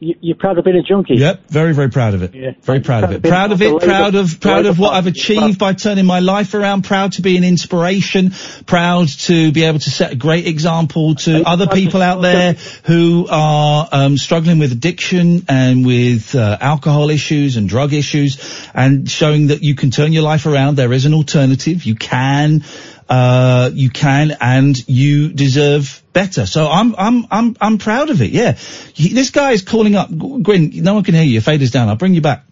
You, 0.00 0.14
you're 0.20 0.36
proud 0.36 0.58
of 0.58 0.64
being 0.64 0.76
a 0.76 0.82
junkie. 0.82 1.14
Yep, 1.14 1.48
very 1.48 1.74
very 1.74 1.90
proud 1.90 2.14
of 2.14 2.22
it. 2.22 2.34
Yeah. 2.34 2.52
Very 2.62 2.80
proud 2.80 3.04
of 3.04 3.12
it. 3.12 3.22
Proud 3.22 3.52
of 3.52 3.62
it. 3.62 3.82
Proud 3.82 4.14
of 4.14 4.40
proud 4.40 4.66
of 4.66 4.78
what 4.78 4.94
I've 4.94 5.06
achieved 5.06 5.58
by 5.58 5.72
turning 5.72 6.06
my 6.06 6.20
life 6.20 6.54
around. 6.54 6.82
Proud 6.82 7.12
to 7.12 7.22
be 7.22 7.36
an 7.36 7.44
inspiration. 7.44 8.32
Proud 8.66 9.08
to 9.08 9.52
be 9.52 9.64
able 9.64 9.80
to 9.80 9.90
set 9.90 10.12
a 10.12 10.16
great 10.16 10.46
example 10.46 11.14
to 11.16 11.42
other 11.44 11.66
people 11.66 12.02
out 12.02 12.22
there 12.22 12.54
who 12.84 13.26
are 13.28 13.88
um, 13.90 14.16
struggling 14.16 14.58
with 14.58 14.72
addiction 14.72 15.44
and 15.48 15.84
with 15.84 16.34
uh, 16.34 16.58
alcohol 16.60 17.10
issues 17.10 17.56
and 17.56 17.68
drug 17.68 17.92
issues, 17.92 18.38
and 18.74 19.10
showing 19.10 19.48
that 19.48 19.62
you 19.62 19.74
can 19.74 19.90
turn 19.90 20.12
your 20.12 20.22
life 20.22 20.46
around. 20.46 20.76
There 20.76 20.92
is 20.92 21.06
an 21.06 21.14
alternative. 21.14 21.84
You 21.84 21.96
can. 21.96 22.64
Uh, 23.08 23.70
you 23.72 23.88
can 23.88 24.36
and 24.38 24.86
you 24.86 25.32
deserve 25.32 26.02
better. 26.18 26.46
So 26.46 26.68
I'm, 26.68 26.96
I'm, 26.98 27.26
I'm, 27.30 27.56
I'm 27.60 27.78
proud 27.78 28.10
of 28.10 28.20
it. 28.22 28.32
Yeah. 28.32 28.54
He, 28.92 29.14
this 29.14 29.30
guy 29.30 29.52
is 29.52 29.62
calling 29.62 29.94
up. 29.94 30.10
Gwyn, 30.10 30.70
no 30.82 30.94
one 30.94 31.04
can 31.04 31.14
hear 31.14 31.22
you. 31.22 31.34
Your 31.34 31.42
fade 31.42 31.62
is 31.62 31.70
down. 31.70 31.88
I'll 31.88 31.94
bring 31.94 32.14
you 32.14 32.20
back. 32.20 32.44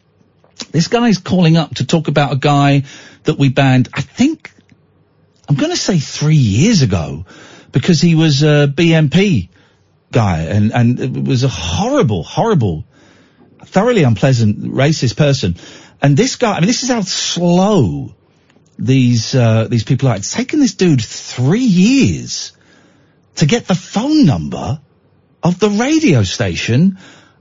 This 0.70 0.86
guy 0.86 1.08
is 1.08 1.18
calling 1.18 1.56
up 1.56 1.74
to 1.76 1.84
talk 1.84 2.06
about 2.06 2.32
a 2.32 2.36
guy 2.36 2.84
that 3.24 3.38
we 3.38 3.48
banned, 3.48 3.88
I 3.92 4.02
think, 4.02 4.52
I'm 5.48 5.56
going 5.56 5.72
to 5.72 5.76
say 5.76 5.98
three 5.98 6.36
years 6.36 6.82
ago, 6.82 7.26
because 7.72 8.00
he 8.00 8.14
was 8.14 8.44
a 8.44 8.72
BNP 8.72 9.48
guy 10.12 10.42
and, 10.42 10.72
and 10.72 11.00
it 11.00 11.24
was 11.24 11.42
a 11.42 11.48
horrible, 11.48 12.22
horrible, 12.22 12.84
thoroughly 13.64 14.04
unpleasant, 14.04 14.58
racist 14.62 15.16
person. 15.16 15.56
And 16.00 16.16
this 16.16 16.36
guy, 16.36 16.52
I 16.52 16.60
mean, 16.60 16.68
this 16.68 16.84
is 16.84 16.88
how 16.88 17.00
slow 17.00 18.14
these, 18.78 19.34
uh, 19.34 19.66
these 19.68 19.82
people 19.82 20.08
are. 20.08 20.14
It's 20.14 20.32
taken 20.32 20.60
this 20.60 20.74
dude 20.74 21.02
three 21.02 21.66
years 21.66 22.52
to 23.36 23.46
get 23.46 23.66
the 23.66 23.74
phone 23.74 24.26
number 24.26 24.80
of 25.42 25.58
the 25.58 25.70
radio 25.70 26.22
station 26.22 26.98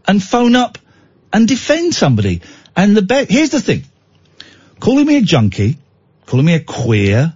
and 0.07 0.21
phone 0.21 0.55
up 0.55 0.77
and 1.33 1.47
defend 1.47 1.93
somebody. 1.93 2.41
And 2.75 2.95
the 2.95 3.01
be- 3.01 3.25
here's 3.25 3.49
the 3.49 3.61
thing. 3.61 3.83
Calling 4.79 5.05
me 5.05 5.17
a 5.17 5.21
junkie, 5.21 5.77
calling 6.25 6.45
me 6.45 6.55
a 6.55 6.59
queer, 6.59 7.33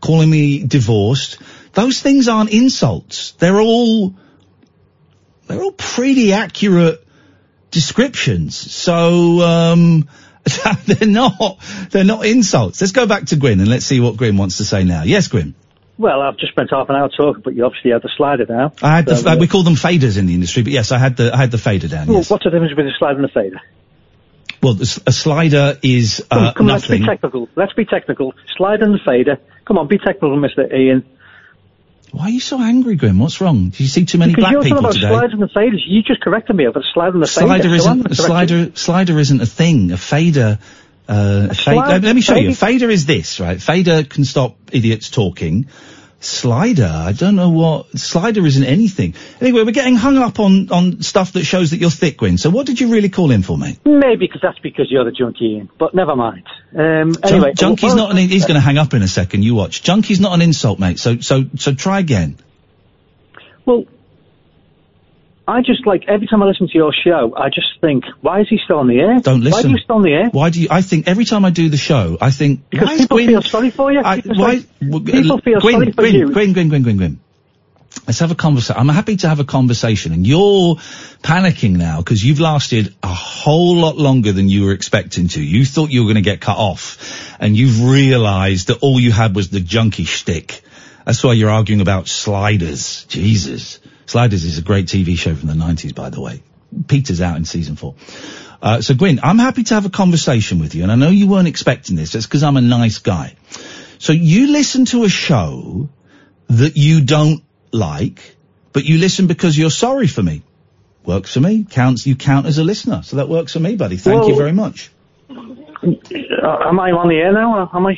calling 0.00 0.28
me 0.28 0.64
divorced. 0.64 1.38
Those 1.72 2.00
things 2.00 2.28
aren't 2.28 2.50
insults. 2.50 3.32
They're 3.32 3.60
all, 3.60 4.14
they're 5.46 5.62
all 5.62 5.72
pretty 5.72 6.32
accurate 6.32 7.06
descriptions. 7.70 8.56
So, 8.56 9.40
um, 9.40 10.08
they're 10.86 11.08
not, 11.08 11.58
they're 11.90 12.04
not 12.04 12.26
insults. 12.26 12.80
Let's 12.80 12.92
go 12.92 13.06
back 13.06 13.26
to 13.26 13.36
Gwyn 13.36 13.60
and 13.60 13.68
let's 13.68 13.86
see 13.86 14.00
what 14.00 14.16
Gwyn 14.16 14.36
wants 14.36 14.58
to 14.58 14.64
say 14.64 14.82
now. 14.82 15.04
Yes, 15.04 15.28
Gwyn. 15.28 15.54
Well, 16.02 16.20
I've 16.20 16.36
just 16.36 16.50
spent 16.50 16.70
half 16.70 16.88
an 16.88 16.96
hour 16.96 17.08
talking, 17.08 17.42
but 17.44 17.54
you 17.54 17.64
obviously 17.64 17.92
had 17.92 18.02
the 18.02 18.10
slider 18.16 18.44
now. 18.48 18.72
I 18.82 18.96
had 18.96 19.06
the, 19.06 19.16
So, 19.16 19.30
uh, 19.30 19.36
we 19.36 19.46
call 19.46 19.62
them 19.62 19.74
faders 19.76 20.18
in 20.18 20.26
the 20.26 20.34
industry, 20.34 20.64
but 20.64 20.72
yes, 20.72 20.90
I 20.90 20.98
had 20.98 21.16
the, 21.16 21.32
I 21.32 21.36
had 21.36 21.52
the 21.52 21.58
fader 21.58 21.86
down. 21.86 22.08
well, 22.08 22.16
Yes. 22.16 22.28
What's 22.28 22.42
the 22.42 22.50
difference 22.50 22.72
between 22.72 22.88
a 22.88 22.98
slider 22.98 23.20
and 23.20 23.24
a 23.24 23.32
fader? 23.32 23.60
Well, 24.60 24.74
the 24.74 25.02
a 25.06 25.12
slider 25.12 25.78
is, 25.80 26.24
Come, 26.28 26.42
uh, 26.42 26.52
come 26.54 26.66
on, 26.66 26.72
let's 26.72 26.88
be 26.88 27.04
technical. 27.04 27.48
Let's 27.54 27.72
be 27.74 27.84
technical. 27.84 28.34
Slider 28.56 28.84
and 28.84 29.00
fader. 29.06 29.38
Come 29.64 29.78
on, 29.78 29.86
be 29.86 29.98
technical, 29.98 30.36
Mr. 30.38 30.72
Iain. 30.72 31.04
Why 32.10 32.24
are 32.24 32.30
you 32.30 32.40
so 32.40 32.60
angry, 32.60 32.96
Grim? 32.96 33.20
What's 33.20 33.40
wrong? 33.40 33.68
Do 33.70 33.82
you 33.82 33.88
see 33.88 34.04
too 34.04 34.18
many 34.18 34.32
because 34.32 34.42
black 34.42 34.52
you're 34.52 34.62
talking 34.62 34.76
people 34.76 34.84
about 34.86 34.94
today? 34.94 35.08
sliders 35.08 35.32
and 35.40 35.50
faders. 35.50 35.80
You 35.86 36.02
just 36.02 36.20
corrected 36.20 36.56
me 36.56 36.66
over 36.66 36.80
a 36.80 36.82
slider 36.92 37.14
and 37.14 37.22
a 37.24 37.26
fader. 37.28 37.46
Slider 37.46 37.68
so 37.68 37.74
isn't 37.74 38.06
a 38.10 38.14
slider. 38.16 38.72
Slider 38.74 39.18
isn't 39.20 39.40
a 39.40 39.46
thing. 39.46 39.92
A 39.92 39.96
fader. 39.96 40.58
Uh, 41.08 41.48
a 41.50 41.54
fader. 41.54 41.98
Let 42.00 42.14
me 42.14 42.20
show 42.20 42.36
you. 42.36 42.50
A 42.50 42.54
fader 42.54 42.90
is 42.90 43.06
this, 43.06 43.40
right? 43.40 43.60
Fader 43.60 44.04
can 44.04 44.24
stop 44.24 44.56
idiots 44.72 45.10
talking. 45.10 45.66
Slider, 46.22 46.90
I 46.92 47.12
don't 47.12 47.34
know 47.34 47.50
what. 47.50 47.98
Slider 47.98 48.46
isn't 48.46 48.62
anything. 48.62 49.14
Anyway, 49.40 49.64
we're 49.64 49.72
getting 49.72 49.96
hung 49.96 50.16
up 50.18 50.38
on 50.38 50.70
on 50.70 51.02
stuff 51.02 51.32
that 51.32 51.44
shows 51.44 51.72
that 51.72 51.78
you're 51.78 51.90
thick, 51.90 52.18
Gwyn. 52.18 52.38
So 52.38 52.48
what 52.48 52.64
did 52.64 52.80
you 52.80 52.92
really 52.92 53.08
call 53.08 53.32
in 53.32 53.42
for, 53.42 53.58
mate? 53.58 53.80
Maybe 53.84 54.26
because 54.26 54.40
that's 54.40 54.58
because 54.60 54.86
you're 54.88 55.04
the 55.04 55.10
junkie, 55.10 55.56
Iain. 55.56 55.68
But 55.78 55.94
never 55.94 56.14
mind. 56.14 56.46
Um, 56.76 57.16
anyway, 57.24 57.54
Jun- 57.54 57.76
Junkie's 57.76 57.94
well, 57.94 58.08
not 58.08 58.10
an. 58.12 58.18
He's 58.18 58.46
going 58.46 58.54
to 58.54 58.60
hang 58.60 58.78
up 58.78 58.94
in 58.94 59.02
a 59.02 59.08
second. 59.08 59.42
You 59.42 59.56
watch. 59.56 59.82
Junkie's 59.82 60.20
not 60.20 60.32
an 60.32 60.42
insult, 60.42 60.78
mate. 60.78 61.00
So 61.00 61.18
so 61.18 61.44
so 61.56 61.74
try 61.74 61.98
again. 61.98 62.36
Well, 63.64 63.86
I 65.46 65.60
just 65.60 65.86
like 65.86 66.04
every 66.06 66.26
time 66.28 66.42
I 66.42 66.46
listen 66.46 66.68
to 66.68 66.74
your 66.74 66.92
show, 66.92 67.34
I 67.36 67.48
just 67.48 67.66
think, 67.80 68.04
why 68.20 68.40
is 68.40 68.48
he 68.48 68.58
still 68.64 68.78
on 68.78 68.86
the 68.86 68.98
air? 69.00 69.18
Don't 69.20 69.40
listen. 69.40 69.62
Why 69.64 69.68
are 69.68 69.72
you 69.72 69.82
still 69.82 69.96
on 69.96 70.02
the 70.02 70.12
air? 70.12 70.28
Why 70.30 70.50
do 70.50 70.60
you? 70.60 70.68
I 70.70 70.82
think 70.82 71.08
every 71.08 71.24
time 71.24 71.44
I 71.44 71.50
do 71.50 71.68
the 71.68 71.76
show, 71.76 72.16
I 72.20 72.30
think 72.30 72.70
Because 72.70 72.88
why 72.88 72.98
people 72.98 73.16
Gwyn- 73.16 73.26
feel 73.28 73.42
sorry 73.42 73.70
for 73.70 73.92
you. 73.92 74.00
I, 74.00 74.16
It's 74.18 74.28
why, 74.28 74.62
like, 74.80 75.04
people 75.04 75.38
feel 75.40 75.60
Gwyn, 75.60 75.72
sorry 75.74 75.86
for 75.92 76.02
Gwyn, 76.02 76.14
you. 76.14 76.32
Gwyn, 76.32 76.52
Gwyn, 76.52 76.68
Gwyn, 76.68 76.82
Gwyn, 76.84 76.96
Gwyn. 76.96 77.20
Let's 78.06 78.20
have 78.20 78.30
a 78.30 78.34
conversation. 78.34 78.80
I'm 78.80 78.88
happy 78.88 79.16
to 79.16 79.28
have 79.28 79.38
a 79.40 79.44
conversation, 79.44 80.12
and 80.12 80.26
you're 80.26 80.76
panicking 81.22 81.76
now 81.76 81.98
because 81.98 82.24
you've 82.24 82.40
lasted 82.40 82.94
a 83.02 83.08
whole 83.08 83.76
lot 83.76 83.96
longer 83.98 84.32
than 84.32 84.48
you 84.48 84.64
were 84.64 84.72
expecting 84.72 85.28
to. 85.28 85.42
You 85.42 85.64
thought 85.66 85.90
you 85.90 86.02
were 86.02 86.06
going 86.06 86.22
to 86.24 86.30
get 86.30 86.40
cut 86.40 86.56
off, 86.56 87.36
and 87.38 87.54
you've 87.56 87.84
realised 87.84 88.68
that 88.68 88.78
all 88.80 88.98
you 88.98 89.12
had 89.12 89.36
was 89.36 89.50
the 89.50 89.60
junkie 89.60 90.04
shtick. 90.04 90.62
That's 91.04 91.22
why 91.22 91.32
you're 91.34 91.50
arguing 91.50 91.80
about 91.82 92.08
Sliders. 92.08 93.04
Jesus, 93.06 93.78
Sliders 94.12 94.44
is 94.44 94.58
a 94.58 94.62
great 94.62 94.88
TV 94.88 95.16
show 95.16 95.34
from 95.34 95.48
the 95.48 95.54
'90s, 95.54 95.94
by 95.94 96.10
the 96.10 96.20
way. 96.20 96.42
Peter's 96.86 97.22
out 97.22 97.38
in 97.38 97.46
season 97.46 97.76
four. 97.76 97.94
Uh, 98.60 98.82
so 98.82 98.92
Gwyn, 98.92 99.20
I'm 99.22 99.38
happy 99.38 99.62
to 99.64 99.74
have 99.74 99.86
a 99.86 99.88
conversation 99.88 100.58
with 100.58 100.74
you, 100.74 100.82
and 100.82 100.92
I 100.92 100.96
know 100.96 101.08
you 101.08 101.26
weren't 101.28 101.48
expecting 101.48 101.96
this. 101.96 102.12
That's 102.12 102.26
because 102.26 102.42
I'm 102.42 102.58
a 102.58 102.60
nice 102.60 102.98
guy. 102.98 103.34
So 103.96 104.12
you 104.12 104.52
listen 104.52 104.84
to 104.86 105.04
a 105.04 105.08
show 105.08 105.88
that 106.48 106.76
you 106.76 107.00
don't 107.00 107.42
like, 107.72 108.36
but 108.74 108.84
you 108.84 108.98
listen 108.98 109.28
because 109.28 109.56
you're 109.56 109.70
sorry 109.70 110.08
for 110.08 110.22
me. 110.22 110.42
Works 111.06 111.32
for 111.32 111.40
me. 111.40 111.64
Counts. 111.64 112.06
You 112.06 112.14
count 112.14 112.44
as 112.44 112.58
a 112.58 112.64
listener, 112.64 113.02
so 113.02 113.16
that 113.16 113.30
works 113.30 113.54
for 113.54 113.60
me, 113.60 113.76
buddy. 113.76 113.96
Thank 113.96 114.28
you 114.28 114.36
very 114.36 114.52
much. 114.52 114.90
Uh, 115.30 116.68
am 116.68 116.78
I 116.78 116.90
on 116.90 117.08
the 117.08 117.16
air 117.16 117.32
now? 117.32 117.70
Am 117.72 117.86
I? 117.86 117.96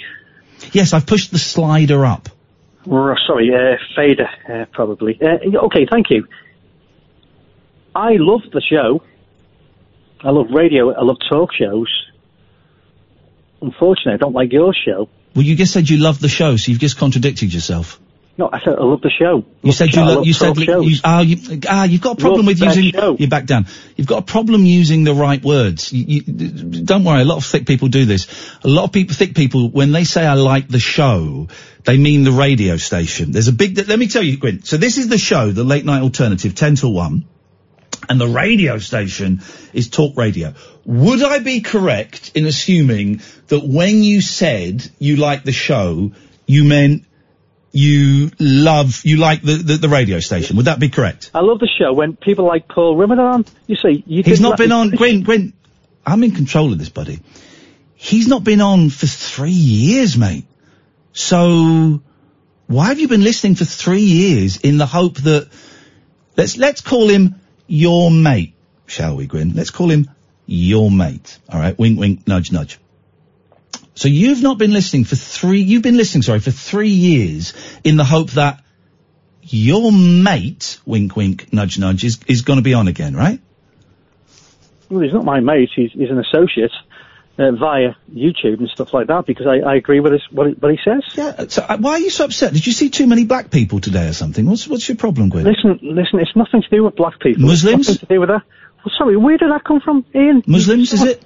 Yes, 0.70 0.93
I've 0.93 1.07
pushed 1.07 1.32
the 1.32 1.41
slider 1.41 2.07
up. 2.07 2.28
Sorry, 2.85 3.51
uh, 3.55 3.77
fader, 3.97 4.28
uh, 4.48 4.66
probably. 4.73 5.19
Uh, 5.20 5.65
okay, 5.66 5.86
thank 5.90 6.11
you. 6.11 6.27
I 7.94 8.16
love 8.19 8.43
the 8.52 8.61
show. 8.61 9.02
I 10.20 10.31
love 10.31 10.47
radio. 10.51 10.93
I 10.93 11.02
love 11.02 11.16
talk 11.28 11.51
shows. 11.55 11.89
Unfortunately, 13.62 14.15
I 14.15 14.16
don't 14.16 14.35
like 14.35 14.52
your 14.52 14.74
show. 14.74 15.09
Well, 15.35 15.44
you 15.44 15.56
just 15.56 15.73
said 15.73 15.89
you 15.89 15.98
love 15.98 16.20
the 16.20 16.28
show, 16.28 16.56
so 16.56 16.70
you've 16.70 16.81
just 16.81 16.98
contradicted 16.98 17.52
yourself. 17.52 18.01
No, 18.36 18.51
I 18.52 18.59
said 18.65 18.74
I 18.77 18.82
love 18.82 19.01
the 19.01 19.11
show. 19.11 19.44
You 19.62 19.69
Love 19.69 19.74
said 19.77 19.94
you 19.94 20.02
lo- 20.02 20.15
love 20.16 20.27
you 20.27 20.32
said 20.32 20.56
you, 20.56 20.82
you, 20.82 20.98
ah, 21.05 21.20
you, 21.20 21.61
ah, 21.69 21.85
you've 21.85 22.01
got 22.01 22.19
a 22.19 22.20
problem 22.20 22.47
Love 22.47 22.61
with 22.61 22.62
using 22.62 22.90
show. 22.90 23.16
you 23.16 23.28
back 23.28 23.47
down. 23.47 23.66
You've 23.94 24.09
got 24.09 24.19
a 24.19 24.27
problem 24.27 24.65
using 24.65 25.05
the 25.05 25.15
right 25.15 25.43
words. 25.43 25.93
You, 25.93 26.23
you, 26.27 26.85
don't 26.85 27.05
worry, 27.05 27.20
a 27.20 27.24
lot 27.24 27.36
of 27.36 27.44
thick 27.44 27.65
people 27.65 27.86
do 27.86 28.06
this. 28.06 28.27
A 28.65 28.69
lot 28.69 28.85
of 28.85 28.93
people, 28.93 29.15
thick 29.15 29.36
people, 29.36 29.70
when 29.70 29.93
they 29.93 30.02
say 30.02 30.27
I 30.27 30.35
like 30.35 30.66
the 30.66 30.81
show, 30.81 31.47
they 31.85 31.97
mean 31.97 32.24
the 32.24 32.32
radio 32.32 32.77
station. 32.77 33.31
There's 33.31 33.47
a 33.47 33.52
big. 33.52 33.78
Let 33.89 33.98
me 33.98 34.09
tell 34.09 34.23
you, 34.23 34.36
Gwyn. 34.36 34.65
So 34.65 34.78
this 34.78 34.98
is 34.98 35.06
the 35.09 35.19
show, 35.19 35.52
the 35.52 35.65
late 35.65 35.85
night 35.85 36.02
alternative, 36.02 36.56
ten 36.56 36.74
till 36.74 36.93
one, 36.93 37.27
and 38.09 38.20
the 38.20 38.27
radio 38.27 38.78
station 38.78 39.43
is 39.73 39.90
Talk 39.90 40.16
Radio. 40.16 40.55
Would 40.86 41.23
I 41.23 41.39
be 41.39 41.61
correct 41.61 42.32
in 42.35 42.47
assuming 42.47 43.20
that 43.47 43.61
when 43.65 44.02
you 44.02 44.20
said 44.20 44.90
you 44.98 45.16
like 45.16 45.44
the 45.44 45.52
show, 45.52 46.11
you 46.47 46.65
meant 46.65 47.05
you 47.74 48.30
love 48.38 49.05
you 49.05 49.16
like 49.16 49.42
the, 49.42 49.55
the, 49.56 49.76
the 49.76 49.88
radio 49.88 50.20
station? 50.20 50.56
Would 50.56 50.66
that 50.66 50.78
be 50.78 50.90
correct? 50.90 51.32
I 51.34 51.40
love 51.40 51.59
the 51.59 51.68
show 51.68 51.92
when 51.92 52.14
people 52.14 52.46
like 52.46 52.68
Paul 52.68 52.96
Rimmer 52.96 53.20
are 53.20 53.30
on. 53.30 53.44
You 53.66 53.74
see, 53.74 54.05
you 54.06 54.22
He's 54.22 54.40
not 54.40 54.51
let 54.51 54.59
been 54.60 54.72
on. 54.72 54.90
Gwyn, 54.90 55.24
Gwyn, 55.24 55.52
I'm 56.06 56.22
in 56.22 56.30
control 56.30 56.72
of 56.72 56.78
this, 56.78 56.88
buddy. 56.88 57.18
He's 57.96 58.28
not 58.28 58.44
been 58.44 58.60
on 58.60 58.90
for 58.90 59.06
three 59.06 59.51
years, 59.51 60.16
mate. 60.16 60.46
So 61.12 62.01
why 62.68 62.86
have 62.86 63.01
you 63.01 63.09
been 63.09 63.24
listening 63.24 63.56
for 63.56 63.64
three 63.64 64.02
years 64.02 64.59
in 64.59 64.78
the 64.78 64.86
hope 64.86 65.16
that 65.18 65.48
let's 66.36 66.56
let's 66.56 66.80
call 66.80 67.09
him 67.09 67.40
your 67.66 68.09
mate, 68.09 68.55
shall 68.86 69.16
we, 69.16 69.26
Gwyn? 69.26 69.52
Let's 69.55 69.70
call 69.70 69.90
him 69.90 70.09
your 70.46 70.92
mate. 70.92 71.38
All 71.48 71.59
right, 71.59 71.76
wink, 71.76 71.98
wink, 71.98 72.28
nudge, 72.28 72.52
nudge. 72.52 72.78
So 73.94 74.08
you've 74.08 74.42
not 74.42 74.58
been 74.58 74.72
listening 74.72 75.04
for 75.04 75.16
three. 75.16 75.60
You've 75.60 75.82
been 75.82 75.96
listening, 75.96 76.22
sorry, 76.22 76.40
for 76.40 76.50
three 76.50 76.90
years 76.90 77.54
in 77.84 77.96
the 77.96 78.04
hope 78.04 78.30
that 78.32 78.62
your 79.42 79.92
mate, 79.92 80.80
wink, 80.84 81.16
wink, 81.16 81.52
nudge, 81.52 81.78
nudge, 81.78 82.04
is 82.04 82.18
is 82.26 82.42
going 82.42 82.58
to 82.58 82.62
be 82.62 82.74
on 82.74 82.88
again, 82.88 83.14
right? 83.14 83.40
Well, 84.90 85.02
he's 85.02 85.12
not 85.12 85.24
my 85.24 85.40
mate. 85.40 85.70
He's, 85.74 85.92
he's 85.92 86.10
an 86.10 86.18
associate 86.18 86.72
uh, 87.38 87.52
via 87.52 87.94
YouTube 88.12 88.58
and 88.60 88.68
stuff 88.68 88.92
like 88.92 89.08
that 89.08 89.26
because 89.26 89.46
I, 89.46 89.58
I 89.58 89.74
agree 89.76 90.00
with 90.00 90.12
his, 90.12 90.22
what, 90.30 90.48
he, 90.48 90.52
what 90.54 90.72
he 90.72 90.78
says. 90.84 91.02
Yeah. 91.14 91.46
So 91.48 91.62
uh, 91.62 91.78
why 91.78 91.92
are 91.92 91.98
you 91.98 92.10
so 92.10 92.26
upset? 92.26 92.52
Did 92.52 92.66
you 92.66 92.72
see 92.72 92.90
too 92.90 93.06
many 93.06 93.24
black 93.24 93.50
people 93.50 93.80
today 93.80 94.08
or 94.08 94.12
something? 94.12 94.46
What's 94.46 94.68
what's 94.68 94.88
your 94.88 94.96
problem, 94.96 95.30
Gwyn? 95.30 95.44
Listen, 95.44 95.78
listen. 95.82 96.20
It's 96.20 96.34
nothing 96.36 96.62
to 96.62 96.68
do 96.68 96.84
with 96.84 96.96
black 96.96 97.18
people. 97.20 97.42
Muslims? 97.42 97.88
It's 97.88 98.02
nothing 98.02 98.08
to 98.08 98.14
do 98.14 98.20
with 98.20 98.28
that. 98.28 98.42
Well, 98.84 98.94
sorry, 98.98 99.16
where 99.16 99.36
did 99.38 99.50
that 99.50 99.64
come 99.64 99.80
from, 99.80 100.04
Iain? 100.14 100.42
Muslims, 100.46 100.92
is 100.92 101.02
it? 101.02 101.24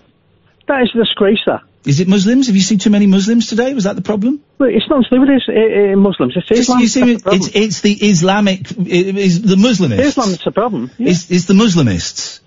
That 0.66 0.82
is 0.82 0.90
a 0.94 0.98
disgrace. 0.98 1.40
That. 1.46 1.62
Is 1.84 2.00
it 2.00 2.08
Muslims? 2.08 2.48
Have 2.48 2.56
you 2.56 2.62
seen 2.62 2.78
too 2.78 2.90
many 2.90 3.06
Muslims 3.06 3.46
today? 3.46 3.72
Was 3.72 3.84
that 3.84 3.96
the 3.96 4.02
problem? 4.02 4.40
Well, 4.58 4.68
it's 4.68 4.88
not 4.90 5.04
with 5.10 5.28
this, 5.28 5.48
uh, 5.48 5.92
uh, 5.92 5.96
Muslims. 5.96 6.34
It's 6.36 6.46
Just, 6.48 6.60
Islam. 6.60 6.80
you 6.80 6.88
see, 6.88 7.00
that's 7.00 7.10
it- 7.10 7.16
the 7.16 7.22
problem. 7.22 7.42
it's 7.42 7.56
it's 7.56 7.80
the 7.80 7.92
Islamic, 7.94 8.70
it 8.72 9.16
is 9.16 9.42
the 9.42 9.54
Muslimists. 9.56 9.98
Islam 10.00 10.30
that's 10.32 10.46
a 10.46 10.50
problem. 10.50 10.90
Yeah. 10.98 11.10
It's, 11.10 11.30
it's 11.30 11.44
the 11.46 11.54
Muslimists. 11.54 12.40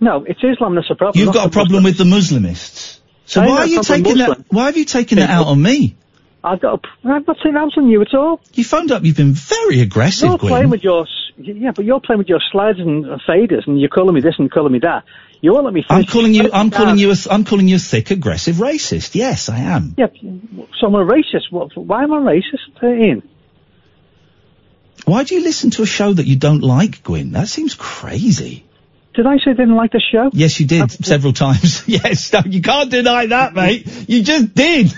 No, 0.00 0.24
it's 0.24 0.42
Islam 0.42 0.74
that's 0.74 0.90
a 0.90 0.94
problem. 0.96 1.24
You've 1.24 1.32
got 1.32 1.46
a 1.46 1.50
problem 1.50 1.84
with 1.84 1.96
the 1.96 2.04
Muslimists. 2.04 2.98
So 3.26 3.40
I 3.40 3.46
why 3.46 3.56
are 3.58 3.66
you 3.66 3.78
it's 3.78 3.88
taking 3.88 4.18
that? 4.18 4.44
Why 4.48 4.66
have 4.66 4.76
you 4.76 4.84
taken 4.84 5.18
that 5.18 5.30
out 5.30 5.46
on 5.46 5.62
me? 5.62 5.96
I've 6.44 6.60
got. 6.60 6.84
A, 6.84 7.08
I've 7.08 7.26
not 7.26 7.36
taken 7.36 7.56
out 7.56 7.70
on 7.78 7.88
you 7.88 8.02
at 8.02 8.12
all. 8.14 8.40
You 8.52 8.64
phoned 8.64 8.90
up. 8.90 9.04
You've 9.04 9.16
been 9.16 9.32
very 9.32 9.80
aggressive, 9.80 10.28
You're 10.28 10.38
Gwyn. 10.38 10.50
playing 10.50 10.70
with 10.70 10.82
your. 10.82 11.06
Yeah, 11.38 11.70
but 11.70 11.84
you're 11.84 12.00
playing 12.00 12.18
with 12.18 12.28
your 12.28 12.40
slides 12.50 12.78
and 12.80 13.04
faders, 13.26 13.66
and 13.68 13.80
you're 13.80 13.88
calling 13.88 14.14
me 14.14 14.20
this 14.20 14.34
and 14.38 14.50
calling 14.50 14.72
me 14.72 14.80
that. 14.80 15.04
You 15.42 15.52
won't 15.52 15.64
let 15.64 15.74
me 15.74 15.84
finish. 15.86 16.06
I'm 16.06 16.10
calling 16.10 16.34
you. 16.34 16.50
I'm 16.52 16.70
calling 16.70 16.92
Uh, 16.94 17.02
you. 17.02 17.10
A, 17.10 17.16
I'm 17.28 17.44
calling 17.44 17.66
you 17.66 17.76
a 17.76 17.80
thick, 17.80 18.12
aggressive 18.12 18.56
racist. 18.56 19.16
Yes, 19.16 19.48
I 19.48 19.58
am. 19.58 19.94
Yeah, 19.98 20.06
so 20.78 20.86
I'm 20.86 20.94
a 20.94 21.04
racist. 21.04 21.50
What, 21.50 21.76
why 21.76 22.04
am 22.04 22.12
I 22.12 22.18
racist, 22.18 22.80
uh, 22.80 22.86
Iain? 22.86 23.22
Why 25.04 25.24
do 25.24 25.34
you 25.34 25.42
listen 25.42 25.70
to 25.70 25.82
a 25.82 25.86
show 25.86 26.12
that 26.12 26.26
you 26.26 26.36
don't 26.36 26.60
like, 26.62 27.02
Gwyn? 27.02 27.32
That 27.32 27.48
seems 27.48 27.74
crazy. 27.74 28.64
Did 29.14 29.26
I 29.26 29.38
say 29.38 29.50
I 29.50 29.54
didn't 29.54 29.74
like 29.74 29.90
the 29.90 30.00
show? 30.12 30.30
Yes, 30.32 30.60
you 30.60 30.66
did 30.66 30.90
several 31.04 31.32
times. 31.32 31.82
yes, 31.88 32.32
no, 32.32 32.40
you 32.46 32.62
can't 32.62 32.88
deny 32.90 33.26
that, 33.26 33.52
mate. 33.52 34.08
You 34.08 34.22
just 34.22 34.54
did. 34.54 34.94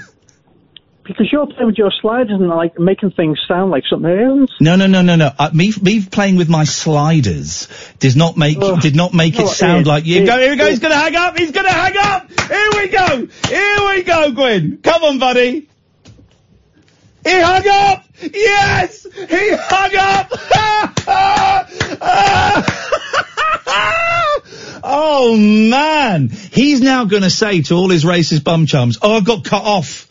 Because 1.04 1.30
you're 1.30 1.46
playing 1.46 1.66
with 1.66 1.76
your 1.76 1.92
slides 2.00 2.30
and 2.30 2.48
like 2.48 2.78
making 2.78 3.10
things 3.10 3.38
sound 3.46 3.70
like 3.70 3.84
something 3.90 4.10
else. 4.10 4.50
No, 4.58 4.74
no, 4.76 4.86
no, 4.86 5.02
no, 5.02 5.16
no. 5.16 5.30
Uh, 5.38 5.50
me, 5.52 5.70
me 5.82 6.02
playing 6.04 6.36
with 6.36 6.48
my 6.48 6.64
sliders 6.64 7.68
does 7.98 8.16
not 8.16 8.38
make 8.38 8.58
did 8.80 8.96
not 8.96 9.12
make 9.12 9.34
it 9.38 9.42
Oh, 9.42 9.46
sound 9.46 9.80
Iain, 9.80 9.84
like 9.86 10.06
you. 10.06 10.16
Iain, 10.20 10.26
Go, 10.26 10.38
here 10.38 10.50
we 10.50 10.56
go. 10.56 10.64
Iain. 10.64 10.70
He's 10.70 10.78
gonna 10.80 10.94
hang 10.94 11.16
up. 11.16 11.38
He's 11.38 11.50
gonna 11.50 11.70
hang 11.70 11.96
up. 11.98 12.30
Here 12.40 12.70
we 12.74 12.88
go. 12.88 13.28
Here 13.48 13.88
we 13.88 14.02
go, 14.02 14.32
Gwyn. 14.32 14.78
Come 14.82 15.04
on, 15.04 15.18
buddy. 15.18 15.68
He 17.24 17.40
hung 17.40 17.68
up. 17.68 18.04
Yes, 18.20 19.06
he 19.14 19.50
hung 19.52 19.96
up. 19.96 20.30
oh 24.84 25.36
man, 25.36 26.28
he's 26.28 26.80
now 26.80 27.04
going 27.06 27.22
to 27.22 27.30
say 27.30 27.62
to 27.62 27.74
all 27.74 27.88
his 27.88 28.04
racist 28.04 28.44
bum 28.44 28.66
chums, 28.66 28.98
"Oh, 29.00 29.16
I 29.16 29.20
got 29.20 29.44
cut 29.44 29.62
off. 29.62 30.03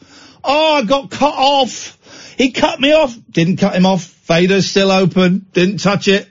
Oh, 0.44 0.76
I 0.76 0.84
got 0.84 1.10
cut 1.10 1.34
off. 1.34 1.98
He 2.38 2.52
cut 2.52 2.80
me 2.80 2.92
off. 2.94 3.16
Didn't 3.30 3.58
cut 3.58 3.76
him 3.76 3.86
off. 3.86 4.04
Fader's 4.04 4.70
still 4.70 4.92
open. 4.92 5.46
Didn't 5.54 5.78
touch 5.78 6.08
it. 6.08 6.28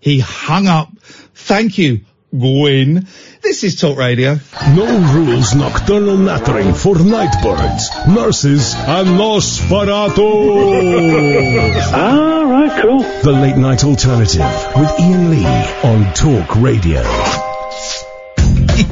He 0.00 0.20
hung 0.20 0.66
up. 0.66 0.90
Thank 1.34 1.78
you, 1.78 2.00
Gwyn. 2.30 3.06
This 3.42 3.64
is 3.64 3.80
Talk 3.80 3.96
Radio. 3.96 4.38
No 4.74 5.14
rules 5.14 5.54
nocturnal 5.54 6.16
nattering 6.16 6.74
for 6.74 6.96
nightbirds, 6.96 7.88
nurses, 8.06 8.74
and 8.74 9.08
Nosferatu. 9.18 10.18
All 11.94 12.44
right, 12.46 12.82
cool. 12.82 13.00
The 13.00 13.32
Late 13.32 13.56
Night 13.56 13.84
Alternative 13.84 14.72
with 14.76 14.90
Iain 15.00 15.30
Lee 15.30 15.46
on 15.84 16.12
Talk 16.14 16.56
Radio. 16.56 17.02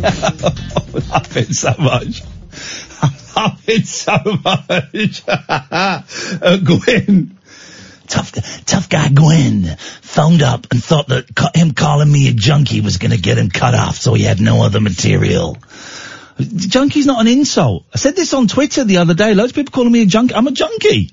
I'm 0.03 0.93
laughing 1.11 1.53
so 1.53 1.75
much. 1.79 2.23
I'm 3.03 3.13
laughing 3.37 3.85
so 3.85 4.17
much. 4.45 5.23
uh, 5.29 6.57
Gwyn. 6.59 7.39
Tough, 8.09 8.33
tough 8.65 8.89
guy 8.89 9.09
Gwyn 9.09 9.77
phoned 10.01 10.43
up 10.43 10.69
and 10.71 10.83
thought 10.83 11.09
that 11.09 11.35
ca- 11.35 11.51
him 11.55 11.73
calling 11.73 12.11
me 12.11 12.29
a 12.29 12.33
junkie 12.33 12.81
was 12.81 12.99
going 12.99 13.11
to 13.11 13.19
get 13.19 13.37
him 13.37 13.51
cut 13.51 13.75
off, 13.75 13.97
so 13.97 14.15
he 14.15 14.23
had 14.23 14.41
no 14.41 14.63
other 14.63 14.81
material. 14.81 15.57
Junkie's 16.39 17.07
not 17.07 17.21
an 17.21 17.27
insult. 17.27 17.87
I 17.93 17.99
said 17.99 18.15
this 18.15 18.33
on 18.35 18.47
Twitter 18.47 18.85
the 18.85 18.99
other 18.99 19.15
day. 19.15 19.35
Loads 19.35 19.53
of 19.53 19.57
people 19.57 19.73
calling 19.73 19.91
me 19.91 20.03
a 20.03 20.07
junkie. 20.07 20.35
I'm 20.35 20.47
a 20.47 20.53
junkie. 20.53 21.11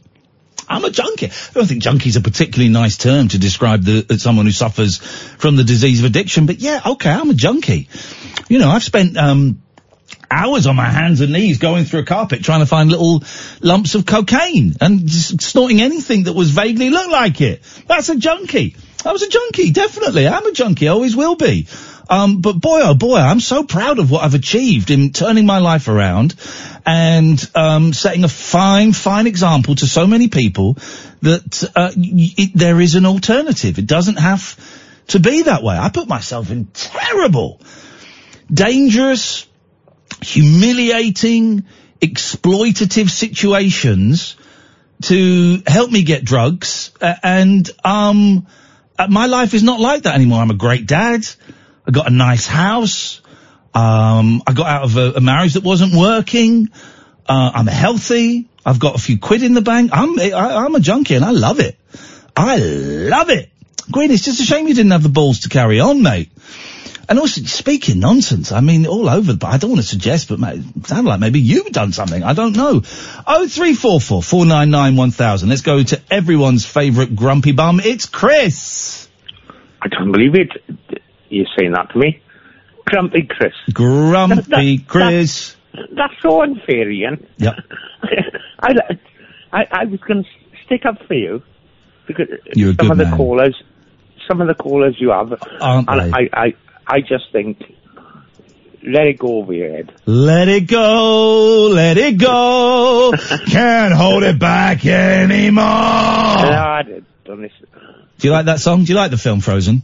I'm 0.68 0.84
a 0.86 0.92
junkie. 0.92 1.28
I 1.28 1.54
don't 1.54 1.66
think 1.66 1.82
junkie's 1.82 2.16
a 2.16 2.22
particularly 2.22 2.70
nice 2.70 2.98
term 2.98 3.28
to 3.30 3.38
describe 3.38 3.84
the 3.84 4.06
uh, 4.10 4.18
someone 4.18 4.46
who 4.46 4.52
suffers 4.52 4.98
from 4.98 5.56
the 5.56 5.64
disease 5.64 6.00
of 6.00 6.06
addiction. 6.06 6.46
But 6.46 6.60
yeah, 6.60 6.82
okay, 6.86 7.10
I'm 7.10 7.30
a 7.30 7.34
junkie. 7.34 7.90
You 8.50 8.60
know, 8.60 8.70
I've 8.70 8.84
spent 8.84 9.18
um, 9.18 9.63
hours 10.34 10.68
on 10.68 10.76
my 10.76 10.90
hands 10.90 11.22
and 11.22 11.32
knees 11.32 11.58
going 11.58 11.86
through 11.86 12.02
a 12.02 12.06
carpet 12.06 12.44
trying 12.44 12.60
to 12.60 12.66
find 12.66 12.90
little 12.90 13.24
lumps 13.62 13.96
of 13.96 14.06
cocaine 14.06 14.74
and 14.82 15.10
snorting 15.10 15.82
anything 15.82 16.24
that 16.24 16.34
was 16.34 16.50
vaguely 16.50 16.90
looked 16.90 17.12
like 17.12 17.40
it. 17.42 17.62
That's 17.88 18.10
a 18.10 18.18
junkie. 18.18 18.76
I 19.06 19.12
was 19.12 19.22
a 19.22 19.30
junkie, 19.30 19.72
definitely. 19.72 20.28
I'm 20.28 20.46
a 20.46 20.52
junkie. 20.52 20.88
I 20.88 20.92
always 20.92 21.16
will 21.16 21.36
be. 21.36 21.68
Um, 22.10 22.42
but 22.42 22.54
boy, 22.54 22.82
oh 22.84 22.96
boy, 22.96 23.18
I'm 23.18 23.40
so 23.40 23.64
proud 23.64 24.00
of 24.00 24.12
what 24.12 24.24
I've 24.24 24.34
achieved 24.34 24.92
in 24.92 25.12
turning 25.12 25.46
my 25.46 25.60
life 25.60 25.88
around 25.88 26.36
and 26.86 27.50
um, 27.56 27.94
setting 27.94 28.24
a 28.24 28.28
fine, 28.28 28.92
fine 28.92 29.28
example 29.28 29.76
to 29.76 29.88
so 29.88 30.06
many 30.06 30.28
people 30.28 30.78
that 31.22 31.72
uh, 31.76 31.92
it, 31.96 32.52
there 32.54 32.80
is 32.82 32.96
an 32.96 33.06
alternative. 33.06 33.80
It 33.80 33.88
doesn't 33.88 34.18
have 34.18 34.60
to 35.08 35.20
be 35.20 35.44
that 35.44 35.64
way. 35.64 35.78
I 35.78 35.90
put 35.90 36.08
myself 36.08 36.52
in 36.52 36.66
terrible, 36.74 37.62
dangerous, 38.52 39.48
humiliating, 40.24 41.66
exploitative 42.02 43.10
situations 43.10 44.36
to 45.04 45.62
help 45.68 45.92
me 45.92 46.04
get 46.04 46.24
drugs. 46.24 46.92
Uh, 47.02 47.16
and 47.24 47.70
um, 47.84 48.48
uh, 48.98 49.08
my 49.10 49.26
life 49.26 49.54
is 49.54 49.64
not 49.64 49.80
like 49.80 50.04
that 50.04 50.16
anymore. 50.16 50.42
I'm 50.42 50.52
a 50.52 50.56
great 50.56 50.86
dad. 50.86 51.26
I 51.88 51.92
got 51.92 52.08
a 52.08 52.14
nice 52.14 52.48
house. 52.48 53.22
Um, 53.74 54.44
I 54.46 54.54
got 54.54 54.68
out 54.68 54.84
of 54.84 54.98
a, 54.98 55.14
a 55.18 55.22
marriage 55.22 55.54
that 55.54 55.64
wasn't 55.64 55.94
working. 55.94 56.70
Uh, 57.28 57.52
I'm 57.54 57.68
healthy. 57.68 58.48
I've 58.66 58.80
got 58.80 58.96
a 58.96 59.00
few 59.00 59.20
quid 59.20 59.44
in 59.44 59.54
the 59.54 59.62
bank. 59.62 59.92
I'm 59.94 60.18
I, 60.20 60.32
I'm 60.32 60.76
a 60.76 60.80
junkie 60.80 61.16
and 61.16 61.26
I 61.26 61.32
love 61.32 61.60
it. 61.60 61.78
I 62.36 62.58
love 62.58 63.30
it. 63.30 63.50
Green, 63.92 64.12
it's 64.12 64.24
just 64.24 64.40
a 64.40 64.46
shame 64.46 64.68
you 64.68 64.74
didn't 64.74 64.92
have 64.92 65.04
the 65.04 65.10
balls 65.10 65.42
to 65.42 65.50
carry 65.50 65.80
on, 65.80 66.02
mate. 66.02 66.32
And 67.14 67.20
also, 67.20 67.42
speaking 67.44 68.00
nonsense, 68.00 68.52
I 68.52 68.60
mean, 68.62 68.88
all 68.88 69.08
over, 69.08 69.36
but 69.36 69.46
I 69.46 69.58
don't 69.58 69.70
want 69.70 69.84
to 69.84 69.88
suggest, 69.88 70.30
but 70.30 70.40
it 70.40 70.88
sounded 70.88 71.08
like 71.08 71.20
maybe 71.20 71.40
you've 71.40 71.72
done 71.72 71.92
something. 71.92 72.24
I 72.24 72.34
don't 72.34 72.58
know. 72.58 72.82
Oh, 73.28 73.48
three, 73.48 73.76
four, 73.76 74.02
four, 74.02 74.24
four, 74.24 74.48
nine, 74.48 74.72
nine, 74.72 74.96
one 74.96 75.12
thousand. 75.12 75.50
Let's 75.50 75.62
go 75.62 75.84
to 75.84 76.02
everyone's 76.10 76.66
favourite 76.66 77.16
grumpy 77.16 77.52
bum. 77.52 77.80
It's 77.80 78.08
Chris. 78.08 79.08
I 79.80 79.90
can't 79.90 80.12
believe 80.12 80.34
it. 80.34 80.50
You're 81.30 81.46
saying 81.56 81.74
that 81.74 81.92
to 81.92 82.00
me. 82.00 82.20
Grumpy 82.86 83.30
Chris. 83.30 83.54
Grumpy 83.72 84.80
Chris. 84.80 85.56
That's 85.96 86.16
so 86.20 86.42
unfair, 86.42 86.90
Iain. 86.90 87.28
Yep. 87.38 87.54
I, 88.60 88.74
I, 89.52 89.68
I 89.72 89.86
was 89.86 90.00
going 90.00 90.24
to 90.24 90.30
stick 90.66 90.88
up 90.88 90.98
for 91.06 91.14
you 91.14 91.44
because 92.08 92.26
You're 92.56 92.74
some 92.74 92.90
of 92.90 92.98
the 92.98 93.06
man. 93.06 93.18
callers, 93.18 93.64
some 94.28 94.42
of 94.42 94.48
the 94.48 94.56
callers 94.56 94.96
you 95.00 95.12
have, 95.12 95.32
Aren't 95.62 95.88
and 95.88 96.12
they? 96.12 96.18
I, 96.18 96.30
I, 96.46 96.54
I 96.86 97.02
just 97.02 97.32
think, 97.32 97.64
let 98.86 99.08
it 99.08 99.20
go 99.20 99.38
over 99.38 99.54
your 99.54 99.72
head. 99.72 99.94
Let 100.06 100.48
it 100.50 100.68
go, 100.68 101.70
let 101.72 101.98
it 101.98 102.18
go. 102.18 103.14
Can't 103.48 103.94
hold 103.94 104.24
it 104.24 104.40
back 104.40 104.86
anymore. 104.86 105.64
Ah, 105.66 106.78
I 106.78 106.84
don't 107.26 107.42
listen. 107.42 107.68
Do 108.20 108.28
you 108.28 108.32
like 108.32 108.46
that 108.46 108.60
song? 108.60 108.84
Do 108.84 108.92
you 108.92 108.98
like 108.98 109.12
the 109.12 109.18
film 109.18 109.40
Frozen? 109.40 109.84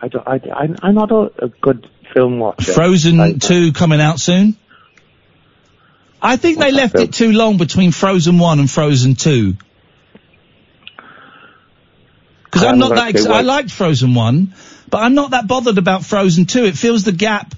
I 0.00 0.08
don't, 0.08 0.26
I, 0.26 0.34
I, 0.34 0.68
I'm 0.82 0.94
not 0.94 1.10
a, 1.10 1.44
a 1.44 1.48
good 1.48 1.88
film 2.12 2.38
watcher. 2.38 2.72
Frozen 2.72 3.16
Like, 3.16 3.40
2 3.40 3.72
coming 3.72 4.00
out 4.00 4.20
soon? 4.20 4.56
I 6.20 6.36
think 6.36 6.58
they 6.58 6.72
left 6.72 6.96
it 6.96 7.12
too 7.12 7.32
long 7.32 7.56
between 7.56 7.92
Frozen 7.92 8.38
1 8.38 8.58
and 8.58 8.70
Frozen 8.70 9.14
2. 9.14 9.56
Because 12.44 12.62
I'm 12.62 12.78
not 12.78 12.94
that, 12.94 13.08
ex- 13.08 13.26
I 13.26 13.42
liked 13.42 13.70
Frozen 13.70 14.14
1, 14.14 14.54
but 14.88 14.98
I'm 14.98 15.14
not 15.14 15.30
that 15.30 15.46
bothered 15.46 15.78
about 15.78 16.04
Frozen 16.04 16.46
2. 16.46 16.64
It 16.64 16.76
feels 16.76 17.04
the 17.04 17.12
gap 17.12 17.54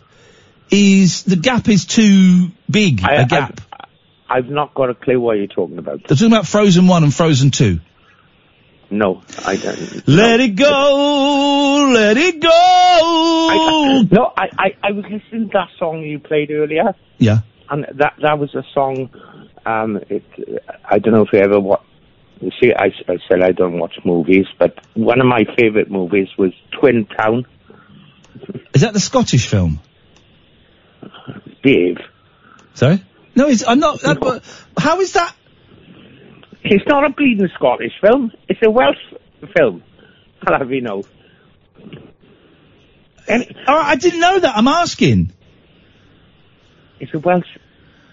is, 0.71 1.25
the 1.25 1.37
gap 1.37 1.69
is 1.69 1.85
too 1.87 2.49
big, 2.71 3.03
I, 3.05 3.15
a 3.15 3.27
gap. 3.27 3.61
I've, 3.73 4.45
I've 4.45 4.51
not 4.51 4.75
got 4.75 4.91
a 4.91 4.95
clue 4.95 5.21
what 5.21 5.39
you're 5.39 5.47
talking 5.47 5.79
about. 5.79 6.01
They're 6.07 6.17
talking 6.17 6.33
about 6.33 6.47
Frozen 6.47 6.87
1 6.87 7.05
and 7.05 7.15
Frozen 7.15 7.51
2. 7.51 7.81
No, 8.91 9.23
I 9.45 9.57
don't. 9.57 10.09
Let 10.09 10.41
it 10.41 10.57
go, 10.57 11.91
let 11.93 12.17
it 12.17 12.41
go. 12.41 12.49
I, 12.51 14.09
no, 14.11 14.33
I, 14.35 14.49
I, 14.59 14.77
I 14.83 14.93
was 14.93 15.05
listening 15.05 15.49
to 15.49 15.53
that 15.53 15.69
song 15.79 16.03
you 16.03 16.19
played 16.19 16.51
earlier, 16.51 16.95
Yeah. 17.19 17.41
and 17.69 17.85
that 17.97 18.15
that 18.23 18.39
was 18.39 18.55
a 18.55 18.65
song. 18.73 19.11
Um, 19.67 19.99
it, 20.09 20.25
I 20.89 20.99
don't 21.01 21.13
know 21.13 21.23
if 21.23 21.33
you 21.35 21.39
ever 21.41 21.61
watch. 21.61 21.83
You 22.41 22.51
see, 22.61 22.73
I, 22.73 22.87
I 23.09 23.19
said 23.29 23.43
I 23.43 23.53
don't 23.53 23.79
watch 23.79 23.95
movies, 24.05 24.47
but 24.59 24.79
one 24.95 25.21
of 25.21 25.27
my 25.27 25.45
favourite 25.57 25.91
movies 25.91 26.29
was 26.39 26.53
Twin 26.79 27.07
Town. 27.07 27.47
Is 28.75 28.83
that 28.83 28.93
the 28.93 29.01
Scottish 29.01 29.47
film? 29.49 29.81
Dave. 31.63 31.99
Sorry? 32.75 33.03
No, 33.35 33.49
it's, 33.49 33.67
I'm 33.67 33.81
not, 33.81 34.01
that, 34.03 34.21
but 34.21 34.45
how 34.77 35.01
is 35.01 35.15
that? 35.15 35.35
It's 36.63 36.85
not 36.87 37.05
a 37.05 37.11
bleeding 37.11 37.49
Scottish 37.55 37.93
film. 38.01 38.33
It's 38.49 38.61
a 38.65 38.71
Welsh 38.71 38.97
film. 39.57 39.83
I'll 40.47 40.59
have 40.59 40.71
you 40.71 40.81
know. 40.81 41.03
All 43.29 43.37
right, 43.37 43.57
oh, 43.67 43.77
I 43.77 43.97
didn't 43.97 44.21
know 44.21 44.39
that. 44.39 44.57
I'm 44.57 44.69
asking. 44.69 45.33
It's 47.01 47.13
a 47.15 47.19
Welsh. 47.19 47.47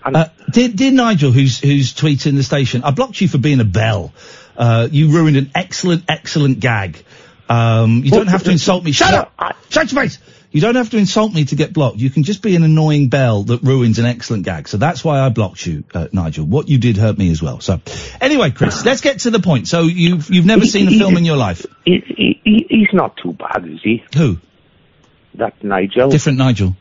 Uh, 0.05 0.25
dear, 0.51 0.67
dear 0.69 0.91
Nigel, 0.91 1.31
who's 1.31 1.59
who's 1.59 1.93
tweeting 1.93 2.35
the 2.35 2.43
station, 2.43 2.83
I 2.83 2.91
blocked 2.91 3.19
you 3.21 3.27
for 3.27 3.37
being 3.39 3.59
a 3.59 3.65
bell. 3.65 4.13
Uh, 4.55 4.87
you 4.91 5.09
ruined 5.11 5.35
an 5.37 5.51
excellent, 5.55 6.03
excellent 6.07 6.59
gag. 6.59 7.03
Um, 7.49 8.03
you 8.03 8.11
don't 8.11 8.27
have 8.27 8.43
to 8.43 8.51
insult 8.51 8.83
me. 8.83 8.91
Shut 8.91 9.13
up! 9.13 9.55
Shut 9.69 9.91
your 9.91 10.01
face! 10.03 10.19
You 10.51 10.61
don't 10.61 10.75
have 10.75 10.89
to 10.91 10.97
insult 10.97 11.33
me 11.33 11.43
to 11.45 11.55
get 11.55 11.73
blocked. 11.73 11.97
You 11.97 12.09
can 12.09 12.23
just 12.23 12.41
be 12.41 12.55
an 12.55 12.63
annoying 12.63 13.09
bell 13.09 13.43
that 13.43 13.61
ruins 13.61 13.99
an 13.99 14.05
excellent 14.05 14.43
gag. 14.43 14.69
So 14.69 14.77
that's 14.77 15.03
why 15.03 15.19
I 15.19 15.27
blocked 15.29 15.65
you, 15.65 15.83
uh, 15.93 16.07
Nigel. 16.13 16.45
What 16.45 16.69
you 16.69 16.77
did 16.77 16.95
hurt 16.95 17.17
me 17.17 17.29
as 17.31 17.41
well. 17.41 17.59
So, 17.59 17.81
anyway, 18.21 18.51
Chris, 18.51 18.85
let's 18.85 19.01
get 19.01 19.19
to 19.21 19.31
the 19.31 19.39
point. 19.41 19.67
So 19.67 19.81
you've 19.81 20.29
you've 20.29 20.45
never 20.45 20.65
seen 20.65 20.87
a 20.87 20.91
film 20.91 21.17
in 21.17 21.25
your 21.25 21.35
life? 21.35 21.65
He, 21.83 21.99
he, 22.07 22.41
he- 22.43 22.67
he's 22.69 22.93
not 22.93 23.17
too 23.17 23.33
bad, 23.33 23.67
is 23.67 23.81
he? 23.83 24.03
Who? 24.15 24.37
That 25.33 25.61
Nigel. 25.63 26.09
Different 26.09 26.37
Nigel. 26.37 26.75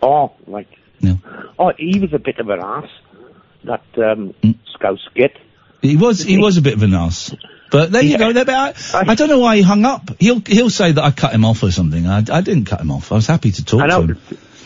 Oh, 0.00 0.32
like. 0.46 0.68
No. 1.02 1.18
Oh, 1.58 1.72
he 1.76 1.98
was 2.00 2.12
a 2.12 2.18
bit 2.18 2.38
of 2.38 2.48
an 2.48 2.60
ass. 2.60 2.88
That 3.64 3.82
um, 3.96 4.34
Mm. 4.42 4.54
Scouse 4.74 5.06
git. 5.14 5.36
He 5.82 5.96
was 5.96 6.22
he 6.22 6.38
was 6.38 6.56
a 6.56 6.62
bit 6.62 6.74
of 6.74 6.82
an 6.82 6.94
ass. 6.94 7.34
But 7.70 7.90
there 7.90 8.02
you 8.02 8.18
go. 8.18 8.32
There, 8.32 8.44
I, 8.48 8.74
I 8.94 9.14
don't 9.14 9.28
know 9.28 9.38
why 9.38 9.56
he 9.56 9.62
hung 9.62 9.84
up. 9.84 10.10
He'll 10.20 10.40
he'll 10.40 10.70
say 10.70 10.92
that 10.92 11.02
I 11.02 11.10
cut 11.10 11.32
him 11.32 11.44
off 11.44 11.62
or 11.62 11.70
something. 11.70 12.06
I, 12.06 12.18
I 12.18 12.40
didn't 12.40 12.66
cut 12.66 12.80
him 12.80 12.90
off. 12.90 13.10
I 13.12 13.16
was 13.16 13.26
happy 13.26 13.50
to 13.52 13.64
talk 13.64 13.80
I 13.80 13.86
to 13.86 13.88
know. 13.88 14.00
him. 14.02 14.18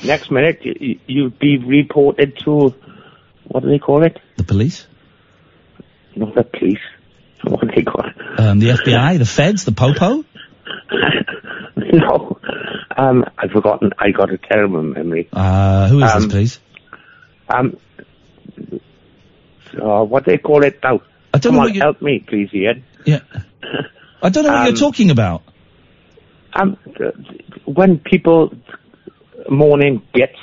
Next 0.04 0.30
minute, 0.30 0.60
you, 0.64 0.98
you'd 1.06 1.38
be 1.38 1.58
reported 1.58 2.36
to. 2.44 2.74
What 3.48 3.62
do 3.62 3.68
they 3.70 3.78
call 3.78 4.04
it? 4.04 4.18
The 4.36 4.44
police, 4.44 4.86
Not 6.16 6.34
the 6.34 6.44
police. 6.44 6.80
What 7.44 7.60
do 7.60 7.68
they 7.74 7.82
call 7.82 8.04
it? 8.08 8.40
um, 8.40 8.58
the 8.58 8.70
FBI, 8.70 9.18
the 9.18 9.24
feds, 9.26 9.64
the 9.64 9.72
popo. 9.72 10.24
no. 11.76 12.38
Um, 12.96 13.24
I've 13.38 13.50
forgotten. 13.50 13.90
I 13.98 14.10
got 14.10 14.30
a 14.32 14.38
terrible 14.38 14.82
memory. 14.82 15.28
Uh, 15.32 15.88
who 15.88 16.02
is 16.02 16.10
Um, 16.12 16.22
this, 16.22 16.32
please? 16.32 16.58
Um, 17.48 17.76
uh, 19.80 20.04
what 20.04 20.24
do 20.24 20.30
they 20.32 20.38
call 20.38 20.64
it 20.64 20.78
now? 20.82 21.00
I 21.34 21.38
don't 21.38 21.52
Come 21.52 21.54
know 21.56 21.68
on, 21.68 21.74
you- 21.74 21.80
help 21.80 22.00
me, 22.02 22.24
please, 22.26 22.50
Iain. 22.54 22.84
Yeah. 23.04 23.20
I 24.22 24.28
don't 24.30 24.44
know 24.44 24.50
what 24.52 24.60
Um, 24.60 24.66
you're 24.68 24.76
talking 24.76 25.10
about. 25.10 25.42
Um, 26.54 26.76
uh, 26.98 27.10
when 27.66 27.98
people 27.98 28.54
mourning 29.50 30.02
gets 30.14 30.38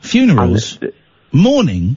Funerals. 0.00 0.78
Morning? 1.32 1.96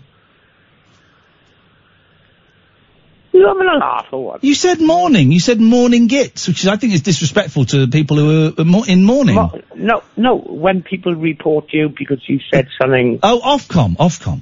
You 3.36 3.48
having 3.48 3.68
a 3.68 3.78
laugh 3.78 4.08
or 4.14 4.24
what? 4.24 4.44
You 4.46 4.56
said 4.56 4.80
morning. 4.80 5.34
You 5.34 5.42
said 5.42 5.60
morning 5.60 6.08
gits, 6.08 6.48
which 6.48 6.62
is, 6.64 6.68
I 6.68 6.78
think 6.78 6.94
is 6.94 7.02
disrespectful 7.02 7.66
to 7.66 7.88
people 7.88 8.16
who 8.16 8.54
are 8.58 8.88
in 8.88 9.04
mourning. 9.04 9.36
Mo- 9.36 9.62
no, 9.76 10.04
no. 10.16 10.38
When 10.38 10.84
people 10.84 11.14
report 11.14 11.66
you 11.74 11.90
because 11.90 12.22
you 12.30 12.40
said 12.54 12.70
something 12.82 13.20
oh, 13.22 13.42
Ofcom, 13.44 13.98
Ofcom. 13.98 14.40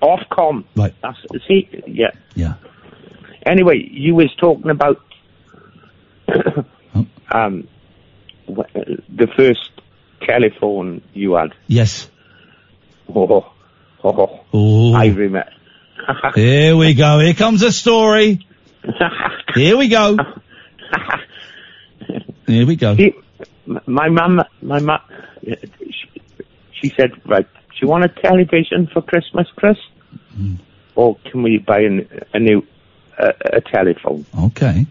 Ofcom. 0.00 0.64
Right. 0.76 0.94
That's 1.02 1.18
see. 1.48 1.68
Yeah. 1.88 2.12
Yeah. 2.36 2.54
Anyway, 3.44 3.78
you 3.90 4.14
was 4.14 4.32
talking 4.36 4.70
about 4.70 5.02
um 7.32 7.66
the 8.46 9.26
first 9.36 9.70
telephone 10.22 11.02
you 11.14 11.34
had. 11.34 11.52
Yes. 11.66 12.08
Oh, 13.08 13.52
oh, 14.04 14.44
Oh. 14.52 14.94
I 14.94 15.06
remember. 15.06 15.50
Here 16.34 16.76
we 16.76 16.94
go. 16.94 17.18
Here 17.18 17.34
comes 17.34 17.62
a 17.62 17.72
story. 17.72 18.46
Here 19.54 19.76
we 19.76 19.88
go. 19.88 20.16
Here 22.46 22.66
we 22.66 22.76
go. 22.76 22.96
My 23.86 24.08
mum, 24.08 24.42
my 24.62 24.78
mum, 24.78 25.00
she, 25.42 26.22
she 26.80 26.88
said, 26.96 27.10
right, 27.26 27.46
do 27.52 27.76
you 27.82 27.88
want 27.88 28.04
a 28.04 28.08
television 28.08 28.88
for 28.92 29.02
Christmas, 29.02 29.48
Chris? 29.56 29.76
Hmm. 30.34 30.54
Or 30.94 31.16
can 31.30 31.42
we 31.42 31.58
buy 31.58 31.80
an, 31.80 32.08
a 32.32 32.38
new 32.38 32.64
uh, 33.18 33.32
a 33.52 33.60
telephone? 33.60 34.24
Okay. 34.38 34.86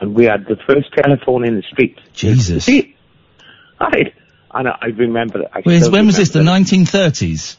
And 0.00 0.14
we 0.14 0.24
had 0.24 0.46
the 0.46 0.56
first 0.66 0.92
telephone 0.94 1.46
in 1.46 1.56
the 1.56 1.62
street. 1.62 1.98
Jesus. 2.12 2.64
See, 2.64 2.96
I, 3.80 4.12
and 4.52 4.68
I, 4.68 4.78
I 4.80 4.86
remember. 4.86 5.42
I 5.52 5.60
Where's, 5.62 5.90
when 5.90 6.06
was 6.06 6.16
this? 6.16 6.30
The 6.30 6.40
1930s? 6.40 7.56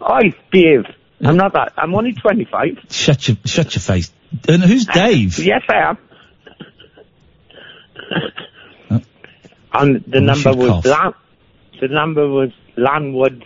I, 0.00 0.32
Dave, 0.52 0.84
I'm 1.24 1.36
not 1.36 1.52
that. 1.54 1.72
I'm 1.76 1.94
only 1.94 2.12
25. 2.12 2.86
Shut 2.90 3.28
your, 3.28 3.36
shut 3.44 3.74
your 3.74 3.80
face. 3.82 4.12
And 4.48 4.62
who's 4.62 4.84
Dave? 4.94 5.38
Yes, 5.38 5.62
I 5.68 5.90
am. 5.90 5.98
and 9.72 10.04
the 10.06 10.18
I 10.18 10.20
number 10.20 10.54
was. 10.54 10.84
Lan- 10.84 11.14
the 11.80 11.88
number 11.88 12.28
was 12.28 12.50
Landwood 12.76 13.44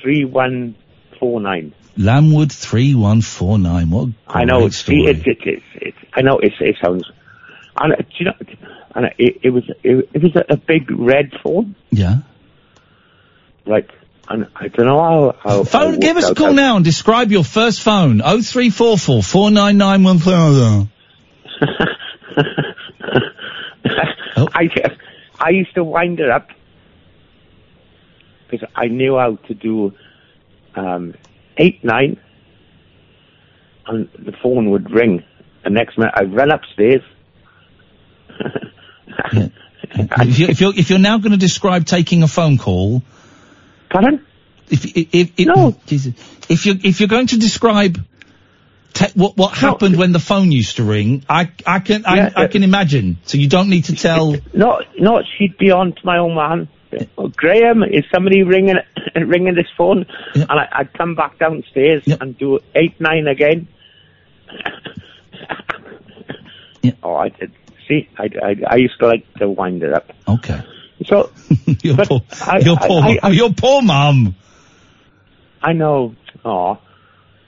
three 0.00 0.24
one 0.24 0.76
four 1.18 1.40
nine. 1.40 1.74
Lamwood 1.98 2.52
3149. 2.52 3.90
What 3.90 4.08
I 4.28 4.44
know. 4.44 4.68
story. 4.70 5.04
it, 5.06 5.26
it, 5.26 5.38
it, 5.44 5.62
it, 5.74 5.94
I 6.14 6.22
know 6.22 6.38
it, 6.38 6.52
it 6.60 6.76
sounds. 6.82 7.10
And 7.78 7.92
uh, 7.92 7.96
do 7.96 8.04
you 8.18 8.24
know? 8.26 8.32
And 8.94 9.06
it, 9.18 9.40
it 9.42 9.50
was 9.50 9.64
it, 9.82 10.08
it 10.14 10.22
was 10.22 10.34
a, 10.36 10.54
a 10.54 10.56
big 10.56 10.90
red 10.90 11.32
phone, 11.42 11.74
Yeah. 11.90 12.18
right? 13.66 13.88
I 14.30 14.68
don't 14.68 14.86
know 14.86 15.00
how. 15.00 15.36
how 15.40 15.64
Phone, 15.64 15.94
how 15.94 15.98
give 15.98 16.16
us 16.16 16.30
a 16.30 16.34
call 16.36 16.52
now 16.52 16.76
and 16.76 16.84
describe 16.84 17.32
your 17.32 17.42
first 17.42 17.80
phone. 17.82 18.20
0344 18.20 19.22
499 19.24 20.90
Oh. 24.36 24.48
I 24.54 24.70
I 25.38 25.50
used 25.50 25.74
to 25.74 25.84
wind 25.84 26.20
it 26.20 26.30
up 26.30 26.48
because 28.48 28.68
I 28.74 28.86
knew 28.86 29.18
how 29.18 29.36
to 29.48 29.54
do 29.54 29.92
um, 30.74 31.14
eight 31.56 31.82
nine, 31.84 32.18
and 33.86 34.08
the 34.18 34.32
phone 34.42 34.70
would 34.70 34.90
ring. 34.90 35.24
The 35.64 35.70
next 35.70 35.98
minute, 35.98 36.14
I'd 36.16 36.32
run 36.32 36.50
upstairs. 36.52 37.02
if, 39.32 40.38
you, 40.38 40.46
if, 40.46 40.60
you're, 40.60 40.74
if 40.74 40.88
you're 40.88 40.98
now 40.98 41.18
going 41.18 41.32
to 41.32 41.36
describe 41.36 41.84
taking 41.84 42.22
a 42.22 42.28
phone 42.28 42.56
call. 42.56 43.02
Pardon? 43.90 44.24
If, 44.70 44.84
if, 44.84 45.32
if, 45.36 45.46
no. 45.46 45.76
If 45.88 46.66
you're, 46.66 46.76
if 46.82 47.00
you're 47.00 47.08
going 47.08 47.26
to 47.28 47.38
describe 47.38 47.98
te- 48.94 49.12
what, 49.14 49.36
what 49.36 49.56
happened 49.56 49.96
when 49.96 50.12
the 50.12 50.18
phone 50.18 50.52
used 50.52 50.76
to 50.76 50.84
ring, 50.84 51.24
I, 51.28 51.50
I 51.66 51.80
can, 51.80 52.06
I, 52.06 52.16
Yeah, 52.16 52.32
I 52.36 52.46
can 52.46 52.62
imagine. 52.62 53.18
So 53.24 53.38
you 53.38 53.48
don't 53.48 53.68
need 53.68 53.86
to 53.86 53.96
tell. 53.96 54.36
No, 54.54 54.80
no, 54.98 55.22
she'd 55.36 55.58
be 55.58 55.70
on 55.70 55.92
to 55.92 56.00
my 56.04 56.18
own 56.18 56.34
man. 56.34 56.68
Oh, 57.16 57.28
Graham, 57.28 57.84
is 57.84 58.04
somebody 58.12 58.42
ringing 58.42 58.76
ringing 59.14 59.54
this 59.54 59.68
phone? 59.76 60.06
And 60.34 60.50
I, 60.50 60.68
I'd 60.72 60.92
come 60.92 61.14
back 61.14 61.38
downstairs 61.38 62.02
and 62.06 62.36
do 62.36 62.58
eight 62.74 63.00
nine 63.00 63.26
again. 63.28 63.68
Oh, 67.02 67.14
I 67.14 67.28
did. 67.28 67.52
See, 67.86 68.08
I, 68.18 68.28
I, 68.42 68.56
I 68.66 68.76
used 68.76 68.98
to 69.00 69.06
like 69.06 69.32
to 69.34 69.48
wind 69.48 69.82
it 69.82 69.92
up. 69.92 70.12
Okay. 70.28 70.60
So, 71.06 71.30
your 71.82 71.96
but 71.96 72.08
poor, 72.08 72.20
I, 72.46 72.58
your 72.58 72.76
I- 72.78 72.86
poor, 72.86 73.02
I, 73.02 73.18
I, 73.22 73.28
your 73.30 73.52
poor 73.52 73.82
mum. 73.82 74.34
I 75.62 75.72
know. 75.72 76.14
Oh, 76.44 76.78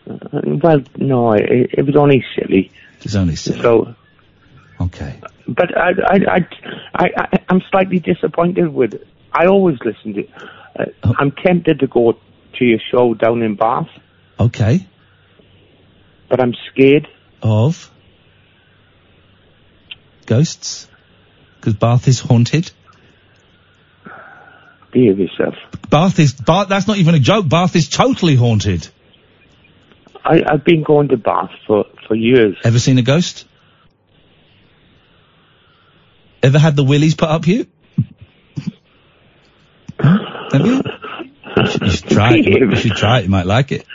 well, 0.07 0.81
no, 0.97 1.33
it, 1.33 1.70
it 1.73 1.87
was 1.87 1.97
only 1.97 2.24
silly. 2.37 2.70
It's 3.03 3.15
only 3.15 3.37
silly. 3.37 3.61
So, 3.62 3.95
okay. 4.81 5.20
but 5.49 5.77
I, 5.77 5.91
I, 5.91 6.47
I, 6.95 7.11
I, 7.16 7.39
I'm 7.49 7.62
slightly 7.70 7.99
disappointed 8.01 8.69
with. 8.69 8.95
It. 8.95 9.07
I 9.33 9.47
always 9.47 9.79
listen 9.85 10.15
to. 10.15 10.27
Uh, 10.79 10.85
Oh. 11.05 11.15
I'm 11.19 11.33
tempted 11.33 11.81
to 11.81 11.87
go 11.87 12.15
to 12.59 12.65
your 12.65 12.79
show 12.91 13.12
down 13.12 13.43
in 13.43 13.57
Bath, 13.57 13.89
Okay. 14.41 14.87
but 16.31 16.41
I'm 16.41 16.55
scared. 16.70 17.07
Of 17.43 17.91
ghosts? 20.27 20.89
Because 21.61 21.74
Bath 21.74 22.09
is 22.09 22.20
haunted. 22.20 22.70
Behave 24.93 25.19
yourself. 25.19 25.55
Bath 25.90 26.19
is 26.19 26.32
Bath. 26.35 26.69
That's 26.69 26.86
not 26.86 26.98
even 26.98 27.14
a 27.14 27.19
joke. 27.19 27.48
Bath 27.48 27.74
is 27.77 27.89
totally 27.89 28.36
haunted. 28.36 28.86
I, 30.24 30.43
I've 30.47 30.64
been 30.64 30.82
going 30.82 31.09
to 31.09 31.16
Bath 31.16 31.51
for 31.66 31.86
for 32.06 32.14
years. 32.14 32.56
Ever 32.62 32.78
seen 32.78 32.98
a 32.98 33.02
ghost? 33.02 33.47
Ever 36.43 36.59
had 36.59 36.77
the 36.77 36.85
willies 36.85 37.14
put 37.14 37.28
up 37.28 37.47
you? 37.47 37.66
Have 39.98 40.66
you? 40.66 40.82
You 41.56 41.66
should, 41.66 41.82
you 41.82 41.90
should 41.90 42.09
try 42.10 42.35
it. 42.36 42.47
You 42.47 42.77
should 42.77 42.93
try 42.93 43.19
it. 43.20 43.24
You 43.24 43.31
might 43.31 43.47
like 43.47 43.73
it. 43.73 43.86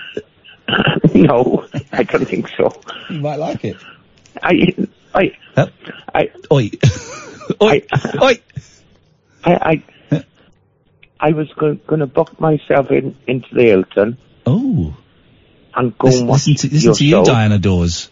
no, 1.13 1.67
I 1.91 2.03
don't 2.03 2.27
think 2.27 2.49
so. 2.49 2.73
You 3.09 3.19
might 3.19 3.37
like 3.37 3.63
it. 3.63 3.77
I, 4.41 4.75
I, 5.13 5.31
I, 6.13 6.29
oi, 6.51 6.71
oi, 7.61 7.81
oi. 8.21 8.39
I, 9.43 9.51
I, 9.51 9.53
I 9.71 9.83
was 11.31 11.51
going 11.53 11.79
to 11.99 12.07
book 12.07 12.39
myself 12.39 12.91
in 12.91 13.15
into 13.27 13.47
the 13.53 13.63
Hilton. 13.63 14.17
Oh. 14.45 14.95
And 15.75 15.97
go 15.97 16.07
Listen, 16.07 16.21
and 16.21 16.29
watch 16.29 16.47
listen 16.47 16.69
to, 16.69 16.75
listen 16.75 16.93
to 16.93 17.05
you. 17.05 17.23
Diana 17.23 17.59
Dors. 17.59 18.09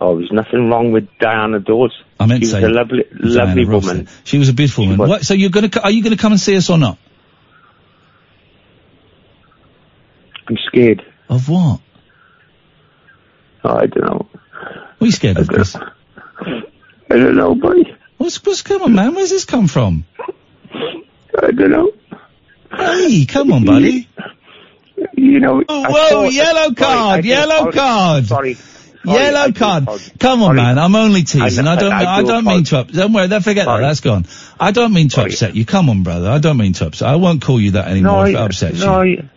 Oh, 0.00 0.16
there's 0.16 0.30
nothing 0.32 0.68
wrong 0.70 0.92
with 0.92 1.08
Diana 1.18 1.58
Dors. 1.58 1.92
I 2.20 2.26
meant 2.26 2.44
she 2.44 2.50
to 2.50 2.56
was 2.56 2.64
a 2.64 2.68
lovely, 2.68 3.04
Diana 3.04 3.28
lovely 3.46 3.64
Ross 3.64 3.84
woman. 3.84 4.04
then. 4.04 4.14
She 4.24 4.38
was 4.38 4.48
a 4.48 4.52
beautiful 4.52 4.86
woman. 4.86 5.08
What, 5.08 5.24
so 5.26 5.34
you're 5.34 5.50
gonna, 5.50 5.70
are 5.82 5.90
you 5.90 6.02
gonna 6.02 6.16
come 6.16 6.32
and 6.32 6.40
see 6.40 6.56
us 6.56 6.70
or 6.70 6.78
not? 6.78 6.98
I'm 10.48 10.56
scared. 10.68 11.04
Of 11.28 11.48
what? 11.48 11.80
Oh, 13.64 13.76
I 13.76 13.86
don't 13.86 14.04
know. 14.04 14.28
What 14.32 15.02
are 15.02 15.06
you 15.06 15.12
scared 15.12 15.36
of, 15.38 15.48
Chris? 15.48 15.76
I 15.76 15.84
don't 17.10 17.36
know, 17.36 17.54
boy. 17.54 17.82
What's, 18.16 18.44
what's, 18.44 18.62
come 18.62 18.82
on, 18.82 18.94
man, 18.94 19.14
where's 19.14 19.30
this 19.30 19.44
come 19.44 19.66
from? 19.66 20.04
I 20.72 21.50
don't 21.52 21.70
know. 21.70 21.92
Hey, 22.70 23.26
come 23.26 23.52
on, 23.52 23.64
buddy. 23.64 24.08
You 25.16 25.40
know. 25.40 25.62
Oh, 25.68 25.86
whoa, 25.88 26.28
yellow 26.28 26.74
card, 26.74 27.24
yellow 27.24 27.72
card. 27.72 28.26
Sorry. 28.26 28.56
Yellow 29.04 29.52
card. 29.52 29.88
Come 30.18 30.42
on, 30.42 30.56
man. 30.56 30.78
I'm 30.78 30.94
only 30.94 31.22
teasing. 31.22 31.66
I 31.66 31.76
don't. 31.76 31.92
I 31.92 32.16
I, 32.16 32.20
do 32.20 32.28
don't 32.28 32.44
mean 32.44 32.64
to. 32.64 32.78
Up, 32.78 32.88
don't 32.88 33.12
worry. 33.12 33.28
Don't 33.28 33.42
forget 33.42 33.66
that. 33.66 33.78
That's 33.78 34.00
gone. 34.00 34.26
I 34.58 34.72
don't 34.72 34.92
mean 34.92 35.08
to 35.10 35.24
upset 35.24 35.54
you. 35.54 35.64
Come 35.64 35.88
on, 35.88 36.02
brother. 36.02 36.28
I 36.28 36.38
don't 36.38 36.56
mean 36.56 36.72
to 36.74 36.86
upset. 36.86 37.08
I 37.08 37.16
won't 37.16 37.42
call 37.42 37.60
you 37.60 37.72
that 37.72 37.88
anymore 37.88 38.26
if 38.26 38.34
it 38.34 38.38
upsets 38.38 38.80
no, 38.80 39.02
you. 39.02 39.28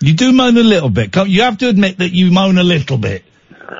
You 0.00 0.14
do 0.14 0.32
moan 0.32 0.56
a 0.56 0.62
little 0.62 0.90
bit. 0.90 1.12
Come, 1.12 1.28
you 1.28 1.42
have 1.42 1.58
to 1.58 1.68
admit 1.68 1.98
that 1.98 2.10
you 2.12 2.30
moan 2.30 2.58
a 2.58 2.64
little 2.64 2.98
bit. 2.98 3.24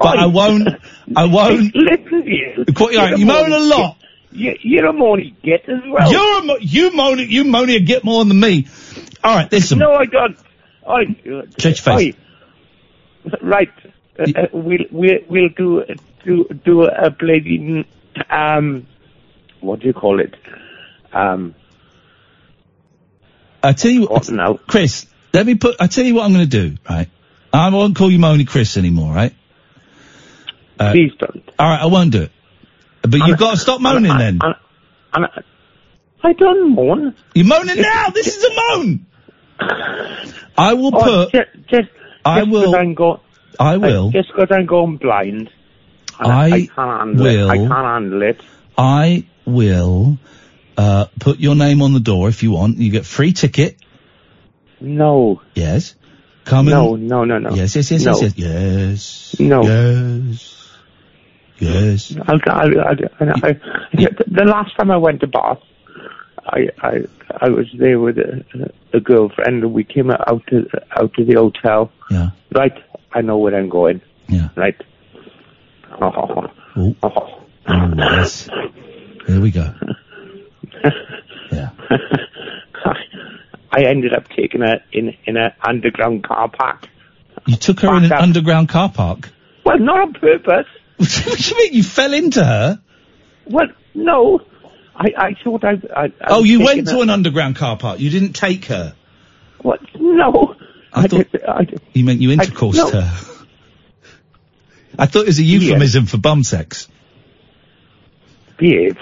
But 0.00 0.18
I 0.18 0.26
won't. 0.26 0.66
I 1.14 1.24
won't. 1.26 1.74
Listen 1.74 2.24
to 2.24 2.30
you. 2.30 2.64
Quite 2.74 2.96
right, 2.96 3.18
you 3.18 3.26
moan 3.26 3.52
a 3.52 3.58
lot. 3.58 3.98
You, 4.32 4.56
you're 4.60 4.86
a 4.86 4.92
moany 4.92 5.34
git 5.42 5.68
as 5.68 5.82
well. 5.88 6.10
You're 6.10 6.38
a, 6.38 6.42
mo- 6.44 6.58
you 6.60 6.92
moan. 6.92 7.18
You 7.18 7.44
moan 7.44 7.68
a 7.70 7.80
get 7.80 8.04
more 8.04 8.24
than 8.24 8.38
me. 8.38 8.68
All 9.24 9.34
right, 9.36 9.50
listen. 9.50 9.78
No, 9.78 9.92
I 9.92 10.06
don't. 10.06 10.38
I, 10.86 11.04
Shut 11.58 11.64
your 11.64 11.74
face. 11.74 12.14
Oi. 12.14 13.32
Right. 13.42 13.70
Uh, 14.18 14.24
uh, 14.36 14.46
we'll, 14.52 14.78
we'll, 14.90 15.18
we'll 15.28 15.48
do, 15.50 15.84
do, 16.24 16.48
do 16.64 16.84
a 16.84 17.10
bloody, 17.10 17.86
um, 18.28 18.86
what 19.60 19.80
do 19.80 19.86
you 19.86 19.92
call 19.92 20.20
it? 20.20 20.34
Um, 21.12 21.54
I 23.62 23.72
tell 23.72 23.90
you 23.90 24.06
what, 24.06 24.30
now? 24.30 24.54
Chris. 24.54 25.06
Let 25.32 25.46
me 25.46 25.54
put. 25.54 25.76
I 25.80 25.86
tell 25.86 26.04
you 26.04 26.14
what 26.14 26.24
I'm 26.24 26.32
going 26.32 26.48
to 26.48 26.68
do. 26.68 26.76
Right. 26.88 27.08
I 27.52 27.68
won't 27.70 27.96
call 27.96 28.10
you 28.10 28.18
Moany 28.18 28.46
Chris 28.46 28.76
anymore. 28.76 29.12
Right. 29.12 29.34
Uh, 30.78 30.92
Please 30.92 31.12
don't. 31.18 31.42
All 31.58 31.68
right, 31.68 31.80
I 31.82 31.86
won't 31.86 32.10
do 32.10 32.22
it. 32.22 32.32
But 33.02 33.26
you've 33.26 33.38
got 33.38 33.52
to 33.52 33.56
stop 33.56 33.80
moaning 33.80 34.16
then. 34.16 34.40
I 36.22 36.32
don't 36.34 36.74
moan. 36.74 37.14
You're 37.34 37.46
moaning 37.46 37.80
now. 37.80 38.08
This 38.10 38.36
is 38.36 38.44
a 38.44 38.54
moan. 38.54 39.06
I 40.56 40.74
will 40.74 40.94
Oh, 40.94 41.26
put. 41.28 41.32
Just, 41.32 41.68
just, 41.68 41.88
I 42.24 42.40
just 42.40 42.50
will- 42.50 42.94
go- 42.94 43.20
I 43.58 43.76
will. 43.78 44.08
I, 44.08 44.12
just 44.12 44.28
because 44.28 44.48
I'm 44.50 44.66
going 44.66 44.96
blind. 44.96 45.50
I 46.18 46.46
I, 46.46 46.50
can't 46.66 46.76
handle 46.76 47.26
it. 47.26 47.46
I 47.48 47.56
can't 47.56 47.70
handle 47.72 48.22
it. 48.22 48.40
I 48.76 49.26
will 49.46 50.18
uh, 50.76 51.06
put 51.18 51.38
your 51.40 51.54
name 51.54 51.80
on 51.82 51.92
the 51.94 52.00
door 52.00 52.28
if 52.28 52.42
you 52.42 52.50
want. 52.52 52.76
You 52.78 52.90
get 52.90 53.06
free 53.06 53.32
ticket. 53.32 53.76
No. 54.80 55.40
Yes. 55.54 55.94
Come 56.44 56.68
in 56.68 56.74
No, 56.74 56.96
no, 56.96 57.24
no, 57.24 57.38
no. 57.38 57.50
Yes, 57.54 57.76
yes, 57.76 57.90
yes, 57.90 58.04
No. 58.04 58.12
yes, 58.20 58.34
yes. 58.36 59.34
Yes. 59.34 59.40
No. 59.40 59.62
Yes. 59.62 60.56
Yes. 61.60 62.16
I'll, 62.26 62.40
I'll, 62.46 62.80
I, 62.80 62.94
I, 63.20 63.52
the 63.92 64.44
last 64.46 64.76
time 64.76 64.90
I 64.90 64.96
went 64.96 65.20
to 65.20 65.26
Bath, 65.26 65.58
I 66.46 66.68
I 66.82 66.92
I 67.40 67.48
was 67.50 67.66
there 67.78 68.00
with 68.00 68.18
a, 68.18 68.44
a 68.94 69.00
girlfriend, 69.00 69.62
and 69.62 69.72
we 69.74 69.84
came 69.84 70.10
out 70.10 70.42
to 70.48 70.66
out 70.98 71.12
to 71.14 71.24
the 71.24 71.34
hotel. 71.34 71.92
Yeah. 72.10 72.30
Right, 72.52 72.72
I 73.12 73.20
know 73.20 73.36
where 73.38 73.54
I'm 73.54 73.68
going. 73.68 74.00
Yeah. 74.28 74.48
Right. 74.56 74.80
Oh, 76.00 76.50
Oh. 76.76 76.96
oh. 77.02 77.42
Oh, 77.68 77.92
yes. 77.96 78.48
Here 79.26 79.40
we 79.40 79.50
go. 79.50 79.72
Yeah. 81.52 81.70
I 83.72 83.84
ended 83.84 84.14
up 84.14 84.28
taking 84.28 84.60
her 84.62 84.80
in 84.92 85.16
in 85.24 85.36
an 85.36 85.52
underground 85.62 86.22
car 86.24 86.48
park. 86.48 86.88
You 87.46 87.56
took 87.56 87.80
her 87.80 87.96
in 87.96 88.04
an 88.04 88.12
underground 88.12 88.68
car 88.68 88.88
park. 88.88 89.30
Well, 89.64 89.78
not 89.78 90.00
on 90.00 90.12
purpose. 90.14 90.66
what 91.26 91.38
do 91.38 91.50
you 91.50 91.56
mean? 91.56 91.72
You 91.72 91.82
fell 91.82 92.12
into 92.12 92.44
her? 92.44 92.80
Well, 93.46 93.68
no. 93.94 94.40
I 94.94 95.12
I 95.16 95.34
thought 95.42 95.64
I. 95.64 95.80
I, 95.96 96.04
I 96.04 96.12
Oh, 96.28 96.44
you 96.44 96.62
went 96.62 96.86
to 96.88 96.96
her- 96.96 97.02
an 97.02 97.10
underground 97.10 97.56
car 97.56 97.78
park. 97.78 98.00
You 98.00 98.10
didn't 98.10 98.34
take 98.34 98.66
her. 98.66 98.94
What? 99.62 99.80
No. 99.98 100.56
I, 100.92 101.06
thought 101.08 101.26
I, 101.48 101.66
you 101.94 102.04
meant 102.04 102.20
you 102.20 102.30
intercoursed 102.30 102.74
no. 102.74 102.90
her. 102.90 103.12
I 104.98 105.06
thought 105.06 105.22
it 105.22 105.28
was 105.28 105.38
a 105.38 105.42
euphemism 105.42 106.04
for 106.06 106.18
bum 106.18 106.44
sex. 106.44 106.88
Behave. 108.58 108.98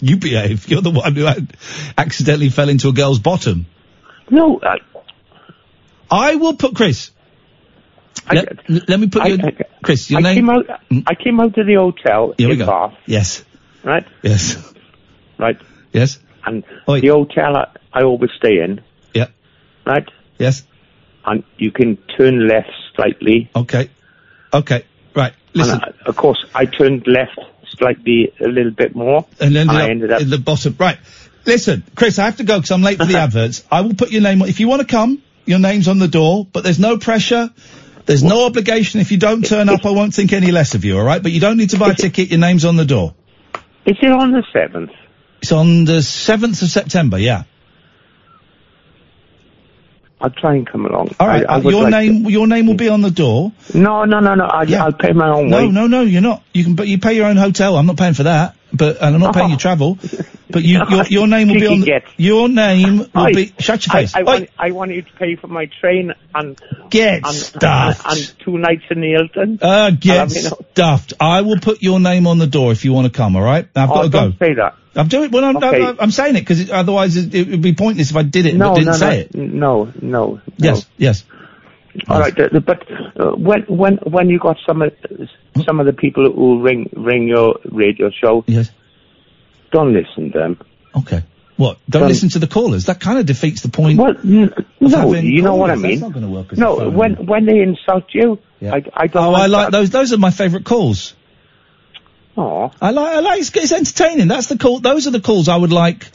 You 0.00 0.18
behave. 0.18 0.68
You're 0.68 0.82
the 0.82 0.90
one 0.90 1.14
who 1.14 1.26
accidentally 1.96 2.50
fell 2.50 2.68
into 2.68 2.88
a 2.88 2.92
girl's 2.92 3.20
bottom. 3.20 3.66
No. 4.30 4.60
I, 4.62 4.78
I 6.10 6.34
will 6.36 6.54
put 6.54 6.74
Chris. 6.76 7.10
Let, 8.34 8.88
let 8.88 9.00
me 9.00 9.08
put 9.08 9.22
I- 9.22 9.26
your 9.28 9.46
I- 9.46 9.64
Chris. 9.82 10.10
Your 10.10 10.20
I 10.20 10.22
name. 10.22 10.34
came 10.36 10.50
out. 10.50 10.66
Mm. 10.90 11.04
I 11.06 11.14
came 11.14 11.40
out 11.40 11.54
to 11.54 11.64
the 11.64 11.74
hotel 11.74 12.34
Here 12.36 12.48
we 12.48 12.54
in 12.54 12.58
go. 12.60 12.66
Bath. 12.66 12.94
Yes. 13.06 13.44
Right. 13.84 14.06
Yes. 14.22 14.56
Right. 15.38 15.58
Yes. 15.92 16.18
And 16.44 16.64
the 16.86 17.08
hotel 17.08 17.56
I, 17.56 17.68
I 17.92 18.02
always 18.02 18.30
stay 18.36 18.60
in. 18.60 18.80
Yeah. 19.14 19.26
Right. 19.86 20.08
Yes. 20.38 20.64
And 21.24 21.44
you 21.58 21.70
can 21.70 21.96
turn 22.16 22.48
left 22.48 22.70
slightly. 22.94 23.50
Okay. 23.54 23.90
Okay. 24.52 24.84
Right. 25.14 25.32
Listen. 25.54 25.74
And 25.74 25.82
I, 25.84 26.08
of 26.08 26.16
course, 26.16 26.44
I 26.54 26.64
turned 26.66 27.06
left 27.06 27.38
slightly 27.76 28.32
a 28.40 28.48
little 28.48 28.72
bit 28.72 28.96
more, 28.96 29.26
and 29.40 29.56
ended, 29.56 29.76
I 29.76 29.90
ended 29.90 30.10
up. 30.12 30.20
in 30.22 30.30
the 30.30 30.38
bottom. 30.38 30.74
Right. 30.78 30.98
Listen, 31.44 31.84
Chris, 31.94 32.18
I 32.18 32.24
have 32.24 32.36
to 32.38 32.44
go 32.44 32.56
because 32.58 32.70
I'm 32.70 32.82
late 32.82 32.98
for 32.98 33.04
the 33.04 33.18
adverts. 33.18 33.64
I 33.70 33.82
will 33.82 33.94
put 33.94 34.10
your 34.10 34.22
name 34.22 34.42
on. 34.42 34.48
If 34.48 34.58
you 34.60 34.68
want 34.68 34.80
to 34.82 34.86
come, 34.86 35.22
your 35.44 35.58
name's 35.58 35.86
on 35.88 35.98
the 35.98 36.08
door, 36.08 36.46
but 36.50 36.64
there's 36.64 36.78
no 36.78 36.98
pressure. 36.98 37.50
There's 38.08 38.24
no 38.24 38.46
obligation. 38.46 39.00
If 39.00 39.12
you 39.12 39.18
don't 39.18 39.44
turn 39.44 39.68
up, 39.68 39.84
I 39.84 39.90
won't 39.90 40.14
think 40.14 40.32
any 40.32 40.50
less 40.50 40.74
of 40.74 40.82
you, 40.82 40.96
all 40.96 41.04
right? 41.04 41.22
But 41.22 41.30
you 41.30 41.40
don't 41.40 41.58
need 41.58 41.70
to 41.70 41.78
buy 41.78 41.90
a 41.90 41.94
ticket. 41.94 42.30
Your 42.30 42.40
name's 42.40 42.64
on 42.64 42.76
the 42.76 42.86
door. 42.86 43.14
Is 43.84 43.98
it 44.00 44.10
on 44.10 44.32
the 44.32 44.42
seventh? 44.50 44.92
It's 45.42 45.52
on 45.52 45.84
the 45.84 45.98
7th 45.98 46.62
of 46.62 46.70
September, 46.70 47.18
yeah. 47.18 47.44
I'll 50.22 50.30
try 50.30 50.54
and 50.54 50.66
come 50.66 50.86
along. 50.86 51.14
All 51.20 51.28
right. 51.28 51.44
I, 51.46 51.56
I 51.56 51.56
uh, 51.58 51.60
your 51.68 51.82
like 51.82 51.90
name, 51.90 52.24
your 52.30 52.46
name 52.46 52.66
will 52.66 52.76
be 52.76 52.88
on 52.88 53.02
the 53.02 53.10
door. 53.10 53.52
No, 53.74 54.06
no, 54.06 54.20
no, 54.20 54.34
no. 54.34 54.44
I, 54.44 54.64
I'll 54.74 54.92
pay 54.92 55.12
my 55.12 55.28
own 55.28 55.44
way. 55.44 55.50
No, 55.50 55.66
way. 55.66 55.70
no, 55.70 55.86
no, 55.86 56.00
you're 56.00 56.22
not. 56.22 56.42
You 56.54 56.64
can, 56.64 56.76
but 56.76 56.88
you 56.88 56.98
pay 56.98 57.12
your 57.12 57.26
own 57.26 57.36
hotel. 57.36 57.76
I'm 57.76 57.84
not 57.84 57.98
paying 57.98 58.14
for 58.14 58.22
that. 58.22 58.56
But 58.72 58.96
and 59.00 59.14
I'm 59.14 59.20
not 59.20 59.34
paying 59.34 59.48
your 59.50 59.58
travel. 59.68 59.98
But 60.50 60.62
you, 60.62 60.80
your, 60.88 61.04
your 61.06 61.26
name 61.26 61.48
will 61.48 61.54
be 61.54 61.66
on. 61.66 61.80
The, 61.80 62.02
your 62.16 62.48
name 62.48 62.98
will 62.98 63.08
I- 63.14 63.32
be. 63.32 63.52
Shut 63.58 63.86
your 63.86 63.92
face. 63.92 64.14
I, 64.14 64.20
Oi. 64.20 64.24
want, 64.24 64.50
I 64.58 64.70
want 64.72 64.90
you 64.92 65.02
to 65.02 65.12
pay 65.14 65.36
for 65.36 65.46
my 65.48 65.70
train 65.80 66.12
and 66.34 66.58
Get 66.90 67.24
and, 67.26 67.34
stuffed. 67.34 68.02
and, 68.06 68.18
and 68.18 68.34
two 68.40 68.58
nights 68.58 68.84
in 68.90 69.00
the 69.00 69.08
Hilton. 69.10 69.58
Uh, 69.60 69.90
get 69.90 70.30
you 70.34 70.40
stuffed. 70.40 71.14
I 71.20 71.42
will 71.42 71.58
put 71.60 71.82
your 71.82 72.00
name 72.00 72.26
on 72.26 72.38
the 72.38 72.46
door 72.46 72.72
if 72.72 72.84
you 72.84 72.92
want 72.92 73.06
to 73.06 73.12
come. 73.12 73.36
All 73.36 73.42
right. 73.42 73.66
I've 73.76 73.88
got 73.88 73.98
Oh, 73.98 74.02
to 74.04 74.08
go. 74.08 74.32
say 74.38 74.54
that. 74.54 74.74
I'm 74.96 75.08
doing. 75.08 75.30
Well, 75.30 75.44
I'm, 75.44 75.56
Okay. 75.56 75.84
I'm, 75.84 75.96
I'm 76.00 76.10
saying 76.10 76.36
it 76.36 76.40
because 76.40 76.70
otherwise 76.70 77.16
it, 77.16 77.34
it 77.34 77.48
would 77.48 77.62
be 77.62 77.74
pointless 77.74 78.10
if 78.10 78.16
I 78.16 78.22
did 78.22 78.46
it 78.46 78.54
No, 78.56 78.70
but 78.70 78.74
didn't 78.76 78.86
no, 78.86 78.92
say 78.94 79.28
no, 79.34 79.82
it. 79.84 80.02
no, 80.02 80.38
no. 80.38 80.40
Yes. 80.56 80.86
Yes. 80.96 81.24
All 82.08 82.20
right, 82.20 82.38
uh, 82.38 82.60
but 82.60 82.82
uh, 83.18 83.30
when 83.36 83.62
when 83.62 83.96
when 83.98 84.28
you 84.28 84.38
got 84.38 84.56
some 84.66 84.82
of 84.82 84.92
some 85.64 85.80
of 85.80 85.86
the 85.86 85.92
people 85.92 86.30
who 86.30 86.60
ring 86.62 86.88
ring 86.94 87.26
your 87.26 87.58
radio 87.70 88.10
show, 88.10 88.44
yes, 88.46 88.70
don't 89.72 89.92
listen 89.92 90.30
to 90.32 90.38
them. 90.38 90.60
Okay. 90.96 91.22
What? 91.56 91.78
Don't 91.90 92.02
Um, 92.04 92.08
listen 92.08 92.28
to 92.30 92.38
the 92.38 92.46
callers. 92.46 92.84
That 92.86 93.00
kind 93.00 93.18
of 93.18 93.26
defeats 93.26 93.62
the 93.62 93.68
point. 93.68 93.98
Well, 93.98 94.14
n- 94.22 94.52
no, 94.80 95.12
you 95.14 95.42
know 95.42 95.56
what 95.56 95.70
I 95.70 95.74
mean. 95.74 95.90
That's 95.98 96.02
not 96.02 96.12
going 96.12 96.24
to 96.24 96.30
work. 96.30 96.56
No, 96.56 96.88
when 96.88 97.26
when 97.26 97.46
they 97.46 97.58
insult 97.60 98.04
you, 98.12 98.38
I 98.62 98.84
I 98.94 99.06
don't. 99.08 99.24
Oh, 99.24 99.32
I 99.34 99.46
like 99.46 99.66
that. 99.66 99.72
those. 99.72 99.90
Those 99.90 100.12
are 100.12 100.18
my 100.18 100.30
favourite 100.30 100.64
calls. 100.64 101.14
Oh, 102.36 102.70
I 102.80 102.90
like. 102.92 103.12
I 103.16 103.20
like. 103.20 103.40
It's, 103.40 103.56
it's 103.56 103.72
entertaining. 103.72 104.28
That's 104.28 104.46
the 104.46 104.56
call. 104.58 104.78
Those 104.78 105.08
are 105.08 105.10
the 105.10 105.20
calls 105.20 105.48
I 105.48 105.56
would 105.56 105.72
like 105.72 106.06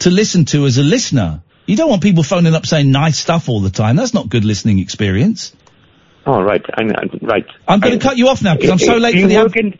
to 0.00 0.10
listen 0.10 0.44
to 0.46 0.66
as 0.66 0.78
a 0.78 0.82
listener. 0.84 1.40
You 1.66 1.76
don't 1.76 1.88
want 1.88 2.02
people 2.02 2.22
phoning 2.22 2.54
up 2.54 2.66
saying 2.66 2.90
nice 2.90 3.18
stuff 3.18 3.48
all 3.48 3.60
the 3.60 3.70
time. 3.70 3.96
That's 3.96 4.14
not 4.14 4.28
good 4.28 4.44
listening 4.44 4.78
experience. 4.80 5.54
Oh, 6.26 6.34
all 6.34 6.42
right, 6.44 6.64
I'm, 6.74 6.90
I'm 6.90 7.10
right. 7.22 7.46
I'm 7.68 7.80
going 7.80 7.98
to 7.98 8.04
cut 8.04 8.16
you 8.16 8.28
off 8.28 8.42
now 8.42 8.54
because 8.54 8.70
I'm 8.70 8.78
so 8.78 8.96
late 8.96 9.20
for 9.20 9.26
the. 9.28 9.36
ad- 9.36 9.56
in- 9.56 9.78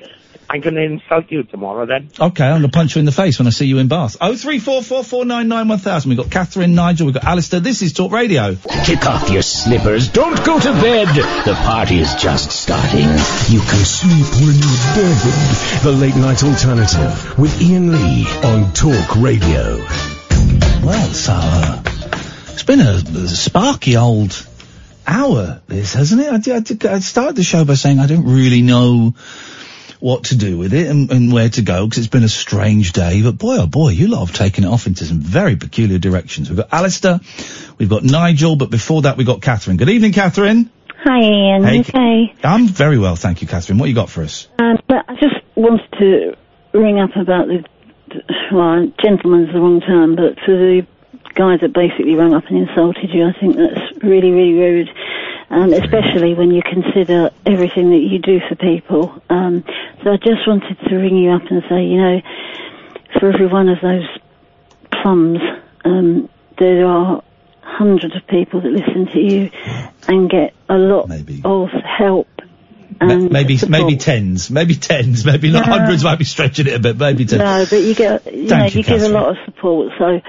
I'm 0.48 0.60
going 0.60 0.74
to 0.74 0.82
insult 0.82 1.30
you 1.30 1.42
tomorrow 1.44 1.86
then. 1.86 2.10
Okay, 2.20 2.44
I'm 2.44 2.60
going 2.60 2.62
to 2.62 2.68
punch 2.68 2.94
you 2.94 2.98
in 3.00 3.06
the 3.06 3.12
face 3.12 3.38
when 3.38 3.46
I 3.46 3.50
see 3.50 3.64
you 3.64 3.78
in 3.78 3.88
Bath. 3.88 4.18
Oh 4.20 4.36
three 4.36 4.58
four 4.58 4.82
four 4.82 5.02
four 5.02 5.24
nine 5.24 5.48
nine 5.48 5.68
one 5.68 5.78
thousand. 5.78 6.10
We've 6.10 6.18
got 6.18 6.30
Catherine, 6.30 6.74
Nigel, 6.74 7.06
we've 7.06 7.14
got 7.14 7.24
Alistair. 7.24 7.60
This 7.60 7.80
is 7.80 7.94
Talk 7.94 8.12
Radio. 8.12 8.54
Kick 8.84 9.06
off 9.06 9.30
your 9.30 9.40
slippers. 9.40 10.08
Don't 10.08 10.44
go 10.44 10.60
to 10.60 10.72
bed. 10.74 11.08
The 11.46 11.54
party 11.54 11.98
is 11.98 12.14
just 12.16 12.50
starting. 12.52 13.08
You 13.48 13.60
can 13.60 13.84
sleep 13.84 14.26
when 14.34 14.54
you're 14.54 14.84
dead. 14.94 15.82
The 15.82 15.92
Late 15.98 16.16
Night 16.16 16.44
Alternative 16.44 17.38
with 17.38 17.58
Iain 17.62 17.90
Lee 17.92 18.26
on 18.44 18.70
Talk 18.74 19.16
Radio. 19.16 19.78
Well, 20.84 21.14
so 21.14 21.32
uh, 21.34 21.82
it's 22.52 22.62
been 22.62 22.80
a, 22.80 22.92
a 22.92 23.28
sparky 23.28 23.96
old 23.96 24.46
hour, 25.06 25.62
this 25.66 25.94
hasn't 25.94 26.20
it? 26.20 26.48
I, 26.48 26.90
I, 26.90 26.94
I 26.96 26.98
started 26.98 27.36
the 27.36 27.42
show 27.42 27.64
by 27.64 27.72
saying 27.72 28.00
I 28.00 28.06
don't 28.06 28.26
really 28.26 28.60
know 28.60 29.14
what 29.98 30.24
to 30.24 30.36
do 30.36 30.58
with 30.58 30.74
it 30.74 30.86
and, 30.88 31.10
and 31.10 31.32
where 31.32 31.48
to 31.48 31.62
go 31.62 31.86
because 31.86 32.00
it's 32.00 32.08
been 32.08 32.22
a 32.22 32.28
strange 32.28 32.92
day. 32.92 33.22
But 33.22 33.38
boy, 33.38 33.60
oh 33.60 33.66
boy, 33.66 33.92
you 33.92 34.08
lot 34.08 34.26
have 34.26 34.36
taken 34.36 34.64
it 34.64 34.66
off 34.66 34.86
into 34.86 35.06
some 35.06 35.20
very 35.20 35.56
peculiar 35.56 35.98
directions. 35.98 36.50
We've 36.50 36.58
got 36.58 36.68
Alistair, 36.70 37.20
we've 37.78 37.88
got 37.88 38.02
Nigel, 38.02 38.56
but 38.56 38.70
before 38.70 39.02
that 39.02 39.16
we've 39.16 39.26
got 39.26 39.40
Catherine. 39.40 39.78
Good 39.78 39.88
evening, 39.88 40.12
Catherine. 40.12 40.70
Hi, 41.02 41.18
Iain. 41.18 41.62
Hey. 41.62 41.80
Okay. 41.80 42.34
I'm 42.44 42.66
very 42.68 42.98
well, 42.98 43.16
thank 43.16 43.40
you, 43.40 43.48
Catherine. 43.48 43.78
What 43.78 43.88
you 43.88 43.94
got 43.94 44.10
for 44.10 44.22
us? 44.22 44.48
Um, 44.58 44.78
but 44.86 45.06
I 45.08 45.14
just 45.14 45.36
wanted 45.54 45.90
to 45.98 46.36
ring 46.78 46.98
up 47.00 47.16
about 47.16 47.46
the, 47.46 47.64
well, 48.52 48.86
gentleman's 49.02 49.52
the 49.52 49.60
wrong 49.60 49.80
term, 49.80 50.16
but 50.16 50.38
for 50.40 50.52
the 50.52 50.86
guy 51.34 51.56
that 51.56 51.72
basically 51.72 52.14
rang 52.14 52.34
up 52.34 52.46
and 52.46 52.68
insulted 52.68 53.10
you, 53.12 53.26
I 53.26 53.32
think 53.38 53.56
that's 53.56 54.02
really, 54.02 54.30
really 54.30 54.54
rude. 54.54 54.90
Um, 55.50 55.72
especially 55.72 56.34
when 56.34 56.50
you 56.50 56.62
consider 56.62 57.30
everything 57.46 57.90
that 57.90 57.98
you 57.98 58.18
do 58.18 58.40
for 58.48 58.56
people. 58.56 59.22
Um, 59.28 59.62
so 60.02 60.12
I 60.12 60.16
just 60.16 60.48
wanted 60.48 60.76
to 60.88 60.96
ring 60.96 61.16
you 61.16 61.30
up 61.30 61.42
and 61.50 61.62
say, 61.68 61.84
you 61.84 61.98
know, 61.98 62.22
for 63.20 63.30
every 63.30 63.46
one 63.46 63.68
of 63.68 63.78
those 63.80 64.08
plums, 64.90 65.40
um, 65.84 66.28
there 66.58 66.86
are 66.86 67.22
hundreds 67.60 68.16
of 68.16 68.26
people 68.26 68.60
that 68.60 68.70
listen 68.70 69.06
to 69.06 69.20
you 69.20 69.50
and 70.08 70.30
get 70.30 70.54
a 70.68 70.78
lot 70.78 71.10
of 71.44 71.70
help. 71.70 72.28
And 73.00 73.30
maybe 73.30 73.56
support. 73.56 73.70
maybe 73.82 73.96
tens, 73.96 74.50
maybe 74.50 74.74
tens, 74.74 75.24
maybe 75.24 75.50
not 75.50 75.66
No. 75.66 75.72
hundreds. 75.78 76.04
Might 76.04 76.18
be 76.18 76.24
stretching 76.24 76.66
it 76.66 76.74
a 76.74 76.78
bit. 76.78 76.96
Maybe 76.96 77.24
tens. 77.24 77.40
No, 77.40 77.66
but 77.68 77.82
you 77.82 77.94
get, 77.94 78.32
you 78.34 78.44
know, 78.48 78.64
you, 78.66 78.70
you, 78.78 78.82
give 78.84 79.02
a 79.02 79.08
lot 79.08 79.30
of 79.30 79.36
support. 79.44 79.92
So, 79.98 80.20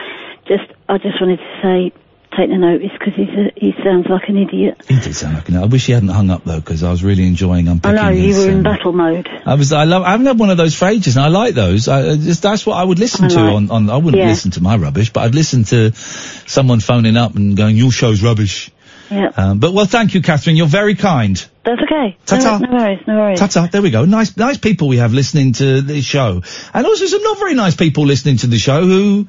just, 0.48 0.64
I 0.90 0.98
just 0.98 1.20
wanted 1.22 1.38
to 1.38 1.60
say, 1.62 1.92
take 2.38 2.50
the 2.50 2.58
notice 2.58 2.92
because 3.00 3.14
he's 3.16 3.30
he 3.56 3.74
sounds 3.82 4.08
like 4.10 4.28
an 4.28 4.36
idiot. 4.38 4.82
He 4.90 5.00
did 5.00 5.16
sound 5.16 5.36
like 5.36 5.48
an. 5.48 5.56
idiot. 5.56 5.64
I 5.64 5.72
wish 5.72 5.86
he 5.86 5.94
hadn't 5.94 6.10
hung 6.10 6.30
up 6.30 6.44
though, 6.44 6.60
because 6.60 6.84
I 6.84 6.92
was 6.92 7.02
really 7.04 7.26
enjoying 7.26 7.68
I 7.70 7.72
unpicking. 7.72 7.96
know 7.96 8.10
you 8.10 8.24
his, 8.28 8.38
were 8.46 8.52
in 8.52 8.58
um, 8.58 8.64
battle 8.64 8.92
mode. 8.92 9.30
I 9.46 9.54
was. 9.56 9.72
I 9.72 9.86
love. 9.86 10.04
I 10.04 10.12
haven't 10.12 10.26
had 10.26 10.38
one 10.38 10.50
of 10.50 10.58
those 10.58 10.76
for 10.76 10.88
ages, 10.90 11.16
and 11.16 11.24
I 11.26 11.30
like 11.30 11.56
those. 11.56 11.88
I, 11.88 12.10
I 12.12 12.16
just 12.18 12.42
that's 12.42 12.66
what 12.66 12.76
I 12.76 12.84
would 12.84 13.00
listen 13.00 13.26
I 13.26 13.28
to 13.30 13.36
like- 13.42 13.54
on, 13.56 13.72
on. 13.72 13.90
I 13.90 13.96
wouldn't 13.98 14.22
Yeah. 14.22 14.28
listen 14.28 14.52
to 14.52 14.62
my 14.62 14.76
rubbish, 14.76 15.14
but 15.14 15.22
I'd 15.24 15.36
listen 15.36 15.64
to 15.66 15.94
someone 15.94 16.82
phoning 16.82 17.16
up 17.16 17.36
and 17.36 17.56
going, 17.56 17.78
"Your 17.78 17.92
show's 17.92 18.22
rubbish." 18.22 18.70
Yeah, 19.12 19.30
Um, 19.38 19.60
but 19.60 19.74
well, 19.74 19.86
thank 19.86 20.14
you, 20.16 20.22
Catherine. 20.22 20.56
You're 20.56 20.66
very 20.68 20.96
kind. 20.96 21.36
that's 21.64 21.82
okay. 21.84 22.18
Ta-ta. 22.26 22.58
No, 22.58 22.68
no 22.68 22.78
worries, 22.78 23.00
no 23.08 23.16
worries. 23.16 23.40
Ta-ta. 23.40 23.68
There 23.72 23.82
we 23.82 23.92
go. 23.92 24.06
Nice, 24.06 24.36
nice 24.36 24.58
people 24.58 24.88
we 24.88 24.98
have 24.98 25.14
listening 25.14 25.54
to 25.54 25.82
the 25.82 26.02
show, 26.02 26.42
and 26.74 26.86
also 26.86 27.06
some 27.06 27.22
not 27.22 27.38
very 27.38 27.54
nice 27.54 27.76
people 27.76 28.06
listening 28.06 28.38
to 28.38 28.48
the 28.48 28.58
show 28.58 28.82
who 28.82 29.28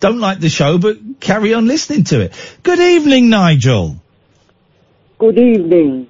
don't 0.00 0.18
like 0.18 0.40
the 0.40 0.48
show, 0.48 0.78
but 0.78 0.96
carry 1.20 1.54
on 1.54 1.66
listening 1.66 2.04
to 2.04 2.20
it. 2.20 2.32
Good 2.64 2.80
evening, 2.80 3.30
Nigel. 3.30 3.96
Good 5.18 5.38
evening. 5.38 6.08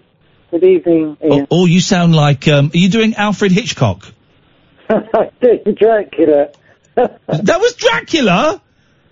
Good 0.51 0.65
evening, 0.65 1.17
Iain. 1.23 1.47
Oh, 1.51 1.67
you 1.67 1.81
sound 1.81 2.15
like, 2.15 2.49
um, 2.49 2.71
are 2.75 2.79
you 2.79 2.89
doing 2.89 3.15
Alfred 3.15 3.53
Hitchcock? 3.53 4.07
Dracula. 4.89 6.49
that 6.95 7.61
was 7.61 7.75
Dracula? 7.75 8.61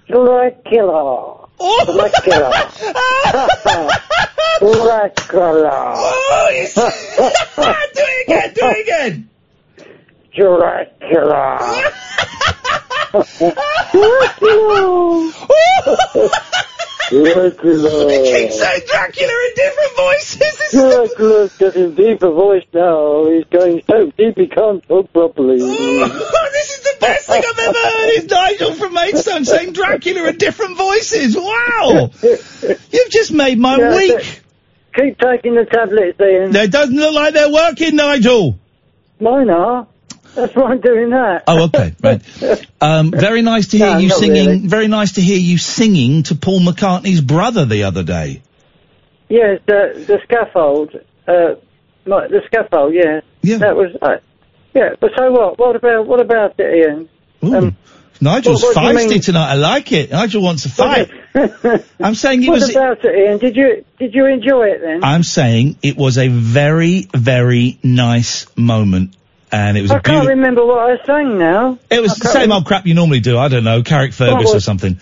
Dracula. 0.06 1.39
Dracula. 1.60 2.50
Dracula. 4.60 5.94
do 7.94 8.02
it 8.02 8.26
again, 8.26 8.54
do 8.54 8.60
it 8.64 8.80
again. 8.82 9.28
Dracula. 10.34 11.58
Dracula. 13.92 15.32
Dracula. 17.10 18.12
You 18.12 18.22
keep 18.22 18.52
saying 18.52 18.82
Dracula 18.86 19.32
in 19.32 19.52
different 19.54 19.96
voices. 19.96 20.70
Dracula's 20.70 21.56
getting 21.58 21.94
deeper 21.94 22.30
voice 22.30 22.64
now. 22.72 23.26
He's 23.26 23.44
going 23.50 23.82
so 23.86 24.10
deep 24.16 24.38
he 24.38 24.46
can't 24.46 24.82
talk 24.88 25.12
properly. 25.12 25.58
this 25.58 25.68
is 25.68 26.08
the 26.08 26.69
best 27.01 27.27
thing 27.27 27.43
I've 27.47 27.59
ever 27.59 27.78
heard. 27.78 28.09
Is 28.16 28.24
Nigel 28.27 28.74
from 28.74 28.94
Maidstone 28.94 29.44
saying 29.44 29.72
Dracula 29.72 30.28
in 30.28 30.39
different 30.39 30.77
voices? 30.77 31.36
Wow, 31.36 32.10
you've 32.22 33.10
just 33.10 33.32
made 33.32 33.59
my 33.59 33.77
Yeah, 33.78 33.97
week. 33.97 34.43
Keep 34.94 35.18
taking 35.18 35.55
the 35.55 35.64
tablets, 35.64 36.18
Iain. 36.20 36.55
It 36.55 36.70
doesn't 36.72 36.97
look 36.97 37.14
like 37.14 37.35
they're 37.35 37.52
working, 37.52 37.97
Nigel. 37.97 38.59
Mine 39.20 39.51
are. 39.51 39.86
That's 40.35 40.55
why 40.55 40.70
I'm 40.72 40.81
doing 40.81 41.10
that. 41.10 41.44
Oh, 41.48 41.64
okay, 41.64 41.94
right. 42.02 42.22
Um, 42.81 43.10
very 43.10 43.43
nice 43.43 43.68
to 43.68 43.78
hear 43.78 43.93
No, 43.94 43.98
you 43.98 44.10
singing. 44.10 44.47
really. 44.47 44.59
Very 44.66 44.86
nice 44.89 45.12
to 45.12 45.20
hear 45.20 45.39
you 45.39 45.59
singing 45.59 46.22
to 46.24 46.35
Paul 46.36 46.60
McCartney's 46.60 47.20
brother 47.20 47.64
the 47.64 47.82
other 47.85 48.02
day. 48.05 48.43
Yes, 49.28 49.60
the 49.66 50.05
the 50.06 50.20
scaffold. 50.24 50.94
Uh, 51.27 51.55
my, 52.06 52.28
the 52.28 52.43
scaffold. 52.47 52.94
Yeah. 52.94 53.20
Yeah. 53.43 53.59
That 53.59 53.77
was. 53.77 53.94
Uh, 54.01 54.18
yeah. 54.74 54.94
But 55.01 55.10
so 55.16 55.30
what? 55.32 55.59
What 55.59 55.76
about 55.76 56.06
what 56.06 56.20
about 56.20 56.55
it, 56.59 56.86
Iain? 56.88 57.09
Um, 57.42 57.76
Nigel's 58.20 58.62
What- 58.62 58.76
what 58.76 58.94
feisty 58.97 59.24
tonight. 59.24 59.52
I 59.52 59.55
like 59.55 59.92
it. 59.92 60.10
Nigel 60.10 60.42
wants 60.42 60.64
to 60.64 60.68
fight. 60.68 61.10
I'm 62.01 62.14
saying 62.14 62.42
it 62.42 62.48
what 62.48 62.60
was. 62.60 62.70
about 62.70 63.05
it, 63.05 63.14
Iain? 63.28 63.38
Did 63.38 63.56
you 63.56 63.84
did 63.98 64.14
you 64.14 64.26
enjoy 64.26 64.68
it 64.68 64.80
then? 64.82 65.02
I'm 65.05 65.22
saying 65.22 65.76
it 65.82 65.97
was 65.97 66.18
a 66.18 66.28
very, 66.28 67.09
very 67.14 67.78
nice 67.82 68.47
moment, 68.56 69.16
and 69.51 69.78
it 69.78 69.82
was 69.82 69.90
I 69.90 69.98
a 69.98 70.01
can't 70.02 70.22
beautiful. 70.22 70.28
remember 70.36 70.66
what 70.66 70.90
I 70.90 71.05
sang 71.06 71.38
now. 71.38 71.78
It 71.90 72.02
was 72.02 72.16
the 72.16 72.28
same 72.28 72.52
old 72.52 72.66
crap 72.66 72.86
you 72.86 72.94
normally 72.94 73.20
do. 73.20 73.38
I 73.38 73.48
don't 73.48 73.64
know, 73.64 73.82
Carrickfergus 73.82 74.44
What 74.44 74.56
or 74.56 74.60
something. 74.60 74.98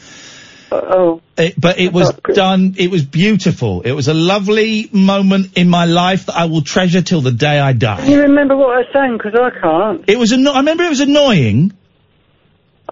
Oh. 0.70 1.22
But 1.56 1.78
it 1.78 1.92
was 1.92 2.12
done. 2.34 2.74
It 2.76 2.90
was 2.90 3.04
beautiful. 3.04 3.82
It 3.82 3.92
was 3.92 4.08
a 4.08 4.14
lovely 4.14 4.88
moment 4.92 5.56
in 5.56 5.68
my 5.68 5.86
life 5.86 6.26
that 6.26 6.36
I 6.36 6.46
will 6.46 6.62
treasure 6.62 7.00
till 7.00 7.20
the 7.20 7.32
day 7.32 7.58
I 7.58 7.72
die. 7.72 8.00
Can 8.02 8.10
you 8.10 8.22
remember 8.22 8.56
what 8.56 8.76
I 8.76 8.92
sang? 8.92 9.16
Because 9.16 9.34
I 9.34 9.50
can't. 9.58 10.04
It 10.08 10.18
was. 10.18 10.32
Anno- 10.32 10.52
I 10.52 10.58
remember 10.58 10.84
it 10.84 10.90
was 10.90 11.00
annoying. 11.00 11.72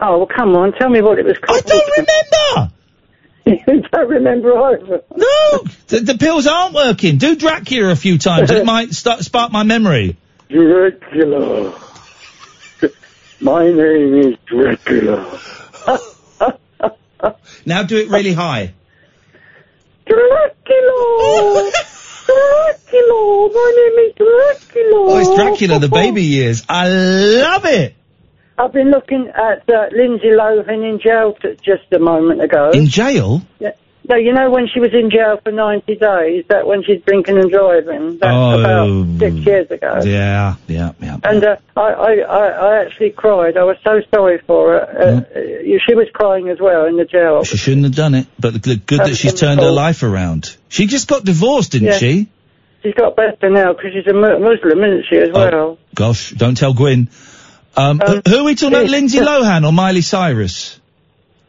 Oh 0.00 0.18
well, 0.18 0.26
come 0.26 0.54
on, 0.56 0.72
tell 0.72 0.88
me 0.88 1.00
what 1.02 1.18
it 1.18 1.24
was 1.24 1.38
called. 1.38 1.62
I 1.64 1.68
don't 1.68 1.90
remember. 1.98 2.72
you 3.72 3.82
don't 3.90 4.08
remember 4.08 4.58
either. 4.58 5.02
No, 5.14 5.64
the, 5.88 6.00
the 6.00 6.18
pills 6.18 6.46
aren't 6.46 6.74
working. 6.74 7.18
Do 7.18 7.36
Dracula 7.36 7.90
a 7.90 7.96
few 7.96 8.18
times. 8.18 8.50
it 8.50 8.64
might 8.74 8.92
start, 8.92 9.20
spark 9.20 9.52
my 9.52 9.62
memory. 9.62 10.16
Dracula. 10.48 11.74
My 13.40 13.70
name 13.70 14.14
is 14.14 14.34
Dracula. 14.46 15.40
Now 17.66 17.82
do 17.82 17.96
it 17.96 18.08
really 18.08 18.32
high. 18.32 18.72
Dracula. 20.06 21.70
Dracula. 22.26 23.50
My 23.54 23.72
name 23.76 23.98
is 24.06 24.14
Dracula. 24.16 24.94
Oh, 24.94 25.18
it's 25.18 25.34
Dracula, 25.34 25.78
the 25.78 25.88
baby 25.88 26.22
years. 26.38 26.62
I 26.68 26.88
love 26.88 27.64
it. 27.66 27.94
I've 28.58 28.72
been 28.72 28.90
looking 28.90 29.28
at 29.28 29.68
uh, 29.68 29.88
Lindsay 29.92 30.28
Lohan 30.28 30.88
in 30.88 30.98
jail 30.98 31.34
t- 31.34 31.56
just 31.62 31.92
a 31.92 31.98
moment 31.98 32.40
ago. 32.40 32.70
In 32.70 32.86
jail? 32.86 33.42
Yeah. 33.58 33.72
No, 34.08 34.14
you 34.16 34.32
know 34.32 34.50
when 34.50 34.68
she 34.72 34.78
was 34.78 34.90
in 34.94 35.10
jail 35.10 35.40
for 35.42 35.50
90 35.50 35.96
days, 35.96 36.44
that 36.48 36.66
when 36.66 36.84
she's 36.84 37.00
drinking 37.02 37.38
and 37.38 37.50
driving, 37.50 38.18
that's 38.18 38.32
Oh. 38.32 38.60
about 38.60 39.18
six 39.18 39.34
years 39.46 39.70
ago. 39.70 40.00
Yeah, 40.04 40.54
yeah, 40.68 40.92
yeah. 41.00 41.16
And 41.24 41.42
uh, 41.42 41.56
I, 41.76 41.80
I, 41.80 42.12
I, 42.46 42.82
actually 42.84 43.10
cried. 43.10 43.56
I 43.56 43.64
was 43.64 43.76
so 43.82 44.00
sorry 44.14 44.38
for 44.46 44.72
her. 44.72 44.80
Uh, 44.80 45.38
uh, 45.38 45.78
she 45.86 45.94
was 45.94 46.06
crying 46.12 46.48
as 46.50 46.60
well 46.60 46.86
in 46.86 46.96
the 46.96 47.04
jail. 47.04 47.42
She 47.44 47.56
shouldn't 47.56 47.84
have 47.84 47.96
done 47.96 48.14
it, 48.14 48.26
but 48.38 48.62
good 48.62 48.86
that 49.00 49.16
she's 49.16 49.34
turned 49.34 49.60
her 49.60 49.70
life 49.72 50.02
around. 50.04 50.56
She 50.68 50.86
just 50.86 51.08
got 51.08 51.24
divorced, 51.24 51.72
didn't 51.72 51.88
Yeah. 51.88 51.98
she? 51.98 52.28
She's 52.82 52.94
got 52.94 53.16
better 53.16 53.50
now 53.50 53.72
because 53.72 53.92
she's 53.92 54.06
a 54.06 54.12
Muslim, 54.12 54.84
isn't 54.84 55.06
she, 55.10 55.16
as 55.16 55.30
well? 55.32 55.78
Gosh, 55.94 56.30
don't 56.30 56.56
tell 56.56 56.74
Gwyn. 56.74 57.08
Um, 57.76 57.98
who- 57.98 58.22
who 58.28 58.38
are 58.38 58.44
we 58.44 58.54
talking 58.54 58.74
about, 58.76 58.88
Lindsay. 58.88 59.18
Lohan 59.18 59.66
or 59.66 59.72
Miley 59.72 60.00
Cyrus? 60.02 60.78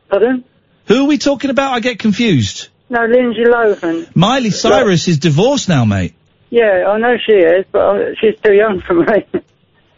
Pardon? 0.09 0.43
Who 0.87 1.03
are 1.03 1.07
we 1.07 1.17
talking 1.17 1.49
about? 1.49 1.73
I 1.73 1.79
get 1.79 1.99
confused. 1.99 2.69
No, 2.89 3.05
Lindsay 3.05 3.43
Lohan. 3.43 4.15
Miley 4.15 4.51
Cyrus 4.51 5.07
is 5.07 5.19
divorced 5.19 5.67
now, 5.67 5.83
mate. 5.85 6.13
Yeah, 6.49 6.85
I 6.87 6.97
know 6.97 7.17
she 7.17 7.33
is, 7.33 7.65
but 7.71 7.79
uh, 7.79 8.15
she's 8.19 8.39
too 8.39 8.53
young 8.53 8.79
for 8.79 8.93
me. 8.93 9.25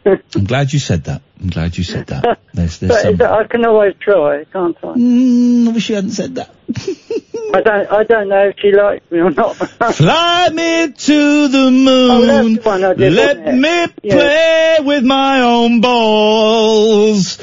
I'm 0.06 0.46
glad 0.46 0.74
you 0.74 0.80
said 0.80 1.04
that. 1.04 1.22
I'm 1.40 1.50
glad 1.50 1.78
you 1.78 1.84
said 1.84 2.08
that. 2.08 2.40
There's, 2.54 2.80
there's 2.80 2.92
but 2.92 3.20
some... 3.20 3.22
I 3.22 3.44
can 3.46 3.66
always 3.66 3.96
try, 4.00 4.44
can't 4.46 4.76
I? 4.82 4.88
Mm, 4.88 5.68
I 5.68 5.72
wish 5.72 5.90
you 5.90 5.96
hadn't 5.96 6.12
said 6.12 6.36
that. 6.36 6.50
I 7.54 7.62
don't. 7.62 7.92
I 7.92 8.04
don't 8.04 8.28
know 8.28 8.50
if 8.50 8.56
she 8.60 8.72
likes 8.72 9.10
me 9.12 9.20
or 9.20 9.30
not. 9.32 9.56
Fly 9.56 10.50
me 10.50 10.92
to 10.92 11.48
the 11.48 11.72
moon. 11.72 12.60
Oh, 12.60 12.70
one 12.70 12.84
I 12.84 12.94
did, 12.94 13.14
Let 13.14 13.56
me 13.56 13.88
Yeah. 14.04 14.16
play 14.16 14.78
with 14.82 15.04
my 15.04 15.42
own 15.42 15.82
balls. 15.82 17.38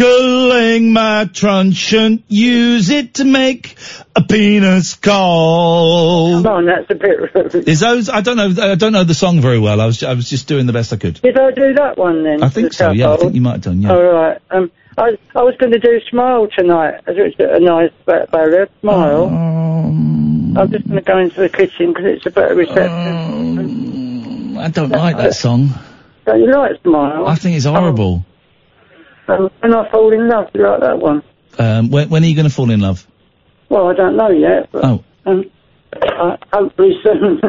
Tickling 0.00 0.92
my 0.94 1.28
truncheon. 1.30 2.24
Use 2.26 2.88
it 2.88 3.14
to 3.14 3.26
make 3.26 3.76
a 4.16 4.22
penis 4.22 4.94
call. 4.94 6.42
Come 6.42 6.46
on, 6.46 6.64
that's 6.64 6.90
a 6.90 6.94
bit 6.94 7.34
rude. 7.34 7.68
Is 7.68 7.80
those? 7.80 8.08
I 8.08 8.22
don't 8.22 8.38
know. 8.38 8.62
I 8.62 8.76
don't 8.76 8.92
know 8.92 9.04
the 9.04 9.12
song 9.12 9.42
very 9.42 9.58
well. 9.58 9.78
I 9.78 9.84
was. 9.84 10.02
I 10.02 10.14
was 10.14 10.30
just 10.30 10.48
doing 10.48 10.64
the 10.64 10.72
best 10.72 10.90
I 10.94 10.96
could. 10.96 11.20
Did 11.20 11.38
I 11.38 11.50
do 11.50 11.74
that 11.74 11.98
one 11.98 12.22
then? 12.24 12.42
I 12.42 12.48
think 12.48 12.72
so. 12.72 12.92
Yeah, 12.92 13.12
I 13.12 13.18
think 13.18 13.34
you 13.34 13.42
might 13.42 13.52
have 13.52 13.60
done. 13.60 13.82
Yeah. 13.82 13.92
All 13.92 14.02
right. 14.02 14.38
Um, 14.50 14.70
I 14.96 15.18
I 15.34 15.42
was 15.42 15.54
going 15.58 15.72
to 15.72 15.78
do 15.78 16.00
Smile 16.08 16.48
tonight. 16.48 17.00
as 17.06 17.16
It's 17.18 17.36
a 17.38 17.60
nice 17.60 17.92
ba- 18.06 18.26
ballad. 18.32 18.70
Smile. 18.80 19.24
Um, 19.24 20.56
I'm 20.56 20.70
just 20.70 20.88
going 20.88 20.96
to 20.96 21.02
go 21.02 21.18
into 21.18 21.40
the 21.40 21.50
kitchen 21.50 21.88
because 21.88 22.06
it's 22.06 22.24
a 22.24 22.30
better 22.30 22.54
reception. 22.54 23.58
Um, 23.58 24.58
I 24.58 24.68
don't 24.68 24.88
like 24.88 25.18
that 25.18 25.34
song. 25.34 25.68
Don't 26.24 26.40
you 26.40 26.52
like 26.52 26.80
Smile? 26.80 27.26
I 27.26 27.34
think 27.34 27.56
it's 27.56 27.66
horrible. 27.66 28.24
Um, 29.30 29.50
when 29.60 29.74
I 29.74 29.90
fall 29.90 30.12
in 30.12 30.28
love, 30.28 30.48
you 30.54 30.62
like 30.66 30.80
that 30.80 30.98
one? 30.98 31.22
Um, 31.58 31.90
when, 31.90 32.08
when 32.08 32.22
are 32.24 32.26
you 32.26 32.34
going 32.34 32.48
to 32.48 32.54
fall 32.54 32.70
in 32.70 32.80
love? 32.80 33.06
Well, 33.68 33.88
I 33.88 33.94
don't 33.94 34.16
know 34.16 34.30
yet, 34.30 34.70
but 34.72 34.84
Oh. 34.84 35.04
um, 35.26 35.44
uh, 35.92 36.36
hopefully 36.52 36.98
soon. 37.02 37.40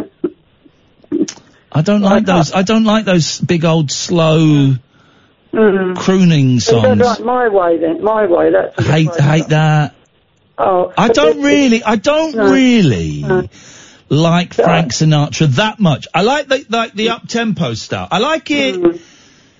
I 1.71 1.81
don't 1.81 2.01
like 2.01 2.25
those. 2.25 2.51
I 2.53 2.63
don't 2.63 2.83
like 2.83 3.05
those 3.05 3.39
big 3.39 3.63
old 3.63 3.91
slow 3.91 4.73
mm. 5.53 5.95
crooning 5.95 6.59
So 6.59 6.75
you 6.77 6.81
don't 6.81 6.99
songs. 6.99 7.19
like 7.19 7.25
my 7.25 7.47
way 7.47 7.77
then? 7.77 8.03
My 8.03 8.25
way. 8.27 8.51
That's 8.51 8.77
I 8.77 8.81
hate 8.83 9.15
hate 9.15 9.47
that. 9.49 9.95
Oh, 10.57 10.91
I 10.97 11.07
don't 11.07 11.41
really. 11.41 11.81
I 11.83 11.95
don't 11.95 12.35
No. 12.35 12.51
really 12.51 13.21
No. 13.21 13.47
like 14.09 14.53
Frank 14.53 14.91
Sinatra 14.91 15.47
that 15.55 15.79
much. 15.79 16.07
I 16.13 16.23
like 16.23 16.47
the 16.49 16.65
like 16.69 16.93
the 16.93 17.09
up 17.09 17.27
tempo 17.27 17.73
stuff. 17.73 18.09
I 18.11 18.19
like 18.19 18.51
it. 18.51 18.75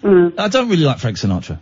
Mm. 0.03 0.33
I 0.37 0.47
don't 0.49 0.67
really 0.69 0.83
like 0.83 0.99
Frank 0.99 1.17
Sinatra. 1.17 1.59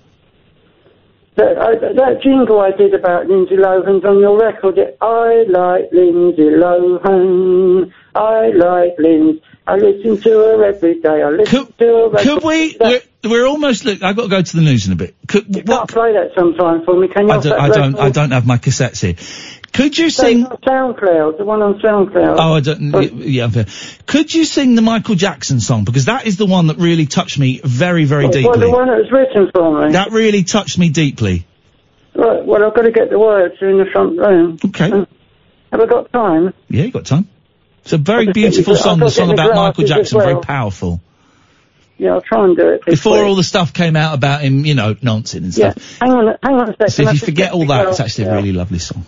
That, 1.40 1.58
uh, 1.58 1.62
I, 1.62 1.94
that 1.94 2.22
jingle 2.22 2.60
I 2.60 2.72
did 2.72 2.94
about 2.94 3.28
Lindsay 3.28 3.56
Lohan's 3.56 4.04
on 4.04 4.20
your 4.20 4.38
record, 4.38 4.78
it, 4.78 4.98
I 5.00 5.46
like 5.48 5.90
Lindsay 5.94 6.52
Lohan, 6.52 7.94
I 8.14 8.48
like 8.50 9.00
Lindsay, 9.00 9.42
I 9.66 9.76
listen 9.78 10.20
to 10.20 10.30
her 10.30 10.66
every 10.66 11.00
day, 11.00 11.24
I 11.24 11.30
listen 11.30 11.72
to 11.80 11.86
her 11.86 12.20
every 12.20 12.24
Could 12.26 12.44
we? 12.44 12.76
We're, 12.78 13.02
we're 13.24 13.48
almost. 13.48 13.86
Look, 13.86 14.04
I've 14.04 14.18
got 14.18 14.24
to 14.24 14.28
go 14.28 14.42
to 14.42 14.56
the 14.56 14.62
news 14.62 14.88
in 14.88 14.94
a 14.94 14.96
bit. 14.98 15.16
Could, 15.28 15.56
You 15.56 15.64
can't 15.64 15.90
play 15.90 16.12
that 16.12 16.32
sometime 16.38 16.84
for 16.84 17.00
me, 17.00 17.08
can 17.08 17.28
you? 17.28 17.34
I 17.34 17.40
don't. 17.40 17.60
I 17.60 17.70
don't. 17.70 18.00
I 18.00 18.10
don't 18.10 18.32
have 18.32 18.46
my 18.46 18.58
cassettes 18.58 19.02
here. 19.02 19.16
Could 19.74 19.98
you 19.98 20.10
sing? 20.10 20.46
SoundCloud, 20.46 21.38
the 21.38 21.46
one 21.46 21.62
on 21.62 21.80
SoundCloud. 21.80 22.36
Oh, 22.38 22.54
I 22.56 22.60
don't. 22.60 23.18
Yeah, 23.20 23.46
I'm 23.46 23.52
fair. 23.52 23.66
Could 24.06 24.34
you 24.34 24.46
sing 24.46 24.76
the 24.76 24.82
Michael 24.82 25.16
Jackson 25.16 25.60
song 25.60 25.84
because 25.84 26.06
that 26.06 26.26
is 26.26 26.38
the 26.38 26.46
one 26.46 26.68
that 26.68 26.78
really 26.78 27.06
touched 27.06 27.38
me 27.40 27.62
very, 27.64 28.06
very 28.06 28.26
Well, 28.26 28.32
deeply. 28.32 28.60
the 28.60 28.72
one 28.72 28.88
that 28.88 28.98
was 28.98 29.12
written 29.12 29.50
for 29.54 29.86
me. 29.86 29.94
That 29.94 30.12
really 30.12 30.44
touched 30.44 30.78
me 30.78 30.90
deeply. 30.90 31.46
Right, 32.16 32.44
well, 32.44 32.66
I've 32.66 32.76
got 32.76 32.82
to 32.82 32.92
get 32.92 33.10
the 33.10 33.20
words 33.20 33.56
in 33.62 33.78
the 33.78 33.86
front 33.86 34.18
room. 34.18 34.58
Okay. 34.66 34.90
have 34.90 35.08
I 35.82 35.86
got 35.86 36.12
time? 36.12 36.54
Yeah, 36.68 36.84
you 36.84 36.92
got 36.92 37.06
time. 37.06 37.30
It's 37.84 37.94
a 37.94 37.98
very 37.98 38.20
I'll 38.20 38.26
just 38.26 38.36
get 38.36 38.52
beautiful 38.52 38.76
song. 38.76 39.00
The 39.00 39.10
song 39.10 39.32
about 39.32 39.56
Michael 39.56 39.86
Jackson, 39.86 40.20
very 40.20 40.42
powerful. 40.42 41.00
Yeah, 41.98 42.14
I'll 42.14 42.22
try 42.22 42.46
and 42.46 42.56
do 42.58 42.70
it. 42.70 42.86
Before 42.86 43.18
week. 43.18 43.24
all 43.24 43.36
the 43.36 43.44
stuff 43.44 43.74
came 43.74 43.96
out 43.96 44.14
about 44.16 44.42
him, 44.42 44.66
you 44.66 44.74
know, 44.74 44.96
nonsense 45.02 45.58
and 45.58 45.66
Yeah. 45.66 45.72
stuff. 45.72 46.00
Hang 46.00 46.12
on, 46.12 46.36
hang 46.42 46.56
on 46.56 46.70
a 46.70 46.74
second. 46.74 46.90
So 46.92 47.04
if 47.04 47.14
you 47.14 47.20
forget 47.20 47.52
all 47.52 47.66
that, 47.68 47.90
it's 47.90 48.00
actually 48.00 48.26
yeah. 48.26 48.32
a 48.32 48.36
really 48.36 48.54
lovely 48.54 48.80
song. 48.80 49.06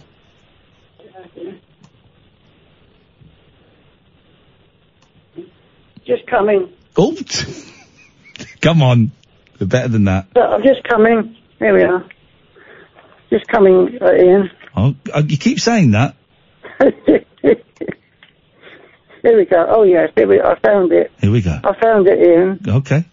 Just 6.06 6.26
coming. 6.28 6.72
Oh, 6.98 7.16
come 8.62 8.82
on. 8.82 9.12
We're 9.60 9.68
better 9.68 9.88
than 9.90 10.06
that. 10.06 10.28
I'm 10.36 10.64
just 10.64 10.84
coming. 10.88 11.36
Here 11.60 11.74
we 11.74 11.84
are. 11.84 12.06
Just 13.30 13.48
coming, 13.48 13.98
uh, 14.02 14.06
Iain. 14.08 14.50
Oh, 14.76 14.96
uh, 15.14 15.22
you 15.26 15.38
keep 15.38 15.60
saying 15.60 15.92
that. 15.92 16.16
Here 19.24 19.38
we 19.38 19.46
go. 19.46 19.66
Oh 19.70 19.84
yes, 19.84 20.10
here 20.16 20.28
we. 20.28 20.42
I 20.42 20.58
found 20.60 20.92
it. 20.92 21.12
Here 21.20 21.30
we 21.30 21.42
go. 21.42 21.52
I 21.64 21.80
found 21.80 22.08
it, 22.08 22.18
Iain. 22.20 22.60
Okay. 22.68 23.06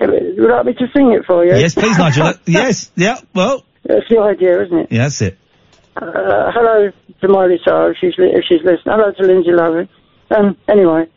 Would 0.00 0.36
you 0.36 0.48
like 0.50 0.64
me 0.64 0.72
to 0.74 0.86
sing 0.94 1.12
it 1.12 1.26
for 1.26 1.44
you? 1.44 1.54
Yes, 1.54 1.74
please, 1.74 1.98
Nigel. 1.98 2.32
Yes. 2.46 2.90
Yeah. 2.96 3.18
Well. 3.34 3.64
That's 3.84 4.08
the 4.08 4.20
idea, 4.20 4.62
isn't 4.64 4.78
it? 4.78 4.88
Yeah, 4.92 5.02
that's 5.02 5.20
it. 5.20 5.36
Uh, 5.96 6.50
hello 6.54 6.90
to 7.20 7.28
Miley 7.28 7.58
Cyrus, 7.64 7.96
if 8.00 8.12
she's, 8.14 8.18
li- 8.18 8.32
if 8.32 8.44
she's 8.48 8.60
listening. 8.62 8.84
Hello 8.86 9.12
to 9.12 9.22
Lindsay 9.22 9.50
Lohan. 9.50 9.88
Um, 10.30 10.56
anyway, 10.68 11.08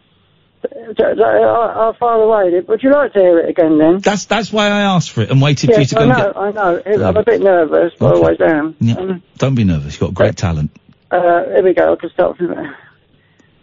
I, 0.64 1.90
I 1.90 1.94
far 1.98 2.22
away. 2.22 2.60
Would 2.60 2.84
you 2.84 2.92
like 2.92 3.14
to 3.14 3.20
hear 3.20 3.40
it 3.40 3.50
again 3.50 3.78
then? 3.78 4.00
That's 4.00 4.26
that's 4.26 4.52
why 4.52 4.68
I 4.68 4.82
asked 4.82 5.12
for 5.12 5.22
it 5.22 5.32
and 5.32 5.42
waited 5.42 5.68
for 5.68 5.74
you 5.74 5.80
Yes, 5.80 5.90
to 5.90 5.96
go 5.96 6.02
I 6.02 6.06
know. 6.06 6.34
I 6.36 6.52
know. 6.52 7.08
I'm 7.08 7.18
a 7.18 7.24
bit 7.24 7.42
nervous, 7.42 7.94
but 7.98 8.14
I 8.14 8.18
always 8.18 8.42
am. 8.42 8.76
Yeah. 8.80 8.96
Um, 8.96 9.24
Don't 9.38 9.56
be 9.56 9.64
nervous. 9.64 9.94
You've 9.94 10.02
got 10.10 10.14
great 10.14 10.38
talent. 10.38 10.72
Uh, 11.10 11.44
here 11.46 11.64
we 11.64 11.74
go. 11.74 11.94
I 11.94 11.96
can 11.96 12.10
start 12.12 12.38
from 12.38 12.48
there. 12.48 12.78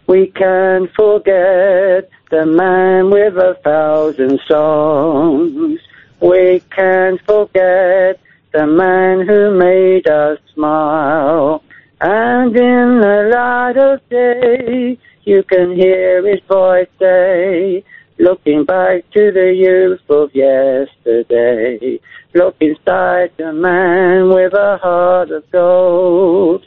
We 0.07 0.27
can 0.27 0.87
forget 0.95 2.09
the 2.31 2.45
man 2.45 3.11
with 3.11 3.35
a 3.37 3.57
thousand 3.63 4.39
songs. 4.47 5.79
We 6.19 6.61
can 6.75 7.19
forget 7.19 8.19
the 8.51 8.65
man 8.67 9.25
who 9.25 9.57
made 9.57 10.07
us 10.07 10.39
smile. 10.53 11.63
And 12.01 12.55
in 12.55 13.01
the 13.01 13.29
light 13.33 13.77
of 13.77 14.09
day, 14.09 14.97
you 15.23 15.43
can 15.43 15.75
hear 15.75 16.25
his 16.25 16.41
voice 16.47 16.87
say, 16.99 17.83
looking 18.17 18.65
back 18.65 19.09
to 19.11 19.31
the 19.31 19.53
youth 19.53 20.01
of 20.09 20.33
yesterday. 20.35 21.99
Look 22.33 22.55
inside 22.59 23.31
the 23.37 23.53
man 23.53 24.29
with 24.29 24.53
a 24.53 24.77
heart 24.77 25.31
of 25.31 25.49
gold. 25.51 26.65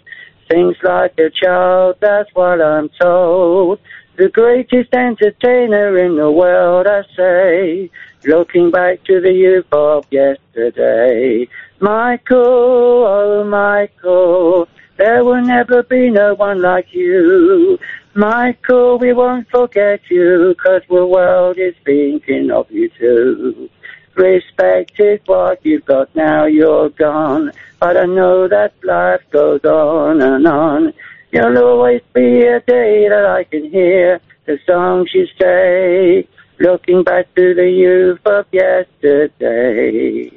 Sings 0.50 0.76
like 0.82 1.18
a 1.18 1.30
child, 1.30 1.96
that's 2.00 2.30
what 2.34 2.60
I'm 2.60 2.90
told. 3.00 3.78
The 4.16 4.28
greatest 4.28 4.92
entertainer 4.92 5.96
in 5.98 6.16
the 6.16 6.30
world, 6.30 6.86
I 6.86 7.02
say. 7.16 7.90
Looking 8.24 8.70
back 8.70 9.02
to 9.04 9.20
the 9.20 9.32
youth 9.32 9.72
of 9.72 10.06
yesterday. 10.10 11.48
Michael, 11.80 12.38
oh 12.38 13.44
Michael, 13.44 14.68
there 14.96 15.24
will 15.24 15.42
never 15.42 15.82
be 15.82 16.10
no 16.10 16.34
one 16.34 16.60
like 16.60 16.92
you. 16.92 17.78
Michael, 18.14 18.98
we 18.98 19.12
won't 19.12 19.48
forget 19.48 20.00
you, 20.10 20.54
cause 20.62 20.82
the 20.88 21.06
world 21.06 21.56
is 21.58 21.74
thinking 21.84 22.50
of 22.50 22.70
you 22.70 22.88
too. 22.90 23.70
Respect 24.14 25.00
is 25.00 25.20
what 25.24 25.64
you've 25.64 25.86
got 25.86 26.14
now, 26.14 26.44
you're 26.44 26.90
gone. 26.90 27.52
But 27.80 27.96
I 27.96 28.04
know 28.04 28.46
that 28.48 28.74
life 28.84 29.22
goes 29.30 29.64
on 29.64 30.20
and 30.20 30.46
on. 30.46 30.92
You'll 31.32 31.56
always 31.58 32.02
be 32.12 32.42
a 32.42 32.60
day 32.60 33.08
that 33.08 33.24
I 33.24 33.44
can 33.44 33.70
hear 33.70 34.20
the 34.44 34.58
songs 34.66 35.14
you 35.14 35.26
say. 35.40 36.28
Looking 36.58 37.02
back 37.02 37.34
to 37.34 37.54
the 37.54 37.70
youth 37.70 38.20
of 38.26 38.46
yesterday. 38.52 40.30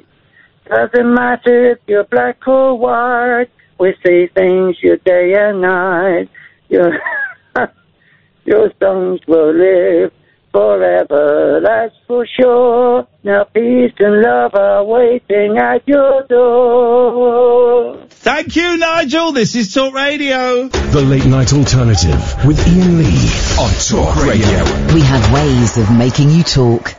Doesn't 0.64 1.14
matter 1.14 1.72
if 1.72 1.78
you're 1.86 2.04
black 2.04 2.48
or 2.48 2.78
white. 2.78 3.50
We 3.78 3.94
see 4.04 4.28
things 4.34 4.76
your 4.82 4.96
day 4.96 5.34
and 5.38 5.60
night. 5.60 6.28
Your, 6.68 6.98
your 8.44 8.72
songs 8.80 9.20
will 9.26 9.52
live 9.54 10.12
forever, 10.56 11.60
that's 11.62 11.94
for 12.06 12.26
sure. 12.26 13.06
Now 13.22 13.44
peace 13.44 13.92
and 13.98 14.22
love 14.22 14.54
are 14.54 14.82
waiting 14.84 15.58
at 15.58 15.86
your 15.86 16.22
door. 16.22 18.06
Thank 18.08 18.56
you, 18.56 18.78
Nigel. 18.78 19.32
This 19.32 19.54
is 19.54 19.74
Talk 19.74 19.92
Radio. 19.92 20.68
The 20.68 21.02
Late 21.02 21.26
Night 21.26 21.52
Alternative 21.52 22.46
with 22.46 22.58
Iain 22.66 22.98
Lee 22.98 23.28
on 23.60 23.70
Talk 23.84 24.16
Radio. 24.24 24.64
We 24.94 25.02
have 25.02 25.30
ways 25.34 25.76
of 25.76 25.94
making 25.94 26.30
you 26.30 26.42
talk. 26.42 26.94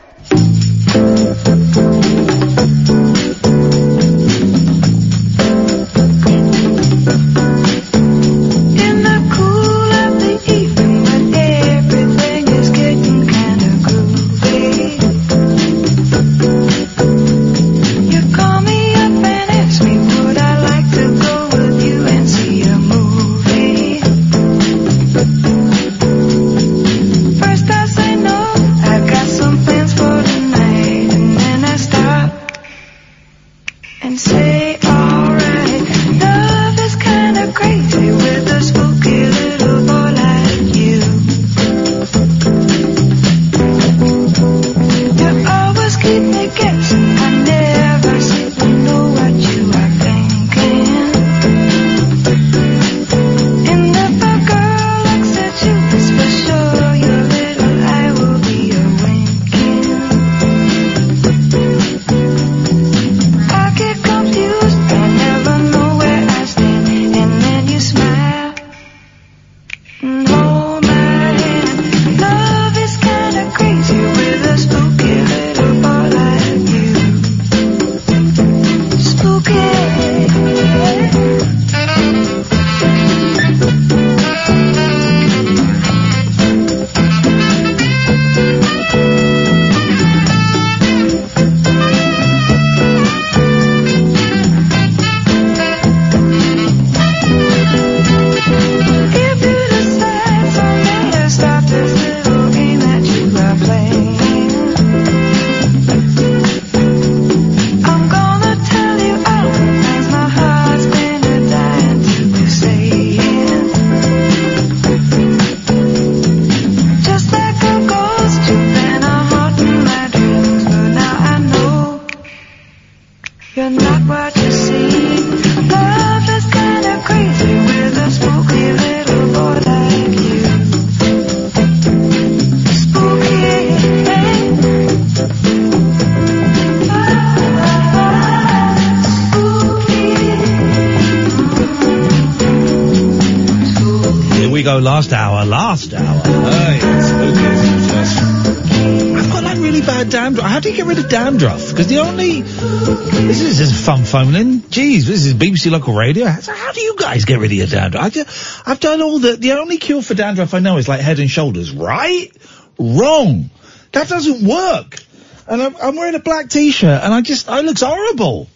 Just 154.08 154.34
fun. 154.34 154.60
Jeez, 154.62 155.04
this 155.04 155.26
is 155.26 155.34
BBC 155.34 155.72
local 155.72 155.94
radio. 155.94 156.28
How, 156.28 156.42
how 156.54 156.72
do 156.72 156.82
you 156.82 156.96
guys 156.98 157.26
get 157.26 157.40
rid 157.40 157.52
of 157.52 157.58
your 157.58 157.68
dandruff? 157.68 158.18
I 158.66 158.72
I've 158.72 158.80
done 158.80 159.02
all 159.02 159.20
the 159.20 159.36
the 159.36 159.54
only 159.54 159.78
cure 159.78 160.02
for 160.02 160.14
dandruff 160.14 160.54
I 160.54 160.60
know 160.60 160.78
is 160.78 160.88
like 160.88 161.02
Head 161.02 161.20
and 161.20 161.30
Shoulders. 161.30 161.72
Right? 161.72 162.32
Wrong. 162.80 163.50
That 163.92 164.08
doesn't 164.08 164.48
work. 164.48 165.00
And 165.48 165.62
I'm, 165.64 165.76
I'm 165.78 165.96
wearing 165.96 166.16
a 166.16 166.20
black 166.20 166.50
t-shirt, 166.50 167.04
and 167.04 167.14
I 167.14 167.22
just 167.22 167.50
I 167.50 167.62
looks 167.62 167.82
horrible. 167.82 168.50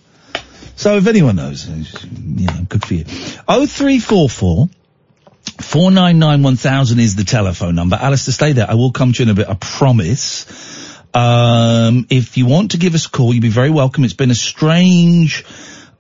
So 0.76 0.98
if 0.98 1.08
anyone 1.08 1.36
knows, 1.36 1.68
know, 1.70 2.66
good 2.68 2.86
for 2.86 2.94
you. 2.94 3.06
Oh 3.48 3.66
three 3.66 4.00
four 4.00 4.30
four. 4.30 4.70
499 5.60 6.44
1000 6.44 7.00
is 7.00 7.16
the 7.16 7.24
telephone 7.24 7.76
number. 7.76 7.96
Alistair, 7.96 8.34
stay 8.34 8.54
there. 8.54 8.70
I 8.70 8.76
will 8.76 8.92
come 8.92 9.14
to 9.14 9.24
you 9.24 9.30
in 9.30 9.32
a 9.32 9.34
bit, 9.36 9.50
I 9.50 9.54
promise. 9.56 10.46
Um, 11.14 12.08
if 12.10 12.38
you 12.38 12.46
want 12.46 12.72
to 12.72 12.78
give 12.78 12.96
us 12.96 13.06
a 13.06 13.10
call, 13.10 13.34
you'd 13.34 13.42
be 13.42 13.50
very 13.50 13.70
welcome. 13.70 14.04
It's 14.04 14.14
been 14.14 14.32
a 14.32 14.36
strange, 14.36 15.44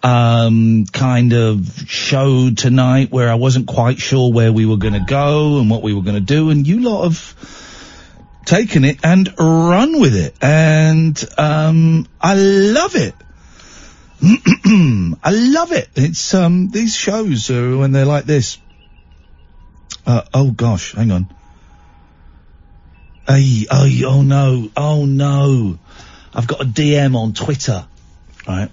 um, 0.04 0.86
kind 0.86 1.34
of 1.34 1.84
show 1.88 2.50
tonight 2.52 3.12
where 3.12 3.30
I 3.30 3.36
wasn't 3.36 3.68
quite 3.68 4.00
sure 4.00 4.32
where 4.32 4.54
we 4.54 4.66
were 4.66 4.78
going 4.78 4.94
to 4.94 5.06
go 5.06 5.60
and 5.60 5.70
what 5.70 5.84
we 5.84 5.94
were 5.94 6.02
going 6.02 6.16
to 6.16 6.22
do. 6.22 6.50
And 6.50 6.66
you 6.66 6.82
lot 6.82 7.04
have 7.04 8.42
taken 8.46 8.86
it 8.86 9.00
and 9.04 9.34
run 9.38 10.00
with 10.00 10.16
it. 10.16 10.34
And, 10.42 11.22
um, 11.38 12.08
I 12.22 12.36
love 12.36 12.96
it. 12.96 13.14
I 15.24 15.32
love 15.32 15.72
it. 15.74 15.90
It's, 15.96 16.34
um, 16.34 16.70
these 16.70 16.96
shows, 16.96 17.50
when 17.50 17.92
they're 17.92 18.06
like 18.06 18.26
this. 18.26 18.60
Uh, 20.06 20.22
oh 20.34 20.52
gosh, 20.52 20.94
hang 20.94 21.12
on. 21.12 21.28
Hey, 23.34 23.66
oh, 23.72 23.88
oh 24.08 24.22
no, 24.24 24.70
oh 24.76 25.06
no. 25.06 25.80
I've 26.34 26.48
got 26.48 26.60
a 26.60 26.66
DM 26.66 27.16
on 27.16 27.32
Twitter. 27.32 27.88
Right. 28.45 28.70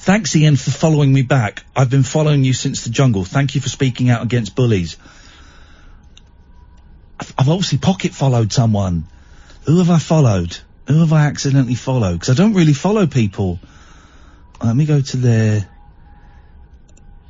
Thanks 0.00 0.36
Iain 0.36 0.56
for 0.56 0.70
following 0.70 1.10
me 1.10 1.22
back. 1.22 1.64
I've 1.74 1.88
been 1.88 2.02
following 2.02 2.44
you 2.44 2.52
since 2.52 2.84
the 2.84 2.90
jungle. 2.90 3.24
Thank 3.24 3.54
you 3.54 3.62
for 3.62 3.70
speaking 3.70 4.10
out 4.10 4.22
against 4.22 4.54
bullies. 4.54 4.98
I've, 7.18 7.32
I've 7.38 7.48
obviously 7.48 7.78
pocket 7.78 8.12
followed 8.12 8.52
someone. 8.52 9.06
Who 9.64 9.78
have 9.78 9.88
I 9.88 9.98
followed? 9.98 10.58
Who 10.86 11.00
have 11.00 11.14
I 11.14 11.28
accidentally 11.28 11.76
followed? 11.76 12.20
Because 12.20 12.28
I 12.28 12.34
don't 12.34 12.52
really 12.52 12.74
follow 12.74 13.06
people. 13.06 13.58
Let 14.62 14.76
me 14.76 14.84
go 14.84 15.00
to 15.00 15.16
their. 15.16 15.66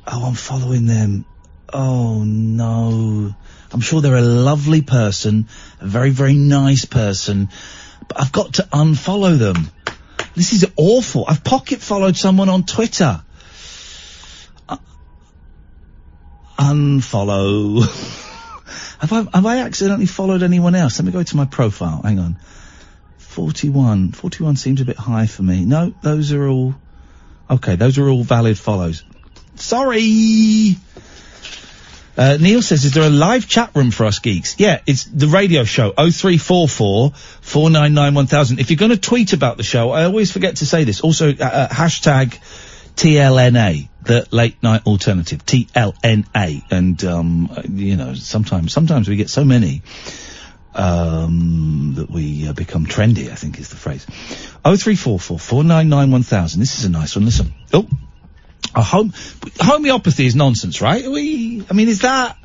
Oh, 0.05 0.25
I'm 0.25 0.33
following 0.33 0.87
them. 0.87 1.23
Oh 1.71 2.21
no. 2.25 3.33
I'm 3.73 3.81
sure 3.81 4.01
they're 4.01 4.15
a 4.15 4.21
lovely 4.21 4.81
person, 4.81 5.47
a 5.79 5.87
very, 5.87 6.09
very 6.09 6.33
nice 6.33 6.85
person, 6.85 7.49
but 8.07 8.19
I've 8.19 8.31
got 8.31 8.55
to 8.55 8.63
unfollow 8.63 9.37
them. 9.37 9.71
This 10.35 10.53
is 10.53 10.65
awful. 10.75 11.25
I've 11.27 11.43
pocket 11.43 11.81
followed 11.81 12.17
someone 12.17 12.49
on 12.49 12.63
Twitter. 12.65 13.21
Uh, 14.67 14.77
unfollow. 16.57 17.81
have 18.99 19.13
I, 19.13 19.27
have 19.33 19.45
I 19.45 19.57
accidentally 19.59 20.05
followed 20.05 20.43
anyone 20.43 20.75
else? 20.75 20.99
Let 20.99 21.05
me 21.05 21.11
go 21.11 21.23
to 21.23 21.37
my 21.37 21.45
profile. 21.45 22.01
Hang 22.03 22.19
on. 22.19 22.37
41. 23.17 24.11
41 24.11 24.55
seems 24.57 24.81
a 24.81 24.85
bit 24.85 24.97
high 24.97 25.27
for 25.27 25.43
me. 25.43 25.63
No, 25.63 25.93
those 26.01 26.33
are 26.33 26.47
all, 26.47 26.75
okay, 27.49 27.77
those 27.77 27.97
are 27.97 28.09
all 28.09 28.23
valid 28.23 28.59
follows. 28.59 29.03
Sorry! 29.55 30.75
Uh, 32.21 32.37
Neil 32.39 32.61
says, 32.61 32.85
is 32.85 32.91
there 32.91 33.07
a 33.07 33.09
live 33.09 33.47
chat 33.47 33.71
room 33.73 33.89
for 33.89 34.05
us 34.05 34.19
geeks? 34.19 34.59
Yeah, 34.59 34.81
it's 34.85 35.05
the 35.05 35.25
radio 35.25 35.63
show, 35.63 35.89
0344 35.93 37.13
499 37.41 38.13
1000. 38.13 38.59
If 38.59 38.69
you're 38.69 38.77
going 38.77 38.91
to 38.91 38.97
tweet 38.97 39.33
about 39.33 39.57
the 39.57 39.63
show, 39.63 39.89
I 39.89 40.03
always 40.03 40.31
forget 40.31 40.57
to 40.57 40.67
say 40.67 40.83
this. 40.83 41.01
Also, 41.01 41.29
uh, 41.29 41.43
uh, 41.43 41.67
hashtag 41.69 42.37
TLNA, 42.95 43.89
the 44.03 44.27
late 44.29 44.61
night 44.61 44.85
alternative, 44.85 45.43
TLNA. 45.43 46.61
And, 46.69 47.03
um, 47.05 47.57
you 47.67 47.97
know, 47.97 48.13
sometimes, 48.13 48.71
sometimes 48.71 49.09
we 49.09 49.15
get 49.15 49.31
so 49.31 49.43
many, 49.43 49.81
um, 50.75 51.93
that 51.95 52.11
we 52.11 52.47
uh, 52.47 52.53
become 52.53 52.85
trendy, 52.85 53.31
I 53.31 53.35
think 53.35 53.59
is 53.59 53.69
the 53.69 53.77
phrase. 53.77 54.05
0344 54.63 55.39
499 55.39 56.11
1000. 56.11 56.59
This 56.59 56.77
is 56.77 56.85
a 56.85 56.89
nice 56.89 57.15
one. 57.15 57.25
Listen. 57.25 57.51
Oh. 57.73 57.87
A 58.73 58.81
home, 58.81 59.13
homeopathy 59.59 60.25
is 60.25 60.35
nonsense, 60.35 60.81
right? 60.81 61.09
We, 61.09 61.65
I 61.69 61.73
mean, 61.73 61.89
is 61.89 62.01
that? 62.01 62.37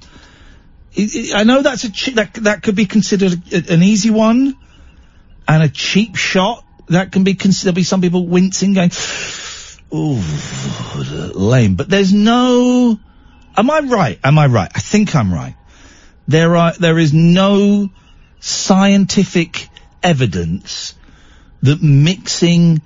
I 1.34 1.44
know 1.44 1.62
that's 1.62 1.84
a 1.84 1.93
che- 1.93 2.12
that 2.12 2.34
that 2.34 2.62
could 2.62 2.74
be 2.74 2.86
considered 2.86 3.40
a, 3.52 3.72
an 3.72 3.82
easy 3.82 4.10
one, 4.10 4.56
and 5.47 5.62
a 5.62 5.68
cheap 5.68 6.16
shot 6.16 6.64
that 6.88 7.12
can 7.12 7.22
be 7.22 7.34
considered. 7.34 7.74
Be 7.74 7.82
some 7.82 8.01
people 8.01 8.26
wincing, 8.26 8.74
going, 8.74 8.90
"Ooh, 9.94 10.20
lame." 11.34 11.76
But 11.76 11.90
there's 11.90 12.12
no. 12.12 12.98
Am 13.56 13.70
I 13.70 13.80
right? 13.80 14.18
Am 14.24 14.38
I 14.38 14.47
right? 14.47 14.70
I 14.74 14.80
think 14.80 15.14
I'm 15.14 15.32
right. 15.32 15.55
There 16.26 16.56
are 16.56 16.72
there 16.72 16.98
is 16.98 17.12
no 17.14 17.90
scientific 18.40 19.68
evidence 20.02 20.94
that 21.62 21.82
mixing 21.82 22.80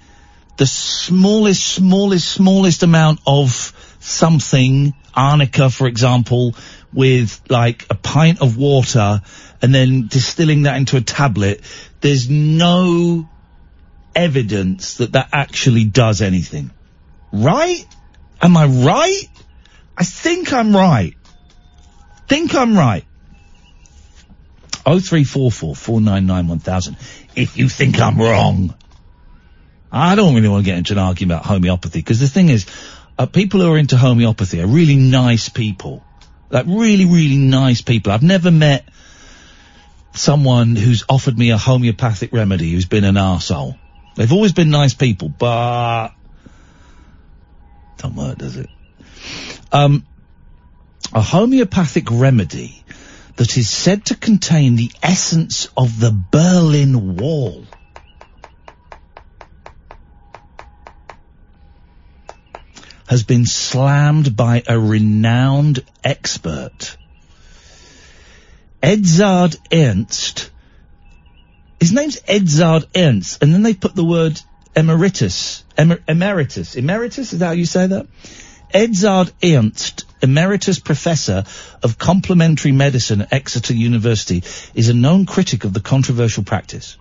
the 0.61 0.67
smallest, 0.67 1.67
smallest, 1.67 2.29
smallest 2.33 2.83
amount 2.83 3.19
of 3.27 3.97
something, 3.99 4.93
arnica, 5.15 5.71
for 5.71 5.87
example, 5.87 6.55
with 6.93 7.41
like 7.49 7.87
a 7.89 7.95
pint 7.95 8.43
of 8.43 8.59
water 8.59 9.23
and 9.63 9.75
then 9.75 10.07
distilling 10.09 10.65
that 10.65 10.77
into 10.77 10.99
a 10.99 11.01
tablet, 11.01 11.63
there's 12.03 12.29
no 12.29 13.27
evidence 14.15 14.99
that 14.99 15.13
that 15.13 15.31
actually 15.33 15.87
does 15.87 16.21
anything. 16.21 16.71
Right? 17.33 17.87
Am 18.43 18.55
I 18.55 18.67
right? 18.67 19.31
I 19.97 20.05
think 20.05 20.53
I'm 20.53 20.77
right. 20.77 21.17
Think 22.29 22.55
I'm 22.55 22.77
right. 22.77 23.07
0344 24.85 25.75
499 25.75 26.49
1000. 26.49 26.97
If 27.35 27.57
you 27.57 27.71
think 27.71 27.99
I'm 27.99 28.19
wrong. 28.19 28.75
I 29.93 30.15
don't 30.15 30.35
really 30.35 30.49
want 30.49 30.65
to 30.65 30.71
get 30.71 30.79
into 30.79 30.93
an 30.93 30.99
argument 30.99 31.41
about 31.41 31.47
homeopathy 31.47 32.01
because 32.01 32.21
the 32.21 32.29
thing 32.29 32.49
is, 32.49 32.67
uh, 33.19 33.27
people 33.27 33.61
who 33.61 33.73
are 33.73 33.79
into 33.79 33.97
homeopathy 33.97 34.63
are 34.63 34.67
really 34.67 34.97
nice 34.97 35.49
people. 35.49 36.05
Like 36.51 36.67
really, 36.67 37.05
really 37.05 37.37
nice 37.37 37.83
people. 37.83 38.13
I've 38.13 38.23
never 38.23 38.51
met 38.51 38.89
someone 40.13 40.75
who's 40.77 41.05
offered 41.09 41.39
me 41.39 41.51
a 41.51 41.59
homeopathic 41.59 42.33
remedy 42.33 42.73
who's 42.73 42.87
been 42.87 43.05
an 43.05 43.15
arsehole. 43.15 43.79
They've 44.17 44.33
always 44.33 44.53
been 44.53 44.71
nice 44.71 44.95
people, 44.95 45.29
but 45.29 46.11
don't 47.99 48.17
work, 48.17 48.39
does 48.39 48.57
it? 48.57 48.69
Um, 49.73 50.07
a 51.13 51.21
homeopathic 51.21 52.11
remedy 52.11 52.83
that 53.37 53.57
is 53.57 53.69
said 53.69 54.07
to 54.07 54.17
contain 54.17 54.77
the 54.77 54.91
essence 55.03 55.69
of 55.77 56.01
the 56.01 56.11
Berlin 56.11 57.17
Wall. 57.17 57.65
Has 63.11 63.25
been 63.25 63.45
slammed 63.45 64.37
by 64.37 64.63
a 64.69 64.79
renowned 64.79 65.85
expert. 66.05 66.97
Edzard 68.81 69.57
Ernst, 69.73 70.49
his 71.81 71.93
name's 71.93 72.21
Edzard 72.21 72.87
Ernst, 72.97 73.43
and 73.43 73.53
then 73.53 73.65
they 73.65 73.75
put 73.75 73.97
the 73.97 74.05
word 74.05 74.41
emeritus, 74.77 75.65
emer- 75.77 75.99
emeritus, 76.07 76.77
emeritus, 76.77 77.33
is 77.33 77.41
that 77.41 77.47
how 77.47 77.53
you 77.53 77.67
say 77.67 77.89
that? 77.89 78.07
Edzard 78.73 79.33
Ernst, 79.43 80.05
emeritus 80.23 80.79
professor 80.79 81.43
of 81.83 81.99
complementary 81.99 82.71
medicine 82.71 83.23
at 83.23 83.33
Exeter 83.33 83.75
University, 83.75 84.45
is 84.73 84.89
a 84.89 84.95
known 84.95 85.27
critic 85.27 85.65
of 85.65 85.73
the 85.73 85.81
controversial 85.81 86.45
practice. 86.45 86.97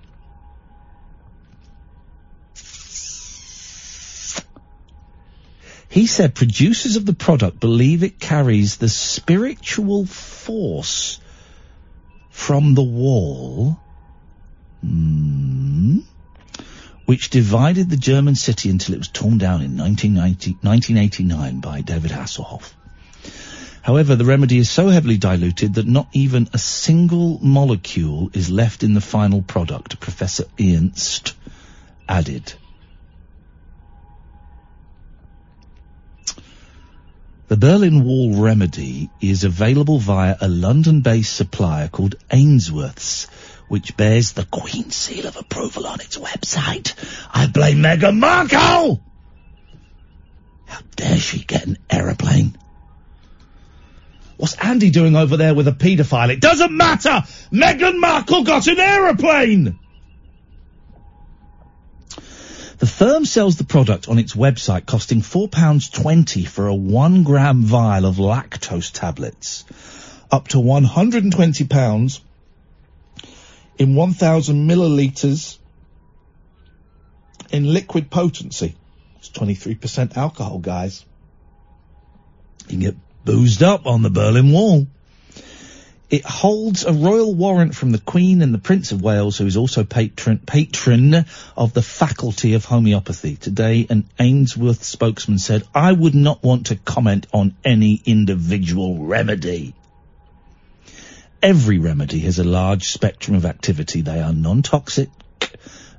He 5.90 6.06
said 6.06 6.36
producers 6.36 6.96
of 6.98 7.06
the 7.08 7.14
product 7.14 7.60
believe 7.60 8.04
it 8.04 8.20
carries 8.20 8.78
the 8.78 8.90
spiritual 8.90 10.06
force 10.06 11.20
from 12.30 12.76
the 12.76 12.84
wall, 12.84 13.80
hmm, 14.82 16.00
which 17.06 17.32
divided 17.32 17.90
the 17.90 17.98
German 17.98 18.36
city 18.36 18.70
until 18.70 18.94
it 18.94 19.00
was 19.00 19.08
torn 19.08 19.40
down 19.40 19.64
in 19.64 19.78
1989 19.78 21.60
by 21.60 21.82
David 21.82 22.12
Hasselhoff. 22.12 22.72
However, 23.82 24.16
the 24.16 24.26
remedy 24.26 24.60
is 24.60 24.70
so 24.70 24.90
heavily 24.90 25.18
diluted 25.18 25.74
that 25.74 25.88
not 25.88 26.08
even 26.14 26.50
a 26.54 26.60
single 26.60 27.40
molecule 27.44 28.30
is 28.34 28.52
left 28.52 28.84
in 28.84 28.94
the 28.94 29.02
final 29.02 29.42
product, 29.42 30.00
Professor 30.00 30.46
Ernst 30.60 31.34
added. 32.08 32.54
The 37.50 37.58
Berlin 37.58 38.04
Wall 38.04 38.36
remedy 38.36 39.10
is 39.20 39.44
available 39.44 39.98
via 39.98 40.36
a 40.40 40.48
London-based 40.48 41.36
supplier 41.36 41.88
called 41.88 42.14
Ainsworth's, 42.30 43.26
which 43.68 43.98
bears 43.98 44.34
the 44.34 44.46
Queen's 44.46 44.96
seal 44.96 45.26
of 45.26 45.36
approval 45.36 45.88
on 45.88 46.00
its 46.00 46.16
website. 46.20 46.94
I 47.34 47.48
blame 47.48 47.78
Meghan 47.78 48.20
Markle! 48.20 49.02
How 50.68 50.82
dare 50.96 51.18
she 51.18 51.40
get 51.40 51.66
an 51.66 51.80
aeroplane? 51.90 52.56
What's 54.38 54.54
Andy 54.54 54.92
doing 54.92 55.16
over 55.16 55.36
there 55.36 55.56
with 55.56 55.68
a 55.68 55.72
paedophile? 55.72 56.30
It 56.30 56.42
doesn't 56.42 56.72
matter! 56.72 57.24
Meghan 57.52 58.00
Markle 58.00 58.44
got 58.44 58.68
an 58.68 58.80
aeroplane! 58.80 59.80
The 62.80 62.88
firm 62.88 63.26
sells 63.26 63.58
the 63.58 63.66
product 63.66 64.08
on 64.08 64.18
its 64.20 64.34
website 64.34 64.86
costing 64.86 65.20
£4.20 65.20 66.48
for 66.48 66.68
a 66.68 66.74
one 66.74 67.24
gram 67.24 67.64
vial 67.64 68.06
of 68.06 68.16
lactose 68.16 68.94
tablets, 68.94 69.66
up 70.32 70.48
to 70.50 70.58
£120 70.60 72.22
in 73.78 73.96
1,000 73.96 74.70
millilitres 74.70 75.58
in 77.52 77.74
liquid 77.74 78.10
potency. 78.10 78.78
It's 79.18 79.30
23% 79.30 80.16
alcohol, 80.16 80.60
guys. 80.60 81.06
You 82.62 82.68
can 82.70 82.80
get 82.80 82.96
boozed 83.26 83.62
up 83.62 83.88
on 83.88 84.04
the 84.04 84.10
Berlin 84.10 84.54
Wall. 84.54 84.88
It 86.10 86.26
holds 86.26 86.86
a 86.86 86.92
royal 86.92 87.36
warrant 87.36 87.76
from 87.76 87.92
the 87.92 88.00
Queen 88.00 88.42
and 88.42 88.52
the 88.52 88.58
Prince 88.58 88.92
of 88.92 89.04
Wales, 89.04 89.38
who 89.38 89.46
is 89.46 89.58
also 89.58 89.84
patron, 89.84 90.40
patron 90.40 91.26
of 91.56 91.74
the 91.74 91.84
Faculty 91.84 92.56
of 92.56 92.66
Homeopathy. 92.66 93.36
Today, 93.36 93.86
an 93.92 94.10
Ainsworth 94.20 94.84
spokesman 94.84 95.38
said, 95.38 95.68
I 95.76 95.92
would 95.92 96.16
not 96.16 96.42
want 96.42 96.68
to 96.68 96.78
comment 96.78 97.28
on 97.32 97.56
any 97.64 98.02
individual 98.06 99.06
remedy. 99.06 99.76
Every 101.44 101.78
remedy 101.78 102.22
has 102.22 102.40
a 102.40 102.44
large 102.44 102.88
spectrum 102.88 103.38
of 103.38 103.46
activity. 103.46 104.02
They 104.02 104.20
are 104.20 104.34
non-toxic, 104.34 105.10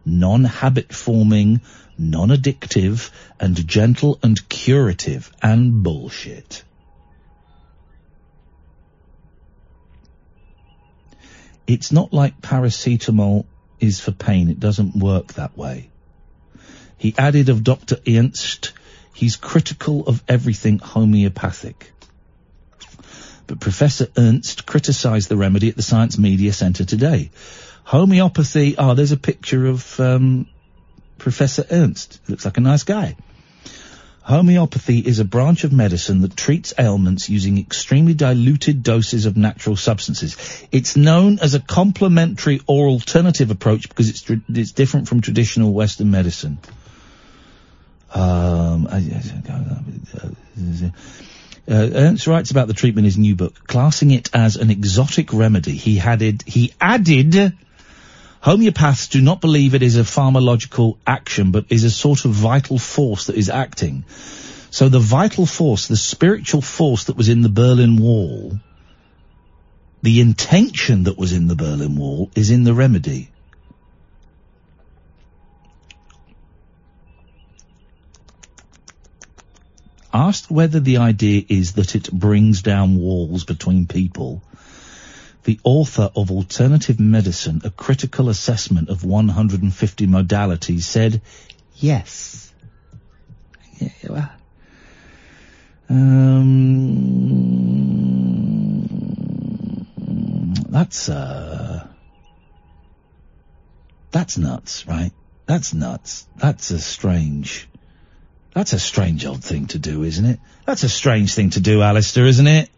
non-habit 0.04 0.92
forming, 0.92 1.60
non-addictive, 1.96 3.10
and 3.38 3.64
gentle 3.64 4.18
and 4.24 4.48
curative, 4.48 5.30
and 5.40 5.84
bullshit. 5.84 6.64
It's 11.66 11.92
not 11.92 12.12
like 12.12 12.40
paracetamol 12.40 13.46
is 13.78 14.00
for 14.00 14.12
pain. 14.12 14.48
It 14.48 14.60
doesn't 14.60 14.96
work 14.96 15.34
that 15.34 15.56
way. 15.56 15.90
He 16.98 17.14
added 17.16 17.48
of 17.48 17.64
Dr. 17.64 17.96
Ernst, 18.06 18.72
he's 19.14 19.36
critical 19.36 20.06
of 20.06 20.22
everything 20.28 20.78
homeopathic. 20.78 21.92
But 23.46 23.58
Professor 23.58 24.08
Ernst 24.16 24.66
criticised 24.66 25.28
the 25.28 25.36
remedy 25.36 25.70
at 25.70 25.76
the 25.76 25.82
Science 25.82 26.18
Media 26.18 26.52
Centre 26.52 26.84
today. 26.84 27.30
Homeopathy, 27.84 28.76
oh, 28.78 28.94
there's 28.94 29.12
a 29.12 29.16
picture 29.16 29.66
of 29.66 29.98
um, 29.98 30.46
Professor 31.18 31.64
Ernst. 31.70 32.20
Looks 32.28 32.44
like 32.44 32.58
a 32.58 32.60
nice 32.60 32.84
guy. 32.84 33.16
Homeopathy 34.22 34.98
is 34.98 35.18
a 35.18 35.24
branch 35.24 35.64
of 35.64 35.72
medicine 35.72 36.20
that 36.20 36.36
treats 36.36 36.74
ailments 36.78 37.28
using 37.28 37.58
extremely 37.58 38.14
diluted 38.14 38.82
doses 38.82 39.26
of 39.26 39.36
natural 39.36 39.76
substances. 39.76 40.36
It's 40.70 40.96
known 40.96 41.38
as 41.40 41.54
a 41.54 41.60
complementary 41.60 42.60
or 42.66 42.88
alternative 42.88 43.50
approach 43.50 43.88
because 43.88 44.10
it's, 44.10 44.22
tr- 44.22 44.34
it's 44.48 44.72
different 44.72 45.08
from 45.08 45.20
traditional 45.20 45.72
Western 45.72 46.10
medicine. 46.10 46.58
Um, 48.12 48.88
uh, 48.88 49.10
Ernst 51.68 52.26
writes 52.26 52.50
about 52.50 52.66
the 52.66 52.74
treatment 52.74 53.04
in 53.04 53.06
his 53.06 53.18
new 53.18 53.36
book, 53.36 53.66
classing 53.66 54.10
it 54.10 54.28
as 54.34 54.56
an 54.56 54.70
exotic 54.70 55.32
remedy. 55.32 55.72
He 55.72 56.00
added, 56.00 56.42
he 56.46 56.74
added, 56.80 57.56
homeopaths 58.42 59.08
do 59.10 59.20
not 59.20 59.40
believe 59.40 59.74
it 59.74 59.82
is 59.82 59.96
a 59.96 60.02
pharmacological 60.02 60.96
action, 61.06 61.50
but 61.50 61.66
is 61.68 61.84
a 61.84 61.90
sort 61.90 62.24
of 62.24 62.32
vital 62.32 62.78
force 62.78 63.26
that 63.26 63.36
is 63.36 63.50
acting. 63.50 64.04
So 64.70 64.88
the 64.88 65.00
vital 65.00 65.46
force, 65.46 65.88
the 65.88 65.96
spiritual 65.96 66.62
force 66.62 67.04
that 67.04 67.16
was 67.16 67.28
in 67.28 67.42
the 67.42 67.48
Berlin 67.48 67.96
Wall, 67.96 68.58
the 70.02 70.20
intention 70.20 71.04
that 71.04 71.18
was 71.18 71.32
in 71.32 71.48
the 71.48 71.56
Berlin 71.56 71.96
Wall 71.96 72.30
is 72.34 72.50
in 72.50 72.64
the 72.64 72.72
remedy. 72.72 73.30
Asked 80.12 80.50
whether 80.50 80.80
the 80.80 80.96
idea 80.96 81.44
is 81.48 81.74
that 81.74 81.94
it 81.94 82.10
brings 82.10 82.62
down 82.62 82.96
walls 82.96 83.44
between 83.44 83.86
people, 83.86 84.42
the 85.44 85.58
author 85.64 86.10
of 86.14 86.30
Alternative 86.30 87.00
Medicine, 87.00 87.62
a 87.64 87.70
critical 87.70 88.28
assessment 88.28 88.88
of 88.88 89.04
150 89.04 90.06
modalities, 90.06 90.82
said, 90.82 91.22
yes. 91.76 92.52
Yeah, 93.78 93.88
well, 94.08 94.30
um, 95.88 97.00
that's, 100.68 101.08
uh, 101.08 101.86
that's 104.10 104.38
nuts, 104.38 104.86
right? 104.86 105.12
That's 105.46 105.74
nuts. 105.74 106.28
That's 106.36 106.70
a 106.70 106.78
strange, 106.78 107.68
that's 108.54 108.72
a 108.72 108.78
strange 108.78 109.26
old 109.26 109.42
thing 109.42 109.66
to 109.68 109.78
do, 109.78 110.04
isn't 110.04 110.24
it? 110.24 110.38
That's 110.66 110.84
a 110.84 110.88
strange 110.88 111.34
thing 111.34 111.50
to 111.50 111.60
do, 111.60 111.82
Alistair, 111.82 112.26
isn't 112.26 112.46
it? 112.46 112.70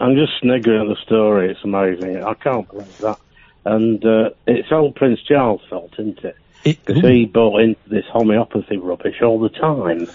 I'm 0.00 0.16
just 0.16 0.32
sniggering 0.40 0.80
at 0.80 0.88
the 0.88 1.00
story. 1.02 1.50
It's 1.50 1.62
amazing. 1.62 2.24
I 2.24 2.34
can't 2.34 2.68
believe 2.68 2.98
that. 2.98 3.18
And 3.64 4.04
uh, 4.04 4.30
it's 4.46 4.72
all 4.72 4.92
Prince 4.92 5.20
Charles' 5.22 5.60
fault, 5.68 5.92
isn't 5.98 6.24
it? 6.24 6.36
Because 6.64 7.02
he 7.02 7.26
bought 7.26 7.60
into 7.60 7.88
this 7.88 8.06
homeopathy 8.10 8.78
rubbish 8.78 9.20
all 9.22 9.38
the 9.40 9.50
time. 9.50 10.08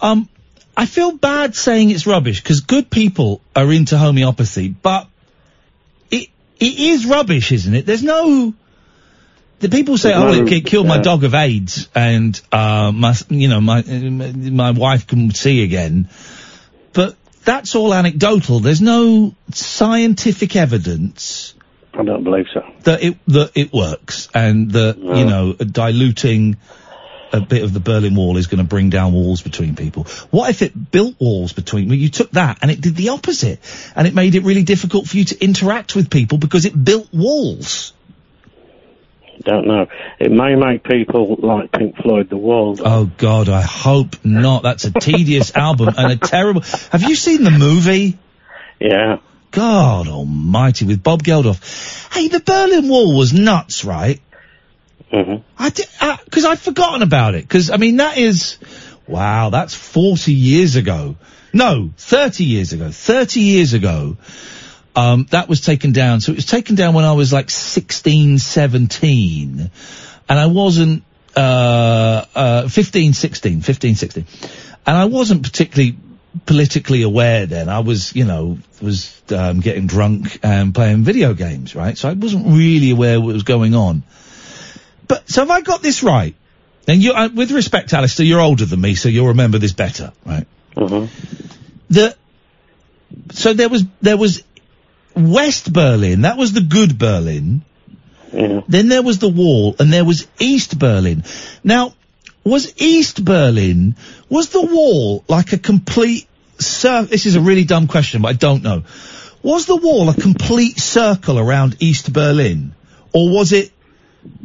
Um, 0.00 0.28
I 0.76 0.86
feel 0.86 1.12
bad 1.12 1.54
saying 1.54 1.90
it's 1.90 2.06
rubbish 2.06 2.42
because 2.42 2.60
good 2.60 2.90
people 2.90 3.40
are 3.56 3.70
into 3.72 3.98
homeopathy, 3.98 4.68
but 4.68 5.08
it 6.10 6.28
it 6.60 6.78
is 6.78 7.06
rubbish, 7.06 7.52
isn't 7.52 7.74
it? 7.74 7.86
There's 7.86 8.02
no. 8.02 8.54
The 9.60 9.68
people 9.68 9.98
say, 9.98 10.14
"Oh, 10.14 10.32
it, 10.32 10.52
it 10.52 10.66
killed 10.66 10.86
my 10.86 10.98
dog 10.98 11.24
of 11.24 11.34
AIDS," 11.34 11.88
and 11.94 12.40
uh, 12.52 12.92
my, 12.94 13.14
you 13.28 13.48
know, 13.48 13.60
my 13.60 13.82
my 13.82 14.70
wife 14.70 15.06
can 15.06 15.32
see 15.32 15.64
again. 15.64 16.08
That's 17.48 17.74
all 17.74 17.94
anecdotal. 17.94 18.60
There's 18.60 18.82
no 18.82 19.34
scientific 19.54 20.54
evidence 20.54 21.54
I 21.94 22.04
don't 22.04 22.22
believe 22.22 22.44
so. 22.52 22.60
that 22.82 23.02
it 23.02 23.16
that 23.28 23.52
it 23.54 23.72
works, 23.72 24.28
and 24.34 24.70
that 24.72 24.98
you 24.98 25.24
know 25.24 25.54
diluting 25.54 26.58
a 27.32 27.40
bit 27.40 27.64
of 27.64 27.72
the 27.72 27.80
Berlin 27.80 28.14
Wall 28.14 28.36
is 28.36 28.48
going 28.48 28.58
to 28.58 28.68
bring 28.68 28.90
down 28.90 29.14
walls 29.14 29.40
between 29.40 29.76
people. 29.76 30.04
What 30.30 30.50
if 30.50 30.60
it 30.60 30.90
built 30.90 31.18
walls 31.18 31.54
between? 31.54 31.88
Well, 31.88 31.96
you 31.96 32.10
took 32.10 32.30
that 32.32 32.58
and 32.60 32.70
it 32.70 32.82
did 32.82 32.96
the 32.96 33.08
opposite, 33.08 33.60
and 33.96 34.06
it 34.06 34.12
made 34.12 34.34
it 34.34 34.42
really 34.42 34.62
difficult 34.62 35.08
for 35.08 35.16
you 35.16 35.24
to 35.24 35.42
interact 35.42 35.96
with 35.96 36.10
people 36.10 36.36
because 36.36 36.66
it 36.66 36.84
built 36.84 37.08
walls. 37.14 37.94
Don't 39.44 39.66
know. 39.66 39.86
It 40.18 40.30
may 40.30 40.54
make 40.54 40.84
people 40.84 41.36
like 41.40 41.72
Pink 41.72 41.96
Floyd 41.96 42.28
The 42.30 42.36
though. 42.36 42.84
Oh 42.84 43.10
God, 43.16 43.48
I 43.48 43.62
hope 43.62 44.24
not. 44.24 44.62
That's 44.62 44.84
a 44.84 44.90
tedious 44.90 45.54
album 45.56 45.94
and 45.96 46.12
a 46.12 46.16
terrible. 46.16 46.62
Have 46.90 47.02
you 47.02 47.14
seen 47.14 47.44
the 47.44 47.50
movie? 47.50 48.18
Yeah. 48.80 49.18
God 49.50 50.08
Almighty, 50.08 50.84
with 50.84 51.02
Bob 51.02 51.22
Geldof. 51.22 52.12
Hey, 52.12 52.28
the 52.28 52.40
Berlin 52.40 52.88
Wall 52.88 53.16
was 53.16 53.32
nuts, 53.32 53.84
right? 53.84 54.20
Mm-hmm. 55.12 55.42
I 55.58 55.70
because 56.24 56.44
I'd 56.44 56.58
forgotten 56.60 57.02
about 57.02 57.34
it. 57.34 57.42
Because, 57.42 57.70
I 57.70 57.76
mean, 57.78 57.96
that 57.96 58.18
is, 58.18 58.58
wow, 59.06 59.50
that's 59.50 59.74
40 59.74 60.32
years 60.32 60.76
ago. 60.76 61.16
No, 61.52 61.90
30 61.96 62.44
years 62.44 62.72
ago. 62.72 62.90
30 62.90 63.40
years 63.40 63.72
ago, 63.72 64.18
um, 64.98 65.26
that 65.30 65.48
was 65.48 65.60
taken 65.60 65.92
down. 65.92 66.20
So 66.20 66.32
it 66.32 66.36
was 66.36 66.46
taken 66.46 66.74
down 66.74 66.92
when 66.92 67.04
I 67.04 67.12
was 67.12 67.32
like 67.32 67.50
16, 67.50 68.38
17. 68.38 69.70
And 70.28 70.38
I 70.38 70.46
wasn't, 70.46 71.04
uh, 71.36 72.24
uh, 72.34 72.68
15, 72.68 73.12
16, 73.12 73.60
15, 73.60 73.94
16. 73.94 74.26
And 74.84 74.96
I 74.96 75.04
wasn't 75.04 75.44
particularly 75.44 75.96
politically 76.46 77.02
aware 77.02 77.46
then. 77.46 77.68
I 77.68 77.78
was, 77.78 78.16
you 78.16 78.24
know, 78.24 78.58
was, 78.82 79.22
um, 79.30 79.60
getting 79.60 79.86
drunk 79.86 80.40
and 80.42 80.74
playing 80.74 81.04
video 81.04 81.32
games, 81.32 81.76
right? 81.76 81.96
So 81.96 82.08
I 82.08 82.14
wasn't 82.14 82.48
really 82.48 82.90
aware 82.90 83.20
what 83.20 83.32
was 83.32 83.44
going 83.44 83.76
on. 83.76 84.02
But 85.06 85.30
so 85.30 85.42
have 85.42 85.50
I 85.50 85.60
got 85.60 85.80
this 85.80 86.02
right? 86.02 86.34
And 86.88 87.00
you, 87.00 87.12
uh, 87.12 87.28
with 87.32 87.52
respect, 87.52 87.92
Alistair, 87.92 88.26
you're 88.26 88.40
older 88.40 88.64
than 88.64 88.80
me, 88.80 88.96
so 88.96 89.08
you'll 89.08 89.28
remember 89.28 89.58
this 89.58 89.72
better, 89.72 90.12
right? 90.26 90.46
Mm-hmm. 90.74 91.06
The 91.90 92.16
so 93.32 93.52
there 93.52 93.68
was 93.68 93.84
there 94.00 94.16
was 94.16 94.42
West 95.18 95.72
Berlin, 95.72 96.22
that 96.22 96.36
was 96.36 96.52
the 96.52 96.60
good 96.60 96.98
Berlin. 96.98 97.62
Then 98.32 98.88
there 98.88 99.02
was 99.02 99.18
the 99.18 99.28
wall, 99.28 99.74
and 99.78 99.92
there 99.92 100.04
was 100.04 100.26
East 100.38 100.78
Berlin. 100.78 101.24
Now, 101.64 101.94
was 102.44 102.74
East 102.80 103.24
Berlin 103.24 103.96
was 104.28 104.50
the 104.50 104.62
wall 104.62 105.24
like 105.28 105.52
a 105.52 105.58
complete? 105.58 106.26
Cir- 106.58 107.04
this 107.04 107.26
is 107.26 107.36
a 107.36 107.40
really 107.40 107.64
dumb 107.64 107.86
question, 107.86 108.22
but 108.22 108.28
I 108.28 108.32
don't 108.32 108.62
know. 108.62 108.82
Was 109.42 109.66
the 109.66 109.76
wall 109.76 110.08
a 110.08 110.14
complete 110.14 110.78
circle 110.78 111.38
around 111.38 111.76
East 111.80 112.12
Berlin, 112.12 112.74
or 113.12 113.30
was 113.30 113.52
it 113.52 113.70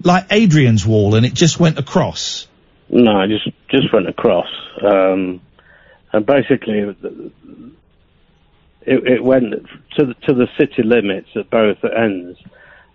like 0.03 0.27
Adrian's 0.31 0.85
wall 0.85 1.15
and 1.15 1.25
it 1.25 1.33
just 1.33 1.59
went 1.59 1.79
across? 1.79 2.47
No, 2.89 3.21
it 3.21 3.29
just 3.29 3.49
just 3.69 3.91
went 3.91 4.07
across, 4.07 4.49
um, 4.81 5.41
and 6.11 6.25
basically 6.25 6.95
it, 8.85 9.07
it 9.07 9.23
went 9.23 9.65
to 9.97 10.05
the, 10.05 10.13
to 10.25 10.33
the 10.33 10.47
city 10.57 10.83
limits 10.83 11.29
at 11.35 11.49
both 11.49 11.83
ends, 11.83 12.39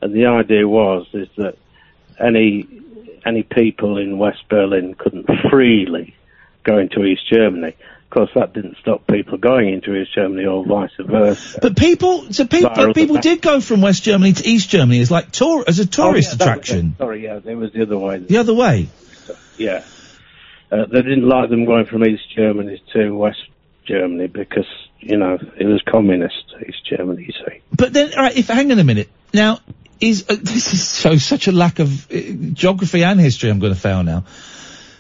and 0.00 0.14
the 0.14 0.26
idea 0.26 0.66
was 0.66 1.06
is 1.12 1.28
that 1.36 1.56
any 2.20 2.66
any 3.24 3.42
people 3.42 3.98
in 3.98 4.18
West 4.18 4.48
Berlin 4.48 4.94
couldn't 4.94 5.28
freely 5.50 6.14
go 6.64 6.78
into 6.78 7.04
East 7.04 7.28
Germany. 7.30 7.74
Of 8.04 8.10
course, 8.10 8.30
that 8.34 8.54
didn't 8.54 8.78
stop 8.80 9.06
people 9.06 9.36
going 9.36 9.68
into 9.68 9.94
East 9.94 10.14
Germany 10.14 10.46
or 10.46 10.64
vice 10.64 10.90
versa. 10.98 11.58
But 11.60 11.76
people, 11.76 12.32
so 12.32 12.46
people, 12.46 12.70
Viral 12.70 12.94
people 12.94 13.16
did 13.16 13.42
go 13.42 13.60
from 13.60 13.82
West 13.82 14.02
Germany 14.02 14.32
to 14.32 14.48
East 14.48 14.70
Germany 14.70 15.00
as 15.00 15.10
like 15.10 15.30
tour 15.30 15.62
as 15.66 15.78
a 15.78 15.86
tourist 15.86 16.40
Oh, 16.40 16.44
yeah, 16.44 16.46
that 16.46 16.56
was 16.56 16.62
attraction. 16.64 16.94
Sorry, 16.96 17.24
yeah, 17.24 17.40
it 17.44 17.54
was 17.54 17.72
the 17.72 17.82
other 17.82 17.98
way. 17.98 18.18
The 18.18 18.38
other 18.38 18.54
way. 18.54 18.88
Yeah. 19.58 19.84
Uh, 20.72 20.86
they 20.86 21.02
didn't 21.02 21.28
like 21.28 21.50
them 21.50 21.66
going 21.66 21.84
from 21.84 22.04
East 22.04 22.30
Germany 22.34 22.82
to 22.94 23.10
West 23.10 23.42
Germany 23.88 24.28
because, 24.28 24.66
you 25.00 25.16
know, 25.16 25.38
it 25.56 25.64
was 25.64 25.82
communist, 25.82 26.44
East 26.68 26.84
Germany, 26.84 27.24
you 27.24 27.32
see. 27.32 27.60
But 27.74 27.92
then, 27.92 28.12
all 28.14 28.22
right, 28.22 28.36
if 28.36 28.48
hang 28.48 28.70
on 28.70 28.78
a 28.78 28.84
minute. 28.84 29.08
Now, 29.34 29.58
is 30.00 30.26
uh, 30.28 30.36
this 30.40 30.72
is 30.72 31.00
shows 31.00 31.24
such 31.24 31.48
a 31.48 31.52
lack 31.52 31.78
of 31.80 32.10
uh, 32.10 32.16
geography 32.52 33.02
and 33.02 33.18
history? 33.18 33.50
I'm 33.50 33.58
going 33.58 33.74
to 33.74 33.80
fail 33.80 34.02
now. 34.02 34.24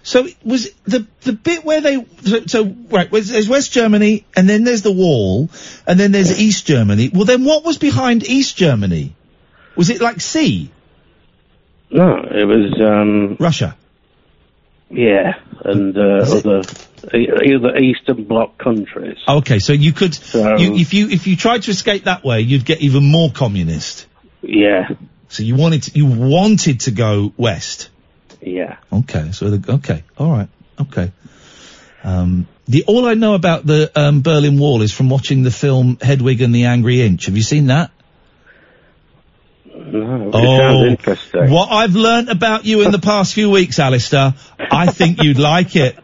So 0.02 0.26
was 0.44 0.70
the 0.84 1.06
the 1.22 1.32
bit 1.32 1.64
where 1.64 1.80
they 1.80 2.04
so, 2.22 2.46
so 2.46 2.64
right? 2.90 3.10
was- 3.10 3.28
There's 3.28 3.48
West 3.48 3.72
Germany, 3.72 4.24
and 4.34 4.48
then 4.48 4.64
there's 4.64 4.82
the 4.82 4.92
wall, 4.92 5.50
and 5.86 6.00
then 6.00 6.12
there's 6.12 6.40
East 6.40 6.66
Germany. 6.66 7.10
Well, 7.12 7.24
then 7.26 7.44
what 7.44 7.64
was 7.64 7.78
behind 7.78 8.26
East 8.28 8.56
Germany? 8.56 9.14
Was 9.76 9.90
it 9.90 10.00
like 10.00 10.20
sea? 10.20 10.70
No, 11.90 12.16
it 12.30 12.44
was, 12.44 12.78
um... 12.80 13.36
Russia. 13.40 13.76
Yeah, 14.90 15.34
and, 15.64 15.96
uh, 15.96 16.24
other, 16.24 16.62
either 17.14 17.76
Eastern 17.76 18.24
Bloc 18.24 18.56
countries. 18.58 19.18
Okay, 19.28 19.58
so 19.58 19.72
you 19.74 19.92
could 19.92 20.18
you, 20.34 20.74
if 20.76 20.94
you 20.94 21.08
if 21.10 21.26
you 21.26 21.36
tried 21.36 21.62
to 21.64 21.70
escape 21.70 22.04
that 22.04 22.24
way, 22.24 22.40
you'd 22.40 22.64
get 22.64 22.80
even 22.80 23.04
more 23.04 23.30
communist. 23.30 24.06
Yeah, 24.40 24.88
So 25.28 25.42
you 25.42 25.56
wanted 25.56 25.82
to, 25.84 25.90
you 25.98 26.06
wanted 26.06 26.80
to 26.80 26.90
go 26.90 27.32
west. 27.36 27.90
yeah. 28.40 28.76
Okay, 28.92 29.32
so 29.32 29.50
the, 29.50 29.72
okay, 29.74 30.04
all 30.16 30.30
right, 30.30 30.48
okay. 30.80 31.12
Um, 32.02 32.46
the 32.66 32.84
all 32.86 33.04
I 33.06 33.14
know 33.14 33.34
about 33.34 33.66
the 33.66 33.90
um, 33.94 34.22
Berlin 34.22 34.58
Wall 34.58 34.80
is 34.82 34.92
from 34.92 35.10
watching 35.10 35.42
the 35.42 35.50
film 35.50 35.98
Hedwig 36.00 36.40
and 36.40 36.54
the 36.54 36.66
Angry 36.66 37.02
Inch. 37.02 37.26
Have 37.26 37.36
you 37.36 37.42
seen 37.42 37.66
that? 37.66 37.90
No, 39.92 40.30
sounds 40.30 40.34
oh, 40.34 40.84
interesting. 40.84 41.50
what 41.50 41.70
I've 41.70 41.94
learnt 41.94 42.28
about 42.28 42.64
you 42.64 42.82
in 42.82 42.90
the 42.90 42.98
past 42.98 43.34
few 43.34 43.50
weeks, 43.50 43.78
Alistair, 43.78 44.34
I 44.58 44.86
think 44.86 45.22
you'd 45.22 45.38
like 45.38 45.76
it. 45.76 45.98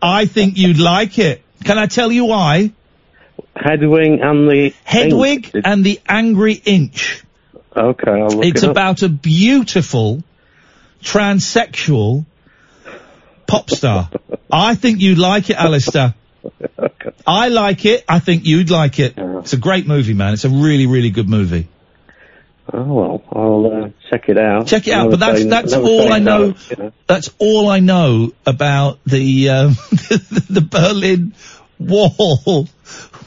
I 0.00 0.26
think 0.26 0.56
you'd 0.56 0.78
like 0.78 1.18
it. 1.18 1.42
Can 1.64 1.78
I 1.78 1.86
tell 1.86 2.12
you 2.12 2.26
why? 2.26 2.72
Hedwig 3.56 4.20
and 4.20 4.48
the... 4.48 4.74
Hedwig 4.84 5.50
and 5.64 5.84
the 5.84 6.00
Angry 6.08 6.54
Inch. 6.54 7.22
Okay, 7.76 8.10
I'll 8.10 8.28
look 8.28 8.44
It's 8.44 8.62
it 8.62 8.68
up. 8.68 8.72
about 8.72 9.02
a 9.02 9.08
beautiful 9.08 10.22
transsexual 11.02 12.24
pop 13.46 13.70
star. 13.70 14.10
I 14.50 14.74
think 14.74 15.00
you'd 15.00 15.18
like 15.18 15.50
it, 15.50 15.56
Alistair. 15.56 16.14
okay. 16.78 17.10
I 17.26 17.48
like 17.48 17.84
it. 17.84 18.04
I 18.08 18.18
think 18.18 18.46
you'd 18.46 18.70
like 18.70 18.98
it. 18.98 19.14
It's 19.16 19.52
a 19.52 19.58
great 19.58 19.86
movie, 19.86 20.14
man. 20.14 20.34
It's 20.34 20.44
a 20.44 20.50
really, 20.50 20.86
really 20.86 21.10
good 21.10 21.28
movie. 21.28 21.68
Oh, 22.72 22.94
well, 22.94 23.22
I'll 23.30 23.84
uh, 23.84 23.88
check 24.10 24.28
it 24.28 24.38
out. 24.38 24.66
Check 24.66 24.88
it 24.88 24.92
out. 24.94 25.10
But 25.10 25.20
that's 25.20 25.44
that's 25.44 25.74
all 25.74 26.12
I 26.12 26.18
no, 26.18 26.38
know. 26.48 26.54
you 26.70 26.76
know. 26.78 26.92
That's 27.06 27.30
all 27.38 27.68
I 27.68 27.80
know 27.80 28.32
about 28.46 29.04
the 29.04 29.50
um, 29.50 29.68
the 30.08 30.66
Berlin 30.68 31.34
Wall. 31.78 32.68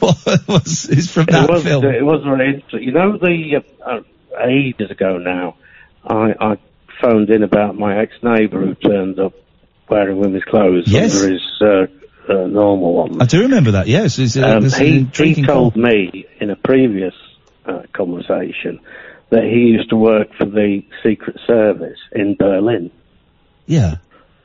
was 0.00 0.88
is 0.88 1.10
from 1.10 1.26
that 1.26 1.44
it 1.44 1.50
was, 1.50 1.62
film. 1.64 1.84
It 1.84 2.04
was 2.04 2.22
very 2.24 2.54
interesting. 2.54 2.82
You 2.82 2.92
know, 2.92 3.18
the 3.18 3.62
uh, 3.84 3.90
uh, 3.90 4.00
ages 4.46 4.90
ago 4.90 5.18
now, 5.18 5.56
I, 6.04 6.34
I 6.40 6.56
phoned 7.00 7.30
in 7.30 7.42
about 7.42 7.76
my 7.76 7.98
ex-neighbour 8.00 8.60
who 8.60 8.74
turned 8.74 9.18
up 9.18 9.34
wearing 9.88 10.18
women's 10.18 10.44
clothes 10.44 10.84
Yes. 10.86 11.20
under 11.20 11.32
his 11.32 11.42
uh, 11.60 12.32
uh, 12.32 12.46
normal 12.46 12.94
one. 12.94 13.20
I 13.22 13.26
do 13.26 13.40
remember 13.42 13.72
that. 13.72 13.88
Yes, 13.88 14.18
Um, 14.36 14.64
he, 14.70 15.02
he 15.14 15.42
told 15.44 15.74
call. 15.74 15.82
me 15.82 16.26
in 16.40 16.50
a 16.50 16.56
previous 16.56 17.14
uh, 17.66 17.82
conversation 17.92 18.80
that 19.30 19.44
he 19.44 19.60
used 19.68 19.90
to 19.90 19.96
work 19.96 20.32
for 20.34 20.44
the 20.46 20.82
Secret 21.02 21.38
Service 21.46 21.98
in 22.12 22.34
Berlin, 22.34 22.90
Yeah. 23.66 23.96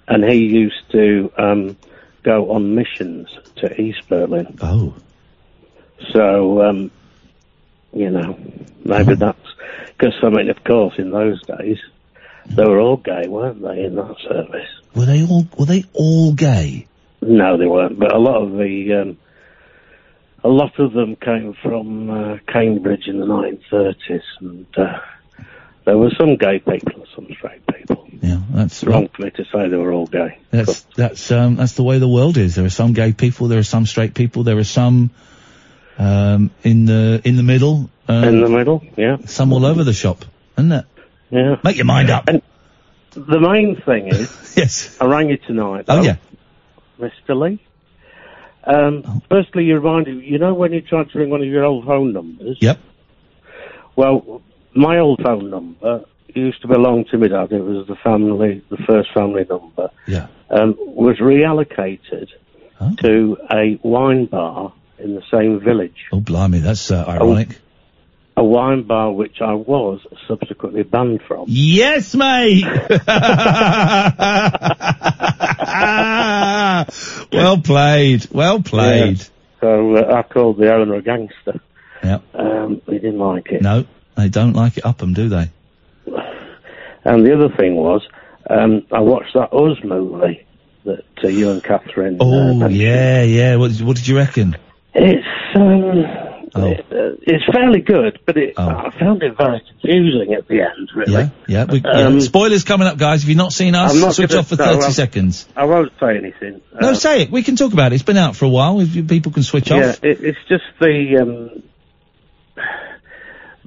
and 0.08 0.24
he 0.24 0.36
used 0.46 0.90
to 0.92 1.32
um, 1.38 1.78
go 2.24 2.52
on 2.52 2.76
missions 2.76 3.28
to 3.58 3.82
East 3.82 4.08
Berlin. 4.10 4.58
Oh. 4.62 4.94
So, 6.12 6.62
um, 6.64 6.92
you 7.94 8.10
know, 8.10 8.38
maybe 8.84 9.16
that's 9.16 9.40
because 9.98 10.14
I 10.22 10.30
mean, 10.30 10.50
of 10.50 10.64
course, 10.64 10.96
in 10.98 11.12
those 11.12 11.42
days 11.44 11.78
they 12.48 12.66
were 12.66 12.80
all 12.80 12.98
gay, 12.98 13.28
weren't 13.28 13.62
they, 13.62 13.86
in 13.86 13.96
that 13.96 14.16
service? 14.28 14.68
Were 14.96 15.06
they 15.06 15.24
all 15.26 15.48
were 15.58 15.66
they 15.66 15.86
all 15.94 16.34
gay? 16.34 16.88
No, 17.22 17.56
they 17.58 17.68
weren't. 17.68 17.98
But 17.98 18.12
a 18.14 18.18
lot 18.20 18.42
of 18.42 18.52
the, 18.58 18.94
um, 18.94 19.18
a 20.44 20.50
lot 20.50 20.78
of 20.80 20.94
them 20.94 21.16
came 21.16 21.56
from 21.62 22.10
uh, 22.10 22.38
Cambridge 22.48 23.08
in 23.08 23.20
the 23.20 23.26
1930s, 23.26 24.22
and 24.40 24.66
uh, 24.78 25.00
there 25.86 25.98
were 25.98 26.12
some 26.18 26.36
gay 26.36 26.60
people 26.60 26.94
and 26.96 27.08
some 27.16 27.28
straight 27.36 27.66
people. 27.68 28.08
Yeah, 28.22 28.42
that's 28.52 28.84
wrong 28.84 29.10
for 29.10 29.24
me 29.24 29.32
to 29.32 29.46
say 29.46 29.70
they 29.70 29.78
were 29.78 29.92
all 29.92 30.08
gay. 30.08 30.40
That's 30.52 30.82
that's 30.96 31.32
um 31.32 31.56
that's 31.56 31.74
the 31.74 31.84
way 31.84 32.00
the 32.00 32.08
world 32.08 32.38
is. 32.38 32.56
There 32.56 32.66
are 32.66 32.70
some 32.70 32.94
gay 32.94 33.12
people, 33.14 33.48
there 33.48 33.60
are 33.60 33.64
some 33.64 33.86
straight 33.86 34.14
people, 34.14 34.44
there 34.44 34.58
are 34.58 34.64
some 34.64 35.12
um 35.98 36.52
in 36.64 36.86
the 36.86 37.22
in 37.24 37.36
the 37.36 37.44
middle. 37.44 37.90
Um, 38.08 38.24
In 38.24 38.42
the 38.42 38.50
middle, 38.50 38.84
yeah. 38.98 39.18
Some 39.26 39.54
all 39.54 39.66
over 39.66 39.84
the 39.84 39.94
shop, 39.94 40.26
isn't 40.58 40.72
it? 40.72 40.86
Yeah. 41.32 41.56
Make 41.64 41.78
your 41.78 41.86
mind 41.86 42.10
up. 42.10 42.28
And 42.28 42.42
the 43.12 43.40
main 43.40 43.82
thing 43.82 44.08
is, 44.08 44.54
yes, 44.58 44.98
I 45.02 45.06
rang 45.06 45.30
you 45.30 45.38
tonight. 45.38 45.86
Oh 45.88 45.98
though, 45.98 46.04
yeah. 46.04 46.16
Mr. 47.00 47.40
Lee. 47.40 47.62
Um, 48.66 49.22
Firstly, 49.30 49.66
you 49.66 49.76
reminded 49.76 50.24
you 50.24 50.40
know 50.40 50.54
when 50.54 50.74
you 50.74 50.82
tried 50.82 51.10
to 51.12 51.20
ring 51.20 51.30
one 51.30 51.42
of 51.42 51.48
your 51.48 51.64
old 51.64 51.86
phone 51.86 52.14
numbers. 52.14 52.58
Yep. 52.62 52.80
Well, 53.96 54.42
my 54.74 55.00
old 55.00 55.22
phone 55.22 55.50
number 55.50 56.06
used 56.36 56.62
to 56.62 56.68
belong 56.68 57.06
to 57.12 57.18
my 57.18 57.28
dad. 57.28 57.52
It 57.52 57.62
was 57.62 57.88
the 57.88 57.96
family, 58.04 58.64
the 58.70 58.78
first 58.88 59.14
family 59.14 59.46
number. 59.50 59.90
Yeah. 60.08 60.28
Um, 60.50 60.76
was 60.80 61.18
reallocated 61.18 62.28
to 63.00 63.38
a 63.52 63.80
wine 63.82 64.26
bar 64.26 64.74
in 65.00 65.16
the 65.16 65.24
same 65.32 65.60
village. 65.60 65.96
Oh 66.12 66.20
blimey, 66.20 66.60
that's 66.60 66.92
uh, 66.92 67.06
ironic. 67.08 67.60
A 68.36 68.44
wine 68.44 68.84
bar 68.84 69.12
which 69.12 69.42
I 69.42 69.54
was 69.54 70.02
subsequently 70.28 70.84
banned 70.84 71.22
from. 71.28 71.46
Yes, 71.48 72.16
mate. 72.16 72.66
well 77.34 77.58
played. 77.58 78.28
Well 78.32 78.62
played. 78.62 79.18
Yeah. 79.20 79.24
So 79.62 79.96
uh, 79.96 80.14
I 80.16 80.24
called 80.24 80.58
the 80.58 80.74
owner 80.74 80.96
a 80.96 81.02
gangster. 81.02 81.60
Yeah. 82.04 82.20
Um, 82.34 82.82
he 82.86 82.94
didn't 83.00 83.20
like 83.20 83.48
it. 83.52 83.62
No, 83.62 83.86
they 84.18 84.30
don't 84.30 84.54
like 84.54 84.78
it 84.78 84.86
up 84.86 85.02
'em, 85.02 85.14
do 85.14 85.30
they? 85.30 85.50
And 87.06 87.26
the 87.26 87.34
other 87.34 87.50
thing 87.56 87.76
was, 87.76 88.02
um, 88.50 88.84
I 88.92 89.00
watched 89.00 89.34
that 89.34 89.54
Us 89.54 89.78
movie 89.84 90.46
that 90.86 91.04
uh, 91.24 91.28
you 91.28 91.52
and 91.52 91.64
Catherine. 91.64 92.16
uh, 92.20 92.26
Oh 92.26 92.54
mentioned. 92.56 92.80
yeah, 92.82 93.24
yeah. 93.24 93.56
What, 93.56 93.72
what 93.82 93.96
did 93.96 94.08
you 94.08 94.18
reckon? 94.18 94.58
It's 94.94 95.26
um, 95.56 96.06
it- 96.56 96.86
uh, 96.92 97.16
it's 97.22 97.44
fairly 97.52 97.82
good, 97.82 98.20
but 98.26 98.38
it, 98.38 98.54
I 98.58 98.90
found 99.00 99.24
it 99.24 99.36
very 99.38 99.62
confusing 99.70 100.34
at 100.34 100.48
the 100.48 100.62
end. 100.62 100.90
Really. 100.96 101.12
Yeah, 101.14 101.30
yeah. 101.48 101.66
We, 101.66 101.82
yeah. 101.84 101.92
Um, 102.08 102.22
Spoilers 102.22 102.64
coming 102.64 102.88
up, 102.88 102.98
guys. 102.98 103.24
If 103.24 103.30
you've 103.30 103.38
not 103.38 103.54
seen 103.54 103.76
us, 103.76 103.94
not 103.96 104.14
switch 104.16 104.30
gonna- 104.30 104.42
off 104.42 104.48
for 104.50 104.56
30 104.56 104.82
I'm- 104.84 104.92
seconds. 104.92 105.48
I 105.56 105.66
won't 105.66 105.92
say 106.00 106.18
anything. 106.18 106.62
No, 106.80 106.90
Uh, 106.90 106.94
say 106.96 107.24
it. 107.24 107.32
We 107.32 107.44
can 107.44 107.56
talk 107.56 107.74
about 107.74 107.92
it. 107.92 107.96
It's 107.96 108.04
been 108.04 108.18
out 108.18 108.36
for 108.36 108.46
a 108.46 108.50
while. 108.50 108.80
If 108.82 108.96
you, 108.96 109.04
people 109.04 109.32
can 109.32 109.44
switch 109.44 109.72
Yeah, 109.72 109.90
off. 109.90 110.04
it, 110.04 110.22
it's 110.22 110.40
just 110.48 110.64
the 110.80 111.18
um, 111.22 111.64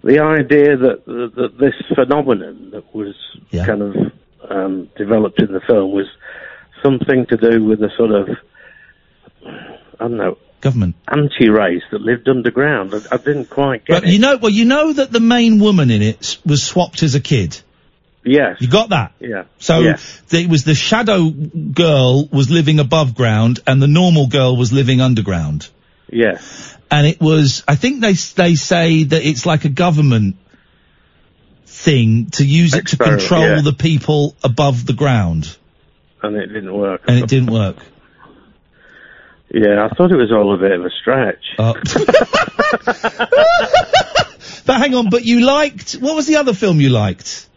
the 0.04 0.20
idea 0.20 0.76
that, 0.76 1.04
that, 1.06 1.58
this 1.58 1.74
phenomenon 1.94 2.70
that 2.72 2.94
was 2.94 3.14
kind 3.52 3.82
of 3.82 3.96
um, 4.48 4.88
developed 4.96 5.40
in 5.40 5.52
the 5.52 5.60
film 5.66 5.90
was 5.92 6.06
something 6.82 7.26
to 7.26 7.36
do 7.36 7.64
with 7.64 7.80
a 7.82 7.90
sort 7.96 8.12
of 8.12 8.28
I 9.44 9.98
don't 9.98 10.16
know 10.16 10.38
Government. 10.60 10.96
anti-race 11.06 11.82
that 11.90 12.00
lived 12.00 12.28
underground. 12.28 12.94
I, 12.94 13.00
I 13.12 13.16
didn't 13.18 13.50
quite 13.50 13.84
get 13.84 14.02
But 14.02 14.10
you 14.10 14.18
know, 14.18 14.36
well, 14.36 14.50
you 14.50 14.64
know 14.64 14.92
that 14.92 15.12
the 15.12 15.20
main 15.20 15.60
woman 15.60 15.90
in 15.90 16.02
it 16.02 16.38
was 16.44 16.62
swapped 16.62 17.02
as 17.02 17.14
a 17.14 17.20
kid. 17.20 17.60
Yes. 18.24 18.56
You 18.60 18.68
got 18.68 18.88
that? 18.88 19.12
Yeah. 19.20 19.44
So 19.58 19.82
th- 19.82 20.44
it 20.44 20.50
was 20.50 20.64
the 20.64 20.74
shadow 20.74 21.30
girl 21.30 22.26
was 22.26 22.50
living 22.50 22.80
above 22.80 23.14
ground 23.14 23.60
and 23.66 23.80
the 23.80 23.86
normal 23.86 24.26
girl 24.26 24.56
was 24.56 24.72
living 24.72 25.00
underground. 25.00 25.68
Yeah. 26.10 26.40
and 26.90 27.06
it 27.06 27.20
was. 27.20 27.62
I 27.68 27.76
think 27.76 28.00
they 28.00 28.14
they 28.14 28.54
say 28.56 29.04
that 29.04 29.22
it's 29.24 29.46
like 29.46 29.64
a 29.64 29.68
government 29.68 30.36
thing 31.66 32.26
to 32.30 32.44
use 32.44 32.74
it 32.74 32.88
to 32.88 32.96
control 32.96 33.42
yeah. 33.42 33.60
the 33.60 33.72
people 33.72 34.34
above 34.42 34.86
the 34.86 34.92
ground, 34.92 35.56
And 36.22 36.36
it 36.36 36.46
didn't 36.46 36.72
work. 36.74 37.02
and 37.06 37.18
it 37.18 37.28
didn't 37.28 37.52
work. 37.52 37.76
Yeah, 39.52 39.86
I 39.86 39.94
thought 39.94 40.10
it 40.10 40.16
was 40.16 40.32
all 40.32 40.54
a 40.54 40.58
bit 40.58 40.72
of 40.72 40.84
a 40.84 40.90
stretch. 40.90 41.44
Uh, 41.58 41.72
but 44.66 44.78
hang 44.78 44.94
on, 44.94 45.08
but 45.08 45.24
you 45.24 45.40
liked 45.40 45.92
what 45.94 46.16
was 46.16 46.26
the 46.26 46.36
other 46.36 46.52
film 46.52 46.80
you 46.80 46.90
liked? 46.90 47.48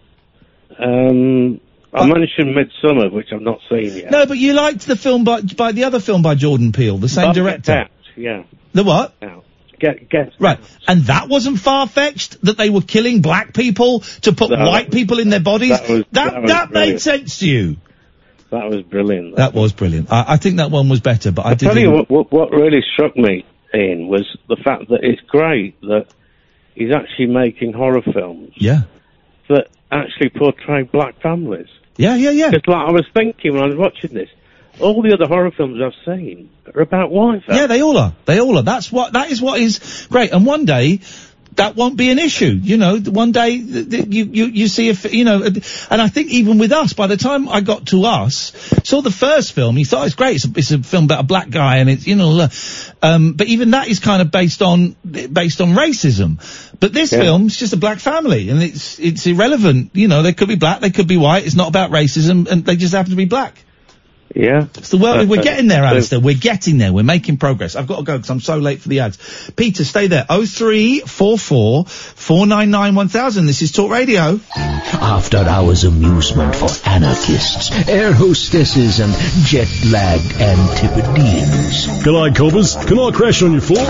Um, 0.77 1.59
I 1.93 2.05
mentioned 2.05 2.55
Midsommar, 2.55 3.11
which 3.11 3.27
I've 3.33 3.41
not 3.41 3.59
seen 3.69 3.95
yet. 3.95 4.11
No, 4.11 4.25
but 4.25 4.37
you 4.37 4.53
liked 4.53 4.85
the 4.85 4.95
film 4.95 5.23
by 5.23 5.41
by 5.41 5.71
the 5.71 5.85
other 5.85 5.99
film 5.99 6.21
by 6.21 6.35
Jordan 6.35 6.71
Peele, 6.71 6.97
the 6.97 7.09
same 7.09 7.33
Get 7.33 7.35
director. 7.35 7.71
Out, 7.73 7.91
yeah. 8.15 8.43
The 8.73 8.83
what? 8.83 9.15
Out. 9.21 9.45
Get 9.79 10.09
get 10.09 10.33
Right, 10.39 10.59
and 10.87 11.01
that 11.03 11.29
wasn't 11.29 11.59
far 11.59 11.87
fetched 11.87 12.41
that 12.43 12.57
they 12.57 12.69
were 12.69 12.81
killing 12.81 13.21
black 13.21 13.53
people 13.53 14.01
to 14.21 14.33
put 14.33 14.51
white 14.51 14.91
people 14.91 15.19
in 15.19 15.29
their 15.29 15.39
bodies. 15.39 15.79
that 15.79 15.89
was- 15.89 16.05
that 16.11 16.31
that 16.33 16.41
was 16.41 16.51
that 16.51 16.71
made 16.71 17.01
sense 17.01 17.39
to 17.39 17.47
you. 17.47 17.77
That 18.51 18.69
was 18.69 18.81
brilliant. 18.83 19.35
That 19.35 19.53
was 19.53 19.73
brilliant. 19.73 20.11
I, 20.11 20.25
I 20.29 20.37
think 20.37 20.57
that 20.57 20.71
one 20.71 20.89
was 20.89 20.99
better, 21.01 21.31
but 21.31 21.45
I 21.45 21.51
I 21.51 21.53
did. 21.53 21.65
tell 21.67 21.77
you 21.77 21.91
what, 21.91 22.09
what, 22.09 22.31
what 22.31 22.51
really 22.51 22.81
struck 22.93 23.15
me, 23.15 23.45
Iain, 23.73 24.07
was 24.07 24.25
the 24.47 24.55
fact 24.57 24.89
that 24.89 25.01
it's 25.03 25.21
great 25.27 25.79
that 25.81 26.07
he's 26.73 26.91
actually 26.91 27.27
making 27.27 27.73
horror 27.73 28.01
films 28.01 28.53
Yeah, 28.55 28.81
that 29.49 29.67
actually 29.91 30.29
portray 30.29 30.83
black 30.83 31.21
families. 31.21 31.67
yeah, 31.97 32.15
yeah, 32.15 32.31
yeah. 32.31 32.49
Because 32.49 32.67
like 32.67 32.87
I 32.87 32.91
was 32.91 33.05
thinking 33.13 33.53
when 33.53 33.63
I 33.63 33.67
was 33.67 33.75
watching 33.75 34.13
this, 34.13 34.29
all 34.79 35.01
the 35.01 35.13
other 35.13 35.27
horror 35.27 35.51
films 35.51 35.79
I've 35.83 35.93
seen 36.05 36.49
are 36.73 36.81
about 36.81 37.11
white 37.11 37.43
families. 37.43 37.61
Yeah, 37.61 37.67
they 37.67 37.81
all 37.83 37.97
are. 37.97 38.13
They 38.25 38.39
all 38.39 38.57
are. 38.57 38.63
That's 38.63 38.91
what. 38.91 39.13
That 39.13 39.29
is 39.29 39.41
what 39.41 39.59
is 39.59 40.07
great. 40.09 40.31
And 40.31 40.45
one 40.45 40.65
day. 40.65 41.01
That 41.59 41.75
won't 41.75 41.97
be 41.97 42.09
an 42.09 42.19
issue, 42.19 42.57
you 42.63 42.77
know. 42.77 42.97
One 42.99 43.31
day 43.33 43.61
th- 43.61 43.89
th- 43.89 44.07
you 44.07 44.23
you 44.25 44.45
you 44.45 44.67
see 44.67 44.87
if 44.89 45.13
you 45.13 45.25
know, 45.25 45.43
and 45.43 46.01
I 46.01 46.07
think 46.07 46.31
even 46.31 46.57
with 46.57 46.71
us, 46.71 46.93
by 46.93 47.07
the 47.07 47.17
time 47.17 47.49
I 47.49 47.59
got 47.61 47.87
to 47.87 48.05
us, 48.05 48.53
saw 48.83 49.01
the 49.01 49.11
first 49.11 49.51
film, 49.53 49.77
you 49.77 49.85
thought 49.85 50.05
it's 50.07 50.15
great. 50.15 50.37
It's 50.37 50.45
a, 50.45 50.51
it's 50.55 50.71
a 50.71 50.79
film 50.81 51.03
about 51.05 51.19
a 51.19 51.23
black 51.23 51.49
guy, 51.49 51.77
and 51.77 51.89
it's 51.89 52.07
you 52.07 52.15
know, 52.15 52.47
um, 53.01 53.33
but 53.33 53.47
even 53.47 53.71
that 53.71 53.87
is 53.89 53.99
kind 53.99 54.21
of 54.21 54.31
based 54.31 54.61
on 54.61 54.95
based 55.03 55.59
on 55.61 55.69
racism. 55.75 56.39
But 56.79 56.93
this 56.93 57.11
Yeah. 57.11 57.19
film's 57.19 57.57
just 57.57 57.73
a 57.73 57.77
black 57.77 57.99
family, 57.99 58.49
and 58.49 58.63
it's 58.63 58.97
it's 58.99 59.27
irrelevant. 59.27 59.91
You 59.93 60.07
know, 60.07 60.23
they 60.23 60.33
could 60.33 60.47
be 60.47 60.55
black, 60.55 60.79
they 60.79 60.91
could 60.91 61.07
be 61.07 61.17
white. 61.17 61.45
It's 61.45 61.55
not 61.55 61.67
about 61.67 61.91
racism, 61.91 62.47
and 62.49 62.65
they 62.65 62.77
just 62.77 62.93
happen 62.93 63.09
to 63.11 63.17
be 63.17 63.25
black. 63.25 63.63
Yeah. 64.35 64.67
It's 64.75 64.89
the 64.89 64.97
world. 64.97 65.21
Uh, 65.21 65.25
we're 65.27 65.41
getting 65.41 65.67
there, 65.67 65.83
uh, 65.83 65.89
Alistair. 65.89 66.19
We're 66.19 66.37
getting 66.37 66.77
there. 66.77 66.93
We're 66.93 67.03
making 67.03 67.37
progress. 67.37 67.75
I've 67.75 67.87
got 67.87 67.97
to 67.97 68.03
go 68.03 68.17
because 68.17 68.29
I'm 68.29 68.39
so 68.39 68.57
late 68.57 68.79
for 68.79 68.89
the 68.89 68.99
ads. 68.99 69.51
Peter, 69.55 69.83
stay 69.83 70.07
there. 70.07 70.25
Oh 70.29 70.45
three 70.45 70.99
four 70.99 71.37
four 71.37 71.85
four 71.85 72.45
nine 72.45 72.69
nine 72.69 72.95
one 72.95 73.07
thousand. 73.07 73.47
This 73.47 73.61
is 73.61 73.71
Talk 73.71 73.89
Radio. 73.91 74.39
After 74.55 75.37
hours 75.37 75.83
amusement 75.83 76.55
for 76.55 76.69
anarchists, 76.87 77.71
air 77.87 78.13
hostesses, 78.13 78.99
and 78.99 79.13
jet-lagged 79.45 80.33
Antipodeans. 80.39 82.05
night, 82.05 82.35
coppers. 82.35 82.75
Can 82.85 82.99
I 82.99 83.11
crash 83.11 83.41
on 83.41 83.53
your 83.53 83.61
floor? 83.61 83.85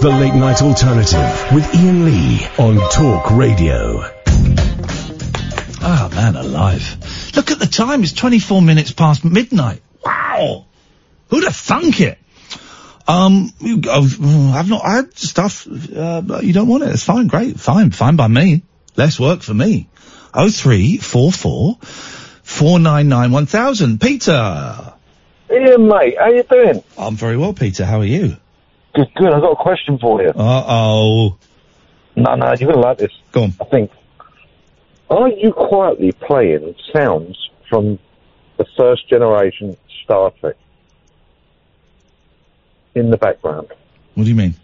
The 0.00 0.10
Late 0.10 0.34
Night 0.34 0.60
Alternative 0.60 1.54
with 1.54 1.72
Iain 1.74 2.04
Lee 2.04 2.46
on 2.58 2.76
Talk 2.90 3.30
Radio. 3.30 4.10
Oh 5.86 6.10
man, 6.14 6.34
alive! 6.36 7.32
Look 7.36 7.50
at 7.50 7.58
the 7.58 7.66
time. 7.66 8.02
It's 8.02 8.12
twenty 8.12 8.38
four 8.38 8.60
minutes 8.62 8.92
past 8.92 9.24
midnight. 9.24 9.82
Wow. 10.04 10.66
Who'd 11.28 11.44
have 11.44 11.56
thunk 11.56 12.00
it? 12.00 12.18
Um, 13.06 13.50
I've 13.62 14.68
not 14.68 14.82
had 14.82 15.16
stuff, 15.18 15.66
uh, 15.66 16.22
but 16.22 16.44
you 16.44 16.52
don't 16.52 16.68
want 16.68 16.84
it. 16.84 16.90
It's 16.90 17.02
fine, 17.02 17.26
great, 17.26 17.60
fine, 17.60 17.90
fine 17.90 18.16
by 18.16 18.28
me. 18.28 18.62
Less 18.96 19.20
work 19.20 19.42
for 19.42 19.52
me. 19.52 19.88
Oh 20.32 20.48
three 20.48 20.96
four 20.96 21.30
four 21.30 21.76
four 21.82 22.78
nine 22.78 23.08
nine 23.08 23.30
one 23.30 23.46
thousand. 23.46 24.00
Peter. 24.00 24.94
Iain, 25.50 25.86
mate, 25.86 26.16
how 26.18 26.28
you 26.28 26.42
doing? 26.44 26.82
I'm 26.96 27.16
very 27.16 27.36
well, 27.36 27.52
Peter. 27.52 27.84
How 27.84 28.00
are 28.00 28.04
you? 28.06 28.36
Good, 28.94 29.12
good. 29.14 29.32
I've 29.32 29.42
got 29.42 29.52
a 29.52 29.62
question 29.62 29.98
for 29.98 30.22
you. 30.22 30.30
Uh 30.30 30.64
oh. 30.66 31.36
No, 32.16 32.34
no, 32.36 32.46
you're 32.58 32.70
going 32.70 32.74
to 32.74 32.78
like 32.80 32.98
this. 32.98 33.12
Go 33.32 33.44
on. 33.44 33.54
I 33.60 33.64
think. 33.64 33.90
Are 35.10 35.28
you 35.28 35.52
quietly 35.52 36.12
playing 36.12 36.74
sounds 36.92 37.50
from 37.68 37.98
the 38.56 38.64
first 38.76 39.08
generation 39.08 39.76
Star 40.04 40.32
Trek 40.40 40.56
in 42.94 43.10
the 43.10 43.16
background? 43.16 43.68
What 44.14 44.24
do 44.24 44.28
you 44.28 44.34
mean? 44.36 44.54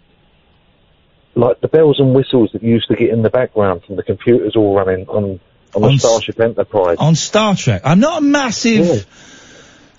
Like 1.35 1.61
the 1.61 1.67
bells 1.67 1.99
and 1.99 2.13
whistles 2.13 2.51
that 2.53 2.63
used 2.63 2.87
to 2.89 2.95
get 2.95 3.09
in 3.09 3.21
the 3.21 3.29
background 3.29 3.83
from 3.85 3.95
the 3.95 4.03
computers 4.03 4.55
all 4.55 4.75
running 4.75 5.07
on, 5.07 5.39
on 5.73 5.81
the 5.81 5.87
On 5.87 5.93
s- 5.93 5.99
Starship 6.01 6.39
Enterprise. 6.39 6.97
on 6.99 7.15
Star 7.15 7.55
Trek. 7.55 7.81
I'm 7.85 7.99
not 7.99 8.19
a 8.19 8.21
massive. 8.25 9.05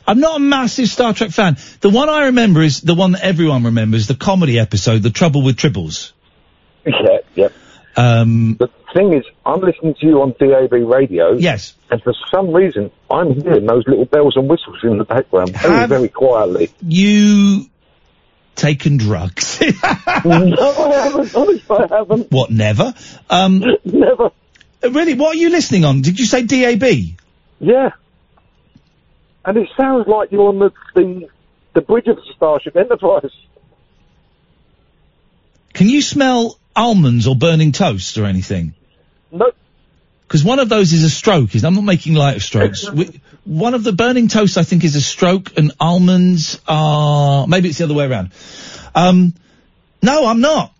I'm 0.06 0.18
not 0.20 0.36
a 0.36 0.40
massive 0.40 0.88
Star 0.88 1.14
Trek 1.14 1.30
fan. 1.30 1.56
The 1.80 1.88
one 1.90 2.08
I 2.08 2.24
remember 2.26 2.60
is 2.60 2.80
the 2.80 2.94
one 2.94 3.12
that 3.12 3.22
everyone 3.24 3.64
remembers, 3.64 4.08
the 4.08 4.14
comedy 4.16 4.58
episode, 4.58 5.02
The 5.02 5.10
Trouble 5.10 5.42
with 5.42 5.56
Tribbles. 5.56 6.12
Yeah, 6.84 7.18
yeah. 7.36 7.48
Um, 7.96 8.56
the 8.58 8.66
thing 8.92 9.12
is, 9.14 9.24
I'm 9.44 9.60
listening 9.60 9.94
to 10.00 10.06
you 10.06 10.22
on 10.22 10.34
DAB 10.38 10.72
radio. 10.72 11.32
Yes. 11.32 11.74
And 11.90 12.02
for 12.02 12.14
some 12.30 12.52
reason, 12.52 12.90
I'm 13.10 13.34
hearing 13.40 13.66
those 13.66 13.84
little 13.86 14.04
bells 14.04 14.36
and 14.36 14.48
whistles 14.48 14.78
in 14.82 14.98
the 14.98 15.04
background 15.04 15.50
very, 15.56 15.74
Have- 15.74 15.88
very 15.88 16.08
quietly. 16.08 16.70
You 16.80 17.66
taken 18.54 18.96
drugs? 18.98 19.60
no, 19.60 19.66
I 19.82 20.94
haven't. 21.04 21.34
Honest, 21.34 21.70
I 21.70 21.86
haven't. 21.90 22.30
what? 22.30 22.50
Never. 22.50 22.94
Um, 23.30 23.62
never. 23.84 24.30
Really? 24.82 25.14
What 25.14 25.36
are 25.36 25.38
you 25.38 25.50
listening 25.50 25.84
on? 25.84 26.02
Did 26.02 26.18
you 26.18 26.26
say 26.26 26.42
DAB? 26.42 26.84
Yeah. 27.60 27.90
And 29.44 29.56
it 29.56 29.68
sounds 29.76 30.06
like 30.06 30.30
you're 30.32 30.48
on 30.48 30.58
the, 30.58 30.70
the, 30.94 31.28
the 31.74 31.80
bridge 31.80 32.06
of 32.06 32.16
the 32.16 32.22
Starship 32.36 32.76
Enterprise. 32.76 33.30
Can 35.72 35.88
you 35.88 36.02
smell 36.02 36.58
almonds 36.76 37.26
or 37.26 37.34
burning 37.34 37.72
toast 37.72 38.18
or 38.18 38.24
anything? 38.26 38.74
No. 39.32 39.50
Because 40.28 40.44
one 40.44 40.60
of 40.60 40.68
those 40.68 40.92
is 40.92 41.04
a 41.04 41.10
stroke. 41.10 41.54
Is 41.54 41.64
I'm 41.64 41.74
not 41.74 41.84
making 41.84 42.14
light 42.14 42.36
of 42.36 42.42
strokes. 42.42 42.90
we, 42.90 43.20
one 43.44 43.74
of 43.74 43.84
the 43.84 43.92
burning 43.92 44.28
toasts, 44.28 44.56
I 44.56 44.62
think, 44.62 44.84
is 44.84 44.96
a 44.96 45.00
stroke, 45.00 45.58
and 45.58 45.72
almonds 45.80 46.60
are 46.66 47.46
maybe 47.46 47.68
it's 47.68 47.78
the 47.78 47.84
other 47.84 47.94
way 47.94 48.06
around. 48.06 48.32
Um, 48.94 49.34
no, 50.02 50.26
I'm 50.26 50.40
not. 50.40 50.72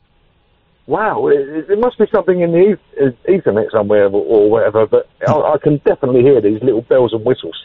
Wow, 0.86 1.28
it, 1.28 1.70
it- 1.70 1.78
must 1.78 1.98
be 1.98 2.06
something 2.12 2.40
in 2.40 2.50
the 2.52 2.76
eth- 3.00 3.16
Ethernet 3.28 3.70
somewhere 3.70 4.06
or, 4.06 4.10
or 4.24 4.50
whatever, 4.50 4.86
but 4.86 5.08
I, 5.26 5.32
I 5.32 5.56
can 5.62 5.78
definitely 5.78 6.22
hear 6.22 6.40
these 6.40 6.62
little 6.62 6.82
bells 6.82 7.12
and 7.12 7.24
whistles. 7.24 7.56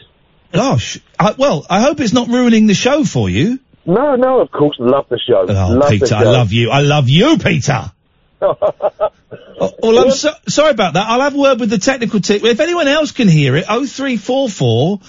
Gosh, 0.52 0.98
I, 1.18 1.32
well, 1.36 1.66
I 1.68 1.80
hope 1.82 2.00
it's 2.00 2.12
not 2.12 2.28
ruining 2.28 2.66
the 2.66 2.74
show 2.74 3.04
for 3.04 3.28
you. 3.28 3.58
No, 3.84 4.16
no, 4.16 4.40
of 4.40 4.50
course, 4.50 4.76
love 4.78 5.06
the 5.08 5.18
show. 5.18 5.46
Oh, 5.48 5.72
love 5.72 5.90
Peter, 5.90 6.14
I 6.14 6.22
love 6.22 6.52
you. 6.52 6.70
I 6.70 6.80
love 6.80 7.08
you, 7.08 7.38
Peter. 7.38 7.92
Oh, 8.40 9.72
well, 9.82 9.98
I'm 9.98 10.10
so, 10.12 10.30
sorry 10.48 10.70
about 10.70 10.94
that. 10.94 11.06
I'll 11.06 11.20
have 11.20 11.34
a 11.34 11.38
word 11.38 11.60
with 11.60 11.70
the 11.70 11.78
technical 11.78 12.20
team. 12.20 12.44
If 12.44 12.60
anyone 12.60 12.88
else 12.88 13.12
can 13.12 13.28
hear 13.28 13.56
it, 13.56 13.64
oh 13.68 13.86
three 13.86 14.16
four 14.16 14.48
four 14.48 15.00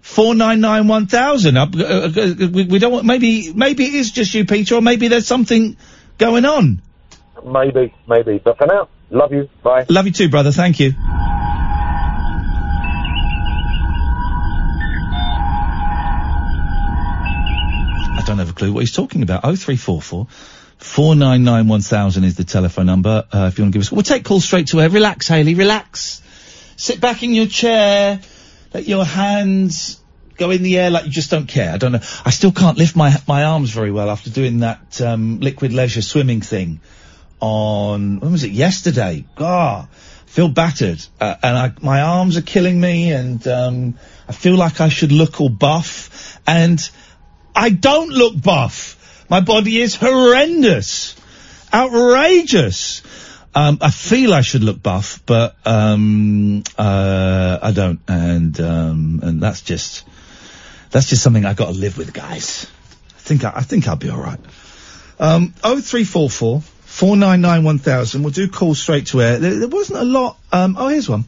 four 0.00 0.34
nine 0.34 0.60
nine 0.60 0.88
one 0.88 1.06
thousand. 1.06 1.56
Uh, 1.56 1.66
uh, 1.74 2.48
we, 2.52 2.64
we 2.64 2.78
don't 2.78 2.92
want. 2.92 3.06
Maybe 3.06 3.52
maybe 3.52 3.84
it 3.84 3.94
is 3.94 4.10
just 4.12 4.34
you, 4.34 4.44
Peter, 4.44 4.76
or 4.76 4.82
maybe 4.82 5.08
there's 5.08 5.26
something 5.26 5.76
going 6.18 6.44
on. 6.44 6.82
Maybe, 7.44 7.94
maybe. 8.06 8.38
But 8.38 8.58
for 8.58 8.66
now, 8.66 8.88
love 9.10 9.32
you. 9.32 9.48
Bye. 9.62 9.86
Love 9.88 10.06
you 10.06 10.12
too, 10.12 10.28
brother. 10.28 10.52
Thank 10.52 10.80
you. 10.80 10.92
I 18.16 18.22
don't 18.26 18.38
have 18.38 18.50
a 18.50 18.54
clue 18.54 18.72
what 18.72 18.80
he's 18.80 18.92
talking 18.92 19.22
about. 19.22 19.40
Oh 19.44 19.56
three 19.56 19.76
four 19.76 20.00
four. 20.00 20.28
499 20.84 21.66
1000 21.66 22.24
is 22.24 22.36
the 22.36 22.44
telephone 22.44 22.86
number, 22.86 23.24
uh, 23.32 23.48
if 23.50 23.58
you 23.58 23.64
want 23.64 23.72
to 23.72 23.78
give 23.78 23.80
us, 23.80 23.90
we'll 23.90 24.02
take 24.02 24.22
calls 24.22 24.44
straight 24.44 24.68
to 24.68 24.80
air. 24.80 24.88
Relax, 24.90 25.26
Haley, 25.26 25.54
relax. 25.54 26.22
Sit 26.76 27.00
back 27.00 27.22
in 27.24 27.32
your 27.32 27.46
chair, 27.46 28.20
let 28.72 28.86
your 28.86 29.04
hands 29.04 30.00
go 30.36 30.50
in 30.50 30.62
the 30.62 30.78
air 30.78 30.90
like 30.90 31.06
you 31.06 31.10
just 31.10 31.30
don't 31.30 31.48
care. 31.48 31.72
I 31.72 31.78
don't 31.78 31.92
know. 31.92 32.00
I 32.24 32.30
still 32.30 32.52
can't 32.52 32.78
lift 32.78 32.94
my, 32.94 33.16
my 33.26 33.44
arms 33.44 33.70
very 33.70 33.90
well 33.90 34.08
after 34.08 34.30
doing 34.30 34.60
that, 34.60 35.00
um, 35.00 35.40
liquid 35.40 35.72
leisure 35.72 36.02
swimming 36.02 36.42
thing 36.42 36.80
on, 37.40 38.20
when 38.20 38.30
was 38.30 38.44
it? 38.44 38.52
Yesterday. 38.52 39.24
God, 39.34 39.88
I 39.90 40.30
feel 40.30 40.48
battered. 40.48 41.04
Uh, 41.18 41.34
and 41.42 41.56
I, 41.56 41.72
my 41.80 42.02
arms 42.02 42.36
are 42.36 42.42
killing 42.42 42.78
me 42.78 43.10
and, 43.10 43.44
um, 43.48 43.98
I 44.28 44.32
feel 44.32 44.54
like 44.54 44.80
I 44.80 44.90
should 44.90 45.12
look 45.12 45.40
all 45.40 45.48
buff 45.48 46.38
and 46.46 46.78
I 47.56 47.70
don't 47.70 48.10
look 48.10 48.40
buff. 48.40 48.93
My 49.28 49.40
body 49.40 49.80
is 49.80 49.94
horrendous. 49.96 51.16
Outrageous. 51.72 53.02
Um, 53.54 53.78
I 53.80 53.90
feel 53.90 54.34
I 54.34 54.40
should 54.40 54.64
look 54.64 54.82
buff, 54.82 55.22
but, 55.26 55.56
um, 55.64 56.64
uh, 56.76 57.58
I 57.62 57.70
don't. 57.72 58.00
And, 58.08 58.60
um, 58.60 59.20
and 59.22 59.40
that's 59.40 59.62
just, 59.62 60.04
that's 60.90 61.08
just 61.08 61.22
something 61.22 61.44
I've 61.44 61.56
gotta 61.56 61.72
live 61.72 61.96
with, 61.96 62.12
guys. 62.12 62.66
I 63.16 63.20
think 63.20 63.44
I, 63.44 63.52
I 63.56 63.62
think 63.62 63.86
I'll 63.86 63.96
be 63.96 64.10
alright. 64.10 64.40
Um, 65.20 65.54
0344 65.62 66.60
499 66.60 67.64
1000. 67.64 68.22
We'll 68.22 68.32
do 68.32 68.48
calls 68.48 68.80
straight 68.80 69.06
to 69.08 69.22
air. 69.22 69.38
There, 69.38 69.58
there 69.60 69.68
wasn't 69.68 70.00
a 70.00 70.04
lot. 70.04 70.36
Um, 70.52 70.76
oh, 70.78 70.88
here's 70.88 71.08
one. 71.08 71.24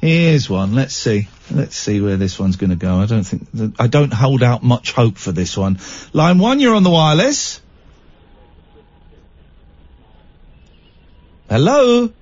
Here's 0.00 0.48
one. 0.48 0.74
Let's 0.74 0.94
see. 0.94 1.28
Let's 1.50 1.76
see 1.76 2.00
where 2.00 2.16
this 2.16 2.38
one's 2.38 2.56
going 2.56 2.70
to 2.70 2.76
go. 2.76 2.96
I 3.00 3.06
don't 3.06 3.24
think, 3.24 3.50
th- 3.52 3.70
I 3.78 3.86
don't 3.86 4.12
hold 4.12 4.42
out 4.42 4.62
much 4.62 4.92
hope 4.92 5.16
for 5.16 5.32
this 5.32 5.56
one. 5.56 5.78
Line 6.12 6.38
one, 6.38 6.60
you're 6.60 6.74
on 6.74 6.82
the 6.82 6.90
wireless. 6.90 7.60
Hello? 11.48 12.12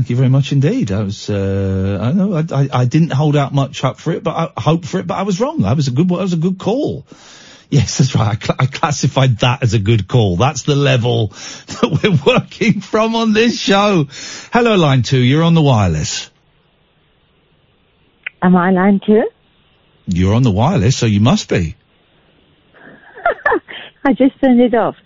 Thank 0.00 0.08
you 0.08 0.16
very 0.16 0.30
much 0.30 0.50
indeed. 0.50 0.90
I 0.92 1.02
was, 1.02 1.28
uh, 1.28 1.98
I 2.00 2.12
know, 2.12 2.32
I, 2.32 2.44
I, 2.50 2.68
I 2.72 2.84
didn't 2.86 3.12
hold 3.12 3.36
out 3.36 3.52
much 3.52 3.82
hope 3.82 3.98
for 3.98 4.12
it, 4.12 4.24
but 4.24 4.54
I 4.56 4.58
hope 4.58 4.86
for 4.86 4.98
it, 4.98 5.06
but 5.06 5.18
I 5.18 5.24
was 5.24 5.38
wrong. 5.42 5.58
That 5.60 5.76
was 5.76 5.88
a 5.88 5.90
good, 5.90 6.08
that 6.08 6.14
was 6.14 6.32
a 6.32 6.38
good 6.38 6.58
call. 6.58 7.06
Yes, 7.72 7.98
that's 7.98 8.16
right. 8.16 8.36
I, 8.36 8.44
cl- 8.44 8.56
I 8.58 8.66
classified 8.66 9.38
that 9.38 9.62
as 9.62 9.74
a 9.74 9.78
good 9.78 10.08
call. 10.08 10.34
That's 10.34 10.62
the 10.62 10.74
level 10.74 11.28
that 11.68 12.00
we're 12.02 12.18
working 12.26 12.80
from 12.80 13.14
on 13.14 13.32
this 13.32 13.60
show. 13.60 14.08
Hello, 14.52 14.74
line 14.74 15.02
two. 15.02 15.20
You're 15.20 15.44
on 15.44 15.54
the 15.54 15.62
wireless. 15.62 16.32
Am 18.42 18.56
I 18.56 18.72
line 18.72 19.00
two? 19.06 19.22
You're 20.08 20.34
on 20.34 20.42
the 20.42 20.50
wireless, 20.50 20.96
so 20.96 21.06
you 21.06 21.20
must 21.20 21.48
be. 21.48 21.76
I 24.04 24.14
just 24.14 24.40
turned 24.40 24.60
it 24.60 24.74
off. 24.74 24.96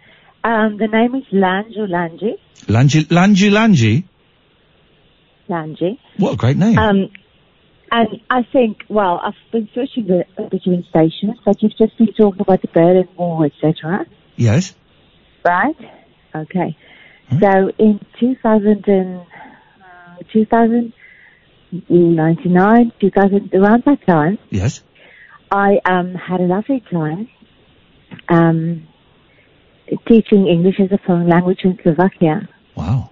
Um, 0.42 0.78
the 0.78 0.86
name 0.86 1.14
is 1.16 1.24
Lange 1.32 1.74
or 1.76 1.86
Lange. 1.86 2.38
Langi, 2.66 3.04
Langi, 3.10 3.50
Langi. 5.48 5.80
Lange. 5.80 5.98
What 6.18 6.34
a 6.34 6.36
great 6.36 6.56
name. 6.56 6.78
Um, 6.78 7.10
and 7.90 8.20
I 8.28 8.42
think, 8.52 8.84
well, 8.88 9.20
I've 9.22 9.34
been 9.52 9.68
searching 9.74 10.06
the, 10.06 10.24
between 10.50 10.84
stations, 10.90 11.38
but 11.44 11.62
you've 11.62 11.76
just 11.76 11.96
been 11.96 12.12
talking 12.12 12.40
about 12.40 12.60
the 12.62 12.68
Berlin 12.68 13.08
Wall, 13.16 13.44
etc. 13.44 14.06
yes. 14.36 14.74
Right? 15.44 15.76
Okay. 16.34 16.76
So 17.40 17.70
in 17.78 18.00
2000 18.18 18.88
and, 18.88 19.20
uh, 19.20 19.24
2099, 20.32 22.92
2000, 23.00 23.54
around 23.54 23.84
that 23.86 24.04
time, 24.06 24.38
Yes. 24.50 24.82
I 25.50 25.80
um, 25.84 26.14
had 26.14 26.40
a 26.40 26.44
lovely 26.44 26.80
time 26.90 27.28
um, 28.28 28.86
teaching 30.08 30.46
English 30.48 30.80
as 30.80 30.90
a 30.90 30.98
foreign 31.06 31.28
language 31.28 31.60
in 31.64 31.78
Slovakia. 31.82 32.48
Wow. 32.74 33.10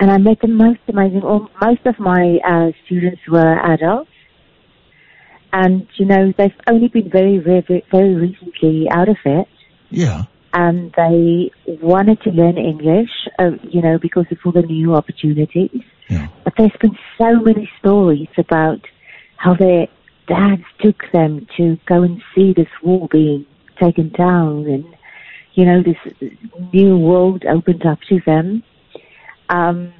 And 0.00 0.10
I 0.10 0.16
met 0.16 0.40
the 0.40 0.48
most 0.48 0.80
amazing, 0.88 1.22
all, 1.22 1.50
most 1.60 1.84
of 1.84 1.98
my 1.98 2.38
uh, 2.44 2.72
students 2.86 3.20
were 3.28 3.58
adults. 3.74 4.10
And, 5.52 5.86
you 5.98 6.06
know, 6.06 6.32
they've 6.38 6.54
only 6.66 6.88
been 6.88 7.10
very, 7.10 7.38
very, 7.38 7.84
very, 7.90 8.14
recently 8.14 8.88
out 8.90 9.10
of 9.10 9.18
it. 9.26 9.46
Yeah. 9.90 10.22
And 10.54 10.92
they 10.96 11.50
wanted 11.82 12.22
to 12.22 12.30
learn 12.30 12.56
English, 12.56 13.10
uh, 13.38 13.50
you 13.62 13.82
know, 13.82 13.98
because 13.98 14.24
of 14.30 14.38
all 14.44 14.52
the 14.52 14.62
new 14.62 14.94
opportunities. 14.94 15.82
Yeah. 16.08 16.28
But 16.44 16.54
there's 16.56 16.76
been 16.80 16.96
so 17.18 17.38
many 17.40 17.70
stories 17.78 18.28
about 18.38 18.80
how 19.36 19.54
their 19.54 19.86
dads 20.26 20.64
took 20.80 21.02
them 21.12 21.46
to 21.58 21.76
go 21.86 22.02
and 22.02 22.22
see 22.34 22.54
this 22.54 22.68
wall 22.82 23.08
being 23.10 23.44
taken 23.78 24.08
down 24.10 24.66
and, 24.66 24.84
you 25.54 25.64
know, 25.66 25.82
this 25.82 26.30
new 26.72 26.96
world 26.96 27.44
opened 27.44 27.84
up 27.84 27.98
to 28.08 28.20
them. 28.24 28.62
Um, 29.50 29.92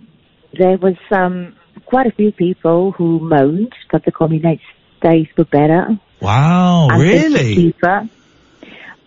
there 0.59 0.79
was 0.79 0.97
um, 1.11 1.57
quite 1.87 2.07
a 2.07 2.13
few 2.13 2.33
people 2.33 2.93
who 2.93 3.19
moaned 3.21 3.75
that 3.93 4.05
the 4.05 4.13
communist 4.13 4.63
days 5.03 5.27
were 5.37 5.45
better. 5.45 5.89
Wow, 6.21 6.89
and 6.91 7.03
really? 7.03 7.55
cheaper. 7.55 8.09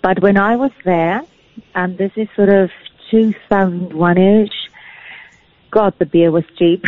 But 0.01 0.21
when 0.21 0.37
I 0.37 0.57
was 0.57 0.71
there, 0.83 1.21
and 1.73 1.97
this 1.97 2.11
is 2.17 2.27
sort 2.35 2.49
of 2.49 2.69
2001-ish, 3.11 4.51
God, 5.71 5.93
the 5.97 6.05
beer 6.05 6.29
was 6.29 6.43
cheap. 6.57 6.83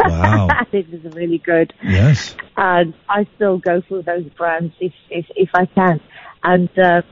Wow. 0.00 0.48
it 0.72 0.88
was 0.90 1.14
really 1.14 1.38
good. 1.38 1.72
Yes. 1.82 2.36
And 2.56 2.94
I 3.08 3.26
still 3.34 3.58
go 3.58 3.82
for 3.88 4.02
those 4.02 4.24
brands 4.36 4.74
if 4.80 4.92
if, 5.10 5.26
if 5.34 5.50
I 5.54 5.66
can. 5.66 6.00
And 6.44 6.68
uh, 6.78 7.02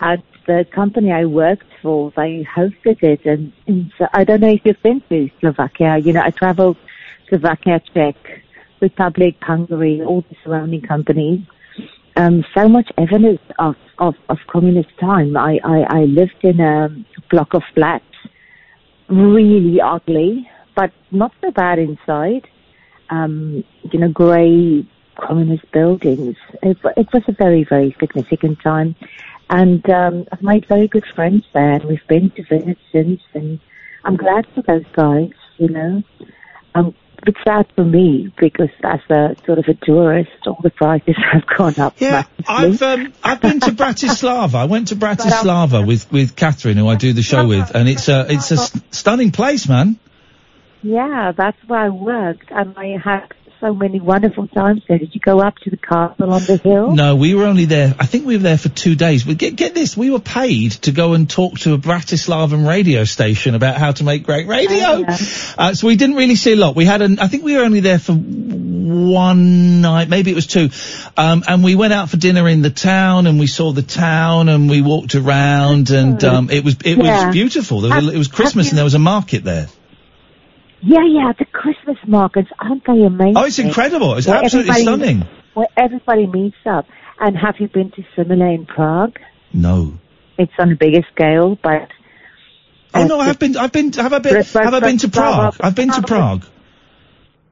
at 0.00 0.22
the 0.46 0.66
company 0.72 1.12
I 1.12 1.24
worked 1.24 1.66
for, 1.82 2.12
they 2.16 2.46
hosted 2.54 3.02
it, 3.02 3.24
and, 3.24 3.52
and 3.66 3.92
so 3.98 4.06
I 4.12 4.24
don't 4.24 4.40
know 4.40 4.50
if 4.50 4.60
you've 4.64 4.82
been 4.82 5.00
to 5.08 5.30
Slovakia. 5.40 5.98
You 5.98 6.12
know, 6.12 6.22
I 6.22 6.30
traveled 6.30 6.76
Slovakia, 7.28 7.80
Czech, 7.92 8.16
Republic, 8.80 9.36
Hungary, 9.42 10.02
all 10.02 10.22
the 10.22 10.36
surrounding 10.44 10.82
companies. 10.82 11.40
Um, 12.16 12.44
so 12.54 12.68
much 12.68 12.90
evidence 12.96 13.40
of, 13.58 13.76
of, 13.98 14.14
of 14.28 14.38
communist 14.46 14.96
time. 14.98 15.36
I, 15.36 15.60
I, 15.64 15.80
I 15.88 16.00
lived 16.04 16.42
in 16.42 16.60
a 16.60 16.88
block 17.30 17.54
of 17.54 17.62
flats, 17.74 18.04
really 19.08 19.80
ugly, 19.80 20.48
but 20.74 20.92
not 21.10 21.32
so 21.40 21.50
bad 21.50 21.78
inside. 21.78 22.48
Um, 23.10 23.64
you 23.92 23.98
know, 23.98 24.08
grey 24.08 24.86
communist 25.16 25.70
buildings. 25.72 26.36
It, 26.62 26.78
it 26.96 27.08
was 27.12 27.22
a 27.28 27.32
very, 27.32 27.64
very 27.64 27.94
significant 27.98 28.60
time. 28.60 28.94
And 29.48 29.88
um, 29.90 30.26
I've 30.32 30.42
made 30.42 30.66
very 30.68 30.88
good 30.88 31.04
friends 31.14 31.44
there, 31.54 31.74
and 31.74 31.84
we've 31.84 32.06
been 32.08 32.30
to 32.30 32.42
visit 32.42 32.78
since, 32.90 33.20
and 33.32 33.60
I'm 34.04 34.16
glad 34.16 34.46
for 34.54 34.62
those 34.62 34.84
guys, 34.92 35.30
you 35.58 35.68
know. 35.68 36.02
Um, 36.74 36.94
it's 37.26 37.38
sad 37.44 37.66
for 37.74 37.84
me 37.84 38.32
because 38.38 38.70
as 38.84 39.00
a 39.10 39.36
sort 39.44 39.58
of 39.58 39.64
a 39.68 39.74
tourist, 39.74 40.30
all 40.46 40.58
the 40.62 40.70
prices 40.70 41.16
have 41.32 41.46
gone 41.46 41.78
up. 41.78 41.94
Yeah, 42.00 42.24
I've 42.46 42.80
um, 42.82 43.12
I've 43.22 43.40
been 43.40 43.60
to 43.60 43.70
Bratislava. 43.70 44.54
I 44.54 44.64
went 44.64 44.88
to 44.88 44.96
Bratislava 44.96 45.86
with 45.86 46.10
with 46.12 46.36
Catherine, 46.36 46.76
who 46.76 46.88
I 46.88 46.96
do 46.96 47.12
the 47.12 47.22
show 47.22 47.46
with, 47.48 47.74
and 47.74 47.88
it's 47.88 48.08
a 48.08 48.26
it's 48.32 48.50
a 48.50 48.56
st- 48.56 48.94
stunning 48.94 49.32
place, 49.32 49.68
man. 49.68 49.98
Yeah, 50.82 51.32
that's 51.36 51.58
where 51.66 51.80
I 51.80 51.88
worked, 51.88 52.50
and 52.50 52.76
I 52.76 52.98
had 53.02 53.32
so 53.60 53.74
many 53.74 54.00
wonderful 54.00 54.46
times 54.48 54.82
there. 54.88 54.98
Did 54.98 55.14
you 55.14 55.20
go 55.20 55.40
up 55.40 55.56
to 55.58 55.70
the 55.70 55.76
castle 55.76 56.32
on 56.32 56.42
the 56.44 56.56
hill? 56.56 56.92
No, 56.94 57.16
we 57.16 57.34
were 57.34 57.44
only 57.44 57.64
there. 57.64 57.94
I 57.98 58.06
think 58.06 58.26
we 58.26 58.36
were 58.36 58.42
there 58.42 58.58
for 58.58 58.68
two 58.68 58.94
days. 58.94 59.24
But 59.24 59.38
get 59.38 59.56
get 59.56 59.74
this, 59.74 59.96
we 59.96 60.10
were 60.10 60.20
paid 60.20 60.72
to 60.82 60.92
go 60.92 61.14
and 61.14 61.28
talk 61.28 61.58
to 61.60 61.74
a 61.74 61.78
Bratislavan 61.78 62.66
radio 62.66 63.04
station 63.04 63.54
about 63.54 63.76
how 63.76 63.92
to 63.92 64.04
make 64.04 64.24
great 64.24 64.46
radio. 64.46 65.04
Uh, 65.58 65.74
so 65.74 65.86
we 65.86 65.96
didn't 65.96 66.16
really 66.16 66.36
see 66.36 66.52
a 66.52 66.56
lot. 66.56 66.76
We 66.76 66.84
had 66.84 67.02
an. 67.02 67.18
I 67.18 67.28
think 67.28 67.44
we 67.44 67.56
were 67.56 67.64
only 67.64 67.80
there 67.80 67.98
for 67.98 68.12
one 68.86 69.80
night, 69.80 70.08
maybe 70.08 70.30
it 70.30 70.34
was 70.34 70.46
two. 70.46 70.70
Um, 71.16 71.42
and 71.48 71.64
we 71.64 71.74
went 71.74 71.92
out 71.92 72.08
for 72.10 72.16
dinner 72.16 72.48
in 72.48 72.62
the 72.62 72.70
town, 72.70 73.26
and 73.26 73.38
we 73.38 73.46
saw 73.46 73.72
the 73.72 73.82
town, 73.82 74.48
and 74.48 74.70
we 74.70 74.80
walked 74.82 75.14
around, 75.14 75.90
and 75.90 76.22
um, 76.24 76.50
it 76.50 76.64
was 76.64 76.76
it 76.84 76.96
Yeah. 76.98 77.26
was 77.26 77.32
beautiful. 77.32 77.80
There 77.80 77.94
was, 77.94 78.14
it 78.14 78.18
was 78.18 78.28
Christmas, 78.28 78.68
and 78.70 78.78
there 78.78 78.84
was 78.84 78.94
a 78.94 78.98
market 79.00 79.44
there. 79.44 79.68
Yeah, 80.86 81.04
yeah, 81.04 81.32
the 81.36 81.46
Christmas 81.46 81.96
markets, 82.06 82.48
aren't 82.60 82.86
they 82.86 83.02
amazing? 83.02 83.36
Oh, 83.36 83.44
it's 83.44 83.58
incredible. 83.58 84.14
It's 84.14 84.28
Where 84.28 84.44
absolutely 84.44 84.74
stunning. 84.74 85.24
Where 85.54 85.66
everybody 85.76 86.28
meets 86.28 86.56
up. 86.64 86.86
And 87.18 87.36
have 87.36 87.56
you 87.58 87.66
been 87.66 87.90
to 87.92 88.04
similar 88.14 88.46
in 88.46 88.66
Prague? 88.66 89.18
No. 89.52 89.94
It's 90.38 90.52
on 90.60 90.70
a 90.70 90.76
bigger 90.76 91.02
scale, 91.12 91.58
but 91.60 91.88
Oh 92.94 93.04
no, 93.04 93.18
I've 93.18 93.38
been, 93.38 93.56
I've 93.56 93.72
been, 93.72 93.92
have 93.94 94.12
I 94.12 94.20
been, 94.20 94.36
have 94.36 94.74
I 94.74 94.80
been 94.80 94.98
to 94.98 95.08
Prague? 95.08 95.56
I've 95.60 95.74
been 95.74 95.90
to 95.90 96.02
Prague. 96.02 96.46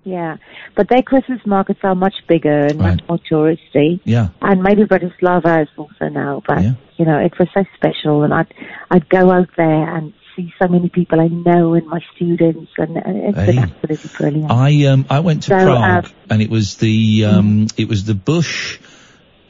yeah. 0.05 0.37
But 0.77 0.89
their 0.89 1.03
Christmas 1.03 1.41
markets 1.45 1.81
are 1.83 1.97
much 1.97 2.15
bigger 2.29 2.67
and 2.67 2.79
much 2.79 3.01
more 3.09 3.19
touristy. 3.31 4.01
Yeah. 4.05 4.29
And 4.43 4.63
maybe 4.63 4.85
Bratislava 4.85 5.63
is 5.63 5.69
also 5.77 6.09
now, 6.09 6.41
but 6.47 6.63
you 6.97 7.05
know, 7.05 7.19
it 7.19 7.33
was 7.39 7.49
so 7.53 7.65
special 7.75 8.23
and 8.23 8.33
I'd 8.33 8.55
I'd 8.91 9.09
go 9.09 9.33
out 9.33 9.49
there 9.57 9.97
and 9.97 10.13
see 10.37 10.53
so 10.61 10.69
many 10.69 10.89
people 10.89 11.21
I 11.21 11.29
know 11.29 11.75
and 11.75 11.87
my 11.87 12.01
students 12.15 12.73
and, 12.77 12.97
and 12.97 13.17
it's 13.17 13.47
been 13.47 13.59
absolutely 13.59 14.11
brilliant. 14.17 14.51
I 14.51 14.85
um 14.87 15.07
I 15.11 15.21
went 15.21 15.45
to 15.45 15.49
So, 15.51 15.65
Prague 15.65 16.07
uh, 16.07 16.09
and 16.31 16.43
it 16.43 16.51
was 16.51 16.77
the 16.77 17.25
um 17.27 17.67
it 17.77 17.89
was 17.89 18.05
the 18.05 18.15
Bush 18.15 18.79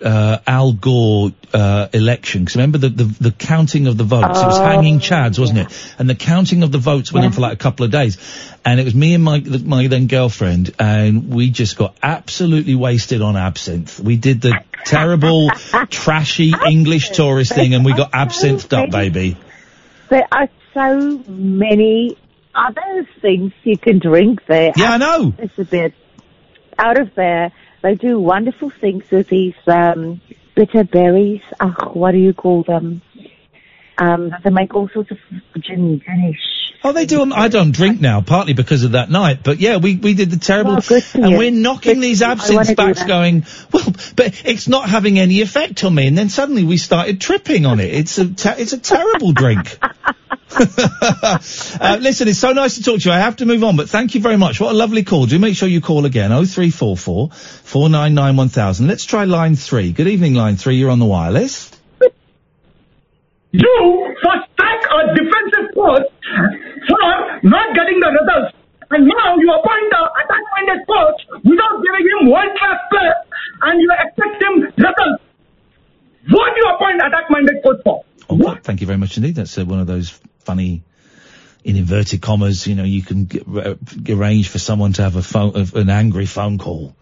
uh, 0.05 0.39
Al 0.47 0.73
Gore 0.73 1.31
uh, 1.52 1.89
election. 1.93 2.43
Because 2.43 2.56
remember 2.56 2.78
the, 2.78 2.89
the 2.90 3.05
the 3.05 3.31
counting 3.31 3.86
of 3.86 3.97
the 3.97 4.05
votes. 4.05 4.43
it 4.43 4.47
was 4.47 4.59
Oh, 4.59 4.62
hanging 4.65 4.98
chads, 4.98 5.39
wasn't 5.39 5.61
it? 5.61 5.94
And 5.98 6.09
the 6.11 6.15
counting 6.15 6.62
of 6.62 6.70
the 6.70 6.78
votes 6.78 7.12
went 7.12 7.24
on 7.27 7.32
for 7.32 7.40
like 7.40 7.55
a 7.55 7.56
couple 7.56 7.86
of 7.86 7.90
days. 7.90 8.19
And 8.65 8.78
it 8.78 8.85
was 8.85 8.94
me 8.94 9.15
and 9.15 9.24
my 9.24 9.40
my 9.40 9.86
then 9.86 10.06
girlfriend, 10.06 10.74
and 10.78 11.31
we 11.31 11.51
just 11.51 11.77
got 11.77 11.97
absolutely 12.02 12.74
wasted 12.74 13.23
on 13.23 13.36
absinthe. 13.36 13.98
We 13.98 14.16
did 14.16 14.40
the 14.40 14.61
terrible, 14.85 15.51
trashy 15.90 16.52
English 16.69 17.11
tourist 17.11 17.55
thing, 17.55 17.74
and 17.74 17.85
we 17.85 17.94
got 17.94 18.12
absinthed 18.12 18.73
up, 18.77 18.90
baby. 18.90 19.36
There 20.11 20.27
are 20.31 20.48
so 20.74 21.18
many 21.26 22.18
other 22.55 23.09
things 23.22 23.52
you 23.62 23.78
can 23.78 23.98
drink 23.98 24.44
there. 24.46 24.72
Yeah, 24.76 24.92
I 24.92 24.96
know. 24.98 25.32
It's 25.38 25.59
a 25.59 25.64
bit 25.64 25.94
out 26.78 27.01
of 27.01 27.14
there. 27.14 27.52
They 27.82 27.94
do 27.94 28.18
wonderful 28.18 28.70
things 28.70 29.05
with 29.10 29.28
these 29.28 29.55
um, 29.66 30.20
bitter 30.55 30.84
berries. 30.84 31.42
Oh, 31.60 31.92
what 31.92 32.12
do 32.12 32.18
you 32.18 32.34
call 32.34 32.62
them? 32.62 33.02
Um, 33.98 34.32
they 34.42 34.51
make 34.51 34.74
all 34.74 34.88
sorts 34.88 35.10
of 35.10 35.18
gin, 35.60 36.01
ginish. 36.01 36.63
Oh, 36.86 36.93
they 36.93 37.06
do. 37.06 37.32
I 37.32 37.48
don't 37.48 37.70
drink 37.70 37.98
now, 38.02 38.20
partly 38.20 38.52
because 38.52 38.85
of 38.85 38.93
that 38.93 39.11
night. 39.11 39.39
But 39.43 39.59
yeah, 39.59 39.78
we, 39.78 39.97
we 39.97 40.12
did 40.12 40.31
the 40.31 40.36
terrible, 40.36 40.74
and 40.74 41.32
you. 41.32 41.39
we're 41.39 41.51
knocking 41.51 41.94
Good 41.94 42.02
these 42.02 42.19
for 42.19 42.27
you. 42.27 42.31
I 42.31 42.32
absinthe 42.32 42.77
backs, 42.77 43.05
going 43.05 43.47
well. 43.73 43.90
But 44.15 44.43
it's 44.44 44.69
not 44.69 44.86
having 44.86 45.19
any 45.19 45.40
effect 45.40 45.82
on 45.82 45.94
me. 45.94 46.06
And 46.06 46.16
then 46.16 46.28
suddenly 46.28 46.62
we 46.62 46.77
started 46.77 47.23
tripping 47.23 47.65
on 47.65 47.81
it. 47.81 47.94
It's 47.94 48.19
a 48.19 48.27
te- 48.27 48.61
it's 48.61 48.74
a 48.74 48.78
terrible 48.78 49.32
drink. 49.32 49.78
uh, 50.51 51.98
listen, 52.01 52.28
it's 52.28 52.39
so 52.39 52.52
nice 52.52 52.74
to 52.74 52.82
talk 52.82 53.01
to 53.01 53.09
you. 53.09 53.12
I 53.12 53.19
have 53.19 53.36
to 53.36 53.47
move 53.47 53.65
on, 53.65 53.77
but 53.77 53.89
thank 53.89 54.15
you 54.15 54.20
very 54.20 54.36
much. 54.36 54.61
What 54.61 54.73
a 54.73 54.77
lovely 54.77 55.05
call. 55.05 55.24
Do 55.24 55.39
make 55.39 55.56
sure 55.56 55.69
you 55.69 55.81
call 55.81 56.05
again. 56.05 56.32
Oh 56.32 56.44
three 56.44 56.70
four 56.70 56.98
four 56.98 57.31
four 57.31 57.89
nine 57.89 58.15
nine 58.15 58.36
one 58.36 58.51
thousand. 58.51 58.89
Let's 58.89 59.06
try 59.06 59.24
line 59.24 59.56
three. 59.56 59.93
Good 59.93 60.06
evening, 60.06 60.35
line 60.35 60.56
three. 60.56 60.77
You're 60.77 60.90
on 60.90 60.98
the 60.98 61.06
wireless. 61.06 61.73
You 63.55 64.14
first 64.18 64.51
attack 64.59 64.81
a 64.90 65.14
defensive 65.14 65.70
coach 65.78 66.06
for 66.90 67.06
not 67.47 67.70
getting 67.70 68.01
the 68.02 68.10
results. 68.10 68.56
And 68.90 69.06
now 69.06 69.36
you 69.39 69.48
appoint 69.55 69.86
the 69.94 70.02
attack-minded 70.22 70.86
coach 70.90 71.18
without 71.44 71.78
giving 71.78 72.02
him 72.02 72.31
world-class 72.31 72.78
play 72.90 73.10
and 73.62 73.81
you 73.81 73.90
expect 73.94 74.43
him 74.43 74.55
results. 74.76 75.22
What 76.31 76.51
do 76.55 76.60
you 76.62 76.74
appoint 76.74 77.01
attack-minded 77.06 77.62
coach 77.62 77.81
for? 77.85 78.05
Oh, 78.28 78.59
thank 78.62 78.81
you 78.81 78.89
very 78.89 78.98
much 78.98 79.16
indeed. 79.18 79.36
That's 79.36 79.56
uh, 79.56 79.64
one 79.64 79.78
of 79.78 79.86
those 79.86 80.10
funny, 80.40 80.82
in 81.62 81.76
inverted 81.76 82.22
commas, 82.22 82.66
you 82.66 82.74
know, 82.74 82.85
you 82.85 83.02
can 83.02 83.26
get, 83.26 83.47
uh, 83.47 83.76
arrange 84.09 84.48
for 84.48 84.59
someone 84.59 84.94
to 84.94 85.02
have 85.02 85.14
a 85.14 85.22
phone, 85.22 85.55
an 85.74 85.90
angry 85.90 86.26
phone 86.26 86.59
call 86.59 86.97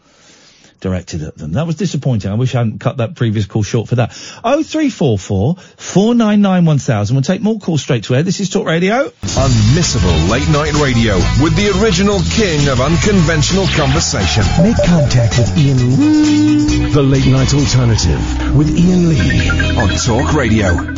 directed 0.83 1.23
at 1.23 1.39
them. 1.39 1.53
That 1.53 1.67
was 1.67 1.77
disappointing. 1.77 2.31
I 2.31 2.35
wish 2.35 2.55
I 2.55 2.59
hadn't 2.59 2.81
cut 2.81 2.99
that 2.99 3.15
previous 3.15 3.47
call 3.47 3.63
short 3.63 3.89
for 3.89 3.95
that. 3.95 4.13
Oh 4.45 4.63
three 4.63 4.91
four 4.91 5.19
four 5.19 5.57
four 5.77 6.15
nine 6.15 6.43
nine 6.43 6.67
one 6.67 6.79
thousand. 6.79 7.17
We'll 7.17 7.23
take 7.23 7.41
more 7.41 7.59
calls 7.59 7.81
straight 7.81 8.05
to 8.05 8.17
air. 8.17 8.23
This 8.23 8.41
is 8.41 8.51
Talk 8.51 8.67
Radio. 8.67 9.09
Unmissable 9.09 10.29
late 10.29 10.49
night 10.51 10.75
radio 10.75 11.15
with 11.41 11.57
the 11.57 11.73
original 11.81 12.21
king 12.21 12.69
of 12.69 12.81
unconventional 12.81 13.67
conversation. 13.69 14.43
Make 14.61 14.77
contact 14.85 15.39
with 15.39 15.57
Iain 15.57 15.97
Lee. 15.97 16.93
The 16.93 17.03
late 17.03 17.27
night 17.27 17.55
alternative 17.55 18.57
with 18.57 18.69
Iain 18.69 19.09
Lee 19.09 19.49
on 19.79 19.89
Talk 19.97 20.35
Radio. 20.35 20.93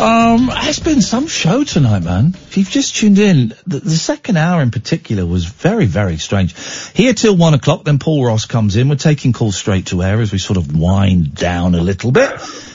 Um, 0.00 0.50
it's 0.50 0.78
been 0.78 1.02
some 1.02 1.26
show 1.26 1.64
tonight, 1.64 2.02
man. 2.02 2.28
If 2.28 2.56
you've 2.56 2.70
just 2.70 2.96
tuned 2.96 3.18
in, 3.18 3.54
the, 3.66 3.78
the 3.78 3.90
second 3.90 4.38
hour 4.38 4.62
in 4.62 4.70
particular 4.70 5.26
was 5.26 5.44
very, 5.44 5.84
very 5.84 6.16
strange. 6.16 6.56
Here 6.94 7.12
till 7.12 7.36
one 7.36 7.52
o'clock, 7.52 7.84
then 7.84 7.98
Paul 7.98 8.24
Ross 8.24 8.46
comes 8.46 8.76
in. 8.76 8.88
We're 8.88 8.96
taking 9.02 9.32
calls 9.32 9.56
straight 9.56 9.86
to 9.86 10.02
air 10.02 10.20
as 10.20 10.32
we 10.32 10.38
sort 10.38 10.56
of 10.56 10.74
wind 10.76 11.34
down 11.34 11.74
a 11.74 11.80
little 11.80 12.12
bit. 12.12 12.30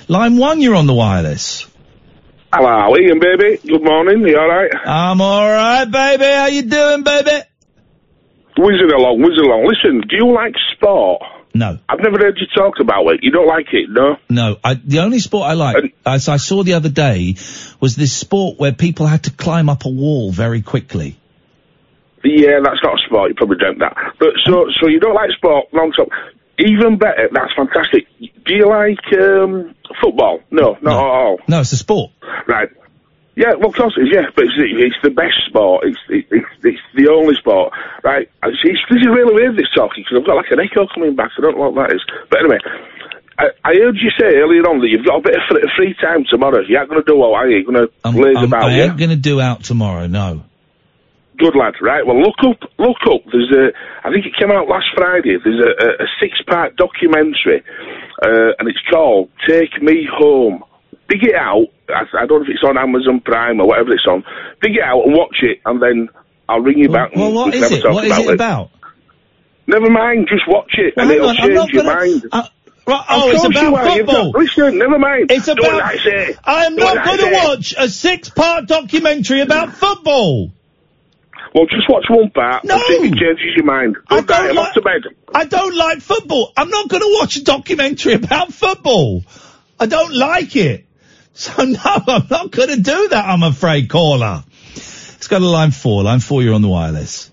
Line 0.08 0.38
one, 0.38 0.62
you're 0.62 0.76
on 0.76 0.88
the 0.88 0.94
wireless. 0.94 1.68
Hello, 2.54 2.96
Iain, 2.96 3.20
baby. 3.20 3.58
Good 3.66 3.84
morning. 3.84 4.26
You 4.28 4.38
all 4.38 4.48
right? 4.48 4.72
I'm 4.86 5.22
all 5.22 5.50
right, 5.50 5.86
baby. 5.86 6.26
How 6.26 6.48
you 6.48 6.64
doing, 6.64 7.04
baby? 7.04 7.44
Whizzing 8.58 8.92
along, 8.92 9.22
whizzing 9.22 9.46
along. 9.46 9.68
Listen, 9.68 10.02
do 10.08 10.16
you 10.16 10.34
like 10.34 10.54
sport? 10.76 11.22
No. 11.54 11.80
I've 11.90 12.00
never 12.00 12.18
heard 12.20 12.38
you 12.40 12.48
talk 12.56 12.76
about 12.80 13.06
it. 13.08 13.20
You 13.24 13.32
don't 13.32 13.48
like 13.48 13.68
it, 13.74 13.90
no? 13.90 14.18
No, 14.30 14.58
I, 14.64 14.76
the 14.76 15.00
only 15.00 15.20
sport 15.20 15.50
I 15.50 15.54
like, 15.54 15.96
as 16.06 16.30
I 16.30 16.38
saw 16.38 16.64
the 16.64 16.74
other 16.74 16.90
day, 16.90 17.36
was 17.80 17.96
this 17.96 18.14
sport 18.14 18.60
where 18.60 18.72
people 18.72 19.08
had 19.08 19.24
to 19.24 19.32
climb 19.32 19.68
up 19.68 19.86
a 19.86 19.90
wall 19.90 20.32
very 20.32 20.62
quickly. 20.62 21.18
Yeah, 22.28 22.60
that's 22.64 22.84
not 22.84 22.96
a 22.96 23.06
sport. 23.06 23.30
You 23.30 23.36
probably 23.36 23.58
dreamt 23.58 23.80
that. 23.80 23.96
But 24.20 24.30
so, 24.46 24.66
so 24.80 24.88
you 24.88 25.00
don't 25.00 25.16
like 25.16 25.32
sport, 25.32 25.72
long 25.74 25.92
stop. 25.94 26.10
Even 26.60 26.98
better. 26.98 27.30
That's 27.32 27.54
fantastic. 27.56 28.08
Do 28.20 28.54
you 28.54 28.68
like 28.68 29.06
um, 29.14 29.76
football? 30.02 30.42
No, 30.52 30.78
not 30.82 30.98
at 30.98 31.06
all. 31.06 31.40
No, 31.48 31.62
it's 31.62 31.72
a 31.72 31.78
sport. 31.78 32.12
Right. 32.48 32.70
Yeah, 33.38 33.54
well, 33.54 33.70
of 33.70 33.76
course 33.76 33.94
it 33.96 34.10
is, 34.10 34.10
yeah, 34.12 34.26
but 34.36 34.46
it's, 34.46 34.58
it's 34.58 34.98
the 35.04 35.12
best 35.12 35.38
sport. 35.46 35.86
It's, 35.86 36.00
it, 36.10 36.26
it's, 36.32 36.50
it's 36.64 36.82
the 36.96 37.14
only 37.14 37.36
sport. 37.36 37.72
Right, 38.04 38.28
and 38.42 38.58
see, 38.64 38.74
this 38.90 38.98
is 38.98 39.06
really 39.06 39.36
weird, 39.36 39.56
this 39.56 39.70
talking, 39.76 40.04
because 40.04 40.18
I've 40.18 40.26
got 40.26 40.42
like 40.42 40.50
an 40.50 40.60
echo 40.60 40.88
coming 40.90 41.16
back, 41.16 41.30
I 41.38 41.42
don't 41.42 41.54
know 41.54 41.70
what 41.70 41.78
that 41.78 41.96
is. 41.96 42.02
But 42.32 42.40
anyway, 42.42 42.58
I, 43.38 43.54
I 43.64 43.74
heard 43.78 43.94
you 44.02 44.10
say 44.18 44.34
earlier 44.42 44.66
on 44.66 44.82
that 44.82 44.90
you've 44.90 45.06
got 45.06 45.20
a 45.20 45.22
bit 45.22 45.38
of 45.38 45.46
free, 45.46 45.62
free 45.78 45.94
time 46.02 46.26
tomorrow. 46.26 46.66
You 46.66 46.82
aren't 46.82 46.90
going 46.90 47.04
to 47.04 47.06
do 47.06 47.22
all, 47.22 47.36
are 47.36 47.48
you? 47.48 47.62
You're 47.62 47.72
going 47.72 47.86
to 47.86 48.10
laze 48.10 48.42
about, 48.42 48.74
I 48.74 48.78
yeah? 48.78 48.84
ain't 48.86 48.98
going 48.98 49.12
to 49.12 49.16
do 49.16 49.40
out 49.40 49.64
tomorrow, 49.64 50.08
no. 50.08 50.42
Good 51.38 51.56
lad, 51.56 51.76
right? 51.82 52.06
Well, 52.06 52.20
look 52.20 52.36
up, 52.44 52.68
look 52.80 52.98
up. 53.12 53.22
There's 53.32 53.52
a, 53.52 53.70
I 54.08 54.12
think 54.12 54.26
it 54.26 54.34
came 54.40 54.50
out 54.52 54.68
last 54.68 54.88
Friday. 54.96 55.38
There's 55.44 55.60
a, 55.62 55.86
a, 55.86 55.90
a 56.04 56.08
six-part 56.20 56.76
documentary, 56.78 57.64
uh, 58.24 58.58
and 58.58 58.68
it's 58.68 58.82
called 58.90 59.30
"Take 59.48 59.82
Me 59.82 60.08
Home." 60.18 60.64
Dig 61.10 61.24
it 61.24 61.36
out. 61.36 61.68
I, 61.90 62.04
I 62.24 62.26
don't 62.26 62.40
know 62.40 62.46
if 62.46 62.50
it's 62.50 62.64
on 62.64 62.78
Amazon 62.78 63.22
Prime 63.24 63.62
or 63.62 63.68
whatever 63.68 63.92
it's 63.94 64.06
on. 64.10 64.24
Dig 64.62 64.76
it 64.76 64.84
out 64.84 65.04
and 65.06 65.14
watch 65.16 65.38
it, 65.44 65.60
and 65.66 65.82
then 65.82 66.10
I'll 66.50 66.60
ring 66.62 66.80
you 66.80 66.90
back. 66.90 67.16
Well, 67.16 67.28
and 67.28 67.36
what 67.36 67.54
is 67.54 67.72
it? 67.72 67.84
What 67.86 68.04
is 68.06 68.18
it 68.18 68.34
about? 68.34 68.72
Never 69.68 69.90
mind. 69.90 70.28
Just 70.30 70.48
watch 70.48 70.74
it, 70.78 70.96
Well, 70.98 71.06
and 71.06 71.16
it'll 71.16 71.30
on, 71.30 71.36
change 71.36 71.72
your 71.74 71.84
gonna- 71.84 71.96
mind. 71.96 72.24
uh, 72.32 72.44
right, 72.88 73.06
oh, 73.10 73.30
it's 73.32 73.44
about. 73.44 73.74
Got- 73.74 73.98
football. 73.98 74.32
listen, 74.32 74.78
never 74.80 74.98
mind. 74.98 75.30
It's 75.32 75.48
about. 75.48 75.82
I. 75.84 76.36
I'm 76.46 76.76
not 76.76 77.06
going 77.06 77.20
to 77.20 77.32
watch 77.48 77.76
a 77.78 77.88
six-part 77.90 78.66
documentary 78.68 79.42
about 79.42 79.74
football. 79.74 80.52
Well, 81.58 81.66
just 81.66 81.90
watch 81.90 82.06
one 82.08 82.30
part 82.30 82.64
No. 82.66 82.76
and 82.76 82.84
see 82.88 82.94
if 82.98 83.04
it 83.14 83.18
changes 83.18 83.46
your 83.56 83.66
mind. 83.66 83.98
I 84.12 84.18
Good 84.22 84.30
night. 84.30 84.38
don't 84.38 84.50
I'm 84.52 84.56
like- 84.58 84.68
off 84.68 84.74
to 84.76 84.82
bed. 84.82 85.02
I 85.34 85.46
don't 85.46 85.76
like 85.76 86.02
football. 86.02 86.54
I'm 86.56 86.70
not 86.70 86.88
going 86.88 87.02
to 87.02 87.18
watch 87.20 87.36
a 87.38 87.44
documentary 87.44 88.14
about 88.14 88.54
football. 88.54 89.24
I 89.80 89.88
don't 89.88 90.14
like 90.14 90.56
it. 90.56 90.86
So 91.34 91.64
no, 91.64 91.80
I'm 91.84 92.28
not 92.30 92.52
going 92.52 92.70
to 92.70 92.76
do 92.80 93.08
that. 93.10 93.26
I'm 93.26 93.42
afraid, 93.42 93.90
caller. 93.90 94.44
Let's 94.76 95.28
go 95.28 95.40
to 95.40 95.46
line 95.48 95.72
four. 95.72 96.04
Line 96.04 96.20
four, 96.20 96.44
you're 96.44 96.54
on 96.54 96.62
the 96.62 96.68
wireless. 96.68 97.32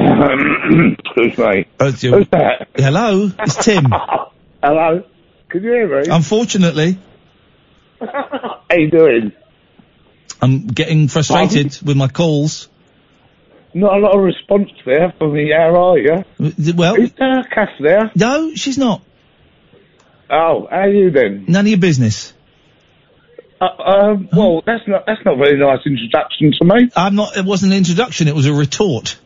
Um, 0.00 0.96
who's 1.14 1.38
mate? 1.38 1.68
Oh, 1.78 1.92
who's 1.92 2.28
that? 2.30 2.68
Hello, 2.74 3.30
it's 3.38 3.64
Tim. 3.64 3.84
Hello. 4.62 5.04
Can 5.48 5.62
you 5.62 5.70
hear 5.70 6.02
me? 6.02 6.08
Unfortunately, 6.10 6.98
How 8.00 8.60
you 8.72 8.90
doing? 8.90 9.32
I'm 10.42 10.66
getting 10.66 11.06
frustrated 11.06 11.78
with 11.82 11.96
my 11.96 12.08
calls. 12.08 12.68
Not 13.78 13.96
a 13.96 14.00
lot 14.00 14.16
of 14.16 14.24
response 14.24 14.70
there 14.84 15.14
from 15.18 15.34
the 15.34 15.52
air, 15.52 15.76
are 15.76 15.96
you? 15.96 16.24
Well, 16.74 16.96
is 16.96 17.12
there 17.12 17.44
Cass 17.44 17.68
there? 17.78 18.10
No, 18.16 18.52
she's 18.56 18.76
not. 18.76 19.02
Oh, 20.28 20.66
how 20.68 20.78
are 20.78 20.88
you 20.88 21.12
then? 21.12 21.44
None 21.46 21.64
of 21.64 21.68
your 21.68 21.78
business. 21.78 22.32
Uh, 23.60 23.66
um, 23.66 24.28
well, 24.32 24.62
that's 24.66 24.82
not 24.88 25.04
that's 25.06 25.20
not 25.24 25.34
a 25.34 25.36
very 25.36 25.56
nice 25.56 25.78
introduction 25.86 26.52
to 26.58 26.64
me. 26.64 26.90
I'm 26.96 27.14
not. 27.14 27.36
It 27.36 27.44
wasn't 27.44 27.72
an 27.72 27.78
introduction. 27.78 28.26
It 28.26 28.34
was 28.34 28.46
a 28.46 28.52
retort. 28.52 29.16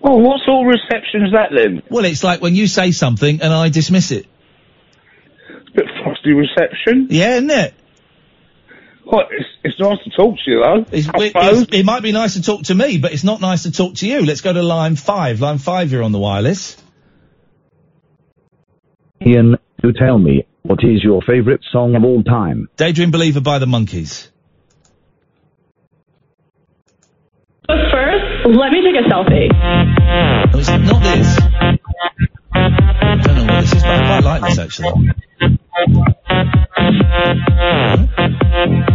Well, 0.00 0.18
what 0.18 0.40
sort 0.46 0.66
of 0.66 0.80
reception 0.80 1.26
is 1.26 1.32
that 1.32 1.50
then? 1.54 1.82
Well, 1.90 2.06
it's 2.06 2.24
like 2.24 2.40
when 2.40 2.54
you 2.54 2.66
say 2.66 2.92
something 2.92 3.42
and 3.42 3.52
I 3.52 3.68
dismiss 3.68 4.10
it. 4.10 4.26
bit 5.74 5.84
frosty 6.02 6.32
reception. 6.32 7.08
Yeah, 7.10 7.36
isn't 7.36 7.50
it? 7.50 7.74
Well, 9.04 9.26
it's, 9.30 9.48
it's 9.64 9.80
nice 9.80 9.98
to 10.04 10.10
talk 10.10 10.36
to 10.44 10.50
you 10.50 10.62
though. 10.62 10.84
It's, 10.92 11.08
it, 11.14 11.74
it 11.74 11.84
might 11.84 12.02
be 12.02 12.12
nice 12.12 12.34
to 12.34 12.42
talk 12.42 12.62
to 12.64 12.74
me, 12.74 12.98
but 12.98 13.12
it's 13.12 13.24
not 13.24 13.40
nice 13.40 13.64
to 13.64 13.72
talk 13.72 13.94
to 13.96 14.06
you. 14.06 14.24
Let's 14.24 14.40
go 14.40 14.52
to 14.52 14.62
line 14.62 14.96
five. 14.96 15.40
Line 15.40 15.58
five, 15.58 15.90
you're 15.92 16.02
on 16.02 16.12
the 16.12 16.18
wireless. 16.18 16.76
Iain, 19.20 19.56
do 19.82 19.92
tell 19.92 20.18
me, 20.18 20.46
what 20.62 20.78
is 20.82 21.02
your 21.02 21.22
favorite 21.22 21.60
song 21.72 21.94
of 21.96 22.04
all 22.04 22.22
time? 22.22 22.68
Daydream 22.76 23.10
Believer 23.10 23.40
by 23.40 23.58
the 23.58 23.66
Monkees. 23.66 24.28
But 27.66 27.78
first, 27.92 28.46
let 28.46 28.72
me 28.72 28.82
take 28.82 29.04
a 29.04 29.08
selfie. 29.08 29.48
No, 30.52 30.58
it's 30.58 30.68
not 30.68 31.02
this. 31.02 31.38
I 32.54 33.16
don't 33.22 33.36
know 33.36 33.44
what 33.52 33.60
this 33.62 33.72
is, 33.72 33.82
but 33.82 33.90
I 33.90 34.20
quite 34.20 34.24
like 34.24 34.42
this 34.42 34.58
actually. 34.58 35.12
Let 38.52 38.91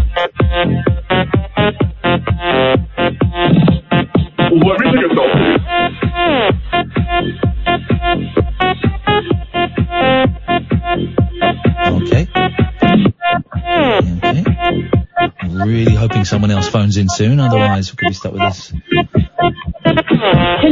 someone 16.28 16.52
else 16.52 16.68
phones 16.68 16.98
in 16.98 17.08
soon, 17.10 17.40
otherwise 17.40 17.90
we 17.92 17.96
could 17.96 18.10
be 18.10 18.14
stuck 18.14 18.34
with 18.34 18.42
this. 18.42 18.70
Can 18.70 18.84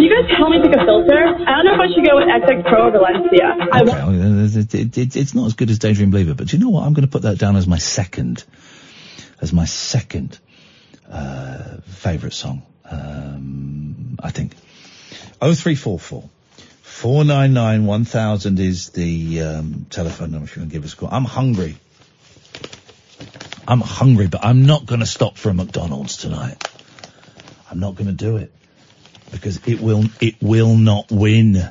you 0.02 0.10
guys 0.10 0.30
help 0.38 0.52
me 0.52 0.62
pick 0.62 0.74
a 0.74 0.86
filter? 0.86 1.26
I 1.26 1.56
don't 1.56 1.66
know 1.66 1.74
if 1.74 1.80
I 1.80 1.88
should 1.94 2.06
go 2.06 2.18
with 2.18 2.28
XX 2.28 2.68
Pro 2.68 2.88
or 2.88 2.92
Valencia. 2.92 3.56
Okay, 3.82 4.00
it's 5.20 5.34
not 5.34 5.46
as 5.48 5.54
good 5.54 5.70
as 5.70 5.80
Daydream 5.80 6.12
Believer, 6.12 6.34
but 6.34 6.48
do 6.48 6.58
you 6.58 6.64
know 6.64 6.70
what? 6.70 6.84
I'm 6.84 6.94
going 6.94 7.06
to 7.06 7.12
put 7.12 7.22
that 7.24 7.38
down 7.38 7.56
as 7.56 7.68
my 7.68 7.78
second, 7.78 8.44
as 9.46 9.54
my 9.54 9.66
second 9.66 10.40
uh, 11.08 11.78
favourite 11.86 12.34
song. 12.34 12.64
Um, 12.84 14.18
I 14.22 14.32
think. 14.32 14.56
Oh 15.40 15.54
three 15.54 15.76
four 15.76 16.00
four. 16.00 16.30
499 16.82 17.86
1000 17.86 18.60
is 18.60 18.90
the 18.90 19.42
um, 19.42 19.86
telephone 19.90 20.32
number 20.32 20.46
if 20.46 20.56
you 20.56 20.64
to 20.64 20.70
give 20.70 20.84
us 20.84 20.94
a 20.94 20.98
call. 20.98 21.10
I'm 21.12 21.26
hungry. 21.26 21.76
I'm 23.68 23.82
hungry, 23.82 24.28
but 24.28 24.44
I'm 24.44 24.66
not 24.66 24.86
going 24.86 25.02
to 25.02 25.06
stop 25.06 25.38
for 25.38 25.50
a 25.50 25.54
McDonald's 25.54 26.18
tonight. 26.18 26.68
I'm 27.70 27.80
not 27.80 27.96
going 27.96 28.08
to 28.08 28.14
do 28.14 28.38
it 28.38 28.52
because 29.32 29.60
it 29.68 29.80
will 29.80 30.06
it 30.22 30.42
will 30.42 30.76
not 30.76 31.12
win. 31.12 31.70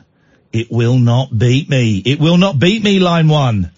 It 0.53 0.71
will 0.71 0.99
not 0.99 1.37
beat 1.37 1.69
me. 1.69 1.99
It 2.05 2.21
will 2.21 2.37
not 2.37 2.59
beat 2.59 2.85
me. 2.85 3.01
Line 3.01 3.27
one. 3.27 3.73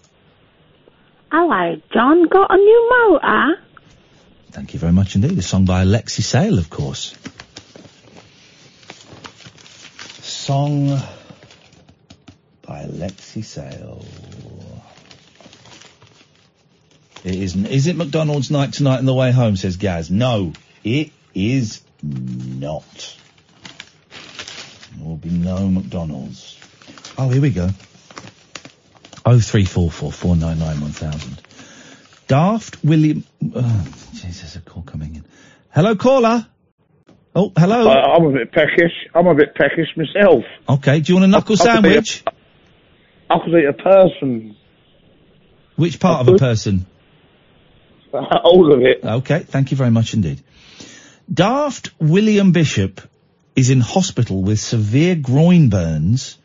Hello, 1.30 1.80
John. 1.92 2.26
Got 2.28 2.50
a 2.50 2.56
new 2.56 2.90
motor? 2.90 3.65
Thank 4.56 4.72
you 4.72 4.80
very 4.80 4.92
much 4.92 5.14
indeed. 5.14 5.38
A 5.38 5.42
song 5.42 5.66
by 5.66 5.82
Alexei 5.82 6.22
Sayle, 6.22 6.58
of 6.58 6.70
course. 6.70 7.14
Song 10.22 10.98
by 12.62 12.80
Alexei 12.84 13.42
Sayle. 13.42 14.02
It 17.22 17.34
isn't. 17.34 17.66
Is 17.66 17.86
it 17.86 17.96
McDonald's 17.96 18.50
night 18.50 18.72
tonight 18.72 18.96
on 18.96 19.04
the 19.04 19.12
way 19.12 19.30
home? 19.30 19.56
Says 19.56 19.76
Gaz. 19.76 20.10
No, 20.10 20.54
it 20.82 21.12
is 21.34 21.82
not. 22.02 23.18
There 24.96 25.06
will 25.06 25.18
be 25.18 25.28
no 25.28 25.68
McDonald's. 25.68 26.58
Oh, 27.18 27.28
here 27.28 27.42
we 27.42 27.50
go. 27.50 27.68
Oh 29.26 29.38
three 29.38 29.66
four 29.66 29.90
four 29.90 30.10
four 30.10 30.34
nine 30.34 30.58
nine 30.58 30.80
one 30.80 30.92
thousand. 30.92 31.42
Daft 32.26 32.82
William. 32.82 33.22
Uh, 33.54 33.84
Jesus, 34.22 34.56
a 34.56 34.60
call 34.60 34.82
coming 34.82 35.16
in. 35.16 35.24
Hello, 35.70 35.94
caller. 35.94 36.46
Oh, 37.34 37.52
hello. 37.56 37.88
Uh, 37.88 37.92
I'm 37.92 38.24
a 38.24 38.32
bit 38.32 38.52
peckish. 38.52 38.92
I'm 39.14 39.26
a 39.26 39.34
bit 39.34 39.54
peckish 39.54 39.88
myself. 39.96 40.44
Okay, 40.68 41.00
do 41.00 41.12
you 41.12 41.16
want 41.16 41.24
a 41.26 41.28
knuckle 41.28 41.56
I- 41.60 41.64
I 41.64 41.74
could 41.76 41.82
be 41.82 41.88
a- 41.90 42.02
sandwich? 42.02 42.24
Could 43.30 43.54
eat 43.54 43.66
a 43.66 43.72
person. 43.74 44.56
Which 45.76 46.00
part 46.00 46.26
of 46.26 46.34
a 46.34 46.38
person? 46.38 46.86
All 48.12 48.72
of 48.72 48.80
it. 48.80 49.04
Okay, 49.04 49.40
thank 49.40 49.70
you 49.70 49.76
very 49.76 49.90
much 49.90 50.14
indeed. 50.14 50.42
Daft 51.32 51.90
William 52.00 52.52
Bishop 52.52 53.00
is 53.54 53.68
in 53.68 53.80
hospital 53.80 54.42
with 54.42 54.58
severe 54.60 55.16
groin 55.16 55.68
burns 55.68 56.38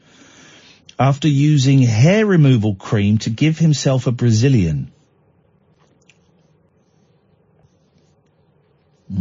after 0.99 1.27
using 1.29 1.81
hair 1.81 2.25
removal 2.25 2.75
cream 2.75 3.19
to 3.19 3.29
give 3.29 3.57
himself 3.57 4.07
a 4.07 4.11
Brazilian. 4.11 4.91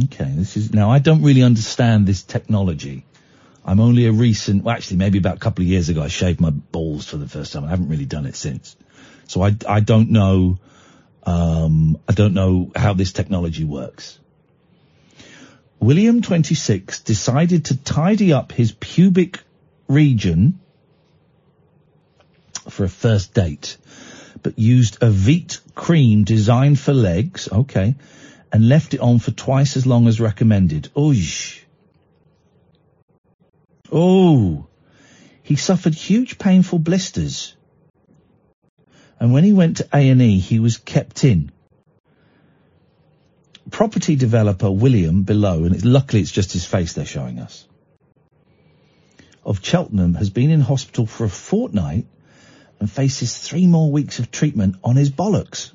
Okay, 0.05 0.31
this 0.37 0.57
is 0.57 0.73
now 0.73 0.91
I 0.91 1.01
don't 1.01 1.23
really 1.23 1.43
understand 1.43 2.07
this 2.07 2.23
technology. 2.23 3.05
I'm 3.65 3.81
only 3.81 4.07
a 4.07 4.13
recent, 4.13 4.65
well, 4.65 4.75
actually, 4.75 4.97
maybe 4.99 5.19
about 5.19 5.37
a 5.37 5.41
couple 5.41 5.63
of 5.63 5.69
years 5.69 5.89
ago, 5.89 6.03
I 6.03 6.09
shaved 6.09 6.41
my 6.41 6.51
balls 6.51 7.07
for 7.07 7.17
the 7.17 7.29
first 7.29 7.53
time. 7.53 7.65
I 7.65 7.69
haven't 7.71 7.89
really 7.89 8.07
done 8.07 8.27
it 8.27 8.37
since, 8.37 8.77
so 9.27 9.43
I 9.43 9.57
I 9.69 9.81
don't 9.81 10.11
know, 10.11 10.59
um, 11.25 11.99
I 12.09 12.13
don't 12.13 12.35
know 12.35 12.71
how 12.77 12.95
this 12.95 13.13
technology 13.13 13.65
works. 13.65 14.19
William, 15.81 16.21
26, 16.21 17.01
decided 17.01 17.67
to 17.67 17.77
tidy 17.77 18.33
up 18.33 18.53
his 18.53 18.73
pubic 18.73 19.41
region 19.89 20.61
for 22.69 22.85
a 22.85 22.89
first 22.89 23.35
date, 23.35 23.77
but 24.43 24.59
used 24.59 25.03
a 25.03 25.11
Veet 25.11 25.59
cream 25.75 26.25
designed 26.25 26.79
for 26.79 26.93
legs, 26.93 27.49
okay, 27.51 27.97
and 28.53 28.69
left 28.69 28.95
it 28.95 29.01
on 29.01 29.19
for 29.19 29.31
twice 29.31 29.77
as 29.77 29.87
long 29.87 30.09
as 30.09 30.21
recommended. 30.21 30.91
Oosh. 30.97 31.61
Oh, 33.93 34.67
he 35.43 35.57
suffered 35.57 35.95
huge 35.95 36.39
painful 36.39 36.79
blisters. 36.79 37.57
And 39.19 39.33
when 39.33 39.45
he 39.45 39.53
went 39.53 39.79
to 39.79 39.89
A&E, 39.93 40.39
he 40.39 40.61
was 40.61 40.79
kept 40.79 41.25
in. 41.25 41.51
Property 43.71 44.17
developer 44.17 44.71
William 44.71 45.23
below, 45.23 45.65
and 45.65 45.75
it's, 45.75 45.85
luckily 45.85 46.23
it's 46.23 46.33
just 46.33 46.53
his 46.53 46.65
face 46.65 46.93
they're 46.93 47.05
showing 47.05 47.39
us, 47.39 47.67
of 49.45 49.65
Cheltenham 49.65 50.15
has 50.15 50.31
been 50.31 50.51
in 50.51 50.61
hospital 50.61 51.07
for 51.07 51.25
a 51.25 51.29
fortnight 51.29 52.07
and 52.79 52.91
faces 52.91 53.37
three 53.37 53.67
more 53.67 53.91
weeks 53.91 54.19
of 54.19 54.31
treatment 54.31 54.77
on 54.83 54.97
his 54.97 55.11
bollocks. 55.11 55.73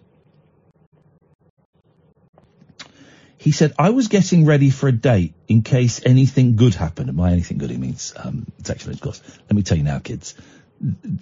He 3.45 3.51
said, 3.51 3.75
I 3.77 3.91
was 3.91 4.07
getting 4.07 4.45
ready 4.45 4.71
for 4.71 4.87
a 4.87 4.91
date 4.91 5.35
in 5.47 5.61
case 5.61 6.01
anything 6.03 6.55
good 6.55 6.73
happened. 6.73 7.09
And 7.09 7.17
by 7.19 7.31
anything 7.31 7.59
good, 7.59 7.69
he 7.69 7.77
means 7.77 8.11
um, 8.17 8.47
sexual 8.63 8.91
intercourse. 8.91 9.21
Let 9.41 9.51
me 9.51 9.61
tell 9.61 9.77
you 9.77 9.83
now, 9.83 9.99
kids, 9.99 10.33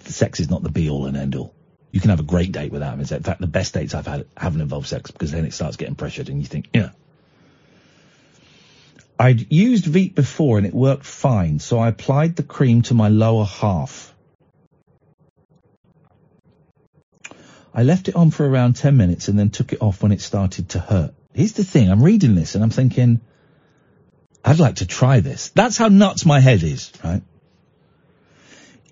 sex 0.04 0.40
is 0.40 0.48
not 0.48 0.62
the 0.62 0.70
be 0.70 0.88
all 0.88 1.04
and 1.04 1.18
end 1.18 1.34
all. 1.34 1.54
You 1.92 2.00
can 2.00 2.08
have 2.08 2.20
a 2.20 2.24
great 2.24 2.50
date 2.50 2.72
without 2.72 2.98
it. 2.98 3.12
In 3.12 3.22
fact, 3.22 3.42
the 3.42 3.46
best 3.46 3.74
dates 3.74 3.94
I've 3.94 4.06
had 4.06 4.26
haven't 4.38 4.62
involved 4.62 4.86
sex 4.86 5.10
because 5.10 5.32
then 5.32 5.44
it 5.44 5.52
starts 5.52 5.76
getting 5.76 5.96
pressured 5.96 6.30
and 6.30 6.40
you 6.40 6.46
think, 6.46 6.70
yeah. 6.72 6.92
I'd 9.18 9.52
used 9.52 9.84
Veet 9.84 10.14
before 10.14 10.56
and 10.56 10.66
it 10.66 10.72
worked 10.72 11.04
fine, 11.04 11.58
so 11.58 11.78
I 11.78 11.88
applied 11.88 12.36
the 12.36 12.42
cream 12.42 12.80
to 12.82 12.94
my 12.94 13.10
lower 13.10 13.44
half. 13.44 14.14
I 17.74 17.82
left 17.82 18.08
it 18.08 18.16
on 18.16 18.30
for 18.30 18.48
around 18.48 18.76
10 18.76 18.96
minutes 18.96 19.28
and 19.28 19.38
then 19.38 19.50
took 19.50 19.74
it 19.74 19.82
off 19.82 20.02
when 20.02 20.10
it 20.10 20.22
started 20.22 20.70
to 20.70 20.78
hurt. 20.78 21.14
Here's 21.34 21.52
the 21.52 21.64
thing, 21.64 21.90
I'm 21.90 22.02
reading 22.02 22.36
this 22.36 22.54
and 22.54 22.62
I'm 22.62 22.70
thinking, 22.70 23.20
I'd 24.44 24.60
like 24.60 24.76
to 24.76 24.86
try 24.86 25.20
this. 25.20 25.48
That's 25.48 25.76
how 25.76 25.88
nuts 25.88 26.24
my 26.24 26.38
head 26.38 26.62
is, 26.62 26.92
right? 27.02 27.22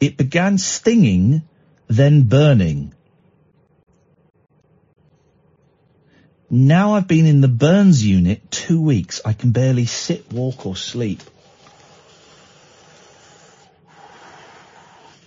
It 0.00 0.16
began 0.16 0.58
stinging, 0.58 1.42
then 1.86 2.22
burning. 2.22 2.94
Now 6.50 6.94
I've 6.94 7.06
been 7.06 7.26
in 7.26 7.40
the 7.40 7.48
burns 7.48 8.04
unit 8.04 8.50
two 8.50 8.80
weeks. 8.80 9.20
I 9.24 9.32
can 9.34 9.52
barely 9.52 9.86
sit, 9.86 10.32
walk 10.32 10.66
or 10.66 10.74
sleep. 10.74 11.22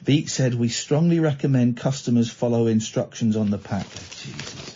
Veet 0.03 0.30
said 0.30 0.53
we 0.53 0.69
strongly 0.69 1.19
recommend 1.19 1.77
customers 1.77 2.30
follow 2.30 2.67
instructions 2.67 3.35
on 3.35 3.49
the 3.49 3.57
pack. 3.57 3.88
Jesus. 4.11 4.74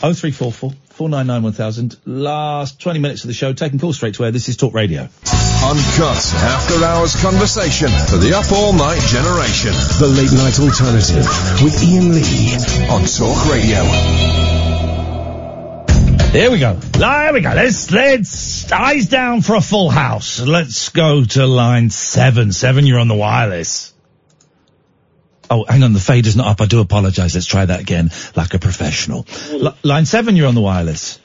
Oh 0.00 0.12
three 0.12 0.30
four 0.30 0.52
four 0.52 0.72
four 0.90 1.08
nine 1.08 1.26
nine 1.26 1.42
one 1.42 1.52
thousand. 1.52 1.96
Last 2.06 2.80
twenty 2.80 3.00
minutes 3.00 3.24
of 3.24 3.28
the 3.28 3.34
show. 3.34 3.52
Taking 3.52 3.80
calls 3.80 3.96
straight 3.96 4.14
to 4.14 4.24
air. 4.24 4.30
This 4.30 4.48
is 4.48 4.56
Talk 4.56 4.72
Radio. 4.72 5.02
Uncut 5.02 6.34
after 6.34 6.84
hours 6.84 7.20
conversation 7.20 7.88
for 7.88 8.16
the 8.16 8.32
up 8.36 8.50
all 8.52 8.72
night 8.72 9.00
generation. 9.00 9.72
The 9.98 10.06
late 10.06 10.30
night 10.30 10.60
alternative 10.60 11.26
with 11.64 11.82
Iain 11.82 12.14
Lee 12.14 12.54
on 12.88 13.02
Talk 13.06 13.50
Radio. 13.50 13.82
There 16.30 16.52
we 16.52 16.60
go. 16.60 16.74
There 16.74 17.32
we 17.32 17.40
go. 17.40 17.54
Let's 17.54 17.90
let's 17.90 18.70
eyes 18.70 19.08
down 19.08 19.40
for 19.42 19.56
a 19.56 19.60
full 19.60 19.90
house. 19.90 20.40
Let's 20.40 20.90
go 20.90 21.24
to 21.24 21.46
line 21.46 21.90
seven. 21.90 22.52
Seven, 22.52 22.86
you're 22.86 23.00
on 23.00 23.08
the 23.08 23.16
wireless. 23.16 23.92
Oh, 25.50 25.64
hang 25.64 25.82
on, 25.82 25.92
the 25.92 26.00
fade 26.00 26.26
is 26.26 26.36
not 26.36 26.46
up. 26.46 26.60
I 26.60 26.66
do 26.66 26.80
apologise. 26.80 27.34
Let's 27.34 27.46
try 27.46 27.64
that 27.64 27.80
again, 27.80 28.10
like 28.36 28.54
a 28.54 28.58
professional. 28.58 29.26
L- 29.50 29.76
line 29.82 30.04
seven, 30.04 30.36
you're 30.36 30.46
on 30.46 30.54
the 30.54 30.60
wireless. 30.60 31.20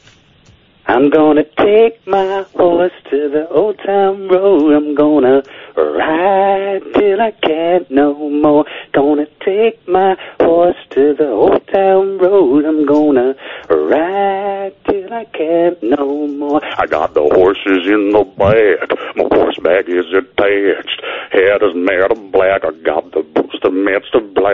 I'm 0.85 1.10
gonna 1.10 1.45
take 1.45 2.06
my 2.06 2.45
horse 2.56 2.92
to 3.10 3.30
the 3.30 3.48
old 3.50 3.80
town 3.85 4.27
road. 4.27 4.74
I'm 4.74 4.95
gonna 4.95 5.42
ride 5.77 6.82
till 6.93 7.22
I 7.22 7.32
can't 7.32 7.90
no 7.90 8.30
more. 8.30 8.66
Gonna 8.92 9.26
take 9.45 9.88
my 9.88 10.18
horse 10.42 10.76
to 10.92 11.16
the 11.18 11.30
old 11.30 11.66
town 11.68 12.18
road. 12.18 12.66
I'm 12.66 12.85
gonna 12.85 13.34
ride 13.69 14.74
till 14.85 15.14
I 15.14 15.26
can't 15.26 15.82
no 15.84 16.27
more. 16.27 16.61
I 16.64 16.85
got 16.85 17.14
the 17.14 17.24
horses 17.24 17.88
in 17.88 18.11
the 18.11 18.24
back. 18.38 18.90
My 19.16 19.24
horseback 19.32 19.88
is 19.88 20.11
attached. 20.11 21.02
Head 21.32 21.64
is 21.64 21.76
made 21.76 22.11
of 22.11 22.32
black. 22.32 22.66
I 22.66 22.72
got 22.84 23.10
the 23.11 23.24
booster 23.64 23.72
midst 23.72 24.14
of 24.16 24.33
black. 24.33 24.53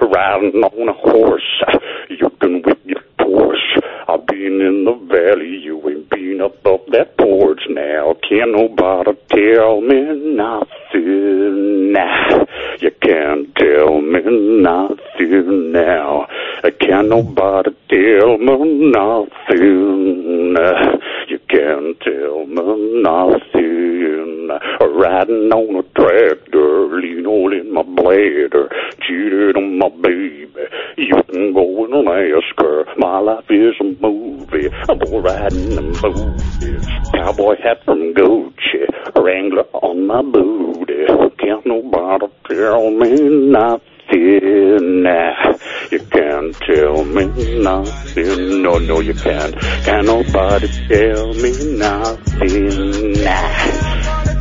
Riding 0.00 0.62
on 0.62 0.88
a 0.88 0.92
horse. 0.92 1.62
You 2.10 2.30
can 2.40 2.62
whip 2.62 2.80
your 2.84 3.02
Porsche. 3.18 3.80
I've 4.08 4.26
been 4.26 4.60
in 4.60 4.84
the 4.84 4.94
valley. 5.10 5.58
You 5.62 5.80
ain't 5.88 6.10
been 6.10 6.40
up 6.40 6.62
that 6.62 7.16
porch 7.18 7.62
now. 7.68 8.14
Can't 8.28 8.52
nobody 8.52 9.12
tell 9.28 9.80
me 9.80 10.36
nothing 10.36 11.92
now. 11.92 12.46
You 12.80 12.90
can't 13.00 13.54
tell 13.56 14.00
me 14.00 14.20
nothing 14.62 15.72
now. 15.72 16.26
Can't 16.80 17.08
nobody 17.08 17.70
tell 17.88 18.38
me 18.38 18.90
nothing. 18.92 20.56
You 21.28 21.38
can't 21.48 22.00
tell 22.00 22.46
me 22.46 23.02
nothing. 23.02 24.23
Riding 24.48 25.52
on 25.52 25.76
a 25.76 25.82
tractor, 25.94 27.00
lean 27.00 27.26
all 27.26 27.52
in 27.52 27.72
my 27.72 27.82
bladder, 27.82 28.68
cheated 29.02 29.56
on 29.56 29.78
my 29.78 29.88
baby. 29.88 30.64
You 30.96 31.22
can 31.28 31.52
go 31.52 31.84
and 31.84 32.08
ask 32.08 32.58
her. 32.58 32.84
My 32.96 33.18
life 33.18 33.50
is 33.50 33.74
a 33.80 33.84
movie. 34.00 34.70
I'm 34.88 35.22
riding 35.22 35.72
in 35.72 35.92
movies. 36.00 36.86
Cowboy 37.12 37.56
hat 37.62 37.84
from 37.84 38.14
Gucci, 38.14 38.86
Wrangler 39.16 39.66
on 39.72 40.06
my 40.06 40.22
booty. 40.22 41.06
Can't 41.38 41.66
nobody 41.66 42.26
tell 42.48 42.90
me 42.90 43.50
nothing. 43.50 43.94
You 44.10 44.78
You 45.90 45.98
can't 45.98 46.54
tell 46.56 47.04
me 47.04 47.26
nothing. 47.58 48.62
No, 48.62 48.78
no, 48.78 49.00
you 49.00 49.14
can't. 49.14 49.58
Can't 49.84 50.06
nobody 50.06 50.68
tell 50.88 51.34
me 51.34 51.76
nothing. 51.76 53.14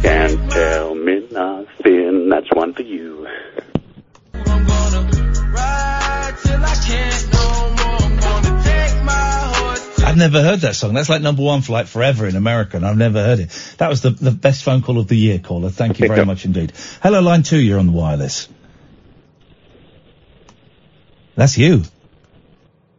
Nah. 0.03 0.09
Can't 0.09 0.51
tell 0.51 0.95
me 0.95 1.27
nothing. 1.32 2.30
That's 2.30 2.48
one 2.53 2.73
for 2.73 2.82
you. 2.82 3.27
I've 10.06 10.17
never 10.19 10.43
heard 10.43 10.59
that 10.59 10.75
song. 10.75 10.93
That's 10.93 11.09
like 11.09 11.22
number 11.22 11.41
one 11.41 11.61
for 11.61 11.72
like 11.72 11.88
forever 11.88 12.27
in 12.27 12.35
America, 12.35 12.77
and 12.77 12.85
I've 12.85 12.98
never 12.98 13.23
heard 13.23 13.40
it. 13.40 13.49
That 13.77 13.90
was 13.90 14.01
the, 14.01 14.11
the 14.11 14.30
best 14.30 14.64
phone 14.64 14.83
call 14.83 14.99
of 14.99 15.07
the 15.07 15.15
year, 15.15 15.40
caller. 15.40 15.69
Thank 15.69 15.99
you 15.99 16.07
very 16.07 16.25
much 16.25 16.45
indeed. 16.45 16.73
Hello, 17.01 17.19
line 17.19 17.41
two, 17.41 17.59
you're 17.59 17.80
on 17.80 17.88
the 17.88 17.93
wireless. 17.93 18.48
That's 21.35 21.57
you. 21.57 21.83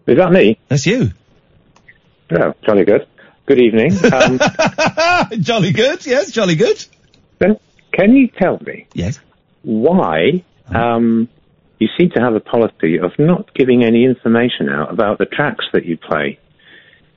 Is 0.06 0.16
that 0.16 0.32
me? 0.32 0.58
That's 0.68 0.86
you. 0.86 1.12
Oh, 2.32 2.54
jolly 2.66 2.84
good. 2.84 3.06
Good 3.46 3.60
evening. 3.60 3.92
Um, 4.10 4.40
jolly 5.40 5.72
good, 5.72 6.06
yes, 6.06 6.30
jolly 6.30 6.54
good. 6.56 6.84
can 7.92 8.16
you 8.16 8.28
tell 8.28 8.58
me 8.64 8.86
yes. 8.94 9.20
why 9.62 10.42
um, 10.68 11.28
you 11.78 11.88
seem 11.98 12.10
to 12.10 12.20
have 12.20 12.34
a 12.34 12.40
policy 12.40 12.98
of 12.98 13.12
not 13.18 13.52
giving 13.52 13.84
any 13.84 14.04
information 14.04 14.70
out 14.70 14.90
about 14.90 15.18
the 15.18 15.26
tracks 15.26 15.66
that 15.74 15.84
you 15.84 15.98
play? 15.98 16.38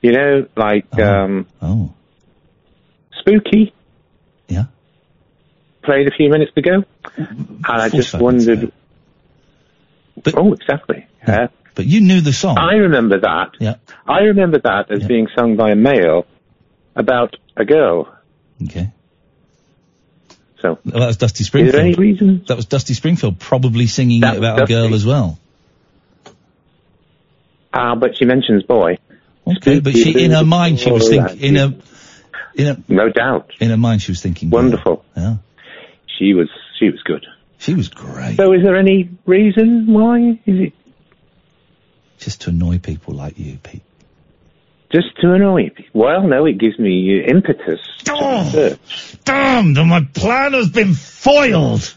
You 0.02 0.12
know, 0.12 0.46
like 0.54 0.98
um, 0.98 1.46
oh. 1.62 1.94
Spooky. 3.20 3.72
Yeah. 4.48 4.64
Played 5.82 6.08
a 6.08 6.10
few 6.10 6.28
minutes 6.28 6.52
ago, 6.56 6.84
and 7.16 7.64
I 7.66 7.88
just 7.88 8.14
wondered. 8.14 8.70
oh, 10.34 10.52
exactly. 10.52 11.06
Uh, 11.26 11.48
But 11.74 11.86
you 11.86 12.02
knew 12.02 12.20
the 12.20 12.34
song. 12.34 12.58
I 12.58 12.74
remember 12.74 13.20
that. 13.20 13.52
Yeah. 13.60 13.76
I 14.08 14.20
remember 14.22 14.58
that 14.58 14.90
as 14.90 15.06
being 15.06 15.28
sung 15.36 15.56
by 15.56 15.70
a 15.70 15.76
male 15.76 16.26
about 16.96 17.36
a 17.56 17.64
girl. 17.64 18.12
Okay. 18.64 18.90
So 20.60 20.78
Well, 20.84 21.00
that 21.00 21.06
was 21.06 21.16
Dusty 21.18 21.44
Springfield. 21.44 21.74
Is 21.74 21.78
there 21.78 21.84
any 21.84 21.94
reason? 21.94 22.44
That 22.48 22.56
was 22.56 22.66
Dusty 22.66 22.94
Springfield 22.94 23.38
probably 23.38 23.86
singing 23.86 24.22
it 24.22 24.36
about 24.36 24.62
a 24.62 24.66
girl 24.66 24.94
as 24.94 25.04
well. 25.04 25.38
Ah, 27.72 27.94
but 27.94 28.16
she 28.16 28.24
mentions 28.24 28.62
boy. 28.62 28.96
Okay, 29.46 29.80
but 29.80 29.92
she, 29.92 30.24
in 30.24 30.30
her 30.32 30.44
mind, 30.44 30.80
she 30.80 30.90
was 30.90 31.08
thinking, 31.08 31.40
in 31.40 31.56
a 31.56 31.74
in 32.54 32.66
her, 32.66 32.82
no 32.88 33.08
doubt, 33.08 33.52
in 33.60 33.70
her 33.70 33.76
mind, 33.76 34.02
she 34.02 34.10
was 34.10 34.20
thinking, 34.20 34.50
Wonderful. 34.50 35.04
Yeah. 35.16 35.36
She 36.18 36.34
was, 36.34 36.48
she 36.78 36.90
was 36.90 37.00
good. 37.02 37.24
She 37.58 37.74
was 37.74 37.88
great. 37.88 38.36
So 38.36 38.52
is 38.52 38.62
there 38.62 38.76
any 38.76 39.10
reason 39.26 39.92
why? 39.92 40.40
Is 40.44 40.60
it 40.60 40.72
Just 42.18 42.42
to 42.42 42.50
annoy 42.50 42.78
people 42.78 43.14
like 43.14 43.38
you, 43.38 43.58
Pete. 43.62 43.82
Just 44.90 45.16
to 45.20 45.32
annoy 45.32 45.70
people? 45.70 46.00
Well, 46.00 46.22
no, 46.26 46.46
it 46.46 46.58
gives 46.58 46.78
me 46.78 47.22
impetus. 47.24 47.80
Oh. 48.08 48.76
Damn, 49.24 49.74
my 49.74 50.06
plan 50.14 50.52
has 50.54 50.68
been 50.68 50.94
foiled. 50.94 51.94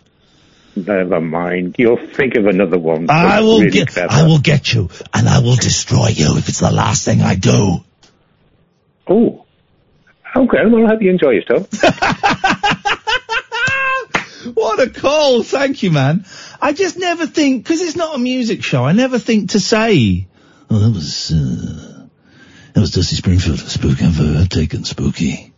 Never 0.76 1.20
mind. 1.20 1.76
You'll 1.78 1.98
think 1.98 2.36
of 2.36 2.48
another 2.48 2.80
one. 2.80 3.10
I 3.10 3.42
will 3.42 3.60
Really 3.60 3.72
get, 3.72 3.90
clever. 3.90 4.12
I 4.14 4.24
will 4.24 4.40
get 4.40 4.74
you, 4.74 4.90
and 5.14 5.28
I 5.28 5.40
will 5.40 5.56
destroy 5.56 6.08
you 6.08 6.38
if 6.38 6.48
it's 6.50 6.60
the 6.60 6.72
last 6.72 7.04
thing 7.06 7.22
I 7.22 7.36
do. 7.36 7.84
Oh. 9.08 9.46
Okay, 10.34 10.58
well, 10.66 10.86
I 10.86 10.90
hope 10.90 11.02
you 11.02 11.12
enjoy 11.12 11.32
yourself. 11.32 11.68
What 14.54 14.80
a 14.80 14.90
call! 14.90 15.44
Thank 15.44 15.84
you, 15.84 15.92
man. 15.92 16.26
I 16.60 16.74
just 16.74 16.98
never 16.98 17.28
think 17.28 17.64
because 17.64 17.80
it's 17.80 17.96
not 17.96 18.16
a 18.16 18.18
music 18.20 18.64
show. 18.64 18.84
I 18.84 18.92
never 18.92 19.20
think 19.20 19.52
to 19.52 19.60
say, 19.60 20.28
"Oh, 20.70 20.80
that 20.80 20.90
was 20.92 21.32
uh, 21.32 21.91
that 22.74 22.80
was 22.80 22.92
Dusty 22.92 23.16
Springfield, 23.16 23.60
Spooky 23.60 24.12
for 24.12 24.48
taken 24.48 24.84
Spooky." 24.84 25.54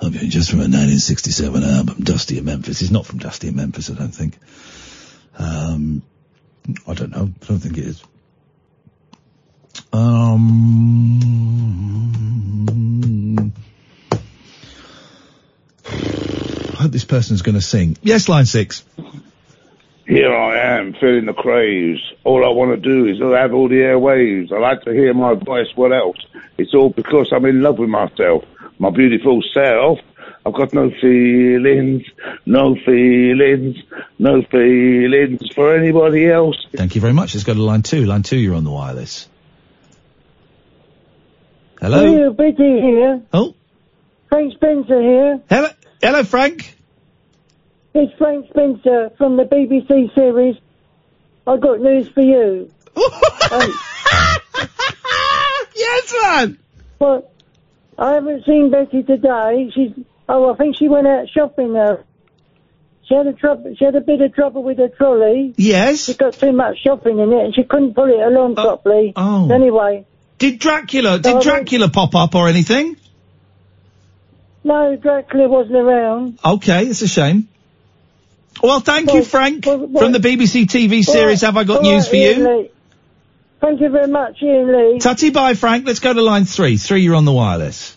I 0.00 0.08
mean, 0.08 0.30
just 0.30 0.50
from 0.50 0.58
a 0.58 0.62
1967 0.62 1.62
album, 1.62 2.02
Dusty 2.02 2.38
in 2.38 2.44
Memphis. 2.44 2.82
It's 2.82 2.90
not 2.90 3.06
from 3.06 3.18
Dusty 3.18 3.48
in 3.48 3.56
Memphis, 3.56 3.88
I 3.88 3.94
don't 3.94 4.10
think. 4.10 4.36
Um, 5.38 6.02
I 6.88 6.94
don't 6.94 7.10
know. 7.10 7.30
I 7.40 7.46
don't 7.46 7.58
think 7.60 7.78
it 7.78 7.84
is. 7.84 8.02
Um, 9.92 11.22
I 15.86 16.82
hope 16.82 16.90
this 16.90 17.04
person's 17.04 17.42
going 17.42 17.54
to 17.54 17.60
sing. 17.60 17.96
Yes, 18.02 18.28
line 18.28 18.46
six. 18.46 18.84
Here 20.12 20.30
I 20.30 20.76
am, 20.76 20.92
feeling 21.00 21.24
the 21.24 21.32
craze. 21.32 21.98
All 22.22 22.44
I 22.44 22.50
want 22.50 22.70
to 22.72 22.76
do 22.76 23.06
is 23.06 23.18
have 23.18 23.54
all 23.54 23.66
the 23.66 23.76
airwaves. 23.76 24.52
I 24.52 24.58
like 24.58 24.82
to 24.82 24.92
hear 24.92 25.14
my 25.14 25.32
voice. 25.32 25.68
What 25.74 25.90
else? 25.90 26.18
It's 26.58 26.74
all 26.74 26.90
because 26.90 27.32
I'm 27.34 27.46
in 27.46 27.62
love 27.62 27.78
with 27.78 27.88
myself, 27.88 28.44
my 28.78 28.90
beautiful 28.90 29.42
self. 29.54 30.00
I've 30.44 30.52
got 30.52 30.74
no 30.74 30.90
feelings, 31.00 32.02
no 32.44 32.74
feelings, 32.84 33.76
no 34.18 34.42
feelings 34.42 35.40
for 35.54 35.74
anybody 35.74 36.28
else. 36.30 36.56
Thank 36.76 36.94
you 36.94 37.00
very 37.00 37.14
much. 37.14 37.34
Let's 37.34 37.44
go 37.44 37.54
to 37.54 37.62
line 37.62 37.80
two. 37.80 38.04
Line 38.04 38.22
two, 38.22 38.36
you're 38.36 38.54
on 38.54 38.64
the 38.64 38.70
wireless. 38.70 39.30
Hello? 41.80 42.04
Hey, 42.04 42.28
Betty 42.34 42.80
here. 42.82 43.22
Oh. 43.32 43.54
Frank 44.28 44.52
Spencer 44.52 45.00
here. 45.00 45.40
Hello, 45.48 45.68
hello, 46.02 46.22
Frank. 46.22 46.76
It's 47.94 48.12
Frank 48.16 48.48
Spencer 48.48 49.10
from 49.18 49.36
the 49.36 49.44
BBC 49.44 50.14
series. 50.14 50.56
I 51.46 51.56
got 51.58 51.80
news 51.80 52.08
for 52.08 52.22
you. 52.22 52.70
um, 52.96 53.02
yes, 55.76 56.14
man. 56.22 56.58
Well, 56.98 57.30
I 57.98 58.14
haven't 58.14 58.44
seen 58.46 58.70
Betty 58.70 59.02
today. 59.02 59.70
She's. 59.74 59.92
Oh, 60.28 60.52
I 60.52 60.56
think 60.56 60.76
she 60.78 60.88
went 60.88 61.06
out 61.06 61.28
shopping. 61.28 61.76
Uh, 61.76 61.96
she 63.04 63.14
had 63.14 63.26
a 63.26 63.32
trouble. 63.34 63.74
She 63.78 63.84
had 63.84 63.94
a 63.96 64.00
bit 64.00 64.20
of 64.22 64.34
trouble 64.34 64.62
with 64.62 64.78
her 64.78 64.88
trolley. 64.88 65.52
Yes. 65.58 66.04
She 66.06 66.14
got 66.14 66.32
too 66.34 66.52
much 66.52 66.78
shopping 66.78 67.18
in 67.18 67.32
it, 67.32 67.44
and 67.44 67.54
she 67.54 67.64
couldn't 67.64 67.94
pull 67.94 68.08
it 68.08 68.20
along 68.20 68.54
properly. 68.54 69.12
oh. 69.16 69.50
Anyway. 69.50 70.06
Did 70.38 70.58
Dracula? 70.60 71.16
So 71.16 71.18
Did 71.18 71.32
went- 71.34 71.44
Dracula 71.44 71.88
pop 71.90 72.14
up 72.14 72.34
or 72.34 72.48
anything? 72.48 72.96
No, 74.64 74.96
Dracula 74.96 75.48
wasn't 75.48 75.76
around. 75.76 76.38
Okay, 76.44 76.86
it's 76.86 77.02
a 77.02 77.08
shame. 77.08 77.48
Well, 78.62 78.80
thank 78.80 79.12
you, 79.12 79.24
Frank, 79.24 79.64
from 79.64 80.12
the 80.12 80.20
BBC 80.20 80.66
TV 80.66 81.02
series. 81.02 81.40
Have 81.40 81.56
I 81.56 81.64
got 81.64 81.78
All 81.78 81.82
news 81.82 82.06
for 82.08 82.14
Iain 82.14 82.38
you? 82.38 82.48
Lee. 82.48 82.70
Thank 83.60 83.80
you 83.80 83.90
very 83.90 84.06
much, 84.06 84.40
Iain 84.40 84.66
Lee. 84.68 84.98
Tutty 84.98 85.32
bye, 85.32 85.54
Frank. 85.54 85.84
Let's 85.86 85.98
go 85.98 86.12
to 86.12 86.22
line 86.22 86.44
three. 86.44 86.76
Three, 86.76 87.02
you're 87.02 87.16
on 87.16 87.24
the 87.24 87.32
wireless. 87.32 87.96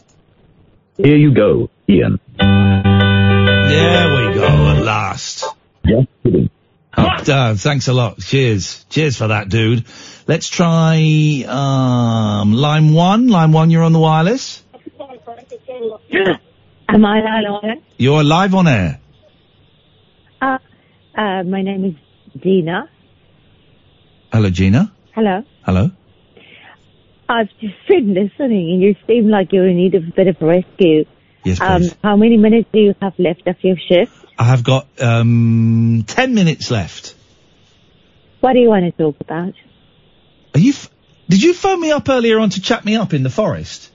Here 0.98 1.18
you 1.18 1.34
go, 1.34 1.70
Iain. 1.88 2.20
There 2.40 4.10
we 4.16 4.34
go, 4.34 4.48
at 4.48 4.84
last. 4.84 5.46
Just 5.86 6.08
kidding. 6.24 6.50
Oh, 6.98 7.10
Dad, 7.24 7.60
thanks 7.60 7.88
a 7.88 7.94
lot. 7.94 8.20
Cheers. 8.20 8.86
Cheers 8.90 9.18
for 9.18 9.28
that, 9.28 9.50
dude. 9.50 9.86
Let's 10.28 10.50
try, 10.50 11.44
um, 11.48 12.54
line 12.54 12.94
one. 12.94 13.28
Line 13.28 13.52
one, 13.52 13.70
you're 13.70 13.84
on 13.84 13.94
the 13.94 14.00
wireless. 14.00 14.64
Am 16.88 17.06
I 17.06 17.20
live 17.20 17.46
on 17.52 17.70
it? 17.70 17.84
You're 17.98 18.24
live 18.24 18.56
on 18.56 18.68
air. 18.68 19.00
Uh, 20.42 20.58
uh, 21.18 21.44
my 21.44 21.62
name 21.62 21.86
is 21.86 22.42
Dina. 22.42 22.90
Hello, 24.32 24.50
Gina. 24.50 24.92
Hello. 25.14 25.44
Hello. 25.64 25.92
I've 27.28 27.50
just 27.60 27.76
been 27.88 28.14
listening 28.14 28.72
and 28.74 28.82
you 28.82 28.96
seem 29.08 29.30
like 29.30 29.52
you're 29.52 29.68
in 29.68 29.78
need 29.78 29.96
of 29.96 30.04
a 30.04 30.12
bit 30.12 30.28
of 30.28 30.38
rescue. 30.42 31.06
Yes, 31.44 31.60
Um, 31.62 31.82
please. 31.82 31.96
how 32.04 32.16
many 32.18 32.38
minutes 32.38 32.70
do 32.72 32.80
you 32.80 32.96
have 33.02 33.14
left 33.18 33.48
of 33.48 33.56
your 33.64 33.78
shift? 33.78 34.12
I 34.38 34.44
have 34.44 34.64
got, 34.64 34.88
um, 35.02 36.04
ten 36.08 36.34
minutes 36.34 36.70
left. 36.70 37.16
What 38.42 38.54
do 38.54 38.60
you 38.60 38.70
want 38.70 38.86
to 38.86 38.92
talk 38.92 39.16
about? 39.22 39.54
Are 40.54 40.60
you, 40.60 40.72
f- 40.72 40.90
did 41.30 41.42
you 41.42 41.54
phone 41.54 41.80
me 41.80 41.92
up 41.92 42.08
earlier 42.10 42.40
on 42.40 42.50
to 42.52 42.62
chat 42.62 42.84
me 42.86 42.96
up 42.96 43.14
in 43.14 43.24
the 43.24 43.30
forest? 43.30 43.90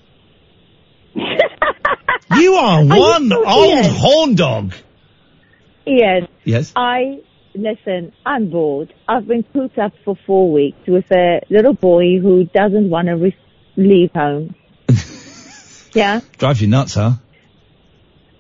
you 1.14 2.54
are 2.54 2.82
you 2.82 2.88
one 2.88 3.28
so 3.28 3.44
old 3.46 3.84
horn 3.86 4.34
dog. 4.34 4.74
Yes. 5.90 6.28
Yes. 6.44 6.72
I, 6.76 7.20
listen, 7.54 8.12
I'm 8.24 8.50
bored. 8.50 8.94
I've 9.08 9.26
been 9.26 9.42
cooped 9.52 9.78
up 9.78 9.92
for 10.04 10.16
four 10.26 10.52
weeks 10.52 10.78
with 10.86 11.10
a 11.10 11.40
little 11.50 11.74
boy 11.74 12.18
who 12.20 12.44
doesn't 12.44 12.90
want 12.90 13.08
to 13.08 13.16
re- 13.16 13.36
leave 13.76 14.12
home. 14.12 14.54
yeah? 15.92 16.20
Drives 16.38 16.60
you 16.60 16.68
nuts, 16.68 16.94
huh? 16.94 17.12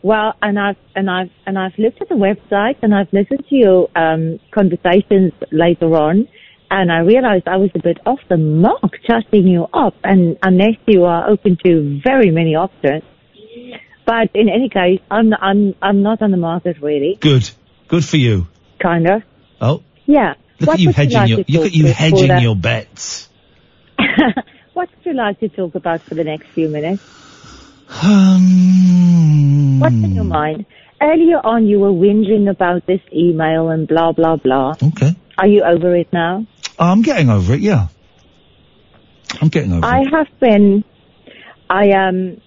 Well, 0.02 0.34
and 0.40 0.58
I've 0.58 0.78
and 0.94 1.10
I've 1.10 1.30
and 1.44 1.58
I've 1.58 1.76
looked 1.76 2.00
at 2.00 2.08
the 2.08 2.14
website 2.14 2.76
and 2.80 2.94
I've 2.94 3.12
listened 3.12 3.44
to 3.50 3.54
your 3.54 3.90
um, 3.94 4.40
conversations 4.50 5.32
later 5.52 5.94
on, 5.94 6.26
and 6.70 6.90
I 6.90 7.00
realised 7.00 7.46
I 7.46 7.58
was 7.58 7.70
a 7.74 7.82
bit 7.82 7.98
off 8.06 8.20
the 8.30 8.38
mark 8.38 8.92
chatting 9.06 9.46
you 9.46 9.66
up, 9.74 9.94
and 10.02 10.38
unless 10.42 10.76
you 10.86 11.04
are 11.04 11.28
open 11.28 11.58
to 11.66 12.00
very 12.02 12.30
many 12.30 12.54
options. 12.54 13.02
But 14.06 14.30
in 14.34 14.48
any 14.48 14.68
case, 14.68 15.00
I'm 15.10 15.32
I'm 15.34 15.74
I'm 15.80 16.02
not 16.02 16.22
on 16.22 16.30
the 16.30 16.36
market 16.36 16.80
really, 16.80 17.16
Good. 17.20 17.50
Good 17.88 18.04
for 18.04 18.16
you. 18.16 18.46
kind 18.78 19.08
of. 19.08 19.22
Oh. 19.60 19.82
Yeah. 20.06 20.34
Look 20.58 20.68
What 20.68 20.74
at 20.74 20.80
you 20.80 20.88
would 20.88 20.96
you 20.96 21.02
hedging 21.02 21.18
like 21.18 21.28
your, 21.28 21.38
look 21.48 21.66
at 21.66 21.72
you 21.72 21.86
hedging 21.86 22.38
your 22.40 22.56
bets. 22.56 23.28
What 24.72 24.88
would 24.96 25.04
you 25.04 25.12
like 25.14 25.40
to 25.40 25.48
talk 25.48 25.74
about 25.74 26.00
for 26.02 26.14
the 26.14 26.24
next 26.24 26.46
few 26.54 26.68
minutes? 26.68 27.02
Um, 28.02 29.80
What's 29.80 29.94
in 29.94 30.14
your 30.14 30.24
mind? 30.24 30.64
Earlier 31.02 31.44
on, 31.44 31.66
you 31.66 31.80
were 31.80 31.90
whinging 31.90 32.48
about 32.48 32.86
this 32.86 33.00
email 33.12 33.70
and 33.70 33.88
blah 33.88 34.12
blah 34.12 34.36
blah. 34.36 34.76
Okay. 34.82 35.14
Are 35.38 35.46
you 35.46 35.62
over 35.64 35.94
it 35.96 36.12
now? 36.12 36.46
I'm 36.78 37.02
getting 37.02 37.28
over 37.30 37.54
it, 37.54 37.60
yeah. 37.60 37.88
I'm 39.40 39.48
getting 39.48 39.72
over 39.72 39.84
I 39.84 40.00
it. 40.00 40.12
I 40.12 40.16
have 40.18 40.28
been. 40.40 40.84
I 41.68 41.90
um. 41.90 42.40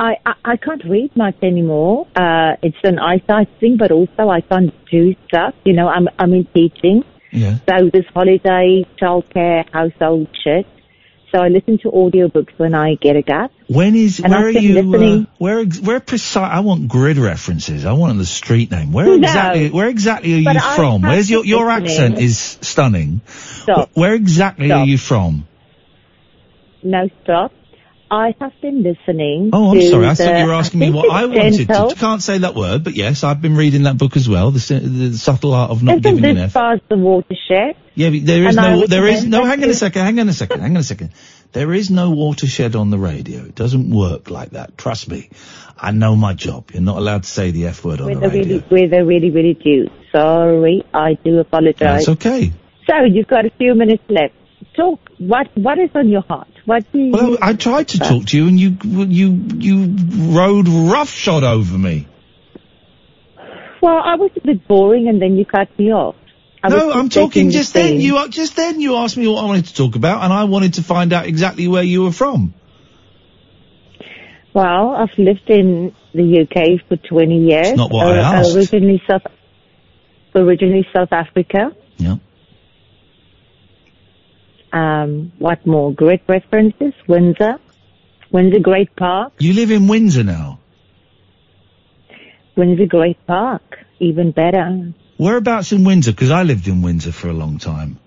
I, 0.00 0.12
I 0.24 0.32
I 0.52 0.56
can't 0.56 0.82
read 0.94 1.14
much 1.14 1.36
anymore. 1.42 2.06
Uh, 2.16 2.56
it's 2.62 2.82
an 2.84 2.98
eyesight 2.98 3.48
thing, 3.60 3.76
but 3.78 3.90
also 3.92 4.30
I 4.30 4.40
can't 4.40 4.72
do 4.90 5.14
stuff. 5.28 5.54
You 5.64 5.74
know, 5.74 5.88
I'm 5.88 6.08
I'm 6.18 6.32
in 6.32 6.46
teaching, 6.54 7.04
Yeah. 7.30 7.58
so 7.68 7.90
this 7.92 8.06
holiday, 8.14 8.86
childcare, 9.00 9.64
household 9.70 10.28
shit. 10.42 10.66
So 11.32 11.38
I 11.38 11.48
listen 11.48 11.78
to 11.84 11.90
audiobooks 11.92 12.54
when 12.56 12.74
I 12.74 12.96
get 12.96 13.14
a 13.14 13.22
gap. 13.22 13.52
When 13.68 13.94
is, 13.94 14.18
And 14.18 14.32
where 14.32 14.48
I've 14.48 14.56
are 14.56 14.58
you, 14.58 14.78
uh, 14.80 14.82
listening- 14.82 15.26
where, 15.38 15.64
where 15.64 16.00
precise, 16.00 16.42
I 16.58 16.58
want 16.58 16.88
grid 16.88 17.18
references. 17.18 17.84
I 17.86 17.92
want 17.92 18.18
the 18.18 18.24
street 18.26 18.68
name. 18.72 18.90
Where 18.92 19.06
No. 19.06 19.14
exactly, 19.14 19.70
where 19.70 19.88
exactly 19.88 20.34
are 20.34 20.52
you 20.54 20.60
from? 20.74 21.02
Where's 21.02 21.30
your, 21.30 21.44
your 21.44 21.66
listening. 21.66 21.86
accent 21.88 22.18
is 22.18 22.36
stunning. 22.62 23.20
Stop. 23.28 23.90
Where 23.94 24.14
exactly 24.14 24.72
are 24.72 24.84
you 24.84 24.98
from? 24.98 25.46
No 26.82 27.08
stop. 27.22 27.52
I 28.10 28.34
have 28.40 28.52
been 28.60 28.82
listening. 28.82 29.50
Oh, 29.52 29.70
I'm 29.70 29.82
sorry. 29.82 30.06
I 30.06 30.14
the, 30.14 30.24
thought 30.24 30.38
you 30.38 30.46
were 30.46 30.54
asking 30.54 30.80
me 30.80 30.90
what 30.90 31.10
I 31.10 31.26
wanted 31.26 31.68
to. 31.68 31.94
Can't 31.96 32.20
say 32.20 32.38
that 32.38 32.56
word, 32.56 32.82
but 32.82 32.96
yes, 32.96 33.22
I've 33.22 33.40
been 33.40 33.56
reading 33.56 33.84
that 33.84 33.98
book 33.98 34.16
as 34.16 34.28
well. 34.28 34.50
The, 34.50 34.58
the 34.58 35.16
subtle 35.16 35.54
art 35.54 35.70
of 35.70 35.82
not 35.82 35.98
Isn't 35.98 36.16
giving 36.16 36.30
an 36.30 36.38
F. 36.38 36.54
past 36.54 36.82
the 36.88 36.96
watershed? 36.96 37.76
Yeah, 37.94 38.10
but 38.10 38.26
there 38.26 38.48
is 38.48 38.56
And 38.56 38.80
no, 38.80 38.86
there 38.86 39.06
is 39.06 39.24
no. 39.24 39.44
Hang 39.44 39.62
on 39.62 39.70
a 39.70 39.74
second. 39.74 40.02
Hang 40.02 40.18
on 40.18 40.28
a 40.28 40.32
second. 40.32 40.60
Hang 40.60 40.72
on 40.72 40.80
a 40.80 40.82
second. 40.82 41.12
There 41.52 41.72
is 41.72 41.90
no 41.90 42.10
watershed 42.10 42.74
on 42.74 42.90
the 42.90 42.98
radio. 42.98 43.44
It 43.44 43.54
doesn't 43.54 43.90
work 43.90 44.28
like 44.30 44.50
that. 44.50 44.76
Trust 44.76 45.08
me. 45.08 45.30
I 45.78 45.92
know 45.92 46.16
my 46.16 46.34
job. 46.34 46.70
You're 46.72 46.82
not 46.82 46.98
allowed 46.98 47.22
to 47.22 47.28
say 47.28 47.52
the 47.52 47.66
F 47.68 47.84
word 47.84 48.00
on 48.00 48.08
With 48.08 48.20
the 48.20 48.28
radio. 48.28 48.42
really, 48.42 48.64
with 48.70 48.92
a 48.92 49.04
really, 49.04 49.30
really 49.30 49.54
do. 49.54 49.88
Sorry, 50.12 50.84
I 50.92 51.14
do 51.14 51.38
apologize. 51.38 52.06
That's 52.06 52.08
okay. 52.10 52.52
So 52.86 53.04
you've 53.04 53.28
got 53.28 53.46
a 53.46 53.50
few 53.50 53.74
minutes 53.74 54.02
left. 54.08 54.34
Talk. 54.74 55.00
What 55.18 55.46
What 55.56 55.78
is 55.78 55.90
on 55.94 56.08
your 56.08 56.22
heart? 56.22 56.48
What 56.70 56.92
do 56.92 57.00
you? 57.00 57.10
Well, 57.10 57.36
I 57.42 57.54
tried 57.54 57.88
to 57.88 57.98
talk 57.98 58.26
to 58.26 58.36
you, 58.36 58.46
and 58.46 58.60
you 58.60 58.76
you 58.84 59.28
you 59.58 59.96
rode 60.32 60.68
roughshod 60.68 61.42
over 61.42 61.76
me. 61.76 62.06
Well, 63.82 63.98
I 63.98 64.14
was 64.14 64.30
a 64.36 64.46
bit 64.46 64.68
boring, 64.68 65.08
and 65.08 65.20
then 65.20 65.36
you 65.36 65.44
cut 65.44 65.76
me 65.80 65.92
off. 65.92 66.14
I 66.62 66.68
no, 66.68 66.92
I'm 66.92 67.08
talking 67.08 67.50
just 67.50 67.74
the 67.74 67.80
then. 67.80 68.00
You 68.00 68.28
just 68.28 68.54
then 68.54 68.80
you 68.80 68.94
asked 68.94 69.16
me 69.16 69.26
what 69.26 69.42
I 69.42 69.46
wanted 69.46 69.66
to 69.66 69.74
talk 69.74 69.96
about, 69.96 70.22
and 70.22 70.32
I 70.32 70.44
wanted 70.44 70.74
to 70.74 70.84
find 70.84 71.12
out 71.12 71.26
exactly 71.26 71.66
where 71.66 71.82
you 71.82 72.04
were 72.04 72.12
from. 72.12 72.54
Well, 74.54 74.90
I've 74.94 75.18
lived 75.18 75.50
in 75.50 75.92
the 76.14 76.42
UK 76.42 76.86
for 76.86 76.96
20 76.96 77.46
years. 77.48 77.66
It's 77.70 77.76
not 77.76 77.90
what 77.90 78.06
I 78.06 78.18
Uh, 78.20 78.38
asked. 78.38 78.54
Originally 78.54 79.02
South, 79.10 79.22
originally 80.36 80.86
South 80.94 81.12
Africa. 81.12 81.72
Yeah. 81.98 82.18
Um, 84.72 85.32
what 85.38 85.66
more? 85.66 85.92
Great 85.92 86.22
references. 86.28 86.94
Windsor. 87.08 87.58
Windsor 88.32 88.60
Great 88.60 88.94
Park. 88.96 89.32
You 89.38 89.52
live 89.54 89.70
in 89.70 89.88
Windsor 89.88 90.22
now. 90.24 90.58
Windsor 92.56 92.86
Great 92.86 93.24
Park. 93.26 93.62
Even 93.98 94.30
better. 94.32 94.92
Whereabouts 95.18 95.72
in 95.72 95.84
Windsor? 95.84 96.12
Because 96.12 96.30
I 96.30 96.44
lived 96.44 96.66
in 96.68 96.82
Windsor 96.82 97.12
for 97.12 97.28
a 97.28 97.32
long 97.32 97.58
time. 97.58 97.98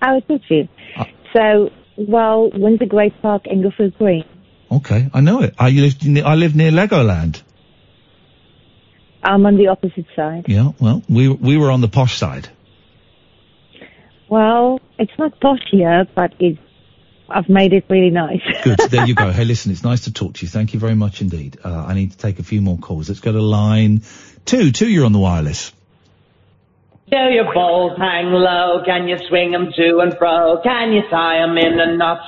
Oh, 0.00 0.20
did 0.28 0.42
you? 0.48 0.68
Uh, 0.96 1.04
So, 1.32 1.70
well, 1.96 2.50
Windsor 2.52 2.86
Great 2.86 3.20
Park, 3.22 3.46
Englefield 3.46 3.96
Green. 3.98 4.24
Okay, 4.70 5.10
I 5.12 5.20
know 5.20 5.42
it. 5.42 5.54
I 5.58 5.70
lived 5.70 6.04
in, 6.04 6.24
I 6.24 6.34
lived 6.34 6.56
near 6.56 6.70
Legoland. 6.70 7.42
I'm 9.22 9.46
on 9.46 9.56
the 9.56 9.68
opposite 9.68 10.06
side. 10.16 10.46
Yeah, 10.48 10.72
well, 10.80 11.02
we 11.08 11.28
we 11.28 11.56
were 11.56 11.70
on 11.70 11.80
the 11.80 11.88
posh 11.88 12.16
side. 12.18 12.48
Well, 14.32 14.80
it's 14.98 15.12
not 15.18 15.38
posh 15.40 15.60
here, 15.70 16.06
but 16.14 16.32
it's, 16.38 16.58
I've 17.28 17.50
made 17.50 17.74
it 17.74 17.84
really 17.90 18.08
nice. 18.08 18.40
Good. 18.64 18.78
There 18.78 19.04
you 19.04 19.14
go. 19.14 19.30
Hey, 19.38 19.44
listen, 19.44 19.70
it's 19.70 19.84
nice 19.84 20.04
to 20.04 20.12
talk 20.12 20.32
to 20.36 20.46
you. 20.46 20.48
Thank 20.48 20.72
you 20.72 20.80
very 20.80 20.94
much 20.94 21.20
indeed. 21.20 21.58
Uh, 21.62 21.84
I 21.86 21.92
need 21.92 22.12
to 22.12 22.16
take 22.16 22.38
a 22.38 22.42
few 22.42 22.62
more 22.62 22.78
calls. 22.78 23.10
Let's 23.10 23.20
go 23.20 23.32
to 23.32 23.42
line 23.42 24.00
two. 24.46 24.72
Two, 24.72 24.88
you're 24.88 25.04
on 25.04 25.12
the 25.12 25.18
wireless. 25.18 25.70
Do 27.10 27.18
your 27.18 27.52
balls 27.52 27.98
hang 27.98 28.32
low? 28.32 28.82
Can 28.86 29.06
you 29.06 29.18
swing 29.28 29.54
'em 29.54 29.70
to 29.76 29.98
and 29.98 30.16
fro? 30.16 30.62
Can 30.64 30.92
you 30.92 31.02
tie 31.10 31.42
'em 31.42 31.58
in 31.58 31.78
a 31.78 31.94
knot? 31.98 32.22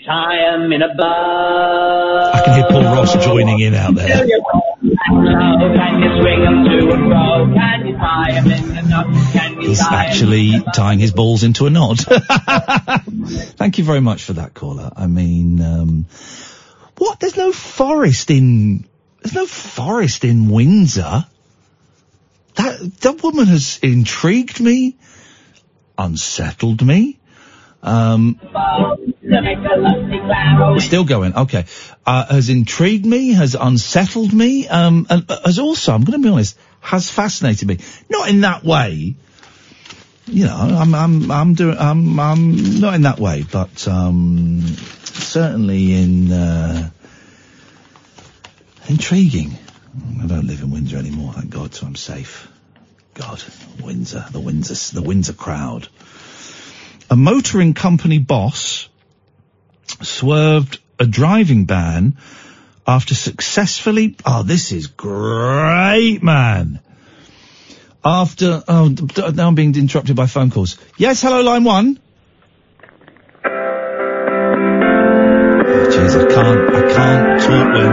Tie 0.00 0.54
'em 0.54 0.72
in 0.72 0.80
a? 0.82 0.88
I 0.88 2.42
can 2.44 2.54
hear 2.54 2.66
Paul 2.70 2.84
Ross 2.96 3.14
joining 3.24 3.60
in 3.60 3.74
out 3.74 3.94
there. 3.94 4.24
Do 4.24 4.28
your 4.28 4.40
balls 4.40 4.96
hang 5.06 5.24
low? 5.24 5.74
Can 5.76 6.02
you 6.02 6.20
swing 6.20 6.46
'em 6.46 6.64
to 6.64 6.92
and 6.94 7.06
fro? 7.08 7.52
Can 7.54 7.86
you 7.86 7.96
tie 7.98 8.30
'em 8.32 8.50
in 8.50 8.78
a 8.78 8.82
knot? 8.88 9.06
Can 9.32 9.60
you 9.60 9.68
He's 9.68 9.82
actually 9.82 10.64
tying 10.74 10.98
his 10.98 11.12
balls 11.12 11.42
into 11.42 11.66
a 11.66 11.70
knot. 11.70 11.98
Thank 13.58 13.78
you 13.78 13.84
very 13.84 14.00
much 14.00 14.22
for 14.22 14.34
that 14.34 14.54
caller. 14.54 14.90
I 14.96 15.06
mean, 15.06 15.60
um, 15.60 16.06
what? 16.98 17.20
There's 17.20 17.36
no 17.36 17.52
forest 17.52 18.30
in, 18.30 18.86
there's 19.22 19.34
no 19.34 19.46
forest 19.46 20.24
in 20.24 20.48
Windsor. 20.48 21.26
That, 22.54 23.00
that 23.00 23.22
woman 23.22 23.46
has 23.46 23.78
intrigued 23.82 24.60
me, 24.60 24.96
unsettled 25.98 26.84
me. 26.84 27.18
Um, 27.82 28.38
still 30.78 31.04
going. 31.04 31.34
Okay. 31.34 31.64
Uh, 32.06 32.26
has 32.26 32.48
intrigued 32.48 33.04
me, 33.04 33.32
has 33.32 33.56
unsettled 33.58 34.32
me, 34.32 34.68
um, 34.68 35.06
and 35.10 35.28
uh, 35.28 35.40
has 35.44 35.58
also, 35.58 35.92
I'm 35.92 36.04
going 36.04 36.20
to 36.20 36.24
be 36.24 36.32
honest, 36.32 36.56
has 36.80 37.10
fascinated 37.10 37.66
me. 37.66 37.78
Not 38.08 38.28
in 38.28 38.42
that 38.42 38.62
way. 38.64 39.14
You 40.26 40.46
know, 40.46 40.56
I'm, 40.56 40.94
I'm, 40.94 41.30
I'm 41.30 41.54
doing, 41.54 41.76
I'm, 41.76 42.20
I'm 42.20 42.80
not 42.80 42.94
in 42.94 43.02
that 43.02 43.18
way, 43.18 43.44
but, 43.50 43.88
um, 43.88 44.60
certainly 45.02 45.94
in, 45.94 46.32
uh, 46.32 46.90
intriguing. 48.88 49.58
I 50.22 50.26
don't 50.26 50.46
live 50.46 50.62
in 50.62 50.70
Windsor 50.70 50.96
anymore, 50.96 51.32
thank 51.32 51.50
God, 51.50 51.74
so 51.74 51.86
I'm 51.86 51.96
safe. 51.96 52.48
God, 53.14 53.42
Windsor, 53.82 54.24
the 54.30 54.40
Windsor, 54.40 54.94
the 54.94 55.02
Windsor 55.02 55.32
crowd. 55.32 55.88
A 57.12 57.14
motoring 57.14 57.74
company 57.74 58.18
boss 58.18 58.88
swerved 60.00 60.80
a 60.98 61.04
driving 61.04 61.66
ban 61.66 62.16
after 62.86 63.14
successfully, 63.14 64.16
oh, 64.24 64.42
this 64.44 64.72
is 64.72 64.86
great, 64.86 66.22
man. 66.22 66.80
After, 68.02 68.64
oh, 68.66 68.96
now 69.34 69.48
I'm 69.48 69.54
being 69.54 69.74
interrupted 69.74 70.16
by 70.16 70.24
phone 70.24 70.50
calls. 70.50 70.78
Yes, 70.96 71.20
hello, 71.20 71.42
line 71.42 71.64
one. 71.64 72.00
Oh, 73.44 73.50
I 75.84 76.24
can't, 76.32 76.74
I 76.74 76.80
can't 76.94 77.42
talk 77.42 77.74
when 77.74 77.91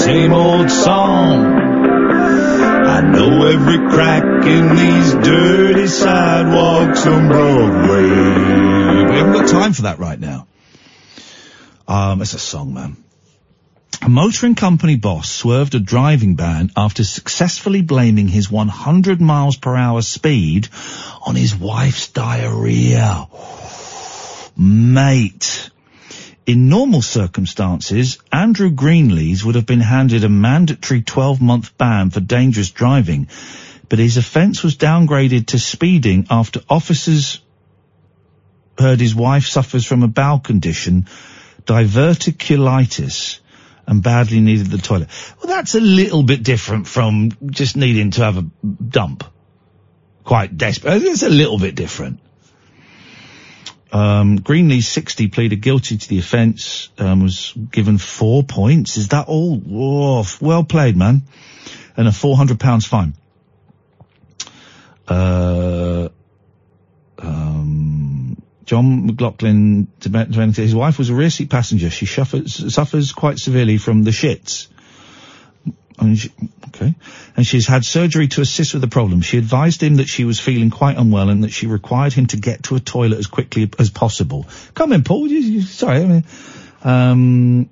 same 0.00 0.32
old 0.32 0.70
song. 0.70 1.44
I 2.86 3.00
know 3.02 3.46
every 3.46 3.78
crack 3.90 4.24
in 4.46 4.74
these 4.74 5.14
dirty 5.14 5.86
sidewalks 5.86 7.06
on 7.06 7.28
Broadway. 7.28 9.10
We 9.10 9.16
haven't 9.16 9.32
got 9.32 9.48
time 9.48 9.72
for 9.74 9.82
that 9.82 9.98
right 9.98 10.18
now. 10.18 10.46
Um, 11.86 12.22
it's 12.22 12.32
a 12.32 12.38
song, 12.38 12.72
man. 12.72 12.96
A 14.02 14.08
motoring 14.08 14.54
company 14.54 14.96
boss 14.96 15.30
swerved 15.30 15.74
a 15.74 15.80
driving 15.80 16.34
ban 16.34 16.70
after 16.74 17.04
successfully 17.04 17.82
blaming 17.82 18.28
his 18.28 18.50
100 18.50 19.20
miles 19.20 19.56
per 19.56 19.76
hour 19.76 20.00
speed 20.00 20.68
on 21.26 21.34
his 21.34 21.54
wife's 21.54 22.08
diarrhea. 22.08 23.28
Mate. 24.56 25.70
In 26.46 26.68
normal 26.68 27.02
circumstances, 27.02 28.18
Andrew 28.32 28.70
Greenlees 28.70 29.44
would 29.44 29.54
have 29.54 29.66
been 29.66 29.80
handed 29.80 30.24
a 30.24 30.28
mandatory 30.28 31.02
12-month 31.02 31.76
ban 31.76 32.10
for 32.10 32.20
dangerous 32.20 32.70
driving, 32.70 33.28
but 33.88 33.98
his 33.98 34.16
offence 34.16 34.62
was 34.62 34.76
downgraded 34.76 35.46
to 35.48 35.58
speeding 35.58 36.26
after 36.30 36.60
officers 36.68 37.40
heard 38.78 39.00
his 39.00 39.14
wife 39.14 39.46
suffers 39.46 39.84
from 39.84 40.02
a 40.02 40.08
bowel 40.08 40.38
condition, 40.38 41.06
diverticulitis, 41.66 43.40
and 43.86 44.02
badly 44.02 44.40
needed 44.40 44.68
the 44.68 44.78
toilet. 44.78 45.08
Well, 45.38 45.54
that's 45.54 45.74
a 45.74 45.80
little 45.80 46.22
bit 46.22 46.42
different 46.42 46.86
from 46.86 47.32
just 47.46 47.76
needing 47.76 48.12
to 48.12 48.24
have 48.24 48.38
a 48.38 48.50
dump. 48.64 49.24
Quite 50.24 50.56
desperate. 50.56 51.02
It's 51.02 51.22
a 51.22 51.28
little 51.28 51.58
bit 51.58 51.74
different. 51.74 52.20
Um, 53.92 54.38
Greenlee, 54.38 54.82
60, 54.82 55.28
pleaded 55.28 55.60
guilty 55.60 55.98
to 55.98 56.08
the 56.08 56.18
offence, 56.18 56.90
um, 56.98 57.22
was 57.22 57.52
given 57.72 57.98
four 57.98 58.42
points. 58.44 58.96
Is 58.96 59.08
that 59.08 59.26
all? 59.26 59.60
Oh, 59.70 60.24
well 60.40 60.64
played, 60.64 60.96
man. 60.96 61.22
And 61.96 62.06
a 62.06 62.12
£400 62.12 62.86
fine. 62.86 63.14
Uh, 65.08 66.08
um, 67.18 68.40
John 68.64 69.06
McLaughlin, 69.06 69.88
his 70.54 70.74
wife 70.74 70.98
was 70.98 71.10
a 71.10 71.14
rear 71.14 71.30
seat 71.30 71.50
passenger. 71.50 71.90
She 71.90 72.06
suffers, 72.06 72.72
suffers 72.72 73.12
quite 73.12 73.40
severely 73.40 73.76
from 73.78 74.04
the 74.04 74.12
shits. 74.12 74.68
And 76.00 76.18
she, 76.18 76.32
okay. 76.68 76.94
And 77.36 77.46
she's 77.46 77.66
had 77.66 77.84
surgery 77.84 78.28
to 78.28 78.40
assist 78.40 78.72
with 78.72 78.82
the 78.82 78.88
problem. 78.88 79.20
She 79.20 79.38
advised 79.38 79.82
him 79.82 79.96
that 79.96 80.08
she 80.08 80.24
was 80.24 80.40
feeling 80.40 80.70
quite 80.70 80.96
unwell 80.96 81.28
and 81.28 81.44
that 81.44 81.50
she 81.50 81.66
required 81.66 82.12
him 82.12 82.26
to 82.28 82.36
get 82.36 82.64
to 82.64 82.76
a 82.76 82.80
toilet 82.80 83.18
as 83.18 83.26
quickly 83.26 83.70
as 83.78 83.90
possible. 83.90 84.46
Come 84.74 84.92
in, 84.92 85.04
Paul. 85.04 85.26
You, 85.26 85.38
you, 85.38 85.62
sorry. 85.62 85.98
I 85.98 86.04
mean, 86.06 86.24
um, 86.82 87.70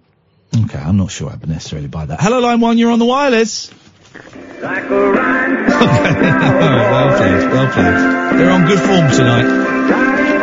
okay. 0.64 0.78
I'm 0.78 0.96
not 0.98 1.10
sure 1.10 1.30
I 1.30 1.36
would 1.36 1.48
necessarily 1.48 1.88
buy 1.88 2.06
that. 2.06 2.20
Hello, 2.20 2.38
line 2.40 2.60
one. 2.60 2.76
You're 2.78 2.90
on 2.90 2.98
the 2.98 3.06
wireless. 3.06 3.70
okay. 4.14 4.64
All 4.92 5.12
right, 5.12 6.90
well 6.90 7.16
played. 7.16 7.50
Well 7.50 7.72
played. 7.72 8.40
They're 8.40 8.50
on 8.50 8.66
good 8.66 8.80
form 8.80 9.10
tonight. 9.10 10.37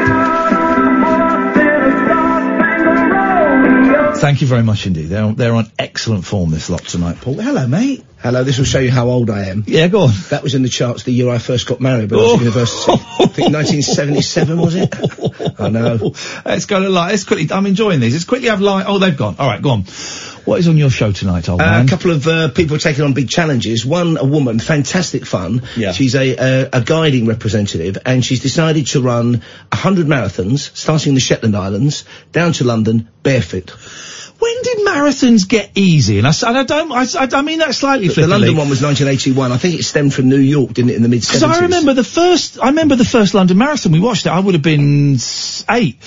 Thank 4.25 4.41
you 4.41 4.47
very 4.47 4.63
much 4.63 4.87
indeed. 4.87 5.09
They're 5.09 5.23
on, 5.23 5.35
they're 5.35 5.53
on 5.53 5.67
excellent 5.77 6.25
form 6.25 6.49
this 6.49 6.67
lot 6.67 6.83
tonight, 6.83 7.21
Paul. 7.21 7.35
Hello, 7.35 7.67
mate. 7.67 8.03
Hello, 8.17 8.43
this 8.43 8.57
will 8.57 8.65
show 8.65 8.79
you 8.79 8.89
how 8.89 9.07
old 9.07 9.29
I 9.29 9.49
am. 9.49 9.63
Yeah, 9.67 9.87
go 9.87 9.99
on. 10.05 10.13
That 10.31 10.41
was 10.41 10.55
in 10.55 10.63
the 10.63 10.69
charts 10.69 11.03
the 11.03 11.11
year 11.11 11.29
I 11.29 11.37
first 11.37 11.67
got 11.67 11.79
married 11.79 12.09
when 12.09 12.19
I 12.19 12.23
was 12.23 12.33
at 12.33 12.39
university. 12.39 12.91
I 12.93 13.27
think 13.27 13.53
1977 13.53 14.59
was 14.59 14.73
it? 14.73 15.59
I 15.59 15.69
know. 15.69 16.15
Let's 16.43 16.65
go 16.65 16.79
to 16.79 16.89
light. 16.89 17.11
Let's 17.11 17.23
quickly. 17.23 17.55
I'm 17.55 17.67
enjoying 17.67 17.99
these. 17.99 18.13
Let's 18.13 18.25
quickly 18.25 18.47
have 18.47 18.61
light. 18.61 18.85
Oh, 18.87 18.97
they've 18.97 19.15
gone. 19.15 19.35
All 19.37 19.47
right, 19.47 19.61
go 19.61 19.69
on. 19.69 19.83
What 20.45 20.59
is 20.59 20.67
on 20.67 20.77
your 20.77 20.89
show 20.89 21.11
tonight, 21.11 21.47
old 21.47 21.61
Uh, 21.61 21.65
man? 21.65 21.85
a 21.85 21.87
couple 21.87 22.09
of 22.09 22.27
uh, 22.27 22.49
people 22.49 22.79
taking 22.79 23.03
on 23.03 23.13
big 23.13 23.29
challenges. 23.29 23.85
One, 23.85 24.17
a 24.17 24.25
woman, 24.25 24.57
fantastic 24.57 25.27
fun. 25.27 25.61
Yeah. 25.75 25.91
She's 25.91 26.15
a, 26.15 26.35
a, 26.35 26.69
a 26.73 26.81
guiding 26.81 27.27
representative, 27.27 27.99
and 28.07 28.25
she's 28.25 28.41
decided 28.41 28.87
to 28.87 29.01
run 29.01 29.33
100 29.71 30.07
marathons, 30.07 30.75
starting 30.75 31.09
in 31.11 31.15
the 31.15 31.21
Shetland 31.21 31.55
Islands, 31.55 32.05
down 32.31 32.53
to 32.53 32.63
London, 32.63 33.07
barefoot. 33.21 33.71
When 34.45 34.61
did 34.63 34.77
marathons 34.87 35.47
get 35.47 35.71
easy? 35.75 36.17
And 36.19 36.27
I, 36.27 36.29
s- 36.29 36.43
and 36.43 36.55
I 36.57 36.63
don't. 36.63 36.91
I, 36.91 37.01
s- 37.01 37.15
I- 37.15 37.29
I 37.39 37.41
mean 37.41 37.59
that 37.59 37.73
slightly 37.73 38.07
The, 38.09 38.21
the. 38.21 38.27
London 38.27 38.55
one 38.55 38.69
was 38.69 38.81
1981. 38.83 39.51
I 39.51 39.57
think 39.57 39.79
it 39.79 39.83
stemmed 39.83 40.13
from 40.13 40.29
New 40.29 40.37
York, 40.37 40.73
didn't 40.73 40.91
it, 40.91 40.97
in 40.97 41.01
the 41.03 41.09
mid 41.09 41.21
70s? 41.21 41.27
Because 41.27 41.43
I 41.43 41.61
remember 41.61 41.93
the 41.93 42.03
first, 42.03 42.59
I 42.61 42.67
remember 42.67 42.95
the 42.95 43.05
first 43.05 43.33
London 43.33 43.57
Marathon. 43.57 43.91
We 43.91 43.99
watched 43.99 44.25
it. 44.27 44.29
I 44.29 44.39
would 44.39 44.53
have 44.53 44.61
been 44.63 45.15
s- 45.15 45.65
eight. 45.69 45.97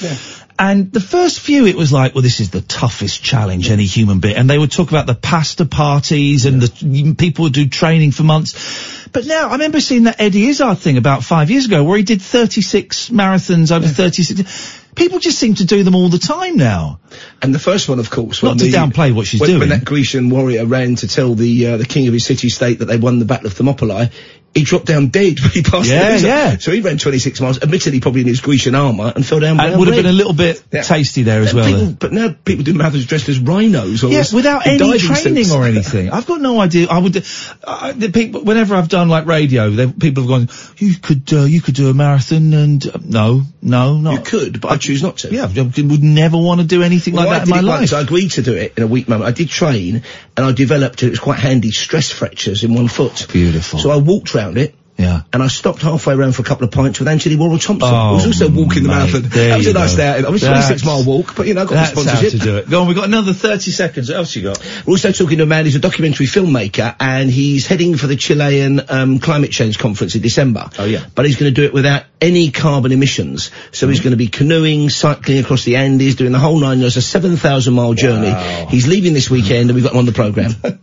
And 0.61 0.93
the 0.93 1.01
first 1.01 1.39
few, 1.41 1.67
it 1.67 1.77
was 1.77 1.93
like, 1.93 2.15
well, 2.17 2.23
this 2.23 2.41
is 2.41 2.51
the 2.51 2.61
toughest 2.61 3.23
challenge 3.23 3.71
any 3.71 3.85
human 3.87 4.19
being. 4.19 4.35
And 4.37 4.51
they 4.51 4.59
would 4.59 4.73
talk 4.73 4.89
about 4.91 5.07
the 5.07 5.15
pasta 5.15 5.65
parties 5.67 6.47
and 6.47 6.61
the 6.61 7.15
people 7.17 7.45
would 7.45 7.53
do 7.53 7.69
training 7.69 8.11
for 8.11 8.25
months. 8.25 9.07
But 9.13 9.25
now, 9.27 9.49
I 9.49 9.53
remember 9.53 9.81
seeing 9.81 10.05
that 10.05 10.21
Eddie 10.21 10.49
Izzard 10.49 10.79
thing 10.79 10.97
about 10.97 11.23
five 11.25 11.51
years 11.51 11.67
ago, 11.67 11.85
where 11.85 11.97
he 11.97 12.03
did 12.03 12.21
36 12.21 13.09
marathons 13.11 13.71
over 13.75 13.87
36. 13.87 14.81
People 14.99 15.19
just 15.21 15.39
seem 15.39 15.55
to 15.55 15.65
do 15.65 15.83
them 15.85 15.95
all 15.95 16.09
the 16.09 16.19
time 16.19 16.57
now. 16.57 17.01
And 17.41 17.55
the 17.55 17.59
first 17.59 17.89
one, 17.89 17.99
of 18.01 18.11
course, 18.11 18.43
Not 18.43 18.59
to 18.59 18.65
the- 18.65 18.73
downplay 18.73 19.15
what 19.15 19.27
she's 19.27 19.41
when, 19.41 19.49
doing. 19.51 19.61
When 19.61 19.69
that 19.71 19.85
Grecian 19.85 20.29
warrior 20.29 20.67
ran 20.67 20.97
to 20.97 21.09
tell 21.09 21.35
the 21.35 21.67
uh, 21.67 21.77
the 21.77 21.85
king 21.87 22.09
of 22.09 22.13
his 22.13 22.25
city-state 22.27 22.81
that 22.81 22.87
they 22.87 22.97
won 22.99 23.19
the 23.19 23.25
Battle 23.25 23.47
of 23.47 23.53
Thermopylae, 23.55 24.11
he 24.59 24.65
dropped 24.65 24.87
down 24.87 25.09
dead 25.09 25.41
when 25.43 25.51
he 25.51 25.63
passed 25.63 25.89
Yeah, 25.89 26.17
yeah. 26.17 26.59
So 26.59 26.71
he 26.73 26.81
ran 26.81 26.99
26 26.99 27.41
miles, 27.41 27.63
admittedly 27.63 28.01
probably 28.01 28.23
in 28.23 28.27
his 28.27 28.41
Grecian 28.41 28.75
armour, 28.75 29.13
and 29.15 29.25
fell 29.25 29.41
down 29.41 29.59
And 29.61 29.79
would 29.79 29.89
have 29.89 29.97
been 29.97 30.07
a 30.07 30.13
little 30.13 30.33
bit 30.35 30.63
tasty 30.71 31.23
there 31.23 31.41
as 31.43 31.51
And 31.51 31.57
well. 31.61 31.67
people- 31.67 31.81
then. 31.87 31.93
but 31.95 32.13
now 32.13 32.35
people 32.45 32.65
do 32.65 32.75
marathons 32.75 33.07
dressed 33.07 33.29
as 33.29 33.39
rhinos 33.39 34.05
or 34.05 34.11
Yes, 34.11 34.33
without 34.33 34.67
any 34.67 34.79
training 34.99 35.45
suits. 35.45 35.53
or 35.53 35.65
anything. 35.67 36.11
I've 36.11 36.27
got 36.27 36.41
no 36.41 36.61
idea. 36.61 36.89
I 36.89 36.99
would. 36.99 37.25
Uh, 37.65 37.93
the 37.93 38.11
people, 38.11 38.43
whenever 38.43 38.75
I've 38.75 38.89
done 38.89 39.09
like 39.09 39.27
radio, 39.27 39.71
people 39.93 40.25
have 40.25 40.29
gone. 40.29 40.49
You 40.79 40.95
could, 40.97 41.33
uh, 41.33 41.45
you 41.45 41.61
could 41.61 41.75
do 41.75 41.89
a 41.91 41.95
marathon, 41.95 42.53
and 42.53 42.87
uh, 42.87 42.99
no, 43.05 43.43
no, 43.63 43.99
not. 43.99 44.13
You 44.15 44.21
could, 44.21 44.61
but 44.61 44.71
I 44.73 44.77
choose 44.77 45.03
not 45.03 45.19
to. 45.19 45.33
Yeah, 45.33 45.45
I 45.47 45.61
would 45.63 46.03
never 46.03 46.37
want 46.37 46.61
to 46.61 46.67
do 46.67 46.83
anything 46.83 47.15
Well, 47.15 47.27
like 47.27 47.35
I 47.37 47.39
that 47.41 47.49
in 47.49 47.51
my 47.51 47.61
life. 47.61 47.81
once. 47.81 47.93
I 47.93 48.01
agreed 48.01 48.31
to 48.33 48.43
do 48.43 48.55
it 48.55 48.75
in 48.77 48.83
a 48.83 48.87
week 48.87 49.09
moment. 49.09 49.29
I 49.29 49.33
did 49.33 49.49
train, 49.49 50.03
and 50.39 50.47
I 50.47 50.53
developed, 50.53 51.03
it 51.03 51.11
was 51.11 51.19
quite 51.19 51.41
handy, 51.41 51.73
stress 51.73 52.13
fractures 52.13 52.63
in 52.63 52.73
one 52.73 52.87
foot. 52.87 53.27
Beautiful. 53.33 53.81
So 53.81 53.91
I 53.91 53.97
walked 53.97 54.35
round 54.35 54.57
it. 54.57 54.73
Yeah. 54.99 55.23
And 55.33 55.43
I 55.45 55.47
stopped 55.47 55.81
halfway 55.83 56.15
around 56.15 56.33
for 56.35 56.43
a 56.43 56.45
couple 56.45 56.65
of 56.65 56.73
pints 56.73 56.99
with 56.99 57.07
Antony 57.07 57.37
Worrall 57.37 57.59
Thompson. 57.59 57.89
Oh, 57.89 57.95
I 57.95 58.13
was 58.15 58.27
also 58.27 58.51
walking 58.51 58.83
the 58.83 58.89
marathon. 58.89 59.23
That 59.23 59.59
was 59.59 59.67
a 59.69 59.73
nice 59.73 59.93
go. 59.93 59.97
day 59.99 60.09
out. 60.09 60.25
I 60.25 60.29
was 60.31 60.43
a 60.43 60.47
That's- 60.47 60.67
26 60.67 60.85
mile 60.85 61.05
walk, 61.05 61.37
but 61.37 61.47
you 61.47 61.55
know, 61.55 61.61
I 61.63 61.65
got 61.65 61.71
the 61.71 61.75
That's 61.77 61.93
how 61.95 62.03
sponsorship. 62.03 62.31
to 62.33 62.39
do 62.45 62.57
it. 62.57 62.69
Go 62.69 62.81
on, 62.81 62.89
we've 62.89 62.97
got 62.97 63.05
another 63.07 63.33
30 63.33 63.71
seconds. 63.71 64.09
What 64.09 64.17
else 64.19 64.35
you 64.35 64.43
got? 64.43 64.59
We're 64.85 64.95
also 64.95 65.13
talking 65.13 65.39
to 65.39 65.45
a 65.45 65.47
man 65.47 65.67
who's 65.67 65.77
a 65.77 65.79
documentary 65.79 66.27
filmmaker, 66.27 66.97
and 66.99 67.31
he's 67.31 67.67
heading 67.69 67.97
for 67.97 68.09
the 68.09 68.17
Chilean 68.17 68.81
um, 68.89 69.21
climate 69.21 69.53
change 69.53 69.79
conference 69.79 70.17
in 70.17 70.23
December. 70.23 70.69
Oh 70.81 70.85
yeah. 70.85 71.05
But 71.15 71.27
he's 71.27 71.37
going 71.37 71.55
to 71.55 71.61
do 71.61 71.65
it 71.65 71.73
without 71.73 72.03
any 72.21 72.51
carbon 72.51 72.91
emissions. 72.91 73.53
So 73.71 73.87
he's 73.87 74.01
going 74.01 74.11
to 74.11 74.17
be 74.17 74.27
canoeing, 74.27 74.91
cycling 74.91 75.39
across 75.39 75.63
the 75.63 75.77
Andes, 75.77 76.17
doing 76.17 76.33
the 76.33 76.41
whole 76.41 76.59
nine 76.59 76.81
yards, 76.81 76.97
a 76.97 77.03
7,000 77.03 77.73
mile 77.73 77.95
journey. 77.95 78.33
He's 78.69 78.89
leaving 78.89 79.13
this 79.13 79.31
weekend, 79.31 79.71
and 79.71 79.75
we've 79.77 79.85
got 79.85 79.93
him 79.93 79.99
on 79.99 80.07
the 80.07 80.13
programme. 80.13 80.55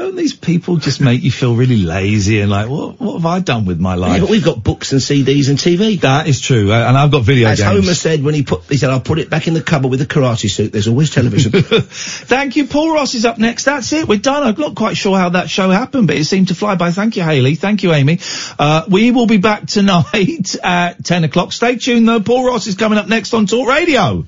Don't 0.00 0.16
these 0.16 0.32
people 0.32 0.78
just 0.78 0.98
make 1.02 1.22
you 1.22 1.30
feel 1.30 1.54
really 1.54 1.76
lazy 1.76 2.40
and 2.40 2.50
like, 2.50 2.70
what, 2.70 2.98
what 2.98 3.12
have 3.12 3.26
I 3.26 3.40
done 3.40 3.66
with 3.66 3.78
my 3.78 3.96
life? 3.96 4.14
Yeah, 4.14 4.20
but 4.20 4.30
we've 4.30 4.42
got 4.42 4.64
books 4.64 4.92
and 4.92 5.00
CDs 5.02 5.50
and 5.50 5.58
TV. 5.58 6.00
That 6.00 6.26
is 6.26 6.40
true, 6.40 6.72
uh, 6.72 6.88
and 6.88 6.96
I've 6.96 7.10
got 7.10 7.22
video 7.22 7.50
As 7.50 7.60
games. 7.60 7.84
Homer 7.84 7.94
said 7.94 8.24
when 8.24 8.32
he 8.32 8.42
put, 8.42 8.62
he 8.64 8.78
said, 8.78 8.88
"I'll 8.88 9.02
put 9.02 9.18
it 9.18 9.28
back 9.28 9.46
in 9.46 9.52
the 9.52 9.60
cupboard 9.60 9.88
with 9.88 10.00
the 10.00 10.06
karate 10.06 10.50
suit." 10.50 10.72
There's 10.72 10.88
always 10.88 11.10
television. 11.10 11.52
Thank 11.62 12.56
you. 12.56 12.66
Paul 12.66 12.94
Ross 12.94 13.14
is 13.14 13.26
up 13.26 13.36
next. 13.36 13.64
That's 13.64 13.92
it. 13.92 14.08
We're 14.08 14.18
done. 14.18 14.42
I'm 14.42 14.58
not 14.58 14.74
quite 14.74 14.96
sure 14.96 15.18
how 15.18 15.28
that 15.28 15.50
show 15.50 15.68
happened, 15.68 16.06
but 16.06 16.16
it 16.16 16.24
seemed 16.24 16.48
to 16.48 16.54
fly 16.54 16.76
by. 16.76 16.92
Thank 16.92 17.18
you, 17.18 17.22
Haley. 17.22 17.56
Thank 17.56 17.82
you, 17.82 17.92
Amy. 17.92 18.20
Uh, 18.58 18.86
we 18.88 19.10
will 19.10 19.26
be 19.26 19.36
back 19.36 19.66
tonight 19.66 20.56
at 20.64 21.04
10 21.04 21.24
o'clock. 21.24 21.52
Stay 21.52 21.76
tuned 21.76 22.08
though. 22.08 22.20
Paul 22.20 22.46
Ross 22.46 22.66
is 22.66 22.74
coming 22.74 22.98
up 22.98 23.06
next 23.06 23.34
on 23.34 23.44
Talk 23.44 23.68
Radio. 23.68 24.24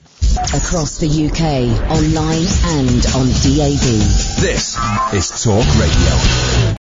Across 0.54 0.98
the 0.98 1.08
UK, 1.08 1.90
online 1.90 2.46
and 2.78 3.06
on 3.16 3.26
DAB. 3.42 3.86
This 4.40 4.76
is 5.12 5.30
Talk 5.42 5.66
Radio. 5.78 6.61